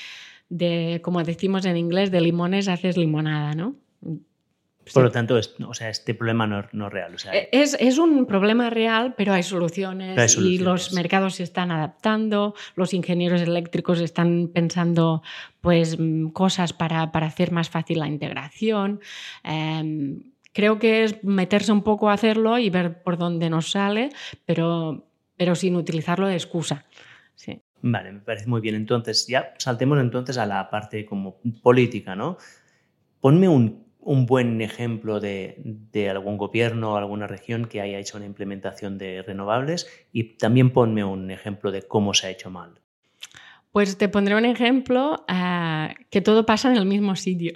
de 0.48 1.00
como 1.02 1.22
decimos 1.24 1.64
en 1.66 1.76
inglés, 1.76 2.10
de 2.10 2.20
limones 2.20 2.68
haces 2.68 2.96
limonada, 2.96 3.54
¿no? 3.54 3.76
Por 4.92 5.02
lo 5.04 5.10
tanto, 5.10 5.36
o 5.36 5.74
sea, 5.74 5.88
este 5.88 6.14
problema 6.14 6.46
no, 6.46 6.64
no 6.72 6.86
es 6.86 6.92
real. 6.92 7.16
E, 7.32 7.48
es, 7.52 7.76
es, 7.78 7.98
un 7.98 8.26
problema 8.26 8.70
real, 8.70 9.14
pero 9.16 9.32
hay 9.32 9.42
soluciones, 9.42 10.36
y 10.36 10.58
los 10.58 10.92
mercados 10.92 11.36
se 11.36 11.42
están 11.42 11.70
adaptando, 11.70 12.54
los 12.74 12.94
ingenieros 12.94 13.40
eléctricos 13.40 14.00
están 14.00 14.50
pensando 14.52 15.22
pues, 15.60 15.98
mm, 15.98 16.28
cosas 16.28 16.72
para, 16.72 17.12
para 17.12 17.26
hacer 17.26 17.52
más 17.52 17.70
fácil 17.70 17.98
la 17.98 18.08
integración. 18.08 19.00
Em, 19.44 20.32
creo 20.52 20.78
que 20.78 21.04
es 21.04 21.22
meterse 21.24 21.72
un 21.72 21.82
poco 21.82 22.10
a 22.10 22.14
hacerlo 22.14 22.58
y 22.58 22.70
ver 22.70 23.02
por 23.02 23.18
dónde 23.18 23.50
nos 23.50 23.70
sale, 23.70 24.10
pero, 24.44 25.06
pero 25.36 25.54
sin 25.54 25.76
utilizarlo 25.76 26.26
de 26.26 26.34
excusa. 26.34 26.84
Sí. 27.34 27.60
Vale, 27.80 28.12
me 28.12 28.20
parece 28.20 28.46
muy 28.46 28.60
bien. 28.60 28.74
Entonces, 28.74 29.26
ya 29.26 29.54
saltemos 29.58 30.00
entonces 30.00 30.36
a 30.38 30.46
la 30.46 30.68
parte 30.70 31.04
como 31.04 31.36
política, 31.62 32.16
¿no? 32.16 32.38
Ponme 33.20 33.48
un, 33.48 33.87
un 34.08 34.24
buen 34.24 34.62
ejemplo 34.62 35.20
de, 35.20 36.08
algún 36.10 36.38
gobierno 36.38 36.94
o 36.94 36.96
alguna 36.96 37.26
región 37.26 37.66
que 37.66 37.82
haya 37.82 37.98
hecho 37.98 38.16
una 38.16 38.24
implementación 38.24 38.96
de 38.96 39.20
renovables 39.20 39.86
y 40.12 40.38
también 40.38 40.70
ponme 40.70 41.04
un 41.04 41.30
ejemplo 41.30 41.70
de 41.70 41.82
cómo 41.82 42.14
se 42.14 42.26
ha 42.26 42.30
hecho 42.30 42.48
mal. 42.48 42.80
Pues 43.70 43.98
te 43.98 44.08
pondré 44.08 44.34
un 44.34 44.46
ejemplo 44.46 45.26
uh, 45.28 45.92
que 46.08 46.22
todo 46.22 46.46
pasa 46.46 46.70
en 46.70 46.78
el 46.78 46.86
mismo 46.86 47.16
sitio. 47.16 47.52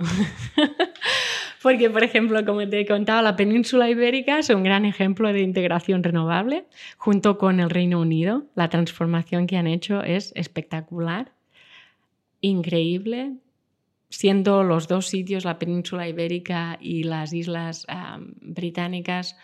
Porque, 1.62 1.88
por 1.88 2.05
ejemplo, 2.05 2.44
como 2.44 2.68
te 2.68 2.80
he 2.80 2.86
contado, 2.86 3.22
la 3.22 3.34
península 3.34 3.88
ibérica 3.88 4.38
es 4.38 4.50
un 4.50 4.62
gran 4.62 4.84
ejemplo 4.84 5.32
de 5.32 5.40
integración 5.40 6.03
renovable 6.03 6.66
junto 6.98 7.38
con 7.38 7.61
el 7.61 7.70
Reino 7.70 7.98
Unido. 7.98 8.44
La 8.55 8.68
transformación 8.68 9.46
que 9.46 9.57
han 9.57 9.66
hecho 9.66 10.03
es 10.03 10.32
espectacular, 10.34 11.32
increíble, 12.42 13.36
siendo 14.12 14.62
los 14.62 14.88
dos 14.88 15.08
sitios, 15.08 15.44
la 15.44 15.58
península 15.58 16.06
ibérica 16.06 16.78
y 16.80 17.02
las 17.04 17.32
islas 17.32 17.86
británicas, 18.40 19.36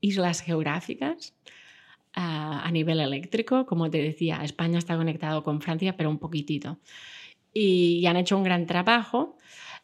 islas 0.00 0.40
geográficas. 0.40 1.36
a 2.12 2.68
nivel 2.72 2.98
eléctrico, 2.98 3.66
como 3.66 3.88
te 3.88 4.02
decía, 4.02 4.42
España 4.42 4.78
está 4.78 4.96
conectado 4.96 5.44
con 5.44 5.60
Francia, 5.60 5.96
pero 5.96 6.10
un 6.10 6.18
poquitito. 6.18 6.78
y 7.52 8.06
han 8.06 8.16
hecho 8.16 8.36
un 8.36 8.44
gran 8.44 8.66
trabajo 8.66 9.36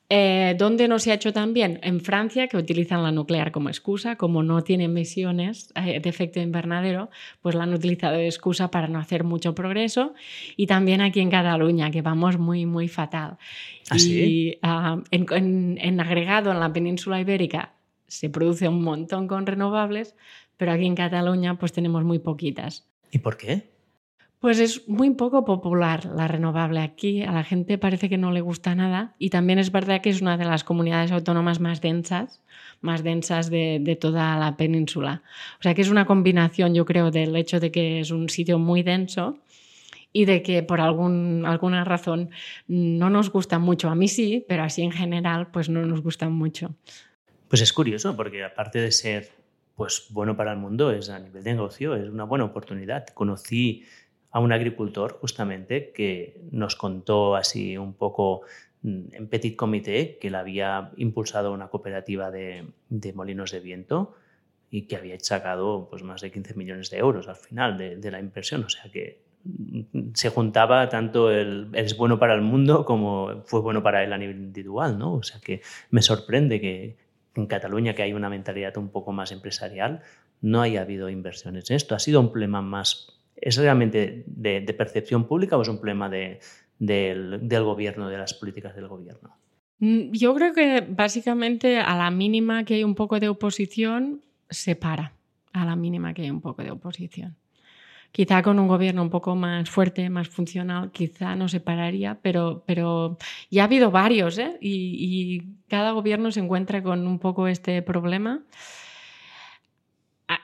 eh, 0.09 0.55
¿Dónde 0.57 0.87
no 0.87 0.99
se 0.99 1.11
ha 1.11 1.15
hecho 1.15 1.33
también? 1.33 1.81
En 1.83 2.01
Francia, 2.01 2.47
que 2.47 2.57
utilizan 2.57 3.03
la 3.03 3.11
nuclear 3.11 3.51
como 3.51 3.69
excusa, 3.69 4.17
como 4.17 4.43
no 4.43 4.63
tiene 4.63 4.85
emisiones 4.85 5.73
eh, 5.75 6.01
de 6.01 6.09
efecto 6.09 6.41
invernadero, 6.41 7.11
pues 7.43 7.55
la 7.55 7.65
han 7.65 7.75
utilizado 7.75 8.17
de 8.17 8.27
excusa 8.27 8.71
para 8.71 8.87
no 8.87 8.99
hacer 8.99 9.25
mucho 9.25 9.55
progreso. 9.55 10.15
Y 10.57 10.67
también 10.67 11.01
aquí 11.01 11.21
en 11.21 11.31
Cataluña, 11.31 11.91
que 11.91 12.03
vamos 12.03 12.39
muy, 12.39 12.67
muy 12.67 12.87
fatal. 12.87 13.37
¿Ah, 13.91 13.97
y 13.99 14.59
ah, 14.63 15.03
en, 15.11 15.79
en 15.81 16.01
agregado 16.01 16.53
en 16.53 16.61
la 16.61 16.73
península 16.73 17.21
ibérica 17.21 17.73
se 18.07 18.31
produce 18.31 18.69
un 18.69 18.83
montón 18.83 19.27
con 19.27 19.47
renovables, 19.47 20.15
pero 20.57 20.73
aquí 20.73 20.87
en 20.87 20.95
Cataluña 20.95 21.59
pues 21.59 21.73
tenemos 21.73 22.05
muy 22.05 22.21
poquitas. 22.21 22.87
¿Y 23.11 23.19
por 23.19 23.37
qué? 23.37 23.76
Pues 24.47 24.61
es 24.61 24.87
muy 24.87 25.11
poco 25.11 25.45
popular 25.45 26.05
la 26.05 26.29
renovable 26.29 26.79
aquí, 26.79 27.25
a 27.25 27.33
la 27.33 27.43
gente 27.43 27.79
parece 27.79 28.09
que 28.09 28.17
no 28.17 28.31
le 28.31 28.41
gusta 28.41 28.77
nada 28.77 29.17
y 29.19 29.31
también 29.31 29.59
es 29.59 29.73
verdad 29.73 30.01
que 30.01 30.09
es 30.09 30.23
una 30.23 30.37
de 30.37 30.45
las 30.45 30.63
comunidades 30.63 31.11
autónomas 31.11 31.59
más 31.59 31.81
densas, 31.81 32.45
más 32.81 33.03
densas 33.03 33.51
de, 33.51 33.99
toda 34.01 34.39
la 34.39 34.57
península. 34.57 35.25
O 35.59 35.65
sea 35.65 35.75
que 35.75 35.83
es 35.83 35.91
una 35.91 36.07
combinación, 36.07 36.77
yo 36.77 36.85
creo, 36.85 37.11
del 37.11 37.35
hecho 37.35 37.59
de 37.59 37.73
que 37.73 37.99
es 37.99 38.13
un 38.13 38.29
sitio 38.29 38.61
muy 38.61 38.85
denso 38.85 39.41
y 40.13 40.27
de 40.27 40.45
que 40.45 40.63
por 40.63 40.81
algún, 40.81 41.43
alguna 41.45 41.83
razón 41.83 42.31
no 42.69 43.11
nos 43.11 43.33
gusta 43.33 43.59
mucho. 43.59 43.89
A 43.91 43.97
mí 43.97 44.07
sí, 44.07 44.47
pero 44.47 44.63
así 44.63 44.83
en 44.83 44.93
general 44.93 45.51
pues 45.51 45.69
no 45.69 45.85
nos 45.85 46.03
gustan 46.03 46.31
mucho. 46.31 46.73
Pues 47.49 47.63
es 47.63 47.73
curioso 47.73 48.15
porque 48.17 48.45
aparte 48.45 48.79
de 48.79 48.93
ser 48.93 49.29
pues 49.75 50.07
bueno 50.11 50.37
para 50.37 50.53
el 50.53 50.59
mundo, 50.59 50.93
es 50.93 51.11
a 51.11 51.19
nivel 51.19 51.43
de 51.43 51.53
negocio, 51.53 51.97
es 51.97 52.09
una 52.09 52.23
buena 52.23 52.45
oportunidad. 52.45 53.09
Conocí 53.09 53.85
a 54.37 54.39
un 54.39 54.53
agricultor 54.53 55.17
justamente 55.19 55.93
que 55.93 56.43
nos 56.51 56.77
contó 56.77 57.37
así 57.37 57.79
un 57.79 57.95
poco 57.95 58.43
mm, 58.83 59.15
en 59.15 59.29
petit 59.29 59.57
comité 59.57 60.19
que 60.21 60.29
le 60.29 60.37
había 60.37 60.91
impulsado 60.99 61.55
una 61.55 61.69
cooperativa 61.69 62.31
de, 62.31 62.67
molinos 63.15 63.51
de 63.51 63.61
viento 63.61 64.15
y 64.71 64.83
que 64.83 64.97
había 64.97 65.19
sacado 65.21 65.89
pues, 65.89 66.03
más 66.03 66.21
de 66.21 66.31
15 66.31 66.53
millones 66.53 66.91
de 66.91 66.99
euros 66.99 67.29
al 67.29 67.37
final 67.37 67.79
de, 67.79 68.11
la 68.11 68.21
inversión. 68.21 68.63
O 68.65 68.69
sea 68.69 68.93
que 68.93 69.23
mm, 69.45 70.13
se 70.13 70.29
juntaba 70.29 70.87
tanto 70.91 71.31
el 71.31 71.71
es 71.73 71.97
bueno 71.97 72.19
para 72.19 72.35
el 72.35 72.43
mundo 72.43 72.85
como 72.85 73.43
fue 73.47 73.63
bueno 73.63 73.83
para 73.83 74.05
él 74.05 74.13
a 74.13 74.19
nivel 74.19 74.37
individual, 74.37 74.99
¿no? 74.99 75.15
O 75.15 75.23
sea 75.23 75.41
que 75.41 75.63
me 75.89 76.03
sorprende 76.03 76.61
que 76.61 76.99
en 77.37 77.47
Cataluña, 77.47 77.95
que 77.95 78.03
hay 78.03 78.13
una 78.13 78.29
mentalidad 78.29 78.77
un 78.77 78.91
poco 78.91 79.13
más 79.13 79.33
empresarial, 79.33 80.03
no 80.43 80.61
haya 80.61 80.83
habido 80.83 81.09
inversiones 81.09 81.71
en 81.71 81.77
esto. 81.77 81.95
Ha 81.95 82.01
sido 82.01 82.21
un 82.21 82.31
problema 82.31 82.61
más 82.61 83.16
¿Es 83.37 83.57
realmente 83.57 84.25
de, 84.27 84.75
percepción 84.77 85.27
pública 85.27 85.57
o 85.57 85.63
es 85.63 85.69
un 85.69 85.79
problema 85.79 86.09
del, 86.09 86.41
gobierno, 87.65 88.09
de 88.09 88.19
las 88.19 88.35
políticas 88.35 88.75
del 88.75 88.89
gobierno? 88.89 89.37
Mm, 89.79 90.11
yo 90.13 90.35
creo 90.35 90.53
que 90.55 90.81
básicamente 90.89 91.79
a 91.79 91.97
la 91.97 92.11
mínima 92.11 92.65
que 92.65 92.75
hay 92.75 92.85
un 92.85 92.95
poco 92.95 93.21
de 93.21 93.29
oposición, 93.29 94.23
se 94.49 94.75
para. 94.75 95.13
A 95.53 95.65
la 95.65 95.77
mínima 95.77 96.15
que 96.15 96.23
hay 96.23 96.31
un 96.31 96.41
poco 96.41 96.63
de 96.63 96.71
oposición. 96.71 97.37
Quizá 98.13 98.43
con 98.43 98.59
un 98.59 98.69
gobierno 98.69 99.03
un 99.03 99.11
poco 99.11 99.35
más 99.37 99.69
fuerte, 99.69 100.09
más 100.09 100.29
funcional, 100.29 100.91
quizá 100.91 101.37
no 101.37 101.49
se 101.49 101.61
pararía, 101.61 102.19
pero, 102.23 102.63
pero 102.67 103.19
ya 103.51 103.63
ha 103.63 103.65
habido 103.67 103.91
varios 103.91 104.39
¿eh? 104.39 104.57
y, 104.61 104.97
y 104.99 105.69
cada 105.69 105.91
gobierno 105.91 106.31
se 106.31 106.41
encuentra 106.41 106.83
con 106.83 107.07
un 107.07 107.19
poco 107.19 107.47
este 107.49 107.83
problema. 107.83 108.43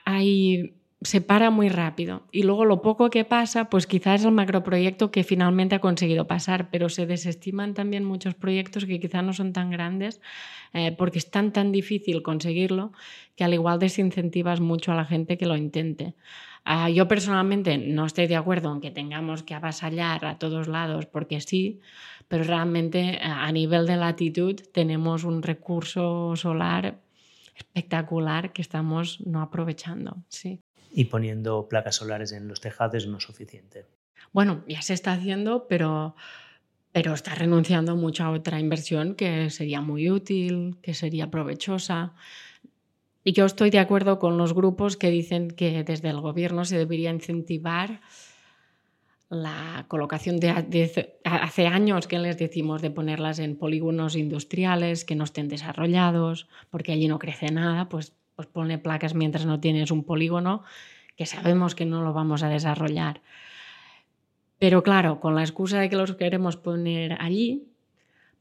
Hay 0.04 0.81
se 1.04 1.20
para 1.20 1.50
muy 1.50 1.68
rápido. 1.68 2.22
Y 2.32 2.42
luego 2.42 2.64
lo 2.64 2.82
poco 2.82 3.10
que 3.10 3.24
pasa, 3.24 3.70
pues 3.70 3.86
quizás 3.86 4.20
es 4.20 4.26
el 4.26 4.32
macroproyecto 4.32 5.10
que 5.10 5.24
finalmente 5.24 5.74
ha 5.74 5.80
conseguido 5.80 6.26
pasar, 6.26 6.70
pero 6.70 6.88
se 6.88 7.06
desestiman 7.06 7.74
también 7.74 8.04
muchos 8.04 8.34
proyectos 8.34 8.84
que 8.84 9.00
quizás 9.00 9.24
no 9.24 9.32
son 9.32 9.52
tan 9.52 9.70
grandes 9.70 10.20
eh, 10.72 10.92
porque 10.92 11.18
es 11.18 11.30
tan, 11.30 11.52
tan 11.52 11.72
difícil 11.72 12.22
conseguirlo 12.22 12.92
que 13.36 13.44
al 13.44 13.54
igual 13.54 13.78
desincentivas 13.78 14.60
mucho 14.60 14.92
a 14.92 14.94
la 14.94 15.04
gente 15.04 15.38
que 15.38 15.46
lo 15.46 15.56
intente. 15.56 16.14
Ah, 16.64 16.90
yo 16.90 17.08
personalmente 17.08 17.76
no 17.78 18.06
estoy 18.06 18.28
de 18.28 18.36
acuerdo 18.36 18.72
en 18.72 18.80
que 18.80 18.92
tengamos 18.92 19.42
que 19.42 19.54
avasallar 19.54 20.24
a 20.24 20.38
todos 20.38 20.68
lados 20.68 21.06
porque 21.06 21.40
sí, 21.40 21.80
pero 22.28 22.44
realmente 22.44 23.18
a 23.20 23.50
nivel 23.50 23.86
de 23.86 23.96
latitud 23.96 24.60
tenemos 24.72 25.24
un 25.24 25.42
recurso 25.42 26.36
solar 26.36 27.00
espectacular 27.56 28.52
que 28.52 28.62
estamos 28.62 29.20
no 29.26 29.42
aprovechando. 29.42 30.16
Sí 30.28 30.60
y 30.92 31.06
poniendo 31.06 31.68
placas 31.68 31.96
solares 31.96 32.32
en 32.32 32.48
los 32.48 32.60
tejados 32.60 33.06
no 33.06 33.18
es 33.18 33.24
suficiente. 33.24 33.86
Bueno, 34.32 34.64
ya 34.68 34.82
se 34.82 34.94
está 34.94 35.12
haciendo, 35.12 35.66
pero, 35.68 36.14
pero 36.92 37.14
está 37.14 37.34
renunciando 37.34 37.96
mucho 37.96 38.24
a 38.24 38.30
otra 38.30 38.60
inversión 38.60 39.14
que 39.14 39.50
sería 39.50 39.80
muy 39.80 40.10
útil, 40.10 40.78
que 40.82 40.94
sería 40.94 41.30
provechosa. 41.30 42.14
Y 43.24 43.32
yo 43.32 43.44
estoy 43.44 43.70
de 43.70 43.78
acuerdo 43.78 44.18
con 44.18 44.36
los 44.36 44.52
grupos 44.52 44.96
que 44.96 45.10
dicen 45.10 45.50
que 45.50 45.84
desde 45.84 46.10
el 46.10 46.20
gobierno 46.20 46.64
se 46.64 46.78
debería 46.78 47.10
incentivar 47.10 48.00
la 49.28 49.86
colocación 49.88 50.38
de, 50.38 51.16
hace 51.24 51.66
años 51.66 52.06
que 52.06 52.18
les 52.18 52.36
decimos 52.36 52.82
de 52.82 52.90
ponerlas 52.90 53.38
en 53.38 53.56
polígonos 53.56 54.14
industriales 54.14 55.06
que 55.06 55.14
no 55.14 55.24
estén 55.24 55.48
desarrollados 55.48 56.48
porque 56.68 56.92
allí 56.92 57.08
no 57.08 57.18
crece 57.18 57.50
nada, 57.50 57.88
pues 57.88 58.12
pues 58.36 58.48
ponle 58.48 58.78
placas 58.78 59.14
mientras 59.14 59.46
no 59.46 59.60
tienes 59.60 59.90
un 59.90 60.04
polígono 60.04 60.62
que 61.16 61.26
sabemos 61.26 61.74
que 61.74 61.84
no 61.84 62.02
lo 62.02 62.12
vamos 62.12 62.42
a 62.42 62.48
desarrollar. 62.48 63.20
Pero 64.58 64.82
claro, 64.82 65.20
con 65.20 65.34
la 65.34 65.42
excusa 65.42 65.80
de 65.80 65.90
que 65.90 65.96
los 65.96 66.14
queremos 66.14 66.56
poner 66.56 67.16
allí, 67.20 67.64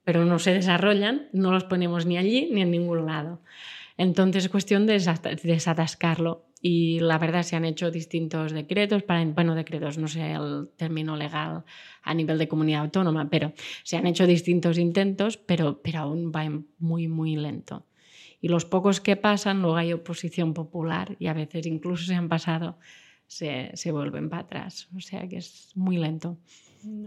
pero 0.04 0.26
no 0.26 0.40
se 0.40 0.54
desarrollan, 0.54 1.28
no 1.34 1.52
los 1.52 1.64
ponemos 1.64 2.06
ni 2.06 2.18
allí 2.18 2.50
ni 2.52 2.62
en 2.62 2.72
ningún 2.72 3.06
lado. 3.06 3.42
Entonces 3.98 4.46
es 4.46 4.50
cuestión 4.50 4.86
de 4.88 5.00
desatascarlo. 5.44 6.46
Y 6.64 7.00
la 7.00 7.18
verdad 7.18 7.42
se 7.42 7.56
han 7.56 7.66
hecho 7.66 7.90
distintos 7.90 8.52
decretos, 8.52 9.02
para, 9.02 9.26
bueno, 9.26 9.56
decretos, 9.56 9.98
no 9.98 10.08
sé 10.08 10.34
el 10.34 10.70
término 10.78 11.16
legal 11.16 11.64
a 12.04 12.14
nivel 12.14 12.38
de 12.38 12.48
comunidad 12.48 12.82
autónoma, 12.82 13.32
pero 13.32 13.54
se 13.84 13.98
han 13.98 14.06
hecho 14.06 14.28
distintos 14.28 14.78
intentos, 14.78 15.38
pero, 15.38 15.82
pero 15.82 16.00
aún 16.02 16.32
va 16.32 16.48
muy, 16.78 17.08
muy 17.08 17.36
lento. 17.36 17.84
Y 18.42 18.48
los 18.50 18.66
pocos 18.66 19.00
que 19.00 19.16
pasan, 19.16 19.62
luego 19.62 19.78
hay 19.78 19.94
oposición 19.94 20.54
popular 20.54 21.16
y 21.20 21.28
a 21.28 21.34
veces 21.34 21.66
incluso 21.68 22.06
se 22.06 22.16
han 22.16 22.28
pasado, 22.28 22.78
se, 23.28 23.72
se 23.76 23.92
vuelven 23.92 24.30
para 24.30 24.44
atrás. 24.44 24.90
O 24.98 25.00
sea 25.00 25.28
que 25.28 25.38
es 25.38 25.72
muy 25.76 25.98
lento. 25.98 26.38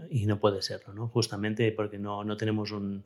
Y 0.09 0.25
no 0.25 0.39
puede 0.39 0.61
serlo, 0.61 0.93
¿no? 0.93 1.09
Justamente 1.09 1.71
porque 1.73 1.99
no, 1.99 2.23
no 2.23 2.37
tenemos 2.37 2.71
un, 2.71 3.03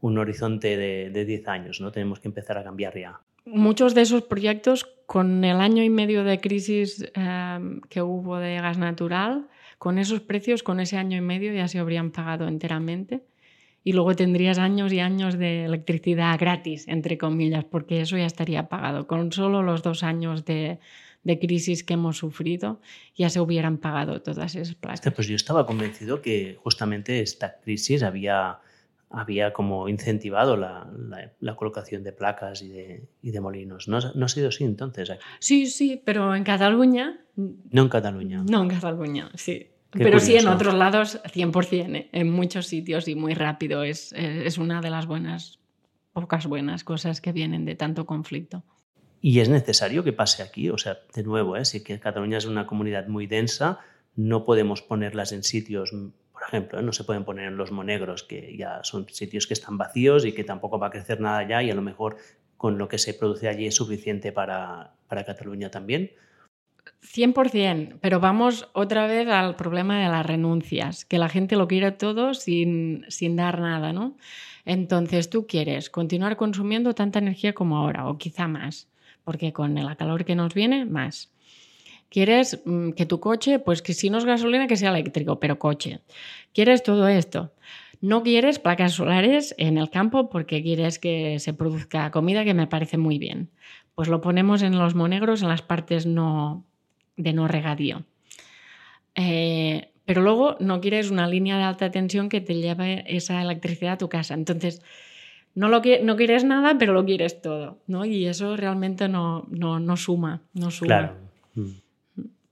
un, 0.00 0.18
horizonte 0.18 0.76
de 0.76 1.24
10 1.24 1.48
años, 1.48 1.80
¿no? 1.80 1.92
Tenemos 1.92 2.18
que 2.18 2.26
empezar 2.26 2.58
a 2.58 2.64
cambiar 2.64 2.98
ya. 2.98 3.20
Muchos 3.50 3.94
de 3.94 4.02
esos 4.02 4.24
proyectos, 4.24 4.84
con 5.06 5.42
el 5.42 5.60
año 5.60 5.82
y 5.82 5.88
medio 5.88 6.22
de 6.22 6.38
crisis 6.38 7.10
eh, 7.14 7.80
que 7.88 8.02
hubo 8.02 8.36
de 8.36 8.56
gas 8.56 8.76
natural, 8.76 9.48
con 9.78 9.98
esos 9.98 10.20
precios, 10.20 10.62
con 10.62 10.80
ese 10.80 10.98
año 10.98 11.16
y 11.16 11.22
medio 11.22 11.52
ya 11.54 11.66
se 11.68 11.78
habrían 11.78 12.10
pagado 12.10 12.46
enteramente 12.46 13.22
y 13.84 13.92
luego 13.92 14.14
tendrías 14.14 14.58
años 14.58 14.92
y 14.92 15.00
años 15.00 15.38
de 15.38 15.64
electricidad 15.64 16.38
gratis, 16.38 16.86
entre 16.88 17.16
comillas, 17.16 17.64
porque 17.64 18.00
eso 18.00 18.16
ya 18.16 18.26
estaría 18.26 18.68
pagado. 18.68 19.06
Con 19.06 19.32
solo 19.32 19.62
los 19.62 19.82
dos 19.82 20.02
años 20.02 20.44
de, 20.44 20.78
de 21.22 21.38
crisis 21.38 21.84
que 21.84 21.94
hemos 21.94 22.18
sufrido, 22.18 22.80
ya 23.14 23.30
se 23.30 23.40
hubieran 23.40 23.78
pagado 23.78 24.22
todas 24.22 24.54
esas 24.54 24.74
placas. 24.74 25.12
Pues 25.14 25.28
yo 25.28 25.36
estaba 25.36 25.66
convencido 25.66 26.22
que 26.22 26.58
justamente 26.62 27.20
esta 27.20 27.60
crisis 27.60 28.02
había, 28.02 28.58
había 29.10 29.52
como 29.52 29.88
incentivado 29.88 30.56
la, 30.56 30.90
la, 31.40 31.56
colocación 31.56 32.02
de 32.02 32.12
placas 32.12 32.62
y 32.62 32.68
de, 32.68 33.08
y 33.22 33.30
de 33.30 33.40
molinos. 33.40 33.88
¿No, 33.88 34.00
¿No, 34.14 34.26
ha 34.26 34.28
sido 34.28 34.48
así 34.48 34.64
entonces? 34.64 35.12
Sí, 35.38 35.66
sí, 35.66 36.02
pero 36.04 36.34
en 36.34 36.44
Cataluña... 36.44 37.20
No 37.36 37.82
en 37.82 37.88
Cataluña. 37.88 38.42
No 38.48 38.62
en 38.62 38.68
Cataluña, 38.68 39.30
sí. 39.34 39.68
Pero 39.90 40.20
sí, 40.20 40.36
en 40.36 40.48
otros 40.48 40.74
lados, 40.74 41.20
100%, 41.24 41.96
¿eh? 41.96 42.08
en 42.12 42.30
muchos 42.30 42.66
sitios 42.66 43.08
y 43.08 43.14
muy 43.14 43.34
rápido. 43.34 43.82
Es, 43.82 44.12
es 44.12 44.58
una 44.58 44.80
de 44.80 44.90
las 44.90 45.06
buenas, 45.06 45.60
pocas 46.12 46.46
buenas 46.46 46.84
cosas 46.84 47.20
que 47.20 47.32
vienen 47.32 47.64
de 47.64 47.74
tanto 47.74 48.04
conflicto. 48.04 48.64
Y 49.20 49.40
es 49.40 49.48
necesario 49.48 50.04
que 50.04 50.12
pase 50.12 50.42
aquí. 50.42 50.70
O 50.70 50.78
sea, 50.78 50.98
de 51.14 51.22
nuevo, 51.22 51.56
¿eh? 51.56 51.64
si 51.64 51.82
que 51.82 51.98
Cataluña 51.98 52.38
es 52.38 52.44
una 52.44 52.66
comunidad 52.66 53.08
muy 53.08 53.26
densa, 53.26 53.80
no 54.14 54.44
podemos 54.44 54.82
ponerlas 54.82 55.32
en 55.32 55.42
sitios, 55.42 55.90
por 55.90 56.42
ejemplo, 56.46 56.78
¿eh? 56.78 56.82
no 56.82 56.92
se 56.92 57.04
pueden 57.04 57.24
poner 57.24 57.46
en 57.46 57.56
los 57.56 57.72
monegros, 57.72 58.22
que 58.22 58.56
ya 58.56 58.80
son 58.84 59.08
sitios 59.08 59.46
que 59.46 59.54
están 59.54 59.78
vacíos 59.78 60.24
y 60.24 60.32
que 60.32 60.44
tampoco 60.44 60.78
va 60.78 60.88
a 60.88 60.90
crecer 60.90 61.20
nada 61.20 61.38
allá 61.38 61.62
y 61.62 61.70
a 61.70 61.74
lo 61.74 61.82
mejor 61.82 62.16
con 62.56 62.78
lo 62.78 62.88
que 62.88 62.98
se 62.98 63.14
produce 63.14 63.48
allí 63.48 63.66
es 63.66 63.74
suficiente 63.74 64.32
para, 64.32 64.94
para 65.08 65.24
Cataluña 65.24 65.70
también. 65.70 66.10
100%, 67.02 67.98
pero 68.00 68.20
vamos 68.20 68.68
otra 68.72 69.06
vez 69.06 69.28
al 69.28 69.56
problema 69.56 70.00
de 70.00 70.08
las 70.08 70.26
renuncias, 70.26 71.04
que 71.04 71.18
la 71.18 71.28
gente 71.28 71.56
lo 71.56 71.68
quiere 71.68 71.92
todo 71.92 72.34
sin, 72.34 73.04
sin 73.08 73.36
dar 73.36 73.60
nada, 73.60 73.92
¿no? 73.92 74.16
Entonces 74.64 75.30
tú 75.30 75.46
quieres 75.46 75.90
continuar 75.90 76.36
consumiendo 76.36 76.94
tanta 76.94 77.18
energía 77.18 77.54
como 77.54 77.78
ahora, 77.78 78.08
o 78.08 78.18
quizá 78.18 78.48
más, 78.48 78.88
porque 79.24 79.52
con 79.52 79.74
la 79.74 79.96
calor 79.96 80.24
que 80.24 80.34
nos 80.34 80.54
viene, 80.54 80.84
más. 80.84 81.32
Quieres 82.10 82.60
mm, 82.64 82.90
que 82.90 83.06
tu 83.06 83.20
coche, 83.20 83.58
pues 83.58 83.82
que 83.82 83.94
si 83.94 84.10
no 84.10 84.18
es 84.18 84.24
gasolina, 84.24 84.66
que 84.66 84.76
sea 84.76 84.90
eléctrico, 84.90 85.40
pero 85.40 85.58
coche. 85.58 86.00
Quieres 86.52 86.82
todo 86.82 87.08
esto. 87.08 87.52
No 88.00 88.22
quieres 88.22 88.58
placas 88.58 88.92
solares 88.92 89.54
en 89.58 89.76
el 89.76 89.90
campo 89.90 90.28
porque 90.30 90.62
quieres 90.62 90.98
que 90.98 91.38
se 91.40 91.52
produzca 91.52 92.10
comida, 92.10 92.44
que 92.44 92.54
me 92.54 92.66
parece 92.66 92.96
muy 92.96 93.18
bien. 93.18 93.50
Pues 93.94 94.08
lo 94.08 94.20
ponemos 94.20 94.62
en 94.62 94.78
los 94.78 94.94
monegros, 94.94 95.42
en 95.42 95.48
las 95.48 95.62
partes 95.62 96.06
no, 96.06 96.64
de 97.18 97.34
no 97.34 97.46
regadío. 97.48 98.04
Eh, 99.14 99.90
pero 100.06 100.22
luego 100.22 100.56
no 100.60 100.80
quieres 100.80 101.10
una 101.10 101.26
línea 101.26 101.58
de 101.58 101.64
alta 101.64 101.90
tensión 101.90 102.30
que 102.30 102.40
te 102.40 102.54
lleve 102.54 103.04
esa 103.06 103.42
electricidad 103.42 103.94
a 103.94 103.98
tu 103.98 104.08
casa. 104.08 104.32
Entonces, 104.32 104.80
no, 105.54 105.68
lo 105.68 105.82
no 106.02 106.16
quieres 106.16 106.44
nada, 106.44 106.78
pero 106.78 106.94
lo 106.94 107.04
quieres 107.04 107.42
todo. 107.42 107.78
¿no? 107.86 108.06
Y 108.06 108.26
eso 108.26 108.56
realmente 108.56 109.08
no, 109.08 109.46
no, 109.50 109.96
suma. 109.96 110.40
No 110.54 110.70
suma. 110.70 110.86
Claro. 110.86 111.16
Mm. 111.54 111.68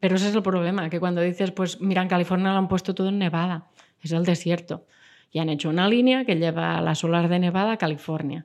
Pero 0.00 0.16
ese 0.16 0.28
es 0.28 0.34
el 0.34 0.42
problema, 0.42 0.90
que 0.90 1.00
cuando 1.00 1.22
dices, 1.22 1.50
pues 1.52 1.80
mira, 1.80 2.02
en 2.02 2.08
California 2.08 2.52
lo 2.52 2.58
han 2.58 2.68
puesto 2.68 2.94
todo 2.94 3.08
en 3.08 3.18
Nevada, 3.18 3.68
es 4.02 4.12
el 4.12 4.24
desierto. 4.24 4.84
Y 5.32 5.38
han 5.38 5.48
hecho 5.48 5.70
una 5.70 5.88
línea 5.88 6.24
que 6.26 6.36
lleva 6.36 6.80
la 6.82 6.94
solar 6.94 7.28
de 7.28 7.38
Nevada 7.38 7.72
a 7.72 7.76
California 7.78 8.44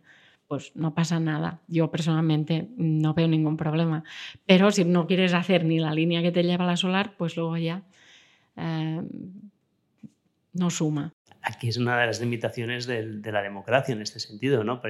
pues 0.52 0.74
no 0.76 0.94
pasa 0.94 1.18
nada. 1.18 1.62
Yo 1.70 1.92
personalmente 1.92 2.68
no 2.76 3.14
veo 3.14 3.30
ningún 3.30 3.56
problema. 3.56 4.04
Pero 4.46 4.70
si 4.70 4.84
no 4.84 5.08
quieres 5.08 5.34
hacer 5.34 5.64
ni 5.64 5.80
la 5.80 5.94
línea 5.94 6.22
que 6.22 6.34
te 6.34 6.44
lleva 6.44 6.66
la 6.66 6.76
solar, 6.76 7.16
pues 7.16 7.38
luego 7.38 7.56
ya 7.56 7.84
eh, 8.58 9.02
no 10.52 10.70
suma. 10.70 11.14
Aquí 11.42 11.70
es 11.70 11.78
una 11.78 11.98
de 11.98 12.06
las 12.06 12.20
limitaciones 12.20 12.86
de, 12.86 13.32
la 13.32 13.42
democracia 13.42 13.94
en 13.94 14.02
este 14.02 14.20
sentido, 14.20 14.66
¿no? 14.66 14.82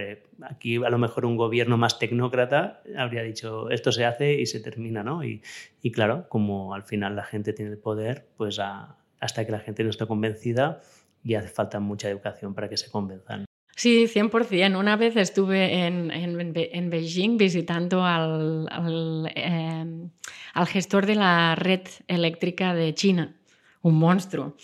Aquí 0.50 0.78
a 0.78 0.90
lo 0.90 0.98
mejor 0.98 1.28
un 1.28 1.38
gobierno 1.38 1.78
más 1.78 2.00
tecnócrata 2.00 2.82
habría 2.98 3.22
dicho 3.22 3.70
esto 3.70 3.92
se 3.92 4.06
hace 4.06 4.34
y 4.42 4.48
se 4.48 4.62
termina, 4.62 5.04
¿no? 5.04 5.24
Y, 5.24 5.44
claro, 5.94 6.28
como 6.28 6.74
al 6.74 6.86
final 6.86 7.16
la 7.16 7.24
gente 7.24 7.54
tiene 7.54 7.70
el 7.70 7.78
poder, 7.78 8.26
pues 8.36 8.60
hasta 9.20 9.46
que 9.46 9.52
la 9.52 9.60
gente 9.60 9.84
no 9.84 9.92
esté 9.92 10.08
convencida 10.08 10.82
y 11.24 11.36
hace 11.36 11.50
falta 11.50 11.80
mucha 11.80 12.10
educación 12.10 12.56
para 12.56 12.68
que 12.68 12.78
se 12.78 12.90
convenzan. 12.90 13.46
Sí, 13.76 14.08
100%. 14.08 14.78
Una 14.78 14.96
vez 14.96 15.16
estuve 15.16 15.86
en, 15.86 16.12
en, 16.12 16.90
Beijing 16.90 17.38
visitando 17.38 18.06
al, 18.06 18.68
em, 19.36 20.10
al, 20.54 20.68
gestor 20.68 21.06
de 21.06 21.16
la 21.16 21.56
red 21.56 21.82
eléctrica 22.08 22.74
de 22.74 22.94
China, 22.94 23.36
un 23.82 23.98
monstruo. 23.98 24.56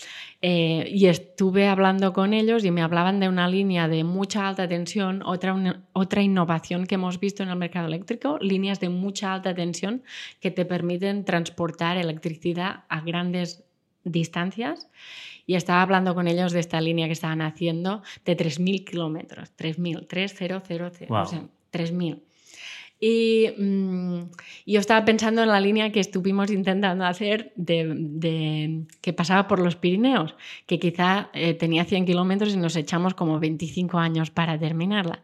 Eh, 0.42 0.88
y 0.92 1.08
estuve 1.08 1.68
hablando 1.68 2.14
con 2.14 2.34
ellos 2.34 2.64
y 2.64 2.70
me 2.70 2.84
hablaban 2.84 3.20
de 3.20 3.30
una 3.30 3.48
línea 3.48 3.88
de 3.88 4.04
mucha 4.04 4.48
alta 4.48 4.68
tensión, 4.68 5.24
otra, 5.24 5.82
otra 5.94 6.22
innovación 6.22 6.86
que 6.86 6.96
hemos 6.96 7.20
visto 7.20 7.42
en 7.42 7.50
el 7.50 7.56
mercado 7.56 7.88
eléctrico, 7.88 8.38
líneas 8.40 8.80
de 8.80 8.90
mucha 8.90 9.34
alta 9.34 9.56
tensión 9.56 10.04
que 10.40 10.52
te 10.52 10.66
permiten 10.66 11.26
transportar 11.26 11.98
electricidad 11.98 12.84
a 12.90 13.02
grandes 13.02 13.64
distancias 14.04 14.88
y 15.48 15.56
estaba 15.56 15.82
hablando 15.82 16.14
con 16.14 16.28
ellos 16.28 16.52
de 16.52 16.60
esta 16.60 16.80
línea 16.82 17.08
que 17.08 17.14
estaban 17.14 17.42
haciendo 17.42 18.04
de 18.26 18.38
3.000 18.38 18.84
kilómetros, 18.84 19.50
3.000, 19.58 20.06
3.000, 20.08 21.10
o 21.10 21.26
sea, 21.26 21.44
3.000. 21.72 22.22
Y 23.00 23.50
mm, 23.58 24.22
yo 24.66 24.80
estaba 24.80 25.06
pensando 25.06 25.44
en 25.44 25.50
la 25.50 25.62
línea 25.62 25.92
que 25.92 26.02
estuvimos 26.02 26.52
intentando 26.52 27.06
hacer 27.06 27.54
de, 27.56 28.84
que 29.02 29.14
pasaba 29.14 29.48
por 29.48 29.60
los 29.60 29.78
Pirineos, 29.78 30.36
que 30.66 30.80
quizá 30.80 31.30
eh, 31.34 31.54
tenía 31.54 31.86
100 31.86 32.06
kilómetros 32.06 32.54
y 32.54 32.58
nos 32.58 32.76
echamos 32.76 33.14
como 33.14 33.40
25 33.40 33.98
años 34.00 34.32
para 34.32 34.60
terminarla. 34.60 35.24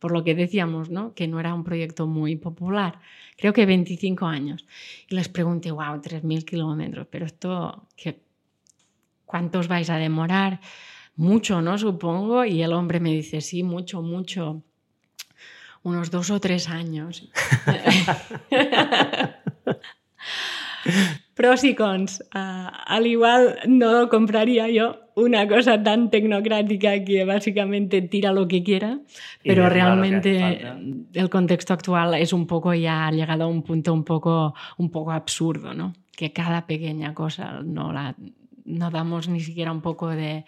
Por 0.00 0.12
lo 0.12 0.24
que 0.24 0.34
decíamos, 0.34 0.88
¿no? 0.88 1.14
que 1.14 1.28
no 1.28 1.38
era 1.38 1.54
un 1.54 1.62
proyecto 1.62 2.06
muy 2.06 2.36
popular. 2.36 3.00
Creo 3.36 3.52
que 3.52 3.66
25 3.66 4.26
años. 4.26 4.66
Y 5.08 5.14
les 5.14 5.28
pregunté, 5.28 5.70
wow, 5.70 6.00
3.000 6.00 6.44
kilómetros, 6.44 7.06
pero 7.10 7.26
esto, 7.26 7.86
¿qué, 7.96 8.18
¿cuántos 9.30 9.68
vais 9.68 9.88
a 9.90 9.96
demorar? 9.96 10.60
Mucho, 11.14 11.62
¿no? 11.62 11.78
Supongo. 11.78 12.44
Y 12.44 12.62
el 12.62 12.72
hombre 12.72 12.98
me 12.98 13.12
dice, 13.12 13.40
sí, 13.40 13.62
mucho, 13.62 14.02
mucho. 14.02 14.64
Unos 15.82 16.10
dos 16.10 16.30
o 16.30 16.40
tres 16.40 16.68
años. 16.68 17.30
Pros 21.34 21.64
y 21.64 21.74
cons. 21.74 22.24
Ah, 22.34 22.84
al 22.86 23.06
igual 23.06 23.58
no 23.66 24.08
compraría 24.08 24.68
yo 24.68 25.00
una 25.14 25.46
cosa 25.46 25.82
tan 25.82 26.10
tecnocrática 26.10 27.04
que 27.04 27.24
básicamente 27.24 28.02
tira 28.02 28.32
lo 28.32 28.48
que 28.48 28.62
quiera, 28.62 28.98
pero 29.44 29.68
realmente 29.68 30.64
el 31.12 31.30
contexto 31.30 31.74
actual 31.74 32.14
es 32.14 32.32
un 32.32 32.46
poco 32.46 32.74
ya 32.74 33.06
ha 33.06 33.12
llegado 33.12 33.44
a 33.44 33.46
un 33.46 33.62
punto 33.62 33.92
un 33.92 34.04
poco, 34.04 34.54
un 34.78 34.90
poco 34.90 35.12
absurdo, 35.12 35.74
¿no? 35.74 35.92
Que 36.16 36.32
cada 36.32 36.66
pequeña 36.66 37.14
cosa 37.14 37.60
no 37.62 37.92
la, 37.92 38.14
no 38.70 38.90
damos 38.90 39.28
ni 39.28 39.40
siquiera 39.40 39.72
un 39.72 39.80
poco 39.80 40.08
de 40.08 40.44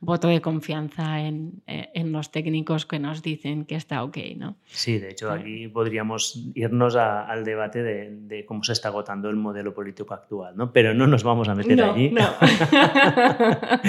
voto 0.00 0.28
de 0.28 0.40
confianza 0.40 1.20
en, 1.20 1.62
eh, 1.66 1.88
en, 1.94 2.12
los 2.12 2.30
técnicos 2.30 2.84
que 2.84 2.98
nos 2.98 3.22
dicen 3.22 3.64
que 3.64 3.76
está 3.76 4.04
ok, 4.04 4.18
¿no? 4.36 4.56
Sí, 4.66 4.98
de 4.98 5.10
hecho 5.10 5.30
aquí 5.30 5.68
podríamos 5.68 6.50
irnos 6.54 6.96
al 6.96 7.44
debate 7.44 7.82
de, 7.82 8.10
de, 8.10 8.44
cómo 8.44 8.62
se 8.62 8.72
está 8.72 8.88
agotando 8.88 9.30
el 9.30 9.36
modelo 9.36 9.72
político 9.72 10.12
actual, 10.12 10.56
¿no? 10.56 10.72
Pero 10.72 10.92
no 10.94 11.06
nos 11.06 11.22
vamos 11.24 11.48
a 11.48 11.54
meter 11.54 11.82
allí, 11.82 12.10
no. 12.10 12.28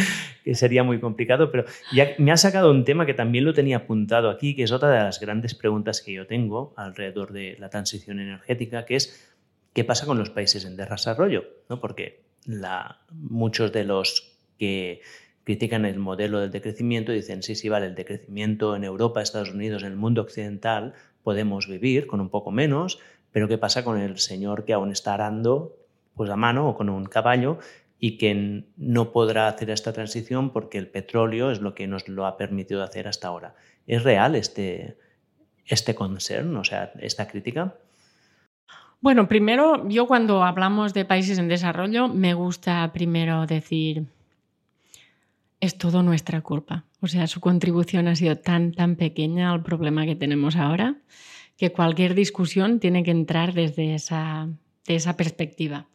que 0.43 0.55
sería 0.55 0.83
muy 0.83 0.99
complicado, 0.99 1.51
pero 1.51 1.65
ya 1.91 2.09
me 2.17 2.31
ha 2.31 2.37
sacado 2.37 2.71
un 2.71 2.85
tema 2.85 3.05
que 3.05 3.13
también 3.13 3.43
lo 3.43 3.53
tenía 3.53 3.77
apuntado 3.77 4.29
aquí, 4.29 4.55
que 4.55 4.63
es 4.63 4.71
otra 4.71 4.89
de 4.89 4.99
las 4.99 5.19
grandes 5.19 5.55
preguntas 5.55 6.01
que 6.01 6.13
yo 6.13 6.25
tengo 6.25 6.73
alrededor 6.77 7.33
de 7.33 7.57
la 7.59 7.69
transición 7.69 8.19
energética, 8.19 8.85
que 8.85 8.95
es 8.95 9.35
¿qué 9.73 9.83
pasa 9.83 10.07
con 10.07 10.17
los 10.17 10.31
países 10.31 10.65
en 10.65 10.75
desarrollo? 10.75 11.43
¿no? 11.69 11.79
Porque 11.79 12.26
muchos 13.11 13.71
de 13.71 13.83
los 13.83 14.37
que 14.57 15.01
critican 15.43 15.85
el 15.85 15.99
modelo 15.99 16.39
del 16.39 16.51
decrecimiento 16.51 17.11
dicen, 17.11 17.41
sí, 17.41 17.55
sí, 17.55 17.69
vale, 17.69 17.85
el 17.85 17.95
decrecimiento 17.95 18.75
en 18.75 18.83
Europa, 18.83 19.21
Estados 19.21 19.51
Unidos, 19.51 19.83
en 19.83 19.91
el 19.91 19.95
mundo 19.95 20.21
occidental, 20.21 20.93
podemos 21.23 21.67
vivir 21.67 22.07
con 22.07 22.19
un 22.19 22.29
poco 22.29 22.51
menos, 22.51 22.99
pero 23.31 23.47
¿qué 23.47 23.57
pasa 23.57 23.83
con 23.83 23.99
el 23.99 24.17
señor 24.17 24.65
que 24.65 24.73
aún 24.73 24.91
está 24.91 25.13
arando 25.13 25.75
pues, 26.15 26.29
a 26.29 26.35
mano 26.35 26.67
o 26.67 26.75
con 26.75 26.89
un 26.89 27.05
caballo 27.05 27.59
y 27.99 28.17
que 28.17 28.65
no 28.75 29.11
podrá 29.11 29.47
hacer 29.47 29.69
esta 29.69 29.93
transición 29.93 30.51
porque 30.51 30.77
el 30.77 30.89
petróleo 30.89 31.51
es 31.51 31.61
lo 31.61 31.73
que 31.75 31.87
nos 31.87 32.07
lo 32.07 32.25
ha 32.25 32.37
permitido 32.37 32.83
hacer 32.83 33.07
hasta 33.07 33.29
ahora? 33.29 33.55
¿Es 33.87 34.03
real 34.03 34.35
este, 34.35 34.97
este 35.65 35.95
concern, 35.95 36.55
o 36.57 36.63
sea, 36.63 36.91
esta 36.99 37.27
crítica? 37.27 37.75
Bueno, 38.99 39.27
primero, 39.27 39.87
yo 39.87 40.07
cuando 40.07 40.43
hablamos 40.43 40.93
de 40.93 41.05
países 41.05 41.37
en 41.37 41.47
desarrollo, 41.47 42.07
me 42.07 42.33
gusta 42.33 42.91
primero 42.93 43.45
decir, 43.45 44.07
es 45.59 45.77
todo 45.77 46.01
nuestra 46.01 46.41
culpa. 46.41 46.85
O 47.01 47.07
sea, 47.07 47.27
su 47.27 47.39
contribución 47.39 48.07
ha 48.07 48.15
sido 48.15 48.37
tan, 48.37 48.71
tan 48.71 48.95
pequeña 48.95 49.51
al 49.51 49.61
problema 49.61 50.05
que 50.05 50.15
tenemos 50.15 50.55
ahora, 50.55 50.95
que 51.57 51.71
cualquier 51.71 52.15
discusión 52.15 52.79
tiene 52.79 53.03
que 53.03 53.11
entrar 53.11 53.53
desde 53.53 53.93
esa, 53.93 54.49
de 54.87 54.95
esa 54.95 55.15
perspectiva. 55.15 55.87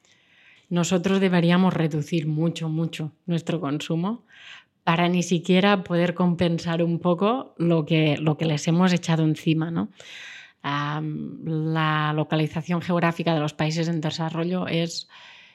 Nosotros 0.69 1.21
deberíamos 1.21 1.75
reducir 1.75 2.27
mucho, 2.29 2.69
mucho 2.69 3.13
nuestro 3.27 3.61
consumo 3.61 4.25
para 4.85 5.09
ni 5.09 5.23
siquiera 5.23 5.85
poder 5.85 6.15
compensar 6.15 6.83
un 6.83 6.99
poco 6.99 7.55
lo 7.59 7.85
que, 7.85 8.17
lo 8.17 8.37
que 8.37 8.47
les 8.47 8.67
hemos 8.69 8.93
echado 8.93 9.25
encima. 9.25 9.71
¿no? 9.71 9.91
La 10.63 12.13
localización 12.15 12.83
geográfica 12.83 13.35
de 13.35 13.41
los 13.41 13.55
países 13.55 13.89
en 13.89 14.01
desarrollo 14.01 14.69
es, 14.69 15.09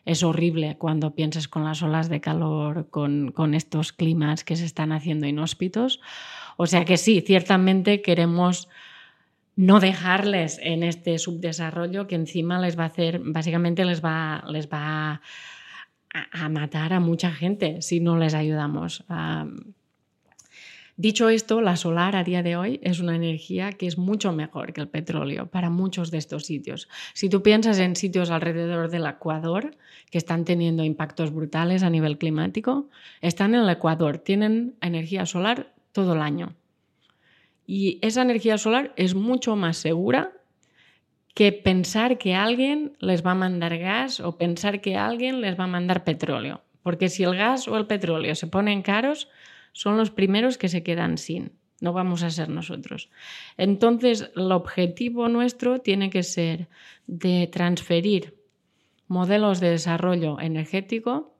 es 0.05 0.23
horrible 0.23 0.75
cuando 0.77 1.15
piensas 1.15 1.47
con 1.47 1.63
las 1.63 1.81
olas 1.81 2.09
de 2.09 2.19
calor, 2.19 2.89
con, 2.89 3.31
con, 3.31 3.53
estos 3.53 3.93
climas 3.93 4.43
que 4.43 4.55
se 4.55 4.65
están 4.65 4.91
haciendo 4.91 5.27
inhóspitos. 5.27 6.01
O 6.57 6.67
sea 6.67 6.83
que 6.83 6.97
sí, 6.97 7.23
ciertamente 7.25 8.01
queremos 8.01 8.67
no 9.57 9.79
dejarles 9.79 10.59
en 10.61 10.83
este 10.83 11.17
subdesarrollo 11.17 12.07
que 12.07 12.15
encima 12.15 12.59
les 12.59 12.77
va 12.77 12.83
a 12.83 12.87
hacer, 12.87 13.19
básicamente 13.23 13.83
les 13.85 14.05
va, 14.05 14.43
les 14.47 14.69
va 14.69 15.21
a, 16.13 16.49
matar 16.49 16.93
a 16.93 16.99
mucha 16.99 17.31
gente 17.31 17.81
si 17.81 17.99
no 17.99 18.17
les 18.17 18.35
ayudamos. 18.35 19.03
Dicho 20.97 21.29
esto, 21.29 21.61
la 21.61 21.77
solar 21.77 22.15
a 22.15 22.23
día 22.23 22.43
de 22.43 22.57
hoy 22.57 22.79
es 22.83 22.99
una 22.99 23.15
energía 23.15 23.71
que 23.71 23.87
es 23.87 23.97
mucho 23.97 24.33
mejor 24.33 24.73
que 24.73 24.81
el 24.81 24.89
petróleo 24.89 25.47
para 25.47 25.69
muchos 25.69 26.11
de 26.11 26.17
estos 26.17 26.45
sitios. 26.45 26.89
Si 27.13 27.29
tú 27.29 27.41
piensas 27.41 27.79
en 27.79 27.95
sitios 27.95 28.29
alrededor 28.31 28.89
del 28.89 29.05
Ecuador 29.05 29.77
que 30.11 30.17
están 30.17 30.43
teniendo 30.43 30.83
impactos 30.83 31.31
brutales 31.31 31.83
a 31.83 31.89
nivel 31.89 32.17
climático, 32.17 32.89
están 33.21 33.55
en 33.55 33.61
el 33.61 33.69
Ecuador, 33.69 34.17
tienen 34.17 34.75
energía 34.81 35.25
solar 35.25 35.73
todo 35.91 36.13
el 36.13 36.21
año. 36.21 36.55
Y 37.65 37.99
esa 38.01 38.21
energía 38.21 38.57
solar 38.57 38.93
es 38.95 39.13
mucho 39.13 39.55
más 39.55 39.77
segura 39.77 40.31
que 41.37 41.51
pensar 41.51 42.17
que 42.17 42.33
alguien 42.33 42.93
les 42.99 43.23
va 43.23 43.31
a 43.31 43.35
mandar 43.35 43.77
gas 43.77 44.19
o 44.19 44.37
pensar 44.37 44.81
que 44.81 44.95
alguien 44.95 45.41
les 45.41 45.59
va 45.59 45.65
a 45.65 45.67
mandar 45.67 46.03
petróleo. 46.03 46.61
Porque 46.81 47.09
si 47.09 47.23
el 47.23 47.35
gas 47.35 47.67
o 47.67 47.77
el 47.77 47.85
petróleo 47.85 48.33
se 48.33 48.47
ponen 48.47 48.81
caros, 48.81 49.27
son 49.77 49.95
los 49.95 50.09
primeros 50.09 50.57
que 50.57 50.69
se 50.69 50.81
quedan 50.81 51.19
sin. 51.19 51.51
No 51.81 51.93
vamos 51.93 52.23
a 52.23 52.31
ser 52.31 52.49
nosotros. 52.49 53.11
Entonces, 53.57 54.31
el 54.35 54.51
objetivo 54.51 55.29
nuestro 55.29 55.81
tiene 55.81 56.09
que 56.09 56.23
ser 56.23 56.67
de 57.05 57.45
transferir 57.45 58.33
modelos 59.07 59.59
de 59.59 59.69
desarrollo 59.69 60.39
energético 60.39 61.35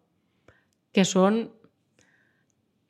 que 0.92 1.04
son 1.04 1.52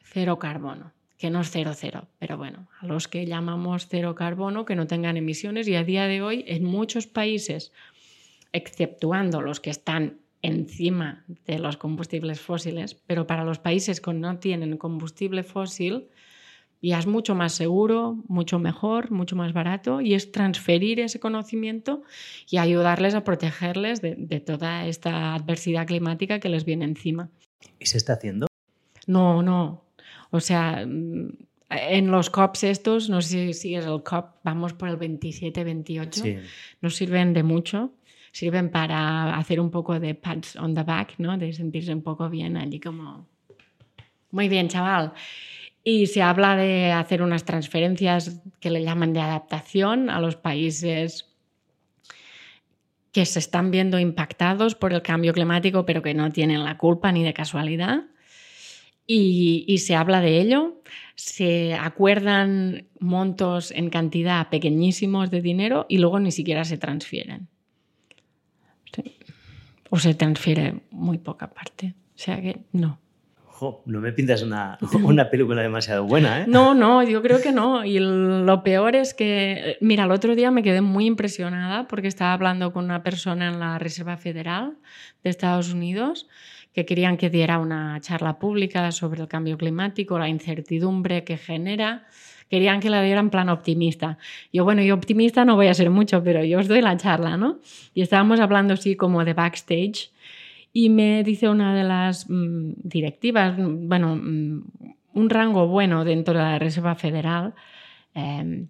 cero 0.03 0.37
carbono 0.37 0.91
que 1.17 1.31
no 1.31 1.41
es 1.41 1.49
cero 1.49 1.71
cero, 1.73 2.07
pero 2.19 2.37
bueno, 2.37 2.67
a 2.79 2.85
los 2.85 3.07
que 3.07 3.25
llamamos 3.25 3.87
cero 3.87 4.13
carbono, 4.13 4.65
que 4.65 4.75
no 4.75 4.85
tengan 4.85 5.17
emisiones 5.17 5.67
y 5.67 5.75
a 5.75 5.83
día 5.83 6.05
de 6.05 6.21
hoy 6.21 6.43
en 6.45 6.63
muchos 6.63 7.07
países, 7.07 7.71
exceptuando 8.51 9.41
los 9.41 9.59
que 9.59 9.71
están 9.71 10.19
encima 10.47 11.25
de 11.45 11.59
los 11.59 11.77
combustibles 11.77 12.39
fósiles, 12.39 12.95
pero 13.05 13.27
para 13.27 13.43
los 13.43 13.59
países 13.59 14.01
que 14.01 14.13
no 14.13 14.39
tienen 14.39 14.77
combustible 14.77 15.43
fósil, 15.43 16.07
ya 16.81 16.99
es 16.99 17.07
mucho 17.07 17.33
más 17.33 17.53
seguro, 17.53 18.17
mucho 18.27 18.59
mejor, 18.59 19.11
mucho 19.11 19.35
más 19.35 19.53
barato 19.53 19.99
y 20.01 20.13
es 20.13 20.31
transferir 20.31 20.99
ese 20.99 21.19
conocimiento 21.19 22.03
y 22.49 22.57
ayudarles 22.57 23.15
a 23.15 23.23
protegerles 23.23 24.01
de, 24.01 24.15
de 24.15 24.39
toda 24.39 24.85
esta 24.85 25.33
adversidad 25.33 25.87
climática 25.87 26.39
que 26.39 26.49
les 26.49 26.65
viene 26.65 26.85
encima. 26.85 27.29
¿Y 27.79 27.87
se 27.87 27.97
está 27.97 28.13
haciendo? 28.13 28.47
No, 29.07 29.41
no, 29.41 29.87
o 30.31 30.39
sea, 30.39 30.81
en 30.81 32.11
los 32.11 32.29
COPs 32.29 32.63
estos, 32.63 33.09
no 33.09 33.21
sé 33.21 33.53
si 33.53 33.75
es 33.75 33.85
el 33.85 34.03
COP, 34.03 34.35
vamos 34.43 34.73
por 34.73 34.89
el 34.89 34.97
27, 34.97 35.63
28, 35.63 36.23
nos 36.81 36.95
sirven 36.95 37.33
de 37.33 37.43
mucho. 37.43 37.91
Sirven 38.37 38.69
para 38.69 39.35
hacer 39.35 39.59
un 39.59 39.71
poco 39.71 39.99
de 39.99 40.13
pats 40.13 40.55
on 40.57 40.75
the 40.75 40.83
back, 40.83 41.15
¿no? 41.17 41.37
De 41.37 41.51
sentirse 41.53 41.91
un 41.91 42.03
poco 42.03 42.29
bien 42.29 42.55
allí 42.55 42.79
como... 42.79 43.25
Muy 44.29 44.47
bien, 44.47 44.67
chaval. 44.67 45.13
Y 45.83 46.05
se 46.05 46.21
habla 46.21 46.55
de 46.55 46.91
hacer 46.91 47.23
unas 47.23 47.45
transferencias 47.45 48.41
que 48.59 48.69
le 48.69 48.83
llaman 48.83 49.13
de 49.13 49.21
adaptación 49.21 50.11
a 50.11 50.19
los 50.19 50.35
países 50.35 51.25
que 53.11 53.25
se 53.25 53.39
están 53.39 53.71
viendo 53.71 53.97
impactados 53.97 54.75
por 54.75 54.93
el 54.93 55.01
cambio 55.01 55.33
climático, 55.33 55.85
pero 55.87 56.03
que 56.03 56.13
no 56.13 56.31
tienen 56.31 56.63
la 56.63 56.77
culpa 56.77 57.11
ni 57.11 57.23
de 57.23 57.33
casualidad 57.33 58.03
y, 59.07 59.77
se 59.79 59.95
habla 59.95 60.19
de 60.21 60.41
ello, 60.41 60.81
se 61.15 61.73
acuerdan 61.73 62.87
montos 62.99 63.71
en 63.71 63.89
cantidad 63.89 64.49
pequeñísimos 64.49 65.31
de 65.31 65.41
dinero 65.41 65.85
y 65.87 65.97
luego 65.97 66.19
ni 66.19 66.31
siquiera 66.31 66.65
se 66.65 66.77
transfieren. 66.77 67.47
O 69.89 69.99
se 69.99 70.13
transfiere 70.13 70.81
muy 70.91 71.17
poca 71.17 71.49
parte. 71.49 71.95
O 72.15 72.19
sea 72.19 72.41
que 72.41 72.61
no. 72.71 72.99
no 73.85 74.01
me 74.01 74.11
pintas 74.11 74.41
una, 74.41 74.77
una, 75.03 75.29
película 75.29 75.61
demasiado 75.61 76.03
buena, 76.03 76.41
¿eh? 76.41 76.45
No, 76.47 76.73
no, 76.73 77.03
yo 77.03 77.21
creo 77.21 77.41
que 77.41 77.51
no. 77.51 77.85
Y 77.85 77.99
lo 77.99 78.63
peor 78.63 78.95
es 78.95 79.13
que, 79.13 79.77
mira, 79.81 80.03
el 80.03 80.11
otro 80.11 80.35
día 80.35 80.51
me 80.51 80.63
quedé 80.63 80.81
muy 80.81 81.05
impresionada 81.05 81.87
porque 81.87 82.07
estaba 82.07 82.33
hablando 82.33 82.73
con 82.73 82.85
una 82.85 83.03
persona 83.03 83.47
en 83.47 83.59
la 83.59 83.79
Reserva 83.79 84.17
Federal 84.17 84.77
de 85.23 85.29
Estados 85.29 85.71
Unidos 85.71 86.27
que 86.77 86.85
querían 86.85 87.17
que 87.17 87.31
diera 87.31 87.57
una 87.57 87.99
charla 88.01 88.37
pública 88.37 88.91
sobre 88.91 89.19
el 89.21 89.27
cambio 89.27 89.57
climático, 89.57 90.19
la 90.19 90.29
incertidumbre 90.29 91.23
que 91.23 91.35
genera. 91.35 92.05
Querían 92.49 92.79
que 92.79 92.89
la 92.89 93.01
diera 93.01 93.19
en 93.19 93.29
plan 93.29 93.49
optimista. 93.49 94.17
Yo, 94.53 94.63
bueno, 94.63 94.81
yo 94.81 94.95
optimista 94.95 95.45
no 95.45 95.55
voy 95.55 95.67
a 95.67 95.73
ser 95.73 95.89
mucho, 95.89 96.23
pero 96.23 96.43
yo 96.43 96.59
os 96.59 96.67
doy 96.67 96.81
la 96.81 96.95
charla, 96.97 97.37
¿no? 97.37 97.59
Y 97.93 98.01
estábamos 98.01 98.39
hablando 98.39 98.73
así 98.73 98.95
como 98.95 99.25
de 99.25 99.33
backstage 99.33 100.11
y 100.73 100.89
me 100.89 101.23
dice 101.23 101.49
una 101.49 101.75
de 101.75 101.83
las 101.83 102.29
mm, 102.29 102.73
directivas, 102.83 103.55
bueno, 103.57 104.15
mm, 104.15 104.63
un 105.13 105.29
rango 105.29 105.67
bueno 105.67 106.05
dentro 106.05 106.35
de 106.35 106.39
la 106.39 106.59
Reserva 106.59 106.95
Federal, 106.95 107.55
em, 108.13 108.67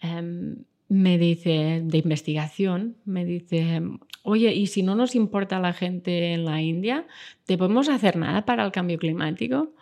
em, 0.00 0.64
me 0.88 1.18
dice, 1.18 1.82
de 1.84 1.98
investigación, 1.98 2.96
me 3.04 3.24
dice, 3.24 3.82
oye, 4.22 4.54
¿y 4.54 4.66
si 4.66 4.82
no 4.82 4.94
nos 4.94 5.14
importa 5.14 5.60
la 5.60 5.72
gente 5.72 6.32
en 6.32 6.44
la 6.44 6.60
India, 6.62 7.06
¿te 7.44 7.56
podemos 7.58 7.88
hacer 7.88 8.16
nada 8.16 8.44
para 8.44 8.64
el 8.64 8.72
cambio 8.72 8.98
climático? 8.98 9.72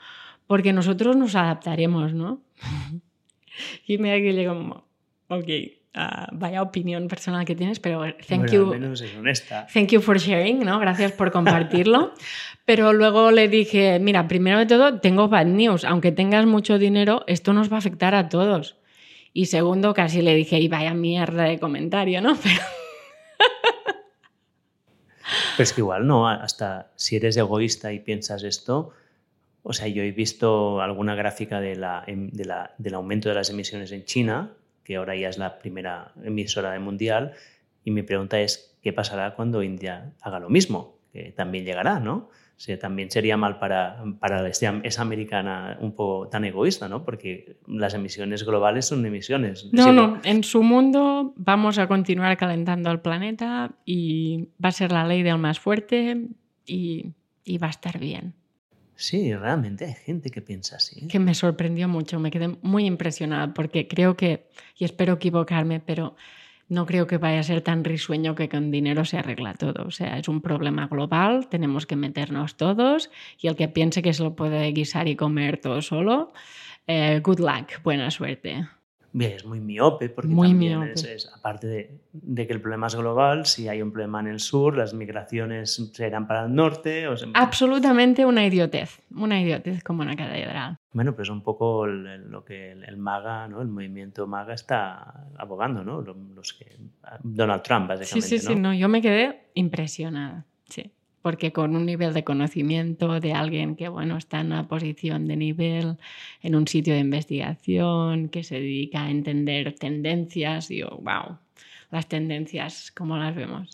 Porque 0.46 0.72
nosotros 0.72 1.16
nos 1.16 1.34
adaptaremos, 1.34 2.12
¿no? 2.12 2.42
y 3.86 3.98
me 3.98 4.10
da 4.10 4.48
como, 4.48 4.84
ok, 5.28 5.48
ah, 5.94 6.28
vaya 6.32 6.62
opinión 6.62 7.08
personal 7.08 7.44
que 7.44 7.54
tienes, 7.54 7.80
pero 7.80 8.02
thank 8.28 8.50
you. 8.50 8.72
Thank 9.72 9.88
you 9.90 10.00
for 10.00 10.18
sharing, 10.18 10.60
¿no? 10.60 10.78
Gracias 10.78 11.12
por 11.12 11.30
compartirlo. 11.30 12.12
pero 12.64 12.92
luego 12.92 13.30
le 13.30 13.48
dije, 13.48 13.98
mira, 13.98 14.28
primero 14.28 14.58
de 14.58 14.66
todo, 14.66 15.00
tengo 15.00 15.28
bad 15.28 15.46
news. 15.46 15.84
Aunque 15.84 16.12
tengas 16.12 16.46
mucho 16.46 16.78
dinero, 16.78 17.24
esto 17.26 17.52
nos 17.52 17.70
va 17.70 17.76
a 17.76 17.78
afectar 17.78 18.14
a 18.14 18.28
todos. 18.28 18.76
Y 19.32 19.46
segundo, 19.46 19.94
casi 19.94 20.22
le 20.22 20.34
dije, 20.34 20.58
y 20.58 20.68
vaya 20.68 20.94
mierda 20.94 21.44
de 21.44 21.58
comentario, 21.58 22.20
¿no? 22.20 22.36
Pero... 22.42 22.60
Pero 25.56 25.64
es 25.64 25.72
que 25.72 25.80
igual 25.80 26.06
no, 26.06 26.28
hasta 26.28 26.92
si 26.96 27.16
eres 27.16 27.36
egoísta 27.36 27.92
y 27.92 28.00
piensas 28.00 28.42
esto, 28.42 28.90
o 29.64 29.72
sea, 29.72 29.88
yo 29.88 30.02
he 30.02 30.12
visto 30.12 30.82
alguna 30.82 31.14
gráfica 31.14 31.58
de 31.58 31.74
la, 31.74 32.04
em, 32.06 32.30
de 32.30 32.44
la, 32.44 32.74
del 32.78 32.94
aumento 32.94 33.30
de 33.30 33.34
las 33.34 33.48
emisiones 33.48 33.90
en 33.92 34.04
China, 34.04 34.52
que 34.84 34.96
ahora 34.96 35.16
ya 35.16 35.30
es 35.30 35.38
la 35.38 35.58
primera 35.58 36.12
emisora 36.22 36.70
de 36.72 36.78
mundial, 36.78 37.32
y 37.82 37.90
mi 37.90 38.02
pregunta 38.02 38.38
es, 38.40 38.76
¿qué 38.82 38.92
pasará 38.92 39.34
cuando 39.34 39.62
India 39.62 40.12
haga 40.20 40.38
lo 40.38 40.50
mismo? 40.50 40.98
Que 41.12 41.32
también 41.32 41.64
llegará, 41.64 41.98
¿no? 41.98 42.28
también 42.80 43.10
sería 43.10 43.36
mal 43.36 43.58
para, 43.58 44.02
para 44.20 44.48
esa 44.48 45.02
americana 45.02 45.76
un 45.80 45.92
poco 45.92 46.28
tan 46.28 46.44
egoísta, 46.44 46.88
¿no? 46.88 47.04
Porque 47.04 47.56
las 47.66 47.94
emisiones 47.94 48.44
globales 48.44 48.86
son 48.86 49.04
emisiones. 49.04 49.68
No, 49.72 49.92
no, 49.92 50.20
en 50.24 50.44
su 50.44 50.62
mundo 50.62 51.34
vamos 51.36 51.78
a 51.78 51.88
continuar 51.88 52.36
calentando 52.36 52.90
el 52.90 53.00
planeta 53.00 53.72
y 53.84 54.48
va 54.64 54.68
a 54.68 54.72
ser 54.72 54.92
la 54.92 55.06
ley 55.06 55.22
del 55.22 55.38
más 55.38 55.58
fuerte 55.58 56.28
y, 56.64 57.12
y 57.44 57.58
va 57.58 57.66
a 57.66 57.70
estar 57.70 57.98
bien. 57.98 58.34
Sí, 58.96 59.34
realmente 59.34 59.86
hay 59.86 59.94
gente 59.94 60.30
que 60.30 60.40
piensa 60.40 60.76
así. 60.76 61.06
Que 61.08 61.18
me 61.18 61.34
sorprendió 61.34 61.88
mucho, 61.88 62.20
me 62.20 62.30
quedé 62.30 62.48
muy 62.62 62.86
impresionada 62.86 63.52
porque 63.52 63.88
creo 63.88 64.16
que, 64.16 64.46
y 64.76 64.84
espero 64.84 65.14
equivocarme, 65.14 65.80
pero 65.80 66.16
no 66.68 66.86
creo 66.86 67.06
que 67.06 67.18
vaya 67.18 67.40
a 67.40 67.42
ser 67.42 67.60
tan 67.60 67.84
risueño 67.84 68.34
que 68.34 68.48
con 68.48 68.70
dinero 68.70 69.04
se 69.04 69.18
arregla 69.18 69.54
todo. 69.54 69.84
O 69.86 69.90
sea, 69.90 70.18
es 70.18 70.28
un 70.28 70.40
problema 70.40 70.86
global, 70.86 71.48
tenemos 71.48 71.86
que 71.86 71.96
meternos 71.96 72.56
todos 72.56 73.10
y 73.40 73.48
el 73.48 73.56
que 73.56 73.68
piense 73.68 74.02
que 74.02 74.14
se 74.14 74.22
lo 74.22 74.34
puede 74.34 74.70
guisar 74.72 75.08
y 75.08 75.16
comer 75.16 75.58
todo 75.58 75.82
solo, 75.82 76.32
eh, 76.86 77.20
good 77.22 77.40
luck, 77.40 77.82
buena 77.82 78.10
suerte. 78.10 78.66
Bien, 79.16 79.30
es 79.30 79.44
muy 79.44 79.60
miope 79.60 80.08
porque 80.08 80.34
muy 80.34 80.48
también 80.48 80.82
Es, 80.82 81.30
aparte 81.32 81.68
de, 81.68 82.00
de, 82.12 82.46
que 82.48 82.52
el 82.52 82.60
problema 82.60 82.88
es 82.88 82.96
global, 82.96 83.46
si 83.46 83.68
hay 83.68 83.80
un 83.80 83.92
problema 83.92 84.18
en 84.18 84.26
el 84.26 84.40
sur, 84.40 84.76
las 84.76 84.92
migraciones 84.92 85.88
serán 85.92 86.26
para 86.26 86.46
el 86.46 86.52
norte. 86.52 87.06
Absolutamente 87.34 88.26
una 88.26 88.44
idiotez, 88.44 89.00
una 89.14 89.40
idiotez 89.40 89.84
como 89.84 90.02
una 90.02 90.16
catedral. 90.16 90.78
Bueno, 90.92 91.14
pues 91.14 91.28
un 91.28 91.42
poco 91.42 91.86
lo 91.86 92.44
que 92.44 92.72
el, 92.72 92.96
MAGA, 92.96 93.46
¿no? 93.46 93.62
el 93.62 93.68
movimiento 93.68 94.26
MAGA 94.26 94.54
está 94.54 95.28
abogando, 95.38 95.84
¿no? 95.84 96.02
Los 96.02 96.52
que, 96.52 96.76
Donald 97.22 97.62
Trump, 97.62 97.86
básicamente. 97.86 98.28
Sí, 98.28 98.38
sí, 98.40 98.44
sí, 98.44 98.56
no, 98.56 98.74
yo 98.74 98.88
me 98.88 99.00
quedé 99.00 99.44
impresionada, 99.54 100.44
sí. 100.68 100.90
Porque 101.24 101.54
con 101.54 101.74
un 101.74 101.86
nivel 101.86 102.12
de 102.12 102.22
conocimiento 102.22 103.18
de 103.18 103.32
alguien 103.32 103.76
que 103.76 103.88
bueno, 103.88 104.18
está 104.18 104.40
en 104.40 104.48
una 104.48 104.68
posición 104.68 105.26
de 105.26 105.38
nivel, 105.38 105.96
en 106.42 106.54
un 106.54 106.68
sitio 106.68 106.92
de 106.92 107.00
investigación, 107.00 108.28
que 108.28 108.44
se 108.44 108.56
dedica 108.56 109.04
a 109.04 109.10
entender 109.10 109.74
tendencias, 109.74 110.70
y 110.70 110.82
wow, 110.82 111.38
las 111.90 112.10
tendencias, 112.10 112.92
¿cómo 112.94 113.16
las 113.16 113.34
vemos? 113.34 113.70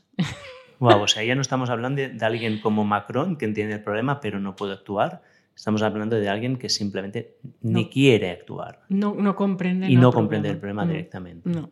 Wow, 0.78 1.03
o 1.03 1.09
sea, 1.09 1.24
ya 1.24 1.34
no 1.34 1.40
estamos 1.40 1.70
hablando 1.70 2.01
de, 2.01 2.24
alguien 2.24 2.61
como 2.61 2.84
Macron 2.84 3.34
que 3.34 3.46
entiende 3.46 3.74
el 3.74 3.82
problema 3.82 4.20
pero 4.20 4.38
no 4.38 4.55
puede 4.55 4.74
actuar. 4.74 5.20
Estamos 5.53 5.82
hablando 5.82 6.14
de 6.20 6.28
alguien 6.28 6.57
que 6.57 6.68
simplemente 6.68 7.36
ni 7.62 7.88
quiere 7.90 8.30
actuar. 8.30 8.82
No, 8.88 9.12
no 9.14 9.34
comprende. 9.34 9.90
Y 9.90 9.96
no, 9.96 10.12
comprende 10.12 10.51
el 10.51 10.59
problema 10.59 10.86
directamente. 10.86 11.51
No. 11.51 11.68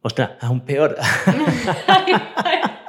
Ostras, 0.00 0.30
aún 0.40 0.62
peor. 0.62 0.96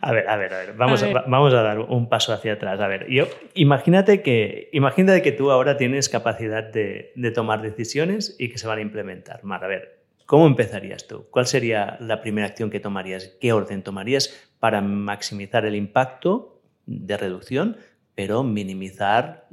A 0.00 0.12
ver, 0.12 0.28
a 0.28 0.36
ver, 0.36 0.54
a 0.54 0.58
ver. 0.58 0.74
Vamos 0.76 1.02
a, 1.02 1.08
vamos 1.26 1.54
a 1.54 1.62
dar 1.62 1.80
un 1.80 2.08
paso 2.08 2.32
hacia 2.32 2.54
atrás. 2.54 2.80
A 2.80 2.86
ver, 2.86 3.08
yo, 3.08 3.26
imagínate 3.54 4.22
que, 4.22 4.68
imagínate 4.72 5.22
que 5.22 5.32
tú 5.32 5.50
ahora 5.50 5.76
tienes 5.76 6.08
capacidad 6.08 6.64
de, 6.64 7.12
de 7.14 7.30
tomar 7.30 7.62
decisiones 7.62 8.36
y 8.38 8.48
que 8.48 8.58
se 8.58 8.66
van 8.66 8.78
a 8.78 8.82
implementar. 8.82 9.42
Mar, 9.44 9.64
a 9.64 9.68
ver, 9.68 10.00
¿cómo 10.26 10.46
empezarías 10.46 11.06
tú? 11.06 11.26
¿Cuál 11.30 11.46
sería 11.46 11.96
la 12.00 12.20
primera 12.20 12.46
acción 12.46 12.70
que 12.70 12.80
tomarías? 12.80 13.36
¿Qué 13.40 13.52
orden 13.52 13.82
tomarías 13.82 14.50
para 14.58 14.80
maximizar 14.80 15.64
el 15.66 15.74
impacto 15.74 16.62
de 16.86 17.16
reducción, 17.16 17.76
pero 18.14 18.42
minimizar 18.42 19.46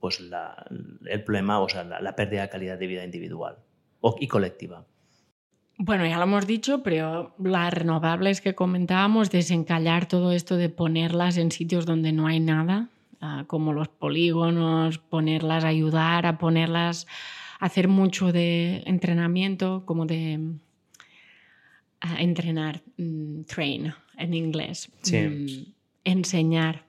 pues, 0.00 0.20
la, 0.20 0.66
el 1.06 1.24
problema, 1.24 1.60
o 1.60 1.68
sea, 1.68 1.84
la, 1.84 2.00
la, 2.00 2.16
pérdida 2.16 2.42
de 2.42 2.48
calidad 2.48 2.78
de 2.78 2.86
vida 2.86 3.04
individual 3.04 3.58
y 4.18 4.28
colectiva? 4.28 4.86
Bueno, 5.82 6.04
ya 6.06 6.18
lo 6.18 6.24
hemos 6.24 6.46
dicho, 6.46 6.82
pero 6.82 7.34
las 7.38 7.72
renovables 7.72 8.42
que 8.42 8.54
comentábamos, 8.54 9.30
desencallar 9.30 10.06
todo 10.06 10.30
esto 10.32 10.58
de 10.58 10.68
ponerlas 10.68 11.38
en 11.38 11.50
sitios 11.50 11.86
donde 11.86 12.12
no 12.12 12.26
hay 12.26 12.38
nada, 12.38 12.90
ah, 13.22 13.44
como 13.46 13.72
los 13.72 13.88
polígonos, 13.88 14.98
ponerlas, 14.98 15.64
ayudar 15.64 16.26
a 16.26 16.36
ponerlas, 16.36 17.06
hacer 17.60 17.88
mucho 17.88 18.30
de 18.30 18.82
entrenamiento, 18.84 19.84
como 19.86 20.04
de 20.04 20.38
ah, 22.02 22.16
entrenar, 22.18 22.82
mm, 22.98 23.44
train 23.44 23.94
en 24.18 24.34
inglés, 24.34 24.90
mm, 25.10 25.62
enseñar 26.04 26.84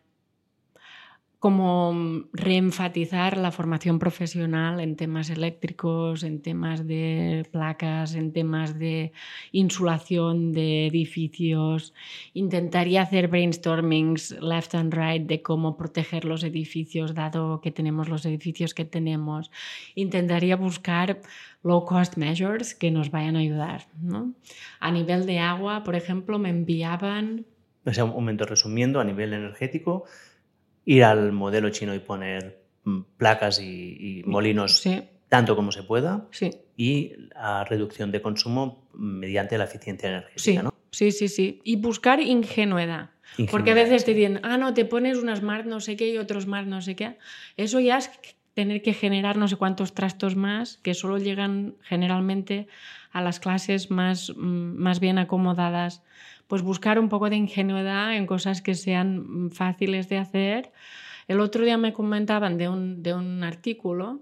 como 1.41 2.27
reenfatizar 2.33 3.35
la 3.35 3.51
formación 3.51 3.97
profesional 3.97 4.79
en 4.79 4.95
temas 4.95 5.31
eléctricos, 5.31 6.21
en 6.21 6.39
temas 6.39 6.85
de 6.85 7.47
placas, 7.51 8.13
en 8.13 8.31
temas 8.31 8.77
de 8.77 9.11
insulación 9.51 10.51
de 10.51 10.85
edificios. 10.85 11.95
Intentaría 12.35 13.01
hacer 13.01 13.27
brainstormings 13.27 14.39
left 14.39 14.75
and 14.75 14.93
right 14.93 15.25
de 15.25 15.41
cómo 15.41 15.77
proteger 15.77 16.25
los 16.25 16.43
edificios, 16.43 17.15
dado 17.15 17.59
que 17.59 17.71
tenemos 17.71 18.07
los 18.07 18.23
edificios 18.27 18.75
que 18.75 18.85
tenemos. 18.85 19.49
Intentaría 19.95 20.55
buscar 20.55 21.21
low 21.63 21.85
cost 21.85 22.17
measures 22.17 22.75
que 22.75 22.91
nos 22.91 23.09
vayan 23.09 23.35
a 23.35 23.39
ayudar. 23.39 23.87
A 24.79 24.91
nivel 24.91 25.25
de 25.25 25.39
agua, 25.39 25.83
por 25.83 25.95
ejemplo, 25.95 26.37
me 26.37 26.49
enviaban... 26.49 27.47
O 27.83 27.91
sea, 27.91 28.03
un 28.03 28.11
momento 28.11 28.45
resumiendo, 28.45 28.99
a 28.99 29.03
nivel 29.03 29.33
energético, 29.33 30.05
ir 30.91 31.03
al 31.05 31.31
modelo 31.31 31.69
chino 31.69 31.93
y 31.95 31.99
poner 31.99 32.63
mm, 32.83 33.01
placas 33.17 33.61
y, 33.61 34.23
molinos 34.25 34.83
tanto 35.29 35.55
como 35.55 35.71
se 35.71 35.83
pueda 35.83 36.27
y 36.75 37.13
a 37.35 37.63
reducción 37.63 38.11
de 38.11 38.21
consumo 38.21 38.89
mediante 38.93 39.57
la 39.57 39.63
eficiencia 39.63 40.09
energética. 40.09 40.63
¿no? 40.63 40.73
sí, 40.91 41.11
sí, 41.11 41.29
sí. 41.29 41.61
Y 41.63 41.77
buscar 41.77 42.19
ingenuidad. 42.19 43.11
Porque 43.49 43.71
a 43.71 43.73
veces 43.73 44.03
te 44.03 44.13
dicen, 44.13 44.41
ah, 44.43 44.57
no, 44.57 44.73
te 44.73 44.83
pones 44.83 45.17
una 45.17 45.37
smart 45.37 45.65
no 45.65 45.79
sé 45.79 45.95
qué 45.95 46.09
y 46.09 46.17
otro 46.17 46.41
smart 46.41 46.67
no 46.67 46.81
sé 46.81 46.97
qué. 46.97 47.17
Eso 47.55 47.79
ya 47.79 47.97
es 47.97 48.11
tener 48.53 48.81
que 48.81 48.93
generar 48.93 49.37
no 49.37 49.47
sé 49.47 49.55
cuántos 49.55 49.93
trastos 49.93 50.35
más 50.35 50.77
que 50.83 50.93
solo 50.93 51.17
llegan 51.17 51.75
generalmente 51.81 52.67
a 53.13 53.21
las 53.21 53.39
clases 53.39 53.89
más, 53.89 54.33
mm, 54.35 54.75
más 54.75 54.99
bien 54.99 55.17
acomodadas 55.17 56.03
pues 56.52 56.64
buscar 56.64 56.99
un 56.99 57.08
poco 57.08 57.30
de 57.30 57.38
ingenuidad 57.38 58.14
en 58.14 58.28
cosas 58.28 58.62
que 58.62 58.76
sean 58.76 59.52
fáciles 59.54 60.10
de 60.10 60.18
hacer. 60.18 60.74
El 61.30 61.39
otro 61.39 61.64
día 61.64 61.78
me 61.78 61.93
comentaban 61.93 62.58
de 62.58 62.68
un, 62.68 63.02
de 63.02 63.14
un 63.14 63.45
artículo 63.45 64.20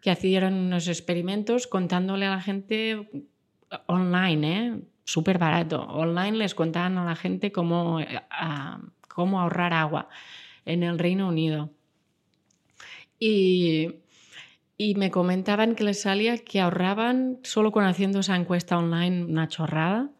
que 0.00 0.10
hacían 0.10 0.54
unos 0.54 0.88
experimentos 0.88 1.68
contándole 1.68 2.26
a 2.26 2.30
la 2.30 2.40
gente 2.40 3.08
online, 3.86 4.58
¿eh? 4.58 4.80
súper 5.04 5.38
barato. 5.38 5.82
Online 5.82 6.36
les 6.36 6.56
contaban 6.56 6.98
a 6.98 7.04
la 7.04 7.14
gente 7.14 7.52
cómo, 7.52 8.00
cómo 9.06 9.40
ahorrar 9.40 9.72
agua 9.72 10.08
en 10.64 10.82
el 10.82 10.98
Reino 10.98 11.28
Unido. 11.28 11.70
Y, 13.20 14.00
y, 14.76 14.96
me 14.96 15.12
comentaban 15.12 15.76
que 15.76 15.84
les 15.84 16.02
salía 16.02 16.38
que 16.38 16.60
ahorraban 16.60 17.38
solo 17.44 17.70
con 17.70 17.84
haciendo 17.84 18.18
esa 18.18 18.34
encuesta 18.34 18.76
online 18.76 19.26
una 19.26 19.46
chorrada 19.46 20.10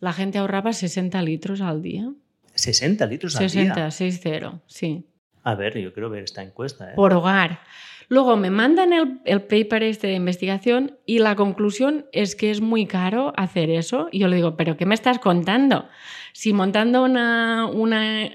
la 0.00 0.12
gente 0.12 0.38
ahorraba 0.38 0.72
60 0.72 1.20
litros 1.22 1.60
al 1.60 1.82
día. 1.82 2.10
¿60 2.56 3.08
litros 3.08 3.36
al 3.36 3.48
día? 3.48 3.74
60, 3.74 3.90
60, 3.90 4.60
sí. 4.66 5.04
A 5.42 5.54
ver, 5.54 5.78
yo 5.78 5.92
quiero 5.92 6.10
ver 6.10 6.24
esta 6.24 6.42
encuesta. 6.42 6.90
¿eh? 6.90 6.94
Por 6.96 7.12
hogar. 7.12 7.60
Luego 8.08 8.36
me 8.36 8.50
mandan 8.50 8.92
el, 8.92 9.20
el, 9.24 9.42
paper 9.42 9.84
este 9.84 10.08
de 10.08 10.14
investigación 10.14 10.98
y 11.06 11.20
la 11.20 11.36
conclusión 11.36 12.06
es 12.12 12.34
que 12.34 12.50
es 12.50 12.60
muy 12.60 12.86
caro 12.86 13.32
hacer 13.36 13.70
eso. 13.70 14.08
Y 14.10 14.18
yo 14.18 14.28
le 14.28 14.36
digo, 14.36 14.56
¿pero 14.56 14.76
qué 14.76 14.84
me 14.84 14.96
estás 14.96 15.20
contando? 15.20 15.88
Si 16.32 16.52
montando 16.52 17.04
una, 17.04 17.66
una, 17.66 18.28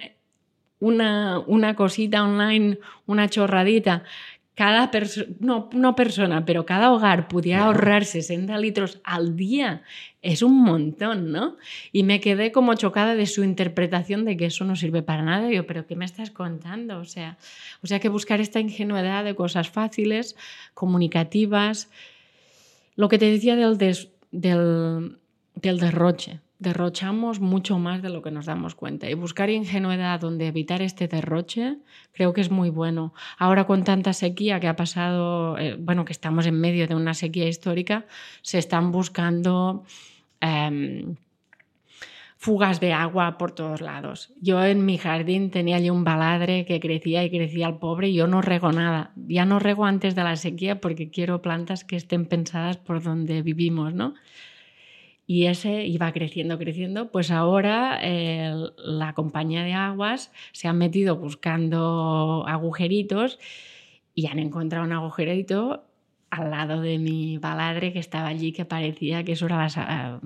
una, 0.80 1.40
una 1.40 1.76
cosita 1.76 2.24
online, 2.24 2.80
una 3.06 3.30
chorradita, 3.30 4.04
cada 4.56 4.90
persona, 4.90 5.28
no, 5.40 5.70
no, 5.74 5.96
persona, 5.96 6.46
pero 6.46 6.66
cada 6.66 6.92
hogar 6.94 7.28
pudiera 7.28 7.66
ahorrar 7.66 8.06
60 8.06 8.58
litros 8.58 9.02
al 9.04 9.36
día, 9.36 9.84
es 10.22 10.42
un 10.42 10.64
montón, 10.64 11.34
¿no? 11.34 11.58
Y 11.92 12.04
me 12.04 12.22
quedé 12.22 12.54
como 12.54 12.74
chocada 12.76 13.16
de 13.16 13.26
su 13.26 13.44
interpretación 13.44 14.24
de 14.24 14.38
que 14.38 14.46
eso 14.46 14.64
no 14.64 14.78
sirve 14.78 15.04
para 15.04 15.24
nada. 15.24 15.52
yo, 15.52 15.68
¿pero 15.68 15.86
qué 15.86 15.98
me 15.98 16.06
estás 16.06 16.32
contando? 16.32 17.00
O 17.00 17.06
sea, 17.06 17.38
o 17.84 17.88
sea, 17.88 18.00
que 18.00 18.08
buscar 18.08 18.40
esta 18.40 18.62
ingenuidad 18.62 19.26
de 19.26 19.36
cosas 19.36 19.70
fáciles, 19.70 20.38
comunicativas. 20.74 21.90
Lo 22.96 23.10
que 23.10 23.18
te 23.18 23.30
decía 23.30 23.58
del, 23.58 23.78
del, 23.78 25.18
del 25.56 25.80
derroche 25.80 26.40
derrochamos 26.66 27.40
mucho 27.40 27.80
más 27.80 28.02
de 28.02 28.10
lo 28.10 28.22
que 28.22 28.32
nos 28.32 28.48
damos 28.48 28.76
cuenta. 28.76 29.10
Y 29.10 29.14
buscar 29.14 29.50
ingenuidad 29.50 30.20
donde 30.20 30.48
evitar 30.48 30.82
este 30.82 31.08
derroche 31.08 31.78
creo 32.12 32.34
que 32.34 32.42
es 32.42 32.52
muy 32.52 32.70
bueno. 32.70 33.14
Ahora 33.38 33.66
con 33.66 33.84
tanta 33.84 34.12
sequía 34.14 34.60
que 34.60 34.68
ha 34.68 34.76
pasado, 34.76 35.58
eh, 35.58 35.78
bueno, 35.80 36.04
que 36.04 36.12
estamos 36.12 36.46
en 36.48 36.60
medio 36.60 36.88
de 36.88 36.96
una 36.96 37.14
sequía 37.14 37.48
histórica, 37.48 38.06
se 38.42 38.58
están 38.58 38.92
buscando 38.92 39.86
em, 40.42 41.16
fugas 42.38 42.80
de 42.80 42.94
agua 42.94 43.38
por 43.38 43.52
todos 43.52 43.82
lados. 43.82 44.34
Yo 44.42 44.64
en 44.66 44.86
mi 44.86 44.98
jardín 44.98 45.52
tenía 45.52 45.78
allí 45.78 45.92
un 45.92 46.04
baladre 46.04 46.66
que 46.66 46.80
crecía 46.80 47.24
y 47.24 47.30
crecía 47.30 47.68
al 47.68 47.78
pobre 47.78 48.10
y 48.10 48.16
yo 48.16 48.28
no 48.28 48.42
rego 48.42 48.72
nada. 48.72 49.12
Ya 49.16 49.46
no 49.46 49.60
rego 49.60 49.86
antes 49.86 50.16
de 50.16 50.24
la 50.24 50.36
sequía 50.36 50.82
porque 50.82 51.10
quiero 51.10 51.42
plantas 51.42 51.84
que 51.84 51.96
estén 51.96 52.26
pensadas 52.26 52.78
por 52.78 53.04
donde 53.04 53.42
vivimos, 53.44 53.94
¿no? 53.94 54.16
Y 55.28 55.48
ese 55.48 55.86
iba 55.86 56.12
creciendo, 56.12 56.58
creciendo, 56.58 57.12
pues 57.12 57.32
ahora 57.32 58.00
la 58.02 59.14
compañía 59.14 59.64
de 59.64 59.74
aguas 59.74 60.32
se 60.52 60.68
ha 60.68 60.74
metido 60.74 61.16
buscando 61.18 62.46
agujeritos 62.48 63.40
y 64.14 64.28
han 64.28 64.40
encontrado 64.40 64.86
un 64.86 64.94
agujerito 64.94 65.84
al 66.30 66.52
lado 66.52 66.82
de 66.82 67.00
mi 67.00 67.38
baladre 67.38 67.94
que 67.94 68.00
estaba 68.00 68.28
allí 68.28 68.52
que 68.52 68.66
parecía 68.66 69.24
que 69.24 69.34
eso 69.34 69.46
era 69.46 69.58
la, 69.58 70.20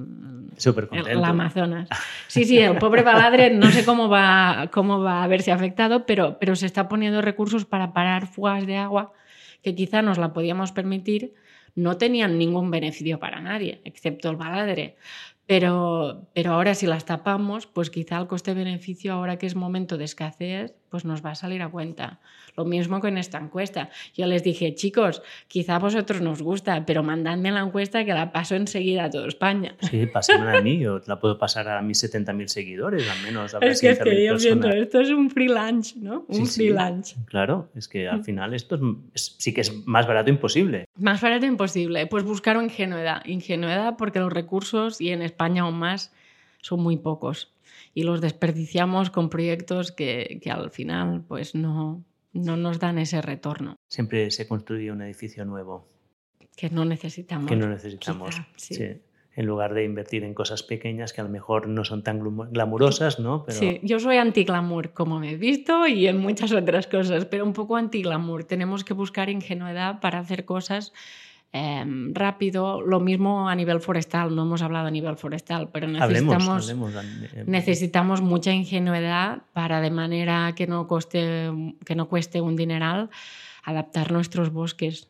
el, 0.91 1.23
Amazonas. 1.23 1.89
Sí, 2.27 2.45
sí, 2.45 2.57
el 2.57 2.77
pobre 2.77 3.03
baladre 3.03 3.51
no 3.51 3.69
sé 3.71 3.85
cómo 3.85 4.09
va, 4.09 4.69
cómo 4.71 5.01
va 5.01 5.23
a 5.23 5.27
verse 5.27 5.51
afectado, 5.51 6.05
pero, 6.05 6.37
pero 6.39 6.55
se 6.55 6.65
está 6.65 6.89
poniendo 6.89 7.21
recursos 7.21 7.65
para 7.65 7.93
parar 7.93 8.27
fugas 8.27 8.65
de 8.65 8.77
agua 8.77 9.13
que 9.61 9.75
quizá 9.75 10.01
nos 10.01 10.17
la 10.17 10.33
podíamos 10.33 10.71
permitir 10.71 11.33
no 11.79 11.97
tenían 11.97 12.37
ningún 12.37 12.71
beneficio 12.71 13.19
para 13.19 13.41
nadie, 13.41 13.81
excepto 13.85 14.29
el 14.29 14.35
baladre. 14.37 14.97
Pero, 15.47 16.29
pero 16.33 16.53
ahora 16.53 16.75
si 16.75 16.85
las 16.87 17.05
tapamos, 17.05 17.65
pues 17.67 17.89
quizá 17.89 18.19
el 18.19 18.27
coste-beneficio, 18.27 19.13
ahora 19.13 19.37
que 19.37 19.47
es 19.47 19.55
momento 19.55 19.97
de 19.97 20.05
escasez, 20.05 20.75
pues 20.89 21.05
nos 21.05 21.25
va 21.25 21.31
a 21.31 21.35
salir 21.35 21.61
a 21.61 21.69
cuenta. 21.69 22.19
Lo 22.55 22.65
mismo 22.65 22.99
con 22.99 23.17
esta 23.17 23.37
encuesta. 23.37 23.89
Yo 24.15 24.25
les 24.25 24.43
dije, 24.43 24.75
chicos, 24.75 25.21
quizá 25.47 25.75
a 25.75 25.79
vosotros 25.79 26.21
nos 26.21 26.41
gusta, 26.41 26.85
pero 26.85 27.03
mandadme 27.03 27.51
la 27.51 27.61
encuesta 27.61 28.03
que 28.05 28.13
la 28.13 28.31
paso 28.31 28.55
enseguida 28.55 29.05
a 29.05 29.09
toda 29.09 29.27
España. 29.27 29.75
Sí, 29.81 30.05
pásamela 30.05 30.57
a 30.57 30.61
mí, 30.61 30.79
yo 30.79 31.01
la 31.07 31.19
puedo 31.19 31.37
pasar 31.37 31.67
a 31.69 31.81
mis 31.81 32.03
70.000 32.03 32.47
seguidores, 32.47 33.09
al 33.09 33.21
menos. 33.23 33.55
A 33.55 33.59
es 33.59 33.81
que, 33.81 33.89
es 33.89 33.99
que 33.99 34.25
yo 34.25 34.37
siento, 34.37 34.69
esto 34.69 34.99
es 35.01 35.09
un 35.09 35.29
free 35.29 35.47
lunch, 35.47 35.95
¿no? 35.95 36.25
Un 36.27 36.45
free 36.47 36.69
lunch. 36.69 37.15
Claro, 37.25 37.69
es 37.75 37.87
que 37.87 38.07
al 38.07 38.23
final 38.23 38.53
esto 38.53 38.79
sí 39.13 39.53
que 39.53 39.61
es 39.61 39.85
más 39.87 40.07
barato 40.07 40.29
imposible. 40.29 40.85
Más 40.95 41.21
barato 41.21 41.45
imposible. 41.45 42.07
Pues 42.07 42.23
buscar 42.23 42.57
ingenuidad. 42.61 43.25
Ingenuidad 43.25 43.95
porque 43.97 44.19
los 44.19 44.31
recursos, 44.31 45.01
y 45.01 45.09
en 45.09 45.21
España 45.21 45.63
aún 45.63 45.79
más, 45.79 46.13
son 46.61 46.81
muy 46.81 46.97
pocos. 46.97 47.51
Y 47.93 48.03
los 48.03 48.21
desperdiciamos 48.21 49.09
con 49.09 49.29
proyectos 49.29 49.91
que, 49.91 50.39
que 50.41 50.51
al 50.51 50.71
final 50.71 51.23
pues 51.27 51.55
no, 51.55 52.03
no 52.33 52.57
nos 52.57 52.79
dan 52.79 52.97
ese 52.97 53.21
retorno. 53.21 53.75
Siempre 53.87 54.29
se 54.31 54.47
construye 54.47 54.91
un 54.91 55.01
edificio 55.01 55.45
nuevo. 55.45 55.87
Que 56.55 56.69
no 56.69 56.85
necesitamos. 56.85 57.49
Que 57.49 57.55
no 57.55 57.67
necesitamos. 57.67 58.35
sí. 58.55 59.01
En 59.35 59.45
lugar 59.45 59.73
de 59.73 59.85
invertir 59.85 60.25
en 60.25 60.33
cosas 60.33 60.63
pequeñas 60.63 61.13
que 61.13 61.21
a 61.21 61.23
lo 61.23 61.29
mejor 61.29 61.69
no 61.69 61.85
son 61.85 62.03
tan 62.03 62.19
glamurosas, 62.51 63.19
¿no? 63.19 63.45
Sí, 63.47 63.79
yo 63.83 63.97
soy 63.99 64.17
anti-glamour, 64.17 64.91
como 64.91 65.17
me 65.17 65.31
he 65.31 65.37
visto, 65.37 65.87
y 65.87 66.07
en 66.07 66.17
muchas 66.17 66.51
otras 66.51 66.87
cosas, 66.87 67.23
pero 67.23 67.45
un 67.45 67.53
poco 67.53 67.77
anti-glamour. 67.77 68.43
Tenemos 68.43 68.83
que 68.83 68.93
buscar 68.93 69.29
ingenuidad 69.29 70.01
para 70.01 70.19
hacer 70.19 70.43
cosas 70.43 70.91
Em, 71.51 72.13
rápido. 72.13 72.81
Lo 72.81 72.99
mismo 72.99 73.49
a 73.49 73.55
nivel 73.55 73.79
forestal, 73.79 74.35
no 74.35 74.43
hemos 74.43 74.61
hablado 74.61 74.87
a 74.87 74.91
nivel 74.91 75.17
forestal, 75.17 75.69
pero 75.71 75.87
necesitamos, 75.87 76.69
em, 76.69 76.79
necesitamos 77.47 78.21
mucha 78.21 78.53
ingenuidad 78.53 79.41
para 79.53 79.81
de 79.81 79.89
manera 79.89 80.53
que 80.55 80.67
no, 80.67 80.85
coste, 80.85 81.49
que 81.85 81.95
no 81.95 82.07
cueste 82.07 82.39
un 82.41 82.55
dineral 82.55 83.09
adaptar 83.63 84.11
nuestros 84.11 84.51
bosques 84.51 85.09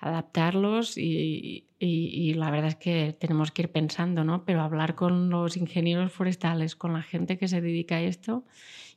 adaptarlos 0.00 0.96
y, 0.96 1.64
y, 1.80 2.34
la 2.34 2.50
verdad 2.50 2.68
es 2.68 2.76
que 2.76 3.16
tenemos 3.18 3.50
que 3.50 3.62
ir 3.62 3.72
pensando, 3.72 4.22
¿no? 4.22 4.44
Pero 4.44 4.62
hablar 4.62 4.94
con 4.94 5.28
los 5.28 5.56
ingenieros 5.56 6.12
forestales, 6.12 6.76
con 6.76 6.92
la 6.92 7.02
gente 7.02 7.36
que 7.36 7.48
se 7.48 7.60
dedica 7.60 7.96
a 7.96 8.02
esto 8.02 8.44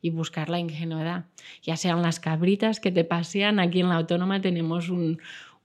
y 0.02 0.12
buscar 0.12 0.50
la 0.50 0.60
ingenuidad. 0.60 1.26
Ya 1.64 1.76
sean 1.76 2.02
las 2.04 2.20
cabritas 2.20 2.80
que 2.80 2.92
te 2.92 3.04
pasean, 3.04 3.60
aquí 3.60 3.80
en 3.80 3.90
la 3.90 3.96
Autónoma 3.96 4.42
tenemos 4.42 4.90
un, 4.90 5.20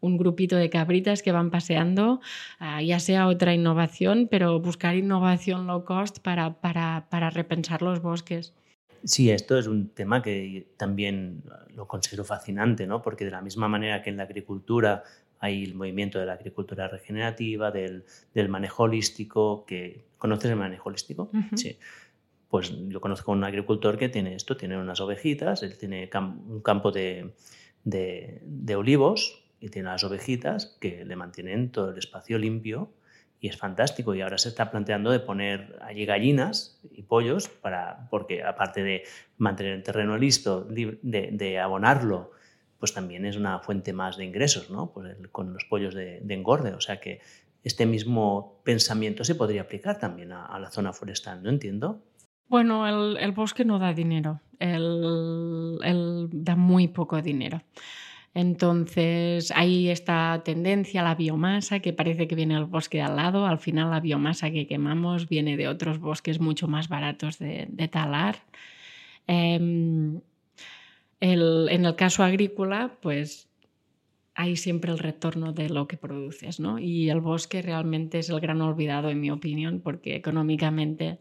un 0.07 0.17
grupito 0.17 0.57
de 0.57 0.71
cabritas 0.71 1.23
que 1.23 1.33
van 1.33 1.51
paseando, 1.51 2.21
ah, 2.59 2.81
ya 2.83 3.01
sea 3.01 3.27
otra 3.27 3.53
innovación, 3.53 4.29
pero 4.31 4.61
buscar 4.61 4.97
innovación 4.97 5.67
low 5.67 5.85
cost 5.85 6.21
para, 6.21 6.61
para, 6.61 7.07
para 7.11 7.31
repensar 7.31 7.83
los 7.83 8.01
bosques. 8.01 8.55
Sí, 9.05 9.31
esto 9.31 9.57
es 9.57 9.67
un 9.67 9.91
tema 9.91 10.21
que 10.21 10.67
también 10.77 11.45
lo 11.75 11.87
considero 11.87 12.25
fascinante, 12.25 12.87
¿no? 12.87 13.03
porque 13.03 13.25
de 13.25 13.31
la 13.31 13.41
misma 13.41 13.69
manera 13.69 14.03
que 14.03 14.11
en 14.11 14.17
la 14.17 14.25
agricultura 14.25 15.05
hay 15.39 15.63
el 15.63 15.75
movimiento 15.75 16.19
de 16.19 16.27
la 16.27 16.33
agricultura 16.33 16.89
regenerativa, 16.89 17.71
del, 17.71 18.05
del 18.35 18.49
manejo 18.49 18.85
holístico, 18.85 19.65
que 19.67 20.07
¿conoces 20.19 20.51
el 20.51 20.57
manejo 20.57 20.89
holístico? 20.89 21.31
Sí. 21.55 21.79
Pues 22.49 22.73
yo 22.89 23.01
conozco 23.01 23.33
a 23.33 23.35
un 23.35 23.45
agricultor 23.45 23.99
que 23.99 24.09
tiene 24.09 24.35
esto, 24.35 24.57
tiene 24.57 24.79
unas 24.79 25.01
ovejitas, 25.01 25.63
él 25.63 25.77
tiene 25.79 26.09
un 26.15 26.61
campo 26.61 26.91
de, 26.91 27.35
de, 27.85 28.41
de 28.45 28.77
olivos 28.77 29.46
y 29.67 29.69
tiene 29.69 29.89
las 29.89 30.05
ovejitas 30.05 30.77
que 30.81 31.05
le 31.05 31.17
mantienen 31.17 31.73
todo 31.73 31.91
el 31.91 31.99
espacio 31.99 32.39
limpio 32.39 32.93
y 33.41 33.49
es 33.49 33.57
fantástico. 33.57 34.15
Y 34.15 34.21
ahora 34.21 34.39
se 34.39 34.49
está 34.49 34.71
planteando 34.71 35.11
de 35.11 35.19
poner 35.19 35.77
allí 35.83 36.07
gallinas 36.07 36.81
y 36.93 37.03
pollos, 37.03 37.49
para, 37.49 38.09
porque 38.09 38.45
aparte 38.45 38.85
de 38.85 39.03
mantener 39.39 39.73
el 39.73 39.83
terreno 39.83 40.17
listo, 40.17 40.63
de, 40.63 40.99
de 41.03 41.59
abonarlo, 41.59 42.31
pues 42.79 42.95
también 42.95 43.27
es 43.27 43.37
una 43.37 43.59
fuente 43.59 43.93
más 43.93 44.17
de 44.17 44.25
ingresos, 44.25 44.71
¿no? 44.71 44.93
Pues 44.93 45.17
con 45.33 45.53
los 45.53 45.65
pollos 45.65 45.95
de, 45.95 46.19
engorde. 46.29 46.75
O 46.75 46.81
sea 46.81 47.01
que 47.01 47.21
este 47.65 47.87
mismo 47.87 48.61
pensamiento 48.65 49.25
se 49.25 49.35
podría 49.35 49.63
aplicar 49.63 49.99
también 49.99 50.31
a, 50.33 50.57
la 50.61 50.71
zona 50.71 50.93
forestal, 50.93 51.43
¿no 51.43 51.51
entiendo? 51.51 52.05
Bueno, 52.49 52.87
el, 52.87 53.17
el 53.17 53.33
bosque 53.33 53.65
no 53.65 53.81
da 53.81 53.93
dinero, 53.93 54.41
el, 54.61 55.79
el 55.83 56.29
da 56.31 56.55
muy 56.55 56.87
poco 56.87 57.21
dinero. 57.21 57.61
Entonces, 58.37 59.51
hay 59.57 59.89
esta 59.89 60.43
tendencia 60.45 61.01
a 61.01 61.05
la 61.05 61.15
biomasa 61.15 61.81
que 61.81 61.95
parece 61.95 62.29
que 62.29 62.35
viene 62.35 62.55
del 62.55 62.67
bosque 62.67 63.01
al 63.01 63.17
lado. 63.17 63.47
Al 63.47 63.59
final, 63.59 63.89
la 63.89 64.01
biomasa 64.01 64.51
que 64.51 64.67
quemamos 64.67 65.27
viene 65.27 65.57
de 65.57 65.69
otros 65.69 65.99
bosques 65.99 66.39
mucho 66.39 66.69
más 66.69 66.91
baratos 66.91 67.39
de, 67.39 67.89
talar. 67.91 68.37
Em, 69.27 70.21
en 71.21 71.85
el 71.87 71.97
caso 71.97 72.23
agrícola, 72.25 72.99
pues 73.01 73.49
hay 74.35 74.57
siempre 74.57 74.93
el 74.93 74.99
retorno 74.99 75.55
de 75.55 75.71
lo 75.71 75.89
que 75.89 75.97
produces, 75.97 76.61
¿no? 76.61 76.79
Y 76.79 77.09
el 77.09 77.23
bosque 77.23 77.63
realmente 77.63 78.19
es 78.19 78.29
el 78.29 78.41
gran 78.41 78.61
olvidado, 78.61 79.09
en 79.09 79.19
mi 79.19 79.31
opinión, 79.31 79.81
porque 79.81 80.15
económicamente 80.15 81.19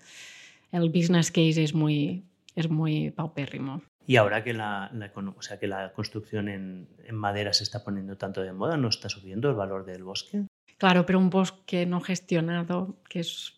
el 0.74 0.90
business 0.90 1.32
case 1.32 1.64
es 1.64 1.74
muy, 1.74 2.26
es 2.58 2.70
muy 2.70 3.12
paupérrimo. 3.12 3.82
Y 4.07 4.18
ahora 4.18 4.44
que 4.44 4.53
la, 4.53 4.91
o 5.38 5.41
sea, 5.41 5.60
que 5.60 5.68
la 5.68 5.91
construcción 5.94 6.48
en, 6.48 6.88
madera 7.11 7.53
se 7.53 7.64
está 7.64 7.84
poniendo 7.84 8.18
tanto 8.18 8.41
de 8.41 8.53
moda, 8.53 8.77
¿no 8.77 8.90
está 8.90 9.10
subiendo 9.10 9.49
el 9.49 9.56
valor 9.56 9.86
del 9.86 10.03
bosque? 10.03 10.45
Claro, 10.77 11.06
pero 11.06 11.19
un 11.19 11.30
bosque 11.30 11.86
no 11.86 12.02
gestionado, 12.02 12.98
que 13.10 13.22
es, 13.22 13.53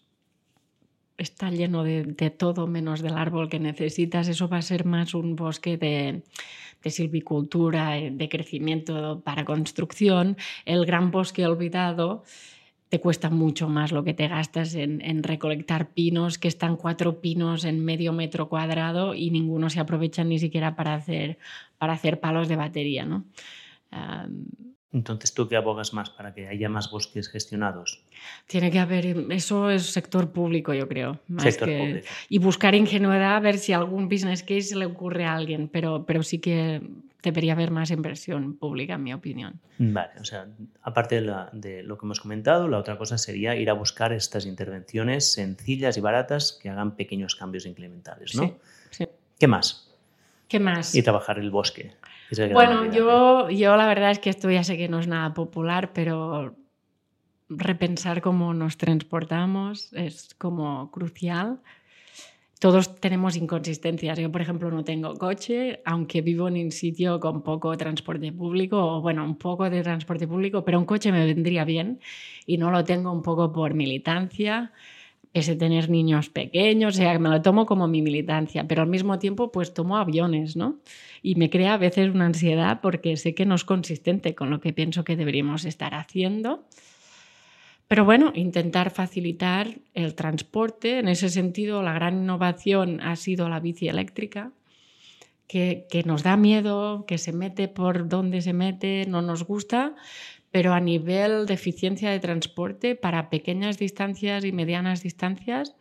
está 1.17 1.49
lleno 1.49 1.83
de, 1.83 2.05
todo 2.37 2.67
menos 2.67 3.01
del 3.01 3.17
árbol 3.17 3.49
que 3.49 3.59
necesitas, 3.59 4.27
eso 4.27 4.47
va 4.47 4.57
a 4.57 4.61
ser 4.61 4.85
más 4.85 5.13
un 5.13 5.35
bosque 5.35 5.77
de, 5.77 6.23
de 6.83 6.89
silvicultura, 6.91 7.91
de 7.93 8.29
crecimiento 8.29 9.21
para 9.21 9.43
construcción. 9.43 10.37
El 10.65 10.85
gran 10.85 11.11
bosque 11.11 11.45
olvidado 11.45 12.23
te 12.89 13.01
cuesta 13.01 13.29
mucho 13.29 13.67
más 13.67 13.91
lo 13.91 14.03
que 14.03 14.13
te 14.13 14.27
gastas 14.27 14.73
en, 14.75 15.23
recolectar 15.23 15.89
pinos, 15.89 16.37
que 16.37 16.47
están 16.47 16.77
cuatro 16.77 17.19
pinos 17.19 17.65
en 17.65 17.83
medio 17.83 18.13
metro 18.13 18.47
cuadrado 18.47 19.13
y 19.13 19.29
ninguno 19.29 19.69
se 19.69 19.79
aprovecha 19.79 20.23
ni 20.23 20.39
siquiera 20.39 20.75
para 20.75 20.93
hacer, 20.93 21.37
para 21.77 21.93
hacer 21.93 22.19
palos 22.19 22.47
de 22.47 22.55
batería. 22.55 23.05
¿no? 23.05 23.25
Entonces, 24.93 25.33
¿tú 25.33 25.49
qué 25.49 25.57
abogas 25.57 25.93
más 25.93 26.09
para 26.09 26.33
que 26.33 26.47
haya 26.47 26.69
más 26.69 26.89
bosques 26.89 27.29
gestionados? 27.29 28.01
Tiene 28.47 28.71
que 28.71 28.79
haber, 28.79 29.31
eso 29.31 29.69
es 29.69 29.91
sector 29.91 30.31
público, 30.31 30.73
yo 30.73 30.87
creo. 30.87 31.19
sector 31.39 31.67
público. 31.67 32.07
Y 32.29 32.39
buscar 32.39 32.73
ingenuidad 32.73 33.35
a 33.35 33.39
ver 33.39 33.57
si 33.57 33.73
algún 33.73 34.07
business 34.07 34.41
case 34.43 34.61
se 34.61 34.75
le 34.77 34.85
ocurre 34.85 35.25
a 35.25 35.35
alguien, 35.35 35.67
pero, 35.67 36.05
pero 36.05 36.23
sí 36.23 36.39
que 36.39 36.81
debería 37.21 37.53
haber 37.53 37.71
más 37.71 37.91
inversión 37.91 38.55
pública, 38.55 38.93
en 38.93 39.03
mi 39.03 39.13
opinión. 39.13 39.59
Vale, 39.77 40.11
o 40.21 40.25
sea, 40.25 40.47
aparte 40.81 41.21
de, 41.21 41.83
lo 41.83 41.97
que 41.97 42.05
hemos 42.05 42.21
comentado, 42.21 42.67
la 42.69 42.77
otra 42.77 42.97
cosa 42.97 43.17
sería 43.17 43.55
ir 43.55 43.69
a 43.69 43.73
buscar 43.73 44.13
estas 44.13 44.45
intervenciones 44.45 45.33
sencillas 45.33 45.97
y 45.97 46.01
baratas 46.01 46.57
que 46.61 46.69
hagan 46.69 46.95
pequeños 46.95 47.35
cambios 47.35 47.65
incrementales, 47.65 48.35
¿no? 48.35 48.55
Sí. 48.91 49.07
¿Qué 49.37 49.47
más? 49.47 49.91
¿Qué 50.47 50.59
más? 50.59 50.95
Y 50.95 51.03
trabajar 51.03 51.39
el 51.39 51.51
bosque. 51.51 51.91
Bueno, 52.53 52.91
yo, 52.91 53.49
yo 53.49 53.75
la 53.77 53.87
verdad 53.87 54.11
es 54.11 54.19
que 54.19 54.29
esto 54.29 54.49
ya 54.49 54.63
sé 54.63 54.77
que 54.77 54.89
no 54.89 54.99
es 54.99 55.07
nada 55.07 55.33
popular, 55.33 55.93
pero 55.93 56.55
repensar 57.49 58.21
cómo 58.21 58.53
nos 58.53 58.77
transportamos 58.77 59.93
es 59.93 60.35
como 60.37 60.91
crucial. 60.91 61.61
Todos 62.59 62.99
tenemos 62.99 63.35
inconsistencias. 63.35 64.17
Yo, 64.17 64.31
por 64.31 64.41
ejemplo, 64.41 64.71
no 64.71 64.83
tengo 64.83 65.13
coche, 65.13 65.81
aunque 65.85 66.21
vivo 66.21 66.47
en 66.47 66.55
un 66.65 66.71
sitio 66.71 67.19
con 67.19 67.43
poco 67.43 67.77
transporte 67.77 68.31
público, 68.31 68.77
o 68.77 69.01
bueno, 69.01 69.23
un 69.23 69.37
poco 69.37 69.69
de 69.69 69.83
transporte 69.83 70.27
público, 70.27 70.65
pero 70.65 70.79
un 70.79 70.85
coche 70.85 71.11
me 71.11 71.25
vendría 71.25 71.65
bien 71.65 71.99
y 72.47 72.57
no 72.57 72.71
lo 72.71 72.83
tengo 72.83 73.11
un 73.11 73.21
poco 73.21 73.53
por 73.53 73.75
militancia 73.75 74.73
ese 75.33 75.55
tener 75.55 75.89
niños 75.89 76.29
pequeños, 76.29 76.95
o 76.95 76.97
sea, 76.97 77.17
me 77.19 77.29
lo 77.29 77.41
tomo 77.41 77.65
como 77.65 77.87
mi 77.87 78.01
militancia, 78.01 78.67
pero 78.67 78.81
al 78.81 78.87
mismo 78.87 79.19
tiempo 79.19 79.51
pues 79.51 79.73
tomo 79.73 79.97
aviones, 79.97 80.55
¿no? 80.55 80.79
Y 81.21 81.35
me 81.35 81.49
crea 81.49 81.73
a 81.73 81.77
veces 81.77 82.09
una 82.13 82.25
ansiedad 82.25 82.79
porque 82.81 83.17
sé 83.17 83.35
que 83.35 83.45
no 83.45 83.55
es 83.55 83.63
consistente 83.63 84.35
con 84.35 84.49
lo 84.49 84.59
que 84.59 84.73
pienso 84.73 85.03
que 85.03 85.15
deberíamos 85.15 85.65
estar 85.65 85.93
haciendo. 85.93 86.65
Pero 87.87 88.03
bueno, 88.03 88.31
intentar 88.35 88.91
facilitar 88.91 89.77
el 89.93 90.13
transporte, 90.15 90.99
en 90.99 91.07
ese 91.07 91.29
sentido 91.29 91.81
la 91.83 91.93
gran 91.93 92.23
innovación 92.23 92.99
ha 93.01 93.15
sido 93.15 93.47
la 93.47 93.59
bici 93.59 93.87
eléctrica, 93.87 94.51
que, 95.47 95.87
que 95.89 96.03
nos 96.03 96.23
da 96.23 96.35
miedo, 96.35 97.05
que 97.05 97.17
se 97.17 97.31
mete 97.31 97.69
por 97.69 98.09
donde 98.09 98.41
se 98.41 98.51
mete, 98.51 99.05
no 99.07 99.21
nos 99.21 99.45
gusta, 99.45 99.95
pero 100.57 100.73
a 100.73 100.79
nivel 100.79 101.45
de 101.45 101.53
eficiencia 101.53 102.09
de 102.09 102.19
transporte 102.19 102.95
para 102.95 103.29
pequeñas 103.29 103.77
distancias 103.77 104.43
y 104.43 104.51
medianas 104.51 105.03
distancias, 105.03 105.75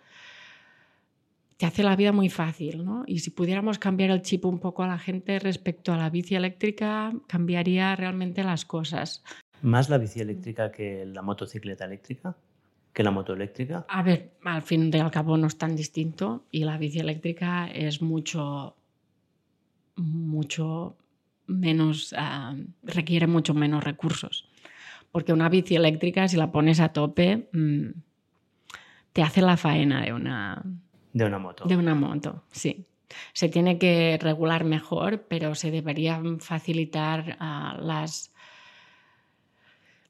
te 1.56 1.64
hace 1.64 1.82
la 1.82 1.96
vida 1.96 2.12
muy 2.12 2.28
fácil, 2.28 2.84
¿no? 2.84 3.02
Y 3.06 3.20
si 3.20 3.30
pudiéramos 3.30 3.78
cambiar 3.78 4.10
el 4.10 4.20
chip 4.20 4.44
un 4.44 4.58
poco 4.58 4.82
a 4.82 4.86
la 4.86 4.98
gente 4.98 5.38
respecto 5.38 5.94
a 5.94 5.96
la 5.96 6.10
bici 6.10 6.34
eléctrica, 6.34 7.10
cambiaría 7.26 7.96
realmente 7.96 8.44
las 8.44 8.66
cosas. 8.66 9.24
¿Más 9.62 9.88
la 9.88 9.96
bici 9.96 10.20
eléctrica 10.20 10.70
que 10.70 11.06
la 11.06 11.22
motocicleta 11.22 11.86
eléctrica? 11.86 12.36
¿Que 12.92 13.02
la 13.02 13.10
moto 13.10 13.32
eléctrica? 13.32 13.86
A 13.88 14.02
ver, 14.02 14.32
al 14.44 14.60
fin 14.60 14.90
y 14.92 14.98
al 14.98 15.10
cabo 15.10 15.38
no 15.38 15.46
es 15.46 15.56
tan 15.56 15.74
distinto 15.74 16.44
y 16.50 16.64
la 16.64 16.76
bici 16.76 16.98
eléctrica 16.98 17.66
es 17.68 18.02
mucho, 18.02 18.76
mucho 19.94 20.98
menos, 21.46 22.14
ah, 22.14 22.54
requiere 22.82 23.26
mucho 23.26 23.54
menos 23.54 23.82
recursos 23.82 24.45
porque 25.16 25.32
una 25.32 25.48
bici 25.48 25.74
eléctrica, 25.74 26.28
si 26.28 26.36
la 26.36 26.52
pones 26.52 26.78
a 26.78 26.90
tope, 26.90 27.48
mm, 27.50 27.88
te 29.14 29.22
hace 29.22 29.40
la 29.40 29.56
faena 29.56 30.04
de 30.04 30.12
una... 30.12 30.62
De 31.14 31.24
una 31.24 31.38
moto. 31.38 31.64
De 31.64 31.74
una 31.74 31.94
moto, 31.94 32.44
sí. 32.52 32.84
Se 33.32 33.48
tiene 33.48 33.78
que 33.78 34.18
regular 34.20 34.64
mejor, 34.64 35.24
pero 35.26 35.54
se 35.54 35.70
deberían 35.70 36.38
facilitar 36.40 37.38
ah, 37.40 37.78
las, 37.80 38.34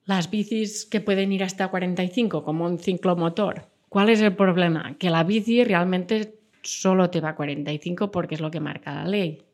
las 0.07 0.29
bicis 0.29 0.87
que 0.87 1.01
pueden 1.01 1.31
ir 1.31 1.45
hasta 1.45 1.69
45, 1.69 2.43
como 2.43 2.65
un 2.65 2.81
ciclomotor, 2.81 3.69
¿Cuál 3.89 4.09
es 4.09 4.21
el 4.21 4.35
problema? 4.35 4.97
Que 4.99 5.09
la 5.09 5.23
bici 5.23 5.63
realmente 5.63 6.41
solo 6.63 7.11
te 7.11 7.21
va 7.21 7.29
a 7.29 7.37
45 7.37 8.11
porque 8.11 8.35
es 8.35 8.41
lo 8.41 8.51
que 8.51 8.59
marca 8.59 8.93
la 8.93 9.05
ley. 9.05 9.46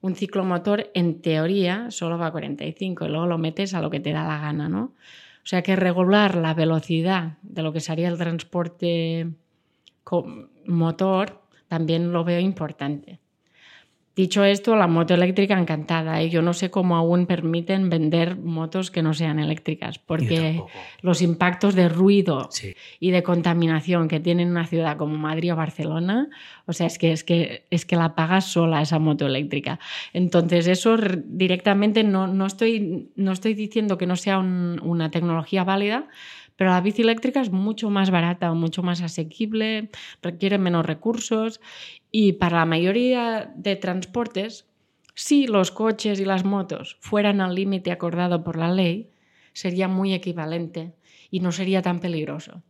Un 0.00 0.14
ciclomotor, 0.14 0.90
en 0.94 1.20
teoría, 1.20 1.90
solo 1.90 2.16
va 2.16 2.28
a 2.28 2.32
45 2.32 3.04
y 3.04 3.08
luego 3.08 3.26
lo 3.26 3.38
metes 3.38 3.74
a 3.74 3.82
lo 3.82 3.90
que 3.90 4.00
te 4.00 4.12
da 4.12 4.24
la 4.26 4.40
gana, 4.40 4.68
¿no? 4.68 4.94
O 5.42 5.46
sea 5.46 5.62
que 5.62 5.76
regular 5.76 6.36
la 6.36 6.54
velocidad 6.54 7.38
de 7.42 7.62
lo 7.62 7.72
que 7.72 7.80
sería 7.80 8.08
el 8.08 8.18
transporte 8.18 9.28
motor 10.66 11.40
también 11.68 12.12
lo 12.12 12.24
veo 12.24 12.40
importante. 12.40 13.20
Dicho 14.16 14.44
esto, 14.44 14.74
la 14.74 14.88
moto 14.88 15.14
eléctrica 15.14 15.58
encantada. 15.58 16.20
¿eh? 16.20 16.28
Yo 16.30 16.42
no 16.42 16.52
sé 16.52 16.68
cómo 16.68 16.96
aún 16.96 17.26
permiten 17.26 17.88
vender 17.90 18.36
motos 18.36 18.90
que 18.90 19.02
no 19.02 19.14
sean 19.14 19.38
eléctricas, 19.38 20.00
porque 20.00 20.60
los 21.00 21.22
impactos 21.22 21.76
de 21.76 21.88
ruido 21.88 22.48
y 22.98 23.12
de 23.12 23.22
contaminación 23.22 24.08
que 24.08 24.18
tiene 24.18 24.44
una 24.44 24.66
ciudad 24.66 24.96
como 24.96 25.16
Madrid 25.16 25.52
o 25.52 25.56
Barcelona, 25.56 26.28
o 26.66 26.72
sea, 26.72 26.88
es 26.88 26.98
que, 26.98 27.12
es 27.12 27.22
que, 27.22 27.66
es 27.70 27.86
que 27.86 27.94
la 27.94 28.16
pagas 28.16 28.46
sola 28.46 28.82
esa 28.82 28.98
moto 28.98 29.26
eléctrica. 29.26 29.78
Entonces, 30.12 30.66
eso 30.66 30.96
directamente 31.24 32.02
no, 32.02 32.26
no, 32.26 32.46
estoy, 32.46 33.10
no 33.14 33.30
estoy 33.30 33.54
diciendo 33.54 33.96
que 33.96 34.06
no 34.06 34.16
sea 34.16 34.38
una 34.38 35.12
tecnología 35.12 35.62
válida, 35.62 36.08
pero 36.56 36.72
la 36.72 36.80
bici 36.82 37.00
eléctrica 37.00 37.40
es 37.40 37.50
mucho 37.50 37.88
más 37.88 38.10
barata, 38.10 38.52
mucho 38.52 38.82
más 38.82 39.00
asequible, 39.00 39.88
requiere 40.20 40.58
menos 40.58 40.84
recursos 40.84 41.58
y 42.10 42.32
para 42.34 42.58
la 42.58 42.64
mayoría 42.64 43.52
de 43.56 43.76
transportes, 43.76 44.66
si 45.14 45.46
los 45.46 45.70
coches 45.70 46.20
y 46.20 46.24
las 46.24 46.44
motos 46.44 46.96
fueran 47.00 47.40
al 47.40 47.54
límite 47.54 47.92
acordado 47.92 48.42
por 48.42 48.56
la 48.56 48.72
ley, 48.72 49.10
sería 49.52 49.88
muy 49.88 50.14
equivalente 50.14 50.94
y 51.30 51.40
no 51.40 51.52
sería 51.52 51.82
tan 51.82 52.00
peligroso. 52.00 52.62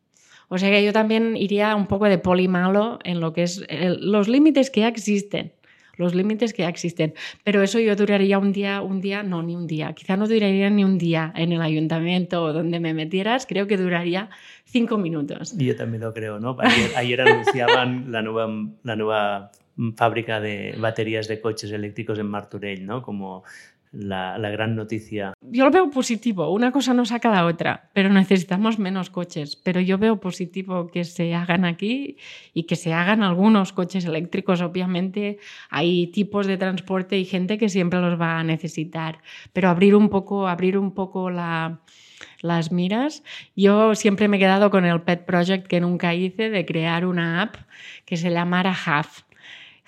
O 0.48 0.58
sea 0.58 0.70
que 0.70 0.84
yo 0.84 0.92
también 0.92 1.36
iría 1.36 1.76
un 1.76 1.86
poco 1.86 2.06
de 2.06 2.18
poli 2.18 2.48
malo 2.48 2.98
en 3.04 3.20
lo 3.20 3.32
que 3.32 3.44
es 3.44 3.64
los 3.70 4.28
límites 4.28 4.70
que 4.70 4.80
ya 4.80 4.88
existen 4.88 5.52
los 6.00 6.14
límites 6.14 6.52
que 6.52 6.62
ya 6.62 6.68
existen. 6.68 7.14
Pero 7.44 7.62
eso 7.62 7.78
yo 7.78 7.94
duraría 7.94 8.38
un 8.38 8.52
día, 8.52 8.82
un 8.82 9.00
día, 9.00 9.22
no, 9.22 9.42
ni 9.42 9.54
un 9.54 9.66
día. 9.66 9.92
Quizá 9.92 10.16
no 10.16 10.26
duraría 10.26 10.70
ni 10.70 10.84
un 10.84 10.98
día 10.98 11.32
en 11.36 11.52
el 11.52 11.62
ayuntamiento 11.62 12.42
o 12.42 12.52
donde 12.52 12.80
me 12.80 12.94
metieras, 12.94 13.46
creo 13.46 13.66
que 13.66 13.76
duraría 13.76 14.30
cinco 14.64 14.98
minutos. 14.98 15.56
Yo 15.56 15.76
también 15.76 16.02
lo 16.02 16.12
creo, 16.12 16.40
¿no? 16.40 16.56
Ayer, 16.96 17.20
anunciaban 17.20 18.10
la 18.10 18.22
nueva, 18.22 18.48
la 18.82 18.96
nueva 18.96 19.50
fábrica 19.96 20.40
de 20.40 20.74
baterías 20.78 21.28
de 21.28 21.40
coches 21.40 21.70
eléctricos 21.70 22.18
en 22.18 22.26
Martorell, 22.26 22.84
¿no? 22.84 23.02
Como 23.02 23.44
la, 23.92 24.38
gran 24.50 24.76
noticia. 24.76 25.34
Yo 25.40 25.64
lo 25.64 25.70
veo 25.70 25.90
positivo, 25.90 26.50
una 26.50 26.70
cosa 26.70 26.94
no 26.94 27.04
saca 27.04 27.30
la 27.30 27.44
otra, 27.44 27.90
pero 27.92 28.08
necesitamos 28.08 28.78
menos 28.78 29.10
coches. 29.10 29.56
Pero 29.56 29.80
yo 29.80 29.98
veo 29.98 30.20
positivo 30.20 30.88
que 30.88 31.04
se 31.04 31.34
hagan 31.34 31.64
aquí 31.64 32.16
y 32.54 32.64
que 32.64 32.76
se 32.76 32.92
hagan 32.92 33.22
algunos 33.22 33.72
coches 33.72 34.04
eléctricos. 34.04 34.60
Obviamente 34.60 35.38
hay 35.70 36.06
tipos 36.08 36.46
de 36.46 36.56
transporte 36.56 37.18
y 37.18 37.24
gente 37.24 37.58
que 37.58 37.68
siempre 37.68 38.00
los 38.00 38.20
va 38.20 38.38
a 38.38 38.44
necesitar, 38.44 39.18
pero 39.52 39.68
abrir 39.68 39.96
un 39.96 40.08
poco, 40.08 40.46
abrir 40.46 40.78
un 40.78 40.92
poco 40.92 41.30
las 41.30 42.72
miras. 42.72 43.24
Yo 43.56 43.94
siempre 43.96 44.28
me 44.28 44.36
he 44.36 44.40
quedado 44.40 44.70
con 44.70 44.84
el 44.84 45.02
pet 45.02 45.24
project 45.24 45.66
que 45.66 45.80
nunca 45.80 46.14
hice 46.14 46.50
de 46.50 46.64
crear 46.64 47.04
una 47.06 47.42
app 47.42 47.56
que 48.04 48.16
se 48.16 48.30
llamara 48.30 48.72
Half. 48.72 49.22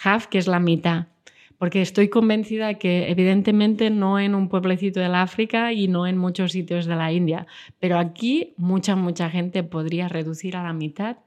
Half, 0.04 0.26
que 0.26 0.38
es 0.38 0.48
la 0.48 0.58
mitad 0.58 1.11
porque 1.62 1.80
estoy 1.80 2.08
convencida 2.08 2.74
que 2.74 3.08
evidentemente 3.08 3.88
no 3.88 4.18
en 4.18 4.34
un 4.34 4.48
pueblecito 4.48 4.98
del 4.98 5.14
África 5.14 5.72
y 5.72 5.86
no 5.86 6.08
en 6.08 6.18
muchos 6.18 6.50
sitios 6.50 6.86
de 6.86 6.96
la 6.96 7.12
India, 7.12 7.46
pero 7.78 8.00
aquí 8.00 8.52
mucha, 8.56 8.96
mucha 8.96 9.30
gente 9.30 9.62
podría 9.62 10.08
reducir 10.08 10.56
a 10.56 10.64
la 10.64 10.72
mitad 10.72 11.18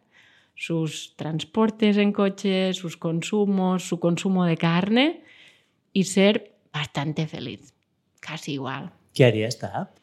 sus 0.54 1.16
transportes 1.16 1.96
en 1.96 2.12
coche, 2.12 2.74
sus 2.74 2.98
consumos, 2.98 3.88
su 3.88 4.02
consumo 4.02 4.44
de 4.44 4.58
carne 4.58 5.24
y 5.94 6.04
ser 6.04 6.58
bastante 6.74 7.28
feliz, 7.28 7.74
casi 8.20 8.56
igual. 8.56 8.92
¿Qué 9.14 9.24
haría 9.24 9.48
esta 9.48 9.68
app? 9.68 9.98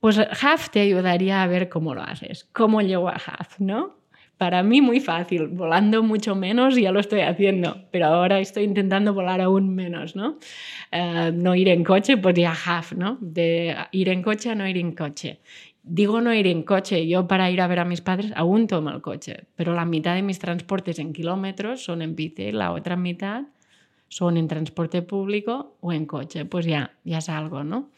Pues 0.00 0.18
Half 0.18 0.70
te 0.70 0.80
ayudaría 0.80 1.44
a 1.44 1.46
ver 1.46 1.68
cómo 1.68 1.94
lo 1.94 2.02
haces, 2.02 2.48
cómo 2.52 2.82
llego 2.82 3.08
a 3.08 3.20
Half, 3.24 3.60
¿no? 3.60 3.94
Para 4.36 4.64
mí 4.64 4.80
muy 4.80 4.98
fácil, 4.98 5.46
volando 5.46 6.02
mucho 6.02 6.34
menos 6.34 6.74
ya 6.76 6.90
lo 6.90 6.98
estoy 6.98 7.20
haciendo, 7.20 7.84
pero 7.92 8.06
ahora 8.06 8.40
estoy 8.40 8.64
intentando 8.64 9.14
volar 9.14 9.40
aún 9.40 9.74
menos, 9.74 10.16
¿no? 10.16 10.38
Eh, 10.90 11.30
no 11.32 11.54
ir 11.54 11.68
en 11.68 11.84
coche, 11.84 12.16
pues 12.16 12.36
half, 12.66 12.92
¿no? 12.94 13.16
De 13.20 13.76
ir 13.92 14.08
en 14.08 14.22
coche 14.22 14.50
a 14.50 14.54
no 14.56 14.66
ir 14.66 14.76
en 14.78 14.92
coche. 14.92 15.40
Digo 15.84 16.20
no 16.20 16.34
ir 16.34 16.48
en 16.48 16.62
coche, 16.64 17.06
yo 17.06 17.28
para 17.28 17.50
ir 17.50 17.60
a 17.60 17.68
ver 17.68 17.78
a 17.78 17.84
mis 17.84 18.00
padres 18.00 18.32
aún 18.34 18.66
tomo 18.66 18.90
el 18.90 19.02
coche, 19.02 19.46
pero 19.54 19.74
la 19.74 19.84
mitad 19.84 20.14
de 20.14 20.22
mis 20.22 20.38
transportes 20.38 20.98
en 20.98 21.12
kilómetros 21.12 21.84
son 21.84 22.02
en 22.02 22.16
bici, 22.16 22.50
la 22.52 22.72
otra 22.72 22.96
mitad 22.96 23.42
son 24.08 24.36
en 24.36 24.48
transporte 24.48 25.02
público 25.02 25.76
o 25.80 25.92
en 25.92 26.06
coche, 26.06 26.44
pues 26.44 26.66
ya, 26.66 26.92
ya 27.04 27.20
salgo, 27.20 27.62
¿no? 27.62 27.90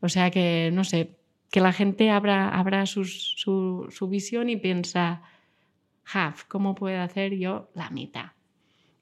O 0.00 0.08
sea 0.08 0.30
que, 0.30 0.70
no 0.72 0.84
sé, 0.84 1.10
que 1.50 1.60
la 1.60 1.72
gente 1.72 2.10
abra, 2.10 2.48
abra 2.48 2.86
su, 2.86 3.04
su 3.04 4.08
visión 4.08 4.48
y 4.50 4.56
piensa, 4.56 5.22
half, 6.12 6.44
¿cómo 6.44 6.74
puedo 6.74 7.00
hacer 7.00 7.34
yo 7.36 7.70
la 7.74 7.90
mitad? 7.90 8.32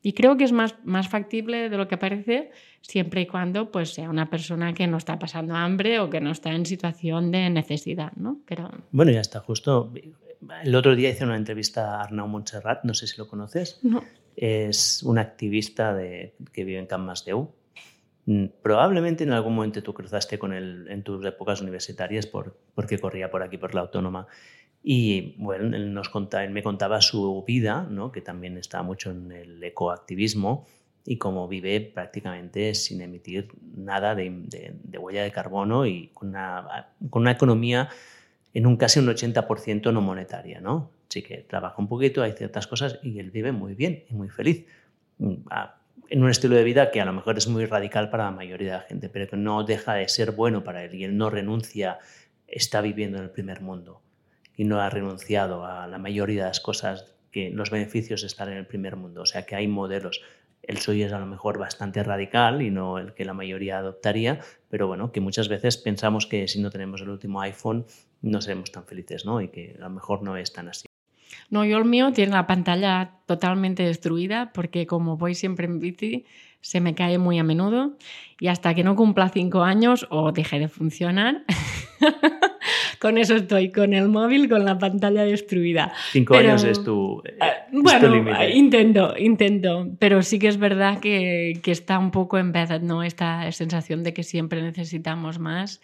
Y 0.03 0.13
creo 0.13 0.37
que 0.37 0.45
es 0.45 0.53
más, 0.53 0.77
más 0.85 1.09
factible 1.09 1.69
de 1.69 1.77
lo 1.77 1.89
que 1.89 1.97
parece 1.97 2.53
siempre 2.81 3.23
y 3.23 3.27
cuando 3.27 3.73
pues, 3.73 3.93
sea 3.93 4.09
una 4.09 4.31
persona 4.31 4.73
que 4.73 4.87
no 4.87 4.99
está 4.99 5.19
pasando 5.19 5.57
hambre 5.57 5.99
o 5.99 6.09
que 6.09 6.21
no 6.21 6.31
está 6.31 6.53
en 6.53 6.65
situación 6.65 7.33
de 7.33 7.51
necesidad. 7.51 8.13
¿no? 8.15 8.39
Pero... 8.47 8.71
Bueno, 8.93 9.11
ya 9.11 9.21
está, 9.21 9.41
justo. 9.41 9.93
El 10.63 10.75
otro 10.77 10.95
día 10.95 11.11
hice 11.11 11.25
una 11.25 11.37
entrevista 11.37 11.97
a 11.97 12.05
Arnau 12.05 12.29
Montserrat, 12.29 12.85
no 12.85 12.95
sé 12.95 13.09
si 13.09 13.19
lo 13.19 13.27
conoces. 13.27 13.81
No. 13.83 14.05
Es 14.37 15.03
un 15.03 15.19
activista 15.19 15.93
de, 15.93 16.37
que 16.53 16.65
vive 16.65 16.79
en 16.79 16.87
Camp 16.87 17.05
Masdeu. 17.05 17.51
Mm, 18.27 18.47
probablemente 18.63 19.25
en 19.25 19.33
algún 19.33 19.55
momento 19.57 19.83
tú 19.83 19.93
cruzaste 19.93 20.39
con 20.39 20.53
él 20.53 20.87
en 20.89 21.03
tus 21.03 21.25
épocas 21.25 21.61
universitarias 21.61 22.27
por, 22.27 22.57
porque 22.75 22.99
corría 22.99 23.31
por 23.31 23.43
aquí, 23.43 23.59
por 23.59 23.75
la 23.75 23.81
autónoma. 23.81 24.29
Y 24.83 25.35
bueno, 25.39 25.77
él, 25.77 26.51
me 26.51 26.63
contaba 26.63 27.01
su 27.01 27.43
vida, 27.45 27.89
¿no? 27.91 28.13
que 28.13 28.21
también 28.21 28.57
está 28.57 28.83
mucho 28.83 29.11
en 29.11 29.33
el 29.33 29.65
ecoactivismo 29.65 30.65
y 31.05 31.19
cómo 31.19 31.49
vive 31.49 31.81
prácticamente 31.81 32.75
sin 32.75 33.01
emitir 33.01 33.49
nada 33.77 34.15
de, 34.15 34.75
huella 34.99 35.23
de 35.23 35.33
carbono 35.33 35.87
y 35.87 36.09
con 36.15 36.29
una, 36.29 36.89
con 37.11 37.23
una, 37.23 37.33
economía 37.33 37.89
en 38.55 38.67
un 38.67 38.77
casi 38.77 39.01
un 39.01 39.07
80% 39.07 39.93
no 39.93 40.01
monetaria. 40.01 40.61
¿no? 40.61 40.91
Así 41.09 41.23
que 41.23 41.39
trabaja 41.39 41.77
un 41.79 41.89
poquito, 41.89 42.23
hay 42.23 42.33
ciertas 42.33 42.67
cosas 42.67 42.99
y 43.03 43.19
él 43.19 43.31
vive 43.31 43.53
muy 43.53 43.75
bien 43.75 44.05
y 44.09 44.15
muy 44.15 44.29
feliz. 44.29 44.67
Mm, 45.19 45.35
en 46.09 46.23
un 46.23 46.31
estilo 46.31 46.55
de 46.55 46.63
vida 46.63 46.93
que 46.93 47.01
a 47.01 47.05
lo 47.05 47.13
mejor 47.13 47.37
es 47.39 47.49
muy 47.49 47.67
radical 47.67 48.11
para 48.11 48.25
la 48.25 48.31
mayoría 48.31 48.73
de 48.73 48.79
la 48.79 48.85
gente, 48.85 49.09
pero 49.09 49.27
que 49.27 49.37
no 49.37 49.65
deja 49.65 49.95
de 49.95 50.09
ser 50.09 50.31
bueno 50.31 50.63
para 50.63 50.85
él 50.85 50.95
y 50.95 51.03
él 51.03 51.17
no 51.17 51.31
renuncia, 51.31 51.99
está 52.47 52.81
viviendo 52.81 53.19
en 53.19 53.25
el 53.25 53.31
primer 53.31 53.61
mundo 53.61 54.03
y 54.57 54.65
no 54.65 54.81
ha 54.81 54.91
renunciado 54.91 55.65
a 55.65 55.87
la 55.87 55.99
mayoría 55.99 56.43
de 56.43 56.49
las 56.49 56.61
cosas 56.61 57.15
que 57.31 57.51
los 57.51 57.71
beneficios 57.71 58.23
de 58.23 58.27
estar 58.29 58.49
en 58.49 58.57
el 58.57 58.67
primer 58.67 58.97
mundo. 58.97 59.23
O 59.23 59.27
sea 59.27 59.45
que 59.45 59.55
hay 59.55 59.69
modelos. 59.69 60.23
El 60.63 60.79
suyo 60.79 61.07
es 61.07 61.13
a 61.13 61.19
lo 61.19 61.27
mejor 61.27 61.59
bastante 61.59 62.03
radical 62.03 62.63
y 62.63 62.71
no 62.71 62.99
el 62.99 63.15
que 63.15 63.25
la 63.25 63.35
mayoría 63.35 63.79
adoptaría, 63.79 64.41
pero 64.69 64.89
bueno, 64.89 65.13
que 65.13 65.21
muchas 65.21 65.49
veces 65.49 65.77
pensamos 65.77 66.27
que 66.27 66.49
si 66.49 66.61
no 66.61 66.71
tenemos 66.71 67.03
el 67.03 67.11
último 67.11 67.41
iPhone 67.43 67.87
no 68.23 68.41
seremos 68.41 68.73
tan 68.73 68.85
felices, 68.85 69.25
¿no? 69.25 69.41
Y 69.41 69.49
que 69.49 69.77
a 69.79 69.83
lo 69.83 69.91
mejor 69.91 70.23
no 70.23 70.37
es 70.37 70.53
tan 70.53 70.69
así. 70.69 70.87
No, 71.51 71.65
yo 71.65 71.79
el 71.79 71.85
mío 71.85 72.13
tiene 72.13 72.33
la 72.33 72.47
pantalla 72.47 73.13
totalmente 73.27 73.85
destruida 73.85 74.51
porque 74.53 74.87
como 74.87 75.17
voy 75.17 75.35
siempre 75.35 75.67
en 75.67 75.79
bici, 75.79 76.25
se 76.61 76.81
me 76.81 76.95
cae 76.95 77.19
muy 77.19 77.39
a 77.39 77.45
menudo 77.45 77.97
y 78.41 78.49
hasta 78.49 78.75
que 78.75 78.83
no 78.83 78.97
cumpla 78.97 79.29
cinco 79.29 79.63
años 79.63 80.07
o 80.11 80.33
deje 80.33 80.59
de 80.59 80.69
funcionar, 80.69 81.45
con 83.07 83.19
eso 83.19 83.37
estoy, 83.37 83.71
con 83.71 83.95
el 83.95 84.09
móvil, 84.09 84.49
con 84.49 84.65
la 84.65 84.79
pantalla 84.79 85.23
destruida. 85.23 85.93
Cinco 86.11 86.35
años 86.35 86.65
es 86.65 86.83
tu, 86.83 87.23
eh, 87.25 87.35
bueno, 87.71 88.17
intento, 88.53 89.15
intento, 89.17 89.87
pero 90.01 90.23
sí 90.23 90.41
que 90.41 90.49
es 90.49 90.57
verdad 90.57 90.99
que, 90.99 91.61
que 91.63 91.71
está 91.71 92.01
un 92.01 92.11
poco 92.11 92.37
en 92.37 92.51
vez, 92.51 92.83
¿no? 92.83 93.05
Esta 93.05 93.53
sensación 93.53 94.03
de 94.03 94.13
que 94.13 94.25
siempre 94.25 94.61
necesitamos 94.61 95.39
más 95.39 95.81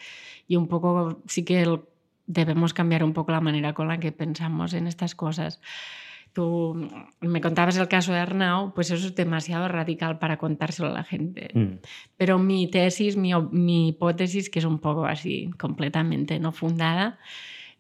y 0.49 0.57
un 0.57 0.67
poco 0.67 1.23
sí 1.29 1.45
que 1.45 1.65
debemos 2.27 2.75
cambiar 2.75 3.05
un 3.05 3.13
poco 3.13 3.31
la 3.31 3.41
manera 3.41 3.73
con 3.73 3.87
la 3.87 4.01
que 4.01 4.11
pensamos 4.11 4.75
en 4.75 4.89
estas 4.89 5.15
cosas. 5.15 5.61
Tú 6.33 6.89
me 7.21 7.41
contabas 7.41 7.77
el 7.77 7.89
caso 7.89 8.13
de 8.13 8.19
Arnau, 8.19 8.73
pues 8.75 8.91
eso 8.91 9.07
es 9.07 9.15
demasiado 9.15 9.69
radical 9.69 10.19
para 10.19 10.39
contárselo 10.39 10.89
a 10.89 10.93
la 10.93 11.05
gente. 11.05 11.51
Mm. 11.53 11.79
Pero 12.17 12.39
mi 12.39 12.71
tesis, 12.71 13.17
mi, 13.17 13.33
mi, 13.51 13.89
hipótesis, 13.89 14.49
que 14.49 14.59
es 14.59 14.65
un 14.65 14.79
poco 14.79 15.05
así 15.05 15.51
completamente 15.59 16.41
no 16.41 16.53
fundada, 16.53 17.19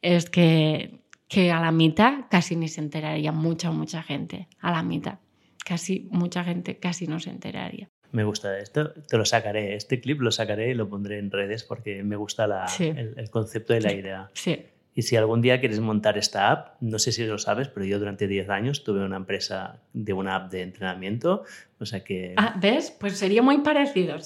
es 0.02 0.28
que, 0.28 1.00
que 1.28 1.50
a 1.50 1.60
la 1.60 1.72
mitad 1.72 2.26
casi 2.30 2.56
ni 2.56 2.68
se 2.68 2.82
enteraría 2.82 3.32
mucha, 3.32 3.70
mucha 3.70 4.02
gente. 4.02 4.48
A 4.60 4.70
la 4.70 4.82
mitad. 4.82 5.18
Casi 5.64 6.08
mucha 6.10 6.44
gente 6.44 6.78
casi 6.78 7.06
no 7.06 7.20
se 7.20 7.30
enteraría. 7.30 7.88
Me 8.12 8.24
gusta 8.24 8.58
esto, 8.58 8.92
te 8.92 9.16
lo 9.16 9.24
sacaré, 9.24 9.74
este 9.74 9.98
clip 9.98 10.20
lo 10.20 10.30
sacaré 10.30 10.70
y 10.70 10.74
lo 10.74 10.86
pondré 10.86 11.18
en 11.18 11.30
redes 11.30 11.64
porque 11.64 12.02
me 12.02 12.16
gusta 12.16 12.46
la, 12.46 12.66
el, 12.78 13.30
concepto 13.30 13.72
de 13.72 13.80
la 13.80 13.94
idea. 13.94 14.30
Sí. 14.34 14.66
Y 14.94 15.02
si 15.02 15.16
algún 15.16 15.40
día 15.40 15.58
quieres 15.58 15.80
montar 15.80 16.18
esta 16.18 16.50
app, 16.50 16.76
no 16.80 16.98
sé 16.98 17.12
si 17.12 17.24
lo 17.24 17.38
sabes, 17.38 17.68
pero 17.68 17.86
yo 17.86 17.98
durante 17.98 18.28
10 18.28 18.50
años 18.50 18.84
tuve 18.84 19.02
una 19.02 19.16
empresa 19.16 19.80
de 19.94 20.12
una 20.12 20.36
app 20.36 20.52
de 20.52 20.62
entrenamiento, 20.62 21.44
o 21.78 21.86
sea 21.86 22.04
que... 22.04 22.34
Ah, 22.36 22.54
¿ves? 22.60 22.90
Pues 23.00 23.16
sería 23.16 23.40
muy 23.42 23.58
parecido. 23.58 24.16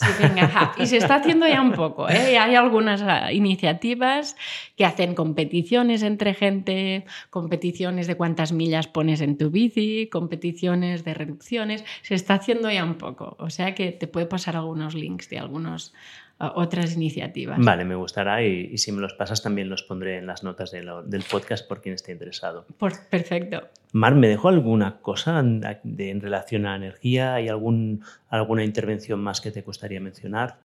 Y 0.78 0.86
se 0.86 0.96
está 0.96 1.16
haciendo 1.16 1.46
ya 1.46 1.62
un 1.62 1.72
poco. 1.72 2.08
¿eh? 2.08 2.36
Hay 2.36 2.56
algunas 2.56 3.00
ah, 3.02 3.32
iniciativas 3.32 4.36
que 4.76 4.84
hacen 4.84 5.14
competiciones 5.14 6.02
entre 6.02 6.34
gente, 6.34 7.06
competiciones 7.30 8.08
de 8.08 8.16
cuántas 8.16 8.52
millas 8.52 8.88
pones 8.88 9.20
en 9.20 9.38
tu 9.38 9.50
bici, 9.50 10.08
competiciones 10.10 11.04
de 11.04 11.14
reducciones. 11.14 11.84
Se 12.02 12.14
está 12.16 12.34
haciendo 12.34 12.70
ya 12.70 12.84
un 12.84 12.96
poco. 12.96 13.36
O 13.38 13.50
sea 13.50 13.74
que 13.76 13.92
te 13.92 14.08
puede 14.08 14.26
pasar 14.26 14.56
algunos 14.56 14.94
links 14.94 15.30
de 15.30 15.38
algunos 15.38 15.94
otras 16.38 16.94
iniciativas. 16.94 17.58
Vale, 17.60 17.84
me 17.84 17.94
gustará 17.94 18.42
y, 18.42 18.76
si 18.78 18.92
me 18.92 19.00
los 19.00 19.14
pasas 19.14 19.42
también 19.42 19.68
los 19.68 19.82
pondré 19.82 20.18
en 20.18 20.26
las 20.26 20.44
notas 20.44 20.70
del 20.70 21.24
podcast 21.30 21.66
por 21.66 21.80
quien 21.80 21.94
esté 21.94 22.12
interesado. 22.12 22.66
Por, 22.78 22.92
perfecto. 23.08 23.68
Mar, 23.92 24.14
¿me 24.14 24.28
dejó 24.28 24.48
alguna 24.48 24.98
cosa 25.00 25.40
en, 25.40 25.62
en 25.98 26.20
relación 26.20 26.66
a 26.66 26.76
energía? 26.76 27.34
¿Hay 27.34 27.48
algún, 27.48 28.02
alguna 28.28 28.64
intervención 28.64 29.20
más 29.20 29.40
que 29.40 29.50
te 29.50 29.62
gustaría 29.62 30.00
mencionar? 30.00 30.60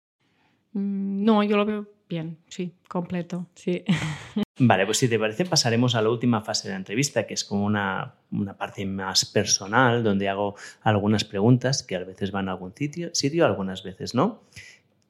Mm, 0.74 1.24
no, 1.24 1.44
yo 1.44 1.58
lo 1.58 1.66
veo 1.66 1.88
bien, 2.10 2.38
sí, 2.48 2.74
completo, 2.88 3.48
sí. 3.56 3.84
Vale, 4.64 4.86
pues 4.86 5.00
si 5.00 5.08
te 5.08 5.18
parece 5.18 5.46
pasaremos 5.46 5.96
a 5.96 6.02
la 6.04 6.10
última 6.10 6.42
fase 6.42 6.68
de 6.68 6.74
la 6.74 6.78
entrevista, 6.78 7.26
que 7.26 7.34
es 7.34 7.44
como 7.44 7.66
una, 7.66 8.14
una 8.32 8.56
parte 8.58 8.86
más 8.86 9.26
personal, 9.26 10.04
donde 10.04 10.30
hago 10.30 10.56
algunas 10.82 11.24
preguntas 11.24 11.82
que 11.82 11.96
a 11.96 12.04
veces 12.04 12.32
van 12.32 12.48
a 12.48 12.52
algún 12.52 12.74
sitio, 12.76 13.10
sitio 13.14 13.46
algunas 13.46 13.82
veces 13.82 14.14
no. 14.14 14.44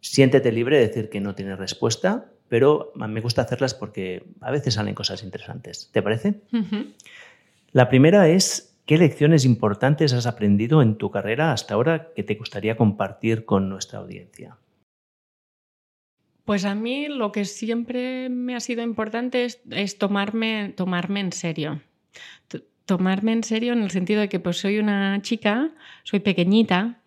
Siéntete 0.02 0.52
libre 0.52 0.78
de 0.78 0.88
decir 0.88 1.10
que 1.10 1.22
no 1.22 1.36
tienes 1.36 1.60
respuesta, 1.60 2.26
pero 2.50 2.92
me 2.96 3.22
gusta 3.22 3.44
hacerlas 3.44 3.76
porque 3.76 4.26
a 4.42 4.52
veces 4.52 4.74
salen 4.74 4.96
cosas 4.96 5.24
interesantes. 5.24 5.90
¿Te 5.94 6.02
parece? 6.02 6.42
La 7.72 7.88
primera 7.88 8.28
es, 8.28 8.76
¿qué 8.86 8.98
lecciones 8.98 9.46
importantes 9.46 10.12
has 10.12 10.26
aprendido 10.26 10.82
en 10.82 10.98
tu 10.98 11.12
carrera 11.12 11.54
hasta 11.54 11.76
ahora 11.76 12.10
que 12.16 12.24
te 12.24 12.36
gustaría 12.36 12.76
compartir 12.76 13.46
con 13.46 13.70
nuestra 13.70 14.00
audiencia? 14.00 14.58
Pues 16.46 16.66
a 16.66 16.74
mí 16.74 17.08
lo 17.08 17.32
que 17.32 17.46
siempre 17.46 18.28
me 18.28 18.56
ha 18.56 18.60
sido 18.60 18.82
importante 18.82 19.46
es, 19.46 19.98
tomarme, 20.00 20.74
tomarme 20.76 21.20
en 21.20 21.32
serio. 21.32 21.82
tomarme 22.86 23.32
en 23.34 23.44
serio 23.44 23.72
en 23.72 23.84
el 23.84 23.92
sentido 23.92 24.20
de 24.20 24.28
que 24.28 24.40
pues 24.40 24.58
soy 24.58 24.80
una 24.80 25.22
chica, 25.22 25.70
soy 26.04 26.20
pequeñita, 26.20 27.00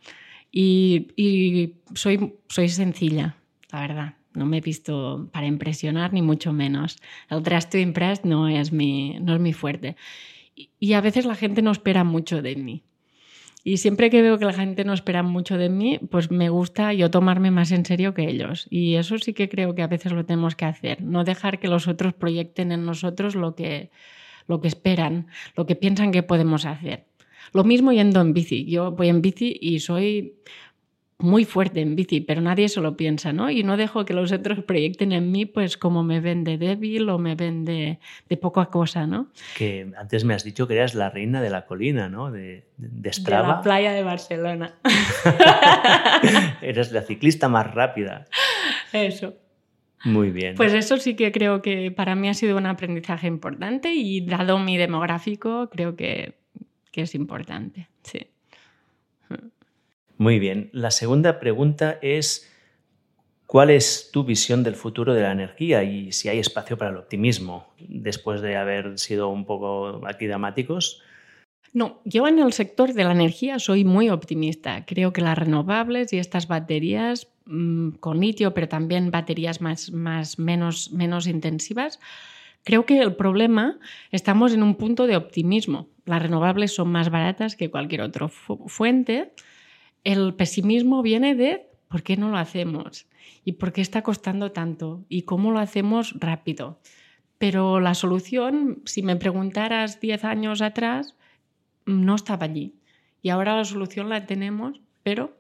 y, 0.57 1.75
soy, 1.95 2.35
soy 2.49 2.69
sencilla, 2.69 3.37
la 3.73 3.81
verdad. 3.81 4.15
No 4.35 4.47
me 4.47 4.59
he 4.59 4.61
visto 4.61 5.29
para 5.33 5.47
impresionar, 5.47 6.13
ni 6.13 6.23
mucho 6.23 6.53
menos. 6.53 6.99
El 7.29 7.43
dress 7.43 7.69
to 7.69 7.79
impress 7.79 8.25
no 8.25 8.49
es 8.49 8.73
mi, 8.73 9.19
no 9.21 9.35
es 9.35 9.41
mi 9.41 9.53
fuerte. 9.53 9.97
Y, 10.79 10.93
a 10.93 11.01
veces 11.01 11.25
la 11.25 11.35
gente 11.35 11.61
no 11.61 11.73
espera 11.73 12.05
mucho 12.05 12.41
de 12.41 12.55
mí. 12.55 12.85
Y 13.65 13.79
siempre 13.79 14.11
que 14.11 14.23
veo 14.23 14.39
que 14.39 14.45
la 14.45 14.53
gente 14.53 14.85
no 14.85 14.93
espera 14.93 15.25
mucho 15.25 15.57
de 15.57 15.71
mí, 15.71 15.99
pues 16.11 16.31
me 16.31 16.51
gusta 16.51 16.93
yo 16.93 17.11
tomarme 17.11 17.51
más 17.51 17.73
en 17.73 17.85
serio 17.85 18.15
que 18.15 18.29
ellos. 18.29 18.69
Y 18.71 18.95
eso 18.95 19.19
sí 19.19 19.33
que 19.33 19.49
creo 19.49 19.75
que 19.75 19.83
a 19.83 19.89
veces 19.89 20.13
lo 20.13 20.25
tenemos 20.25 20.55
que 20.55 20.67
hacer. 20.67 21.03
No 21.03 21.25
dejar 21.25 21.59
que 21.59 21.67
los 21.69 21.89
otros 21.89 22.13
proyecten 22.15 22.71
en 22.71 22.85
nosotros 22.85 23.35
lo 23.35 23.57
que, 23.57 23.91
lo 24.47 24.61
que 24.61 24.69
esperan, 24.69 25.27
lo 25.57 25.67
que 25.67 25.75
piensan 25.75 26.13
que 26.13 26.23
podemos 26.23 26.65
hacer. 26.65 27.07
Lo 27.53 27.65
mismo 27.65 27.93
yendo 27.93 28.21
en 28.21 28.33
bici. 28.33 28.65
Yo 28.67 28.93
voy 28.93 29.09
en 29.09 29.23
bici 29.23 29.57
y 29.61 29.81
soy 29.81 30.37
muy 31.19 31.45
fuerte 31.45 31.81
en 31.81 31.97
bici, 31.97 32.21
pero 32.21 32.41
nadie 32.41 32.69
se 32.69 32.81
lo 32.81 32.97
piensa, 32.97 33.33
¿no? 33.33 33.51
Y 33.51 33.63
no 33.63 33.77
dejo 33.77 34.05
que 34.05 34.15
los 34.15 34.33
otros 34.33 34.63
proyecten 34.65 35.13
en 35.13 35.31
mí, 35.31 35.47
pues 35.47 35.77
como 35.77 36.03
me 36.03 36.21
ven 36.21 36.45
de 36.45 36.59
débil 36.59 37.09
o 37.09 37.19
me 37.19 37.35
ven 37.35 37.65
de, 37.65 37.99
poca 38.41 38.67
cosa, 38.67 39.07
¿no? 39.07 39.29
Que 39.57 39.91
antes 39.97 40.25
me 40.25 40.35
has 40.35 40.45
dicho 40.45 40.67
que 40.67 40.75
eras 40.75 40.95
la 40.95 41.11
reina 41.11 41.41
de 41.41 41.51
la 41.51 41.67
colina, 41.67 42.09
¿no? 42.09 42.31
De, 42.31 42.65
de 42.77 43.13
Strava. 43.13 43.49
De 43.49 43.55
la 43.55 43.63
playa 43.63 43.93
de 43.93 44.03
Barcelona. 44.03 44.75
eres 46.63 46.93
la 46.93 47.03
ciclista 47.03 47.49
más 47.49 47.73
rápida. 47.73 48.27
Eso. 48.93 49.35
Muy 50.05 50.31
bien. 50.31 50.57
Pues 50.57 50.75
eso 50.75 50.99
sí 50.99 51.15
que 51.15 51.33
creo 51.33 51.63
que 51.63 51.91
para 51.91 52.15
mí 52.15 52.29
ha 52.29 52.35
sido 52.35 52.59
un 52.59 52.67
aprendizaje 52.67 53.27
importante 53.27 53.93
y 53.95 54.21
dado 54.27 54.59
mi 54.59 54.77
demográfico, 54.77 55.71
creo 55.71 55.97
que 55.97 56.35
que 56.95 57.03
es 57.03 57.17
importante. 57.17 57.89
Sí. 58.05 58.29
Muy 60.17 60.39
bien. 60.39 60.71
La 60.73 60.93
segunda 60.93 61.41
pregunta 61.41 61.99
es, 62.03 62.49
¿cuál 63.47 63.71
es 63.71 64.11
tu 64.13 64.23
visión 64.23 64.63
del 64.63 64.77
futuro 64.77 65.13
de 65.13 65.23
la 65.23 65.33
energía 65.33 65.83
y 65.83 66.13
si 66.13 66.29
hay 66.29 66.39
espacio 66.39 66.79
para 66.79 66.93
el 66.93 66.99
optimismo 66.99 67.67
después 67.81 68.43
de 68.43 68.57
haber 68.57 68.97
sido 69.01 69.29
un 69.29 69.45
poco 69.45 70.07
aquí 70.07 70.29
dramáticos? 70.29 71.03
No, 71.73 72.01
yo 72.05 72.29
en 72.29 72.39
el 72.39 72.53
sector 72.53 72.93
de 72.93 73.03
la 73.03 73.11
energía 73.11 73.59
soy 73.59 73.85
muy 73.85 74.09
optimista. 74.09 74.87
Creo 74.87 75.13
que 75.13 75.21
las 75.21 75.37
renovables 75.37 76.13
y 76.13 76.19
estas 76.19 76.47
baterías 76.47 77.27
mm, 77.47 77.91
con 77.99 78.21
litio, 78.21 78.55
pero 78.55 78.69
también 78.69 79.11
baterías 79.11 79.61
más, 79.61 79.91
más 79.91 80.39
menos, 80.39 80.93
menos 80.93 81.27
intensivas, 81.27 81.99
Creo 82.65 82.87
que 82.87 82.99
el 82.99 83.15
problema, 83.15 83.79
estamos 84.11 84.55
en 84.55 84.63
un 84.63 84.75
punto 84.77 85.07
de 85.07 85.17
optimismo. 85.17 85.87
Las 86.05 86.23
renovables 86.23 86.75
son 86.75 86.91
más 86.93 87.11
baratas 87.11 87.57
que 87.57 87.71
cualquier 87.71 88.03
otra 88.03 88.29
fuente. 88.29 89.33
El 90.05 90.35
pesimismo 90.35 91.03
viene 91.03 91.35
de 91.35 91.67
¿por 91.89 92.03
qué 92.03 92.17
no 92.17 92.29
lo 92.29 92.37
hacemos? 92.37 93.07
¿Y 93.45 93.53
por 93.53 93.73
qué 93.73 93.81
está 93.81 94.03
costando 94.03 94.53
tanto? 94.53 95.05
¿Y 95.09 95.23
cómo 95.23 95.51
lo 95.51 95.59
hacemos 95.59 96.15
rápido? 96.19 96.81
Pero 97.39 97.81
la 97.81 97.95
solución, 97.95 98.83
si 98.85 99.03
me 99.03 99.17
preguntaras 99.17 100.01
10 100.01 100.25
años 100.25 100.63
atrás, 100.63 101.17
no 101.87 102.15
estaba 102.15 102.47
allí. 102.47 102.75
Y 103.23 103.31
ahora 103.31 103.57
la 103.57 103.65
solución 103.65 104.09
la 104.09 104.27
tenemos, 104.27 104.81
pero 105.03 105.37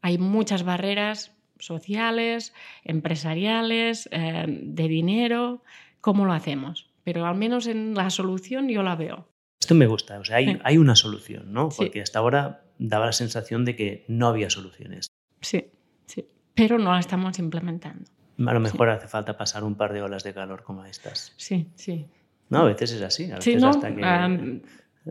hay 0.00 0.18
muchas 0.18 0.64
barreras 0.64 1.32
sociales, 1.58 2.52
empresariales, 2.84 4.08
eh, 4.10 4.44
de 4.48 4.88
dinero, 4.88 5.62
cómo 6.00 6.24
lo 6.26 6.32
hacemos. 6.32 6.90
Pero 7.04 7.26
al 7.26 7.36
menos 7.36 7.66
en 7.66 7.94
la 7.94 8.10
solución 8.10 8.68
yo 8.68 8.82
la 8.82 8.96
veo. 8.96 9.28
Esto 9.60 9.74
me 9.74 9.86
gusta, 9.86 10.18
o 10.18 10.24
sea, 10.24 10.36
hay, 10.36 10.78
una 10.78 10.96
solución, 10.96 11.52
¿no? 11.52 11.70
Porque 11.70 12.02
hasta 12.02 12.18
ahora 12.18 12.64
daba 12.78 13.06
la 13.06 13.12
sensación 13.12 13.64
de 13.64 13.76
que 13.76 14.04
no 14.08 14.26
había 14.26 14.50
soluciones. 14.50 15.06
Sí, 15.40 15.66
sí, 16.06 16.26
pero 16.54 16.78
no 16.78 16.92
la 16.92 17.00
estamos 17.00 17.38
implementando. 17.38 18.10
A 18.46 18.52
lo 18.52 18.60
mejor 18.60 18.88
hace 18.90 19.06
falta 19.06 19.36
pasar 19.36 19.64
un 19.64 19.76
par 19.76 19.92
de 19.92 20.02
olas 20.02 20.24
de 20.24 20.34
calor 20.34 20.64
como 20.64 20.84
estas. 20.84 21.32
Sí, 21.36 21.68
sí. 21.76 22.06
No, 22.50 22.58
a 22.58 22.64
veces 22.64 22.92
es 22.92 23.02
así. 23.02 23.30
A 23.30 23.36
veces 23.36 23.62
hasta, 23.62 23.94
que, 23.94 24.60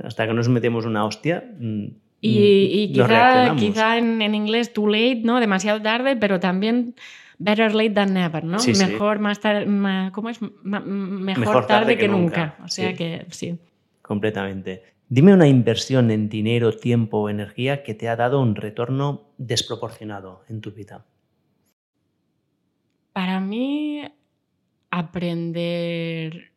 hasta 0.04 0.28
que 0.28 0.34
nos 0.34 0.50
metemos 0.50 0.86
una 0.86 1.06
hostia, 1.06 1.44
mm, 1.60 1.86
y, 2.26 2.90
mm, 2.90 2.94
quizá, 2.94 3.56
quizá 3.58 3.98
en, 3.98 4.36
inglés 4.36 4.72
too 4.72 4.88
late, 4.88 5.22
¿no? 5.24 5.40
Demasiado 5.40 5.82
tarde, 5.82 6.16
pero 6.16 6.40
también 6.40 6.96
better 7.44 7.74
late 7.76 7.92
than 7.92 8.14
never, 8.14 8.44
¿no? 8.44 8.58
mejor 8.78 9.20
más 9.20 9.40
tarde, 9.40 9.66
¿cómo 10.12 10.30
es? 10.30 10.40
mejor, 10.42 11.68
tarde, 11.68 11.98
que, 11.98 12.08
nunca. 12.08 12.58
O 12.64 12.68
sea 12.68 12.94
que 12.94 13.26
sí. 13.30 13.60
Completamente. 14.02 14.84
Dime 15.10 15.34
una 15.34 15.48
inversión 15.48 16.10
en 16.12 16.30
dinero, 16.30 16.72
tiempo 16.72 17.20
o 17.20 17.30
energía 17.30 17.84
que 17.84 17.94
te 17.94 18.10
ha 18.10 18.16
dado 18.16 18.42
un 18.42 18.56
retorno 18.56 19.34
desproporcionado 19.38 20.44
en 20.50 20.62
tu 20.62 20.72
vida. 20.72 21.06
Para 23.12 23.40
mí, 23.40 24.02
aprender 24.90 26.54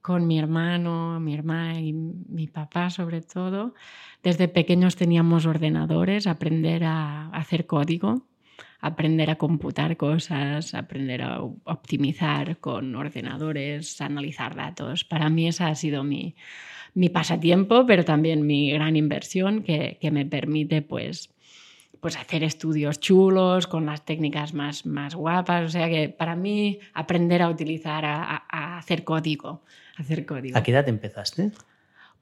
con 0.00 0.26
mi 0.26 0.38
hermano, 0.38 1.20
mi 1.20 1.34
hermana 1.34 1.80
y 1.80 1.92
mi 1.92 2.48
papá 2.48 2.90
sobre 2.90 3.20
todo. 3.20 3.74
Desde 4.22 4.48
pequeños 4.48 4.96
teníamos 4.96 5.46
ordenadores, 5.46 6.26
aprender 6.26 6.82
a 6.84 7.28
hacer 7.28 7.66
código, 7.66 8.26
aprender 8.82 9.30
a 9.30 9.36
computar 9.36 9.96
cosas, 9.96 10.74
aprender 10.74 11.22
a 11.22 11.40
optimizar 11.40 12.58
con 12.58 12.94
ordenadores, 12.96 14.00
analizar 14.00 14.56
datos. 14.56 15.04
Para 15.04 15.30
mí 15.30 15.46
esa 15.46 15.68
ha 15.68 15.74
sido 15.76 16.02
mi, 16.02 16.34
mi 16.92 17.08
pasatiempo, 17.08 17.86
pero 17.86 18.04
también 18.04 18.44
mi 18.44 18.72
gran 18.72 18.96
inversión 18.96 19.62
que, 19.62 19.98
que 20.00 20.10
me 20.10 20.26
permite 20.26 20.82
pues, 20.82 21.30
pues 22.00 22.16
hacer 22.16 22.42
estudios 22.42 22.98
chulos 22.98 23.68
con 23.68 23.86
las 23.86 24.04
técnicas 24.04 24.52
más, 24.52 24.84
más 24.84 25.14
guapas. 25.14 25.64
O 25.64 25.68
sea 25.68 25.88
que 25.88 26.08
para 26.08 26.34
mí 26.34 26.80
aprender 26.92 27.40
a 27.40 27.48
utilizar, 27.48 28.04
a, 28.04 28.78
hacer 28.78 29.04
código 29.04 29.62
hacer 29.96 30.26
código. 30.26 30.58
¿A 30.58 30.62
qué 30.64 30.72
edad 30.72 30.88
empezaste? 30.88 31.52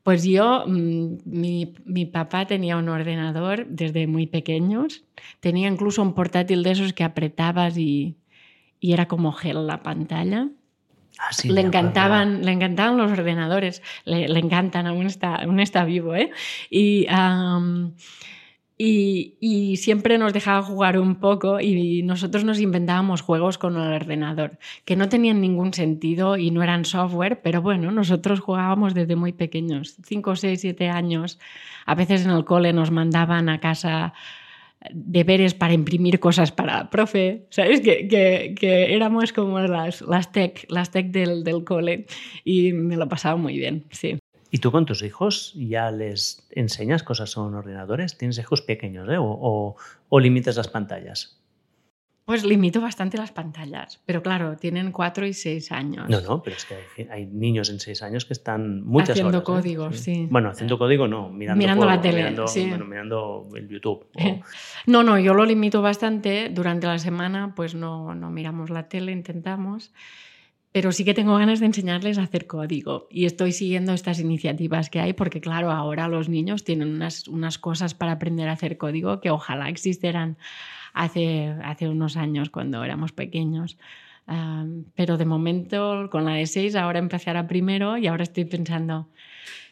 Pues 0.02 0.24
yo, 0.24 0.64
mm, 0.66 1.18
mi, 1.24 2.06
papá 2.06 2.47
tenía 2.47 2.77
un 2.77 2.89
ordenador 2.89 3.66
desde 3.66 4.06
muy 4.06 4.27
pequeños, 4.27 5.05
tenía 5.40 5.68
incluso 5.68 6.02
un 6.02 6.14
portátil 6.14 6.62
de 6.62 6.70
esos 6.70 6.93
que 6.93 7.05
apretabas 7.05 7.77
y, 7.77 8.16
era 8.81 9.06
como 9.09 9.32
gel 9.32 9.66
la 9.66 9.82
pantalla. 9.82 10.48
Ah, 11.18 11.32
sí, 11.32 11.51
le, 11.51 11.60
encantaban, 11.60 12.47
le 12.47 12.52
encantaban 12.52 12.97
los 12.97 13.12
ordenadores, 13.12 13.82
le, 14.06 14.24
encantan, 14.39 14.86
aún 14.86 15.06
está, 15.06 15.35
aún 15.35 15.60
está 15.60 15.85
vivo. 15.85 16.14
¿eh? 16.14 16.31
Y, 16.70 17.06
y, 18.82 19.77
siempre 19.77 20.16
nos 20.16 20.32
dejaba 20.32 20.62
jugar 20.62 20.98
un 20.98 21.16
poco 21.16 21.61
y 21.61 22.02
nosotros 22.02 22.44
nos 22.44 22.61
inventábamos 22.61 23.20
juegos 23.20 23.59
con 23.59 23.77
el 23.77 23.93
ordenador 23.93 24.59
que 24.85 24.97
no 24.97 25.09
tenían 25.09 25.40
ningún 25.40 25.74
sentido 25.74 26.36
y 26.36 26.51
no 26.51 26.62
eran 26.62 26.85
software, 26.85 27.43
pero 27.43 27.61
bueno, 27.61 27.90
nosotros 27.90 28.40
jugábamos 28.40 28.94
desde 28.94 29.16
muy 29.16 29.32
pequeños, 29.32 29.97
5, 30.05 30.36
6, 30.36 30.61
7 30.61 30.89
años. 30.89 31.39
A 31.85 31.94
veces 31.94 32.24
en 32.24 32.31
el 32.31 32.44
cole 32.44 32.73
nos 32.73 32.90
mandaban 32.90 33.48
a 33.48 33.61
casa 33.61 34.15
deberes 34.90 35.52
para 35.52 35.74
imprimir 35.74 36.19
cosas 36.19 36.51
para 36.52 36.89
profe, 36.89 37.47
¿sabes? 37.51 37.82
Que, 37.82 38.09
que, 38.09 38.94
éramos 38.94 39.32
como 39.35 39.59
las, 39.61 40.01
las 40.01 40.32
tech, 40.32 40.65
las 40.70 40.90
tech 40.90 41.09
del, 41.09 41.44
del 41.44 41.65
cole 41.65 42.07
y 42.44 42.73
me 42.73 42.97
lo 42.97 43.09
pasaba 43.09 43.36
muy 43.36 43.59
bien, 43.59 43.85
sí. 43.90 44.19
¿Y 44.51 44.59
tú 44.59 44.72
con 44.72 44.85
tus 44.85 45.02
hijos 45.02 45.55
ya 45.55 45.90
les 45.90 46.47
enseñas 46.51 47.02
cosas 47.02 47.36
en 47.36 47.55
ordenadores? 47.55 48.18
¿Tienes 48.18 48.39
hijos 48.39 48.62
pequeños 48.62 49.09
eh? 49.09 49.16
o, 49.18 49.77
limitas 50.20 50.56
las 50.56 50.68
pantallas? 50.68 51.36
Pues 52.24 52.44
limito 52.44 52.81
bastante 52.81 53.16
las 53.16 53.32
pantallas, 53.32 54.01
pero 54.06 54.22
claro, 54.22 54.56
tienen 54.56 54.93
cuatro 54.93 55.27
y 55.27 55.32
seis 55.32 55.72
años. 55.72 56.09
No, 56.09 56.20
no, 56.20 56.43
pero 56.43 56.56
es 56.56 56.64
que 56.64 57.09
hay, 57.10 57.27
niños 57.27 57.70
en 57.70 57.81
seis 57.81 58.02
años 58.02 58.24
que 58.24 58.35
están 58.35 58.85
muchas 58.85 59.10
haciendo 59.10 59.39
horas. 59.39 59.48
Haciendo 59.48 59.62
código, 59.62 59.93
sí. 59.93 60.28
Bueno, 60.31 60.51
haciendo 60.51 60.78
código 60.78 61.09
no, 61.09 61.28
mirando, 61.28 61.59
mirando 61.59 61.86
la 61.86 62.01
tele, 62.01 62.18
mirando, 62.18 62.47
sí. 62.47 62.68
bueno, 62.68 62.85
mirando 62.85 63.48
el 63.55 63.68
YouTube. 63.68 64.06
No, 64.86 65.02
no, 65.02 65.18
yo 65.18 65.35
lo 65.35 65.44
limito 65.44 65.82
bastante. 65.82 66.51
Durante 66.51 66.86
la 66.86 66.98
semana, 66.98 67.52
pues 67.56 67.74
no, 67.74 68.14
no 68.14 68.31
miramos 68.31 68.70
la 68.70 68.89
tele, 68.89 69.10
intentamos 69.12 69.93
pero 70.72 70.92
sí 70.92 71.05
que 71.05 71.14
tengo 71.14 71.36
ganas 71.36 71.60
de 71.60 71.66
enseñarles 71.66 72.18
a 72.18 72.22
hacer 72.22 72.47
código 72.47 73.09
y 73.10 73.24
estoy 73.24 73.52
siguiendo 73.52 73.92
estas 73.92 74.20
iniciativas 74.20 74.88
que 74.88 75.01
hay 75.01 75.12
porque 75.12 75.40
claro, 75.40 75.70
ahora 75.70 76.06
los 76.09 76.28
niños 76.28 76.62
tienen 76.62 76.88
unas, 76.88 77.26
unas 77.26 77.59
cosas 77.59 77.94
para 77.94 78.12
aprender 78.12 78.48
a 78.48 78.52
hacer 78.52 78.78
código 78.78 79.20
que 79.20 79.30
ojalá 79.30 79.68
existieran 79.68 80.36
hace, 80.92 81.55
hace 81.64 81.88
unos 81.88 82.16
años 82.16 82.51
cuando 82.51 82.84
éramos 82.84 83.12
pequeños. 83.12 83.78
pero 84.94 85.16
de 85.16 85.24
momento 85.24 86.09
con 86.10 86.24
la 86.24 86.34
de 86.34 86.47
6 86.47 86.76
ahora 86.76 87.01
empezará 87.01 87.48
primero 87.48 87.97
y 87.98 88.06
ahora 88.06 88.22
estoy 88.22 88.44
pensando, 88.44 89.09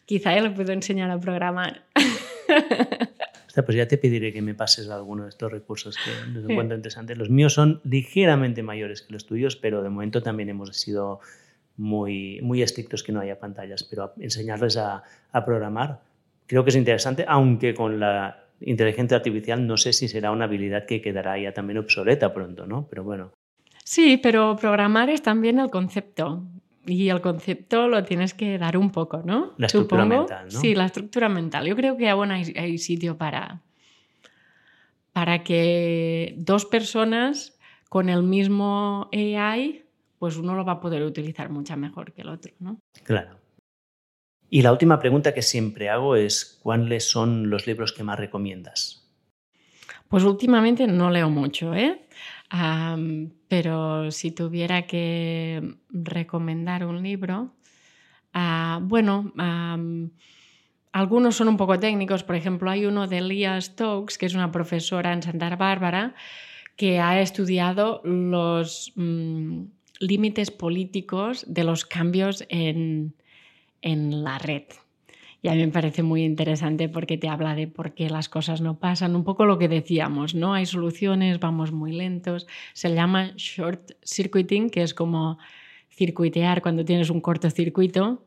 quizá 0.04 0.34
ya 0.34 0.42
le 0.42 0.50
puedo 0.50 0.72
enseñar 0.72 1.10
a 1.10 1.20
programar. 1.20 1.84
pues 3.64 3.76
ya 3.76 3.86
te 3.88 3.98
pediré 3.98 4.32
que 4.32 4.42
me 4.42 4.54
pases 4.54 4.88
alguno 4.88 5.24
de 5.24 5.30
estos 5.30 5.50
recursos 5.50 5.96
que 5.96 6.30
los 6.32 6.48
encuentro 6.48 6.76
interesantes. 6.76 7.16
Los 7.16 7.30
míos 7.30 7.54
son 7.54 7.80
ligeramente 7.84 8.62
mayores 8.62 9.02
que 9.02 9.12
los 9.12 9.26
tuyos, 9.26 9.56
pero 9.56 9.82
de 9.82 9.88
momento 9.88 10.22
también 10.22 10.48
hemos 10.48 10.76
sido 10.76 11.20
muy, 11.76 12.40
muy 12.42 12.62
estrictos 12.62 13.02
que 13.02 13.12
no 13.12 13.20
haya 13.20 13.38
pantallas, 13.38 13.84
pero 13.84 14.12
enseñarles 14.18 14.76
a, 14.76 15.02
a 15.32 15.44
programar 15.44 16.00
creo 16.48 16.64
que 16.64 16.70
es 16.70 16.76
interesante, 16.76 17.24
aunque 17.28 17.74
con 17.74 18.00
la 18.00 18.44
inteligencia 18.60 19.18
artificial 19.18 19.64
no 19.64 19.76
sé 19.76 19.92
si 19.92 20.08
será 20.08 20.32
una 20.32 20.46
habilidad 20.46 20.86
que 20.86 21.00
quedará 21.00 21.38
ya 21.38 21.52
también 21.52 21.78
obsoleta 21.78 22.34
pronto, 22.34 22.66
¿no? 22.66 22.88
Pero 22.90 23.04
bueno. 23.04 23.30
Sí, 23.84 24.18
pero 24.20 24.56
programar 24.56 25.10
es 25.10 25.22
también 25.22 25.60
el 25.60 25.70
concepto. 25.70 26.42
Y 26.88 27.10
el 27.10 27.20
concepto 27.20 27.86
lo 27.86 28.02
tienes 28.04 28.32
que 28.34 28.58
dar 28.58 28.76
un 28.76 28.90
poco, 28.90 29.22
¿no? 29.24 29.52
La 29.58 29.66
estructura 29.66 30.04
mental, 30.04 30.48
¿no? 30.50 30.60
Sí, 30.60 30.74
la 30.74 30.86
estructura 30.86 31.28
mental. 31.28 31.66
Yo 31.66 31.76
creo 31.76 31.96
que 31.96 32.08
aún 32.08 32.30
hay, 32.30 32.54
hay 32.56 32.78
sitio 32.78 33.18
para, 33.18 33.60
para 35.12 35.44
que 35.44 36.34
dos 36.38 36.64
personas 36.64 37.58
con 37.88 38.08
el 38.08 38.22
mismo 38.22 39.08
AI, 39.12 39.84
pues 40.18 40.36
uno 40.36 40.54
lo 40.54 40.64
va 40.64 40.72
a 40.72 40.80
poder 40.80 41.02
utilizar 41.02 41.50
mucho 41.50 41.76
mejor 41.76 42.12
que 42.12 42.22
el 42.22 42.28
otro, 42.28 42.52
¿no? 42.58 42.80
Claro. 43.04 43.36
Y 44.50 44.62
la 44.62 44.72
última 44.72 44.98
pregunta 44.98 45.34
que 45.34 45.42
siempre 45.42 45.90
hago 45.90 46.16
es, 46.16 46.58
¿cuáles 46.62 47.10
son 47.10 47.50
los 47.50 47.66
libros 47.66 47.92
que 47.92 48.02
más 48.02 48.18
recomiendas? 48.18 49.06
Pues 50.08 50.24
últimamente 50.24 50.86
no 50.86 51.10
leo 51.10 51.28
mucho, 51.28 51.74
¿eh? 51.74 52.07
Pero 53.48 54.10
si 54.10 54.30
tuviera 54.30 54.86
que 54.86 55.76
recomendar 55.90 56.84
un 56.84 57.02
libro, 57.02 57.52
ah, 58.32 58.80
bueno, 58.82 59.32
algunos 60.92 61.36
son 61.36 61.48
un 61.48 61.56
poco 61.56 61.78
técnicos. 61.78 62.24
Por 62.24 62.36
ejemplo, 62.36 62.70
hay 62.70 62.86
uno 62.86 63.06
de 63.06 63.20
Leah 63.20 63.60
Stokes, 63.60 64.18
que 64.18 64.26
es 64.26 64.34
una 64.34 64.50
profesora 64.50 65.12
en 65.12 65.22
Santa 65.22 65.54
Bárbara, 65.56 66.14
que 66.76 67.00
ha 67.00 67.20
estudiado 67.20 68.00
los 68.04 68.92
mm, 68.94 69.62
límites 70.00 70.50
políticos 70.50 71.44
de 71.48 71.64
los 71.64 71.84
cambios 71.84 72.44
en 72.48 73.14
la 73.80 74.38
red. 74.38 74.64
Y 75.40 75.48
a 75.48 75.54
mí 75.54 75.58
me 75.64 75.72
parece 75.72 76.02
muy 76.02 76.24
interesante 76.24 76.88
porque 76.88 77.16
te 77.16 77.28
habla 77.28 77.54
de 77.54 77.68
por 77.68 77.94
qué 77.94 78.10
las 78.10 78.28
cosas 78.28 78.60
no 78.60 78.78
pasan, 78.78 79.14
un 79.14 79.22
poco 79.22 79.44
lo 79.46 79.58
que 79.58 79.68
decíamos, 79.68 80.34
¿no? 80.34 80.54
Hay 80.54 80.66
soluciones, 80.66 81.38
vamos 81.38 81.70
muy 81.70 81.92
lentos. 81.92 82.48
Se 82.72 82.92
llama 82.92 83.32
short 83.36 83.92
circuiting, 84.04 84.68
que 84.68 84.82
es 84.82 84.94
como 84.94 85.38
circuitear 85.90 86.60
cuando 86.60 86.84
tienes 86.84 87.10
un 87.10 87.20
cortocircuito, 87.20 88.24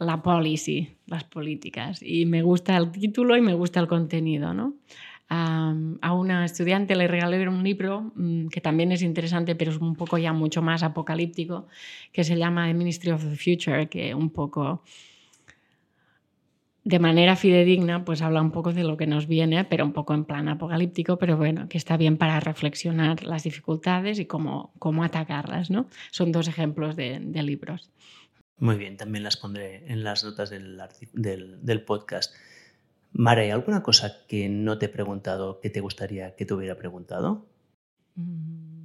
la 0.00 0.22
policy, 0.22 0.96
las 1.06 1.24
políticas. 1.24 2.02
Y 2.02 2.26
me 2.26 2.42
gusta 2.42 2.76
el 2.76 2.90
título 2.90 3.36
y 3.36 3.40
me 3.40 3.54
gusta 3.54 3.78
el 3.78 3.86
contenido, 3.86 4.52
¿no? 4.52 4.74
a 5.32 6.12
una 6.12 6.44
estudiante 6.44 6.96
le 6.96 7.06
regalé 7.06 7.48
un 7.48 7.62
libro 7.62 8.10
mm, 8.16 8.48
que 8.48 8.60
también 8.60 8.90
es 8.90 9.00
interesante, 9.00 9.54
pero 9.54 9.70
es 9.70 9.78
un 9.78 9.94
poco 9.94 10.18
ya 10.18 10.32
mucho 10.32 10.60
más 10.60 10.82
apocalíptico, 10.82 11.68
que 12.12 12.24
se 12.24 12.36
llama 12.36 12.66
The 12.66 12.74
Ministry 12.74 13.12
of 13.12 13.22
the 13.22 13.36
Future, 13.36 13.88
que 13.88 14.12
un 14.12 14.30
poco 14.30 14.82
de 16.84 16.98
manera 16.98 17.36
fidedigna, 17.36 18.04
pues 18.04 18.22
habla 18.22 18.40
un 18.40 18.52
poco 18.52 18.72
de 18.72 18.84
lo 18.84 18.96
que 18.96 19.06
nos 19.06 19.26
viene, 19.26 19.64
pero 19.64 19.84
un 19.84 19.92
poco 19.92 20.14
en 20.14 20.24
plan 20.24 20.48
apocalíptico, 20.48 21.18
pero 21.18 21.36
bueno, 21.36 21.68
que 21.68 21.76
está 21.76 21.96
bien 21.96 22.16
para 22.16 22.40
reflexionar 22.40 23.22
las 23.24 23.42
dificultades 23.42 24.18
y 24.18 24.26
cómo, 24.26 24.72
cómo 24.78 25.04
atacarlas, 25.04 25.70
¿no? 25.70 25.86
Son 26.10 26.32
dos 26.32 26.48
ejemplos 26.48 26.96
de, 26.96 27.20
libros. 27.20 27.90
Muy 28.58 28.76
bien, 28.76 28.96
también 28.96 29.24
las 29.24 29.36
pondré 29.36 29.90
en 29.90 30.04
las 30.04 30.24
notas 30.24 30.50
del, 30.50 30.78
del, 31.12 31.82
podcast. 31.84 32.34
Mara, 33.12 33.42
¿hay 33.42 33.50
alguna 33.50 33.82
cosa 33.82 34.26
que 34.26 34.48
no 34.48 34.78
te 34.78 34.86
he 34.86 34.88
preguntado 34.88 35.60
que 35.60 35.70
te 35.70 35.80
gustaría 35.80 36.34
que 36.36 36.44
te 36.44 36.54
hubiera 36.54 36.76
preguntado? 36.76 37.46
Mm. 38.16 38.80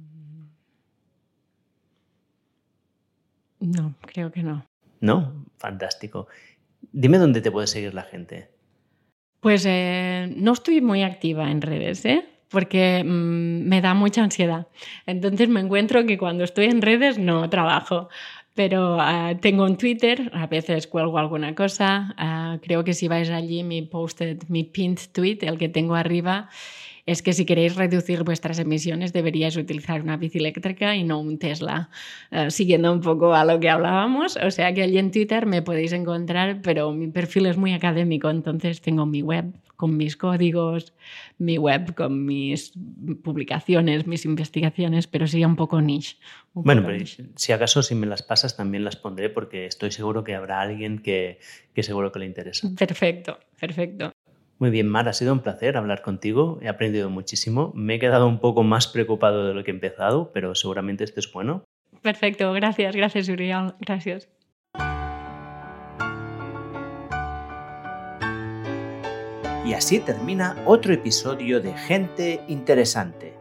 No, 3.60 3.94
creo 4.00 4.30
que 4.30 4.42
no. 4.42 4.66
No, 5.00 5.46
fantástico. 5.58 6.28
Dime 6.98 7.18
dónde 7.18 7.42
te 7.42 7.50
puede 7.50 7.66
seguir 7.66 7.92
la 7.92 8.04
gente. 8.04 8.48
Pues 9.40 9.66
eh, 9.66 10.32
no 10.34 10.54
estoy 10.54 10.80
muy 10.80 11.02
activa 11.02 11.50
en 11.50 11.60
redes, 11.60 12.06
¿eh? 12.06 12.24
porque 12.48 13.04
mm, 13.04 13.68
me 13.68 13.82
da 13.82 13.92
mucha 13.92 14.24
ansiedad. 14.24 14.68
Entonces 15.04 15.50
me 15.50 15.60
encuentro 15.60 16.06
que 16.06 16.16
cuando 16.16 16.42
estoy 16.42 16.64
en 16.64 16.80
redes 16.80 17.18
no 17.18 17.50
trabajo. 17.50 18.08
Pero 18.54 18.96
ah, 18.98 19.34
tengo 19.38 19.64
un 19.64 19.76
Twitter, 19.76 20.30
a 20.32 20.46
veces 20.46 20.86
cuelgo 20.86 21.18
alguna 21.18 21.54
cosa. 21.54 22.14
Ah, 22.16 22.56
creo 22.62 22.82
que 22.82 22.94
si 22.94 23.08
vais 23.08 23.28
allí, 23.28 23.62
mi 23.62 23.82
posted, 23.82 24.44
mi 24.48 24.64
pinned 24.64 24.98
tweet, 25.12 25.40
el 25.42 25.58
que 25.58 25.68
tengo 25.68 25.96
arriba, 25.96 26.48
es 27.06 27.22
que 27.22 27.32
si 27.32 27.46
queréis 27.46 27.76
reducir 27.76 28.24
vuestras 28.24 28.58
emisiones 28.58 29.12
deberíais 29.12 29.56
utilizar 29.56 30.02
una 30.02 30.16
bici 30.16 30.38
eléctrica 30.38 30.96
y 30.96 31.04
no 31.04 31.20
un 31.20 31.38
Tesla, 31.38 31.88
eh, 32.32 32.50
siguiendo 32.50 32.92
un 32.92 33.00
poco 33.00 33.32
a 33.32 33.44
lo 33.44 33.60
que 33.60 33.70
hablábamos. 33.70 34.36
O 34.36 34.50
sea 34.50 34.74
que 34.74 34.82
allí 34.82 34.98
en 34.98 35.12
Twitter 35.12 35.46
me 35.46 35.62
podéis 35.62 35.92
encontrar, 35.92 36.60
pero 36.62 36.92
mi 36.92 37.06
perfil 37.06 37.46
es 37.46 37.56
muy 37.56 37.72
académico, 37.72 38.28
entonces 38.28 38.80
tengo 38.80 39.06
mi 39.06 39.22
web 39.22 39.46
con 39.76 39.96
mis 39.96 40.16
códigos, 40.16 40.94
mi 41.38 41.58
web 41.58 41.94
con 41.94 42.24
mis 42.24 42.72
publicaciones, 43.22 44.06
mis 44.06 44.24
investigaciones, 44.24 45.06
pero 45.06 45.26
sería 45.26 45.46
un 45.46 45.56
poco 45.56 45.80
niche. 45.80 46.16
bueno, 46.54 46.82
pero 46.84 47.04
si 47.36 47.52
acaso 47.52 47.82
si 47.82 47.94
me 47.94 48.06
las 48.06 48.22
pasas 48.22 48.56
también 48.56 48.84
las 48.84 48.96
pondré 48.96 49.28
porque 49.28 49.66
estoy 49.66 49.92
seguro 49.92 50.24
que 50.24 50.34
habrá 50.34 50.60
alguien 50.60 50.98
que, 50.98 51.38
que 51.74 51.82
seguro 51.82 52.10
que 52.10 52.18
le 52.18 52.26
interesa. 52.26 52.68
Perfecto, 52.76 53.38
perfecto. 53.60 54.12
Muy 54.58 54.70
bien, 54.70 54.88
Mar, 54.88 55.06
ha 55.06 55.12
sido 55.12 55.34
un 55.34 55.40
placer 55.40 55.76
hablar 55.76 56.00
contigo. 56.00 56.58
He 56.62 56.68
aprendido 56.68 57.10
muchísimo. 57.10 57.72
Me 57.74 57.96
he 57.96 57.98
quedado 57.98 58.26
un 58.26 58.40
poco 58.40 58.62
más 58.62 58.88
preocupado 58.88 59.46
de 59.46 59.52
lo 59.52 59.62
que 59.62 59.70
he 59.70 59.74
empezado, 59.74 60.32
pero 60.32 60.54
seguramente 60.54 61.04
esto 61.04 61.20
es 61.20 61.30
bueno. 61.30 61.64
Perfecto, 62.00 62.52
gracias, 62.52 62.96
gracias, 62.96 63.28
Uriel. 63.28 63.74
Gracias. 63.80 64.30
Y 69.66 69.74
así 69.74 69.98
termina 69.98 70.56
otro 70.64 70.94
episodio 70.94 71.60
de 71.60 71.74
Gente 71.74 72.40
Interesante. 72.48 73.34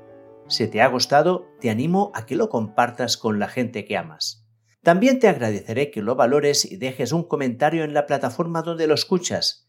Si 0.48 0.68
te 0.68 0.82
ha 0.82 0.88
gustado, 0.88 1.48
te 1.62 1.70
animo 1.70 2.12
a 2.14 2.26
que 2.26 2.36
lo 2.36 2.50
compartas 2.50 3.16
con 3.16 3.40
la 3.40 3.48
gente 3.48 3.86
que 3.86 3.96
amas. 3.96 4.46
También 4.84 5.20
te 5.20 5.30
agradeceré 5.30 5.92
que 5.92 6.02
lo 6.02 6.16
valores 6.16 6.70
y 6.70 6.76
dejes 6.76 7.14
un 7.14 7.24
comentario 7.24 7.84
en 7.84 7.94
la 7.94 8.06
plataforma 8.06 8.64
donde 8.64 8.88
lo 8.88 8.96
escuchas 8.96 9.65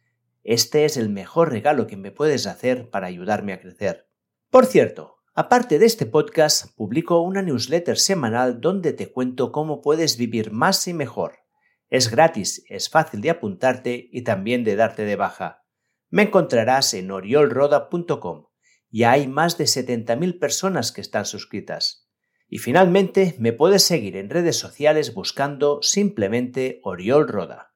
este 0.49 0.85
es 0.85 0.97
el 0.97 1.09
mejor 1.09 1.51
regalo 1.51 1.89
que 1.89 1.97
me 1.97 2.13
puedes 2.13 2.47
hacer 2.47 2.89
para 2.89 3.09
ayudarme 3.09 3.53
a 3.53 3.59
crecer. 3.59 4.09
Por 4.49 4.67
cierto, 4.67 5.17
aparte 5.35 5.81
de 5.81 5.87
este 5.87 6.07
podcast, 6.07 6.73
publico 6.77 7.21
una 7.21 7.43
newsletter 7.43 7.99
semanal 7.99 8.61
donde 8.61 8.93
te 8.93 9.11
cuento 9.11 9.51
cómo 9.51 9.83
puedes 9.83 10.17
vivir 10.17 10.53
más 10.53 10.87
y 10.87 10.95
mejor. 10.95 11.41
Es 11.89 12.13
gratis, 12.13 12.65
es 12.69 12.89
fácil 12.89 13.23
de 13.23 13.31
apuntarte 13.31 14.09
y 14.13 14.23
también 14.23 14.63
de 14.63 14.77
darte 14.77 15.05
de 15.05 15.17
baja. 15.17 15.65
Me 16.11 16.23
encontrarás 16.23 16.95
en 16.95 17.11
oriolroda.com. 17.11 18.47
Ya 18.89 19.11
hay 19.11 19.27
más 19.27 19.59
de 19.59 19.65
70.000 19.65 20.39
personas 20.39 20.93
que 20.93 21.01
están 21.01 21.27
suscritas. 21.27 22.09
Y 22.47 22.59
finalmente 22.59 23.35
me 23.41 23.53
puedes 23.53 23.83
seguir 23.83 24.17
en 24.17 24.31
redes 24.31 24.57
sociales 24.57 25.13
buscando 25.13 25.83
simplemente 25.83 26.79
Oriol 26.85 27.27
Roda. 27.27 27.76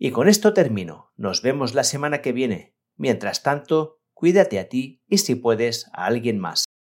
Y 0.00 0.12
con 0.12 0.28
esto 0.28 0.54
termino. 0.54 1.12
Nos 1.16 1.42
vemos 1.42 1.74
la 1.74 1.82
semana 1.82 2.22
que 2.22 2.32
viene. 2.32 2.76
Mientras 2.96 3.42
tanto, 3.42 4.00
cuídate 4.14 4.60
a 4.60 4.68
ti 4.68 5.02
y 5.08 5.18
si 5.18 5.34
puedes 5.34 5.88
a 5.92 6.06
alguien 6.06 6.38
más. 6.38 6.68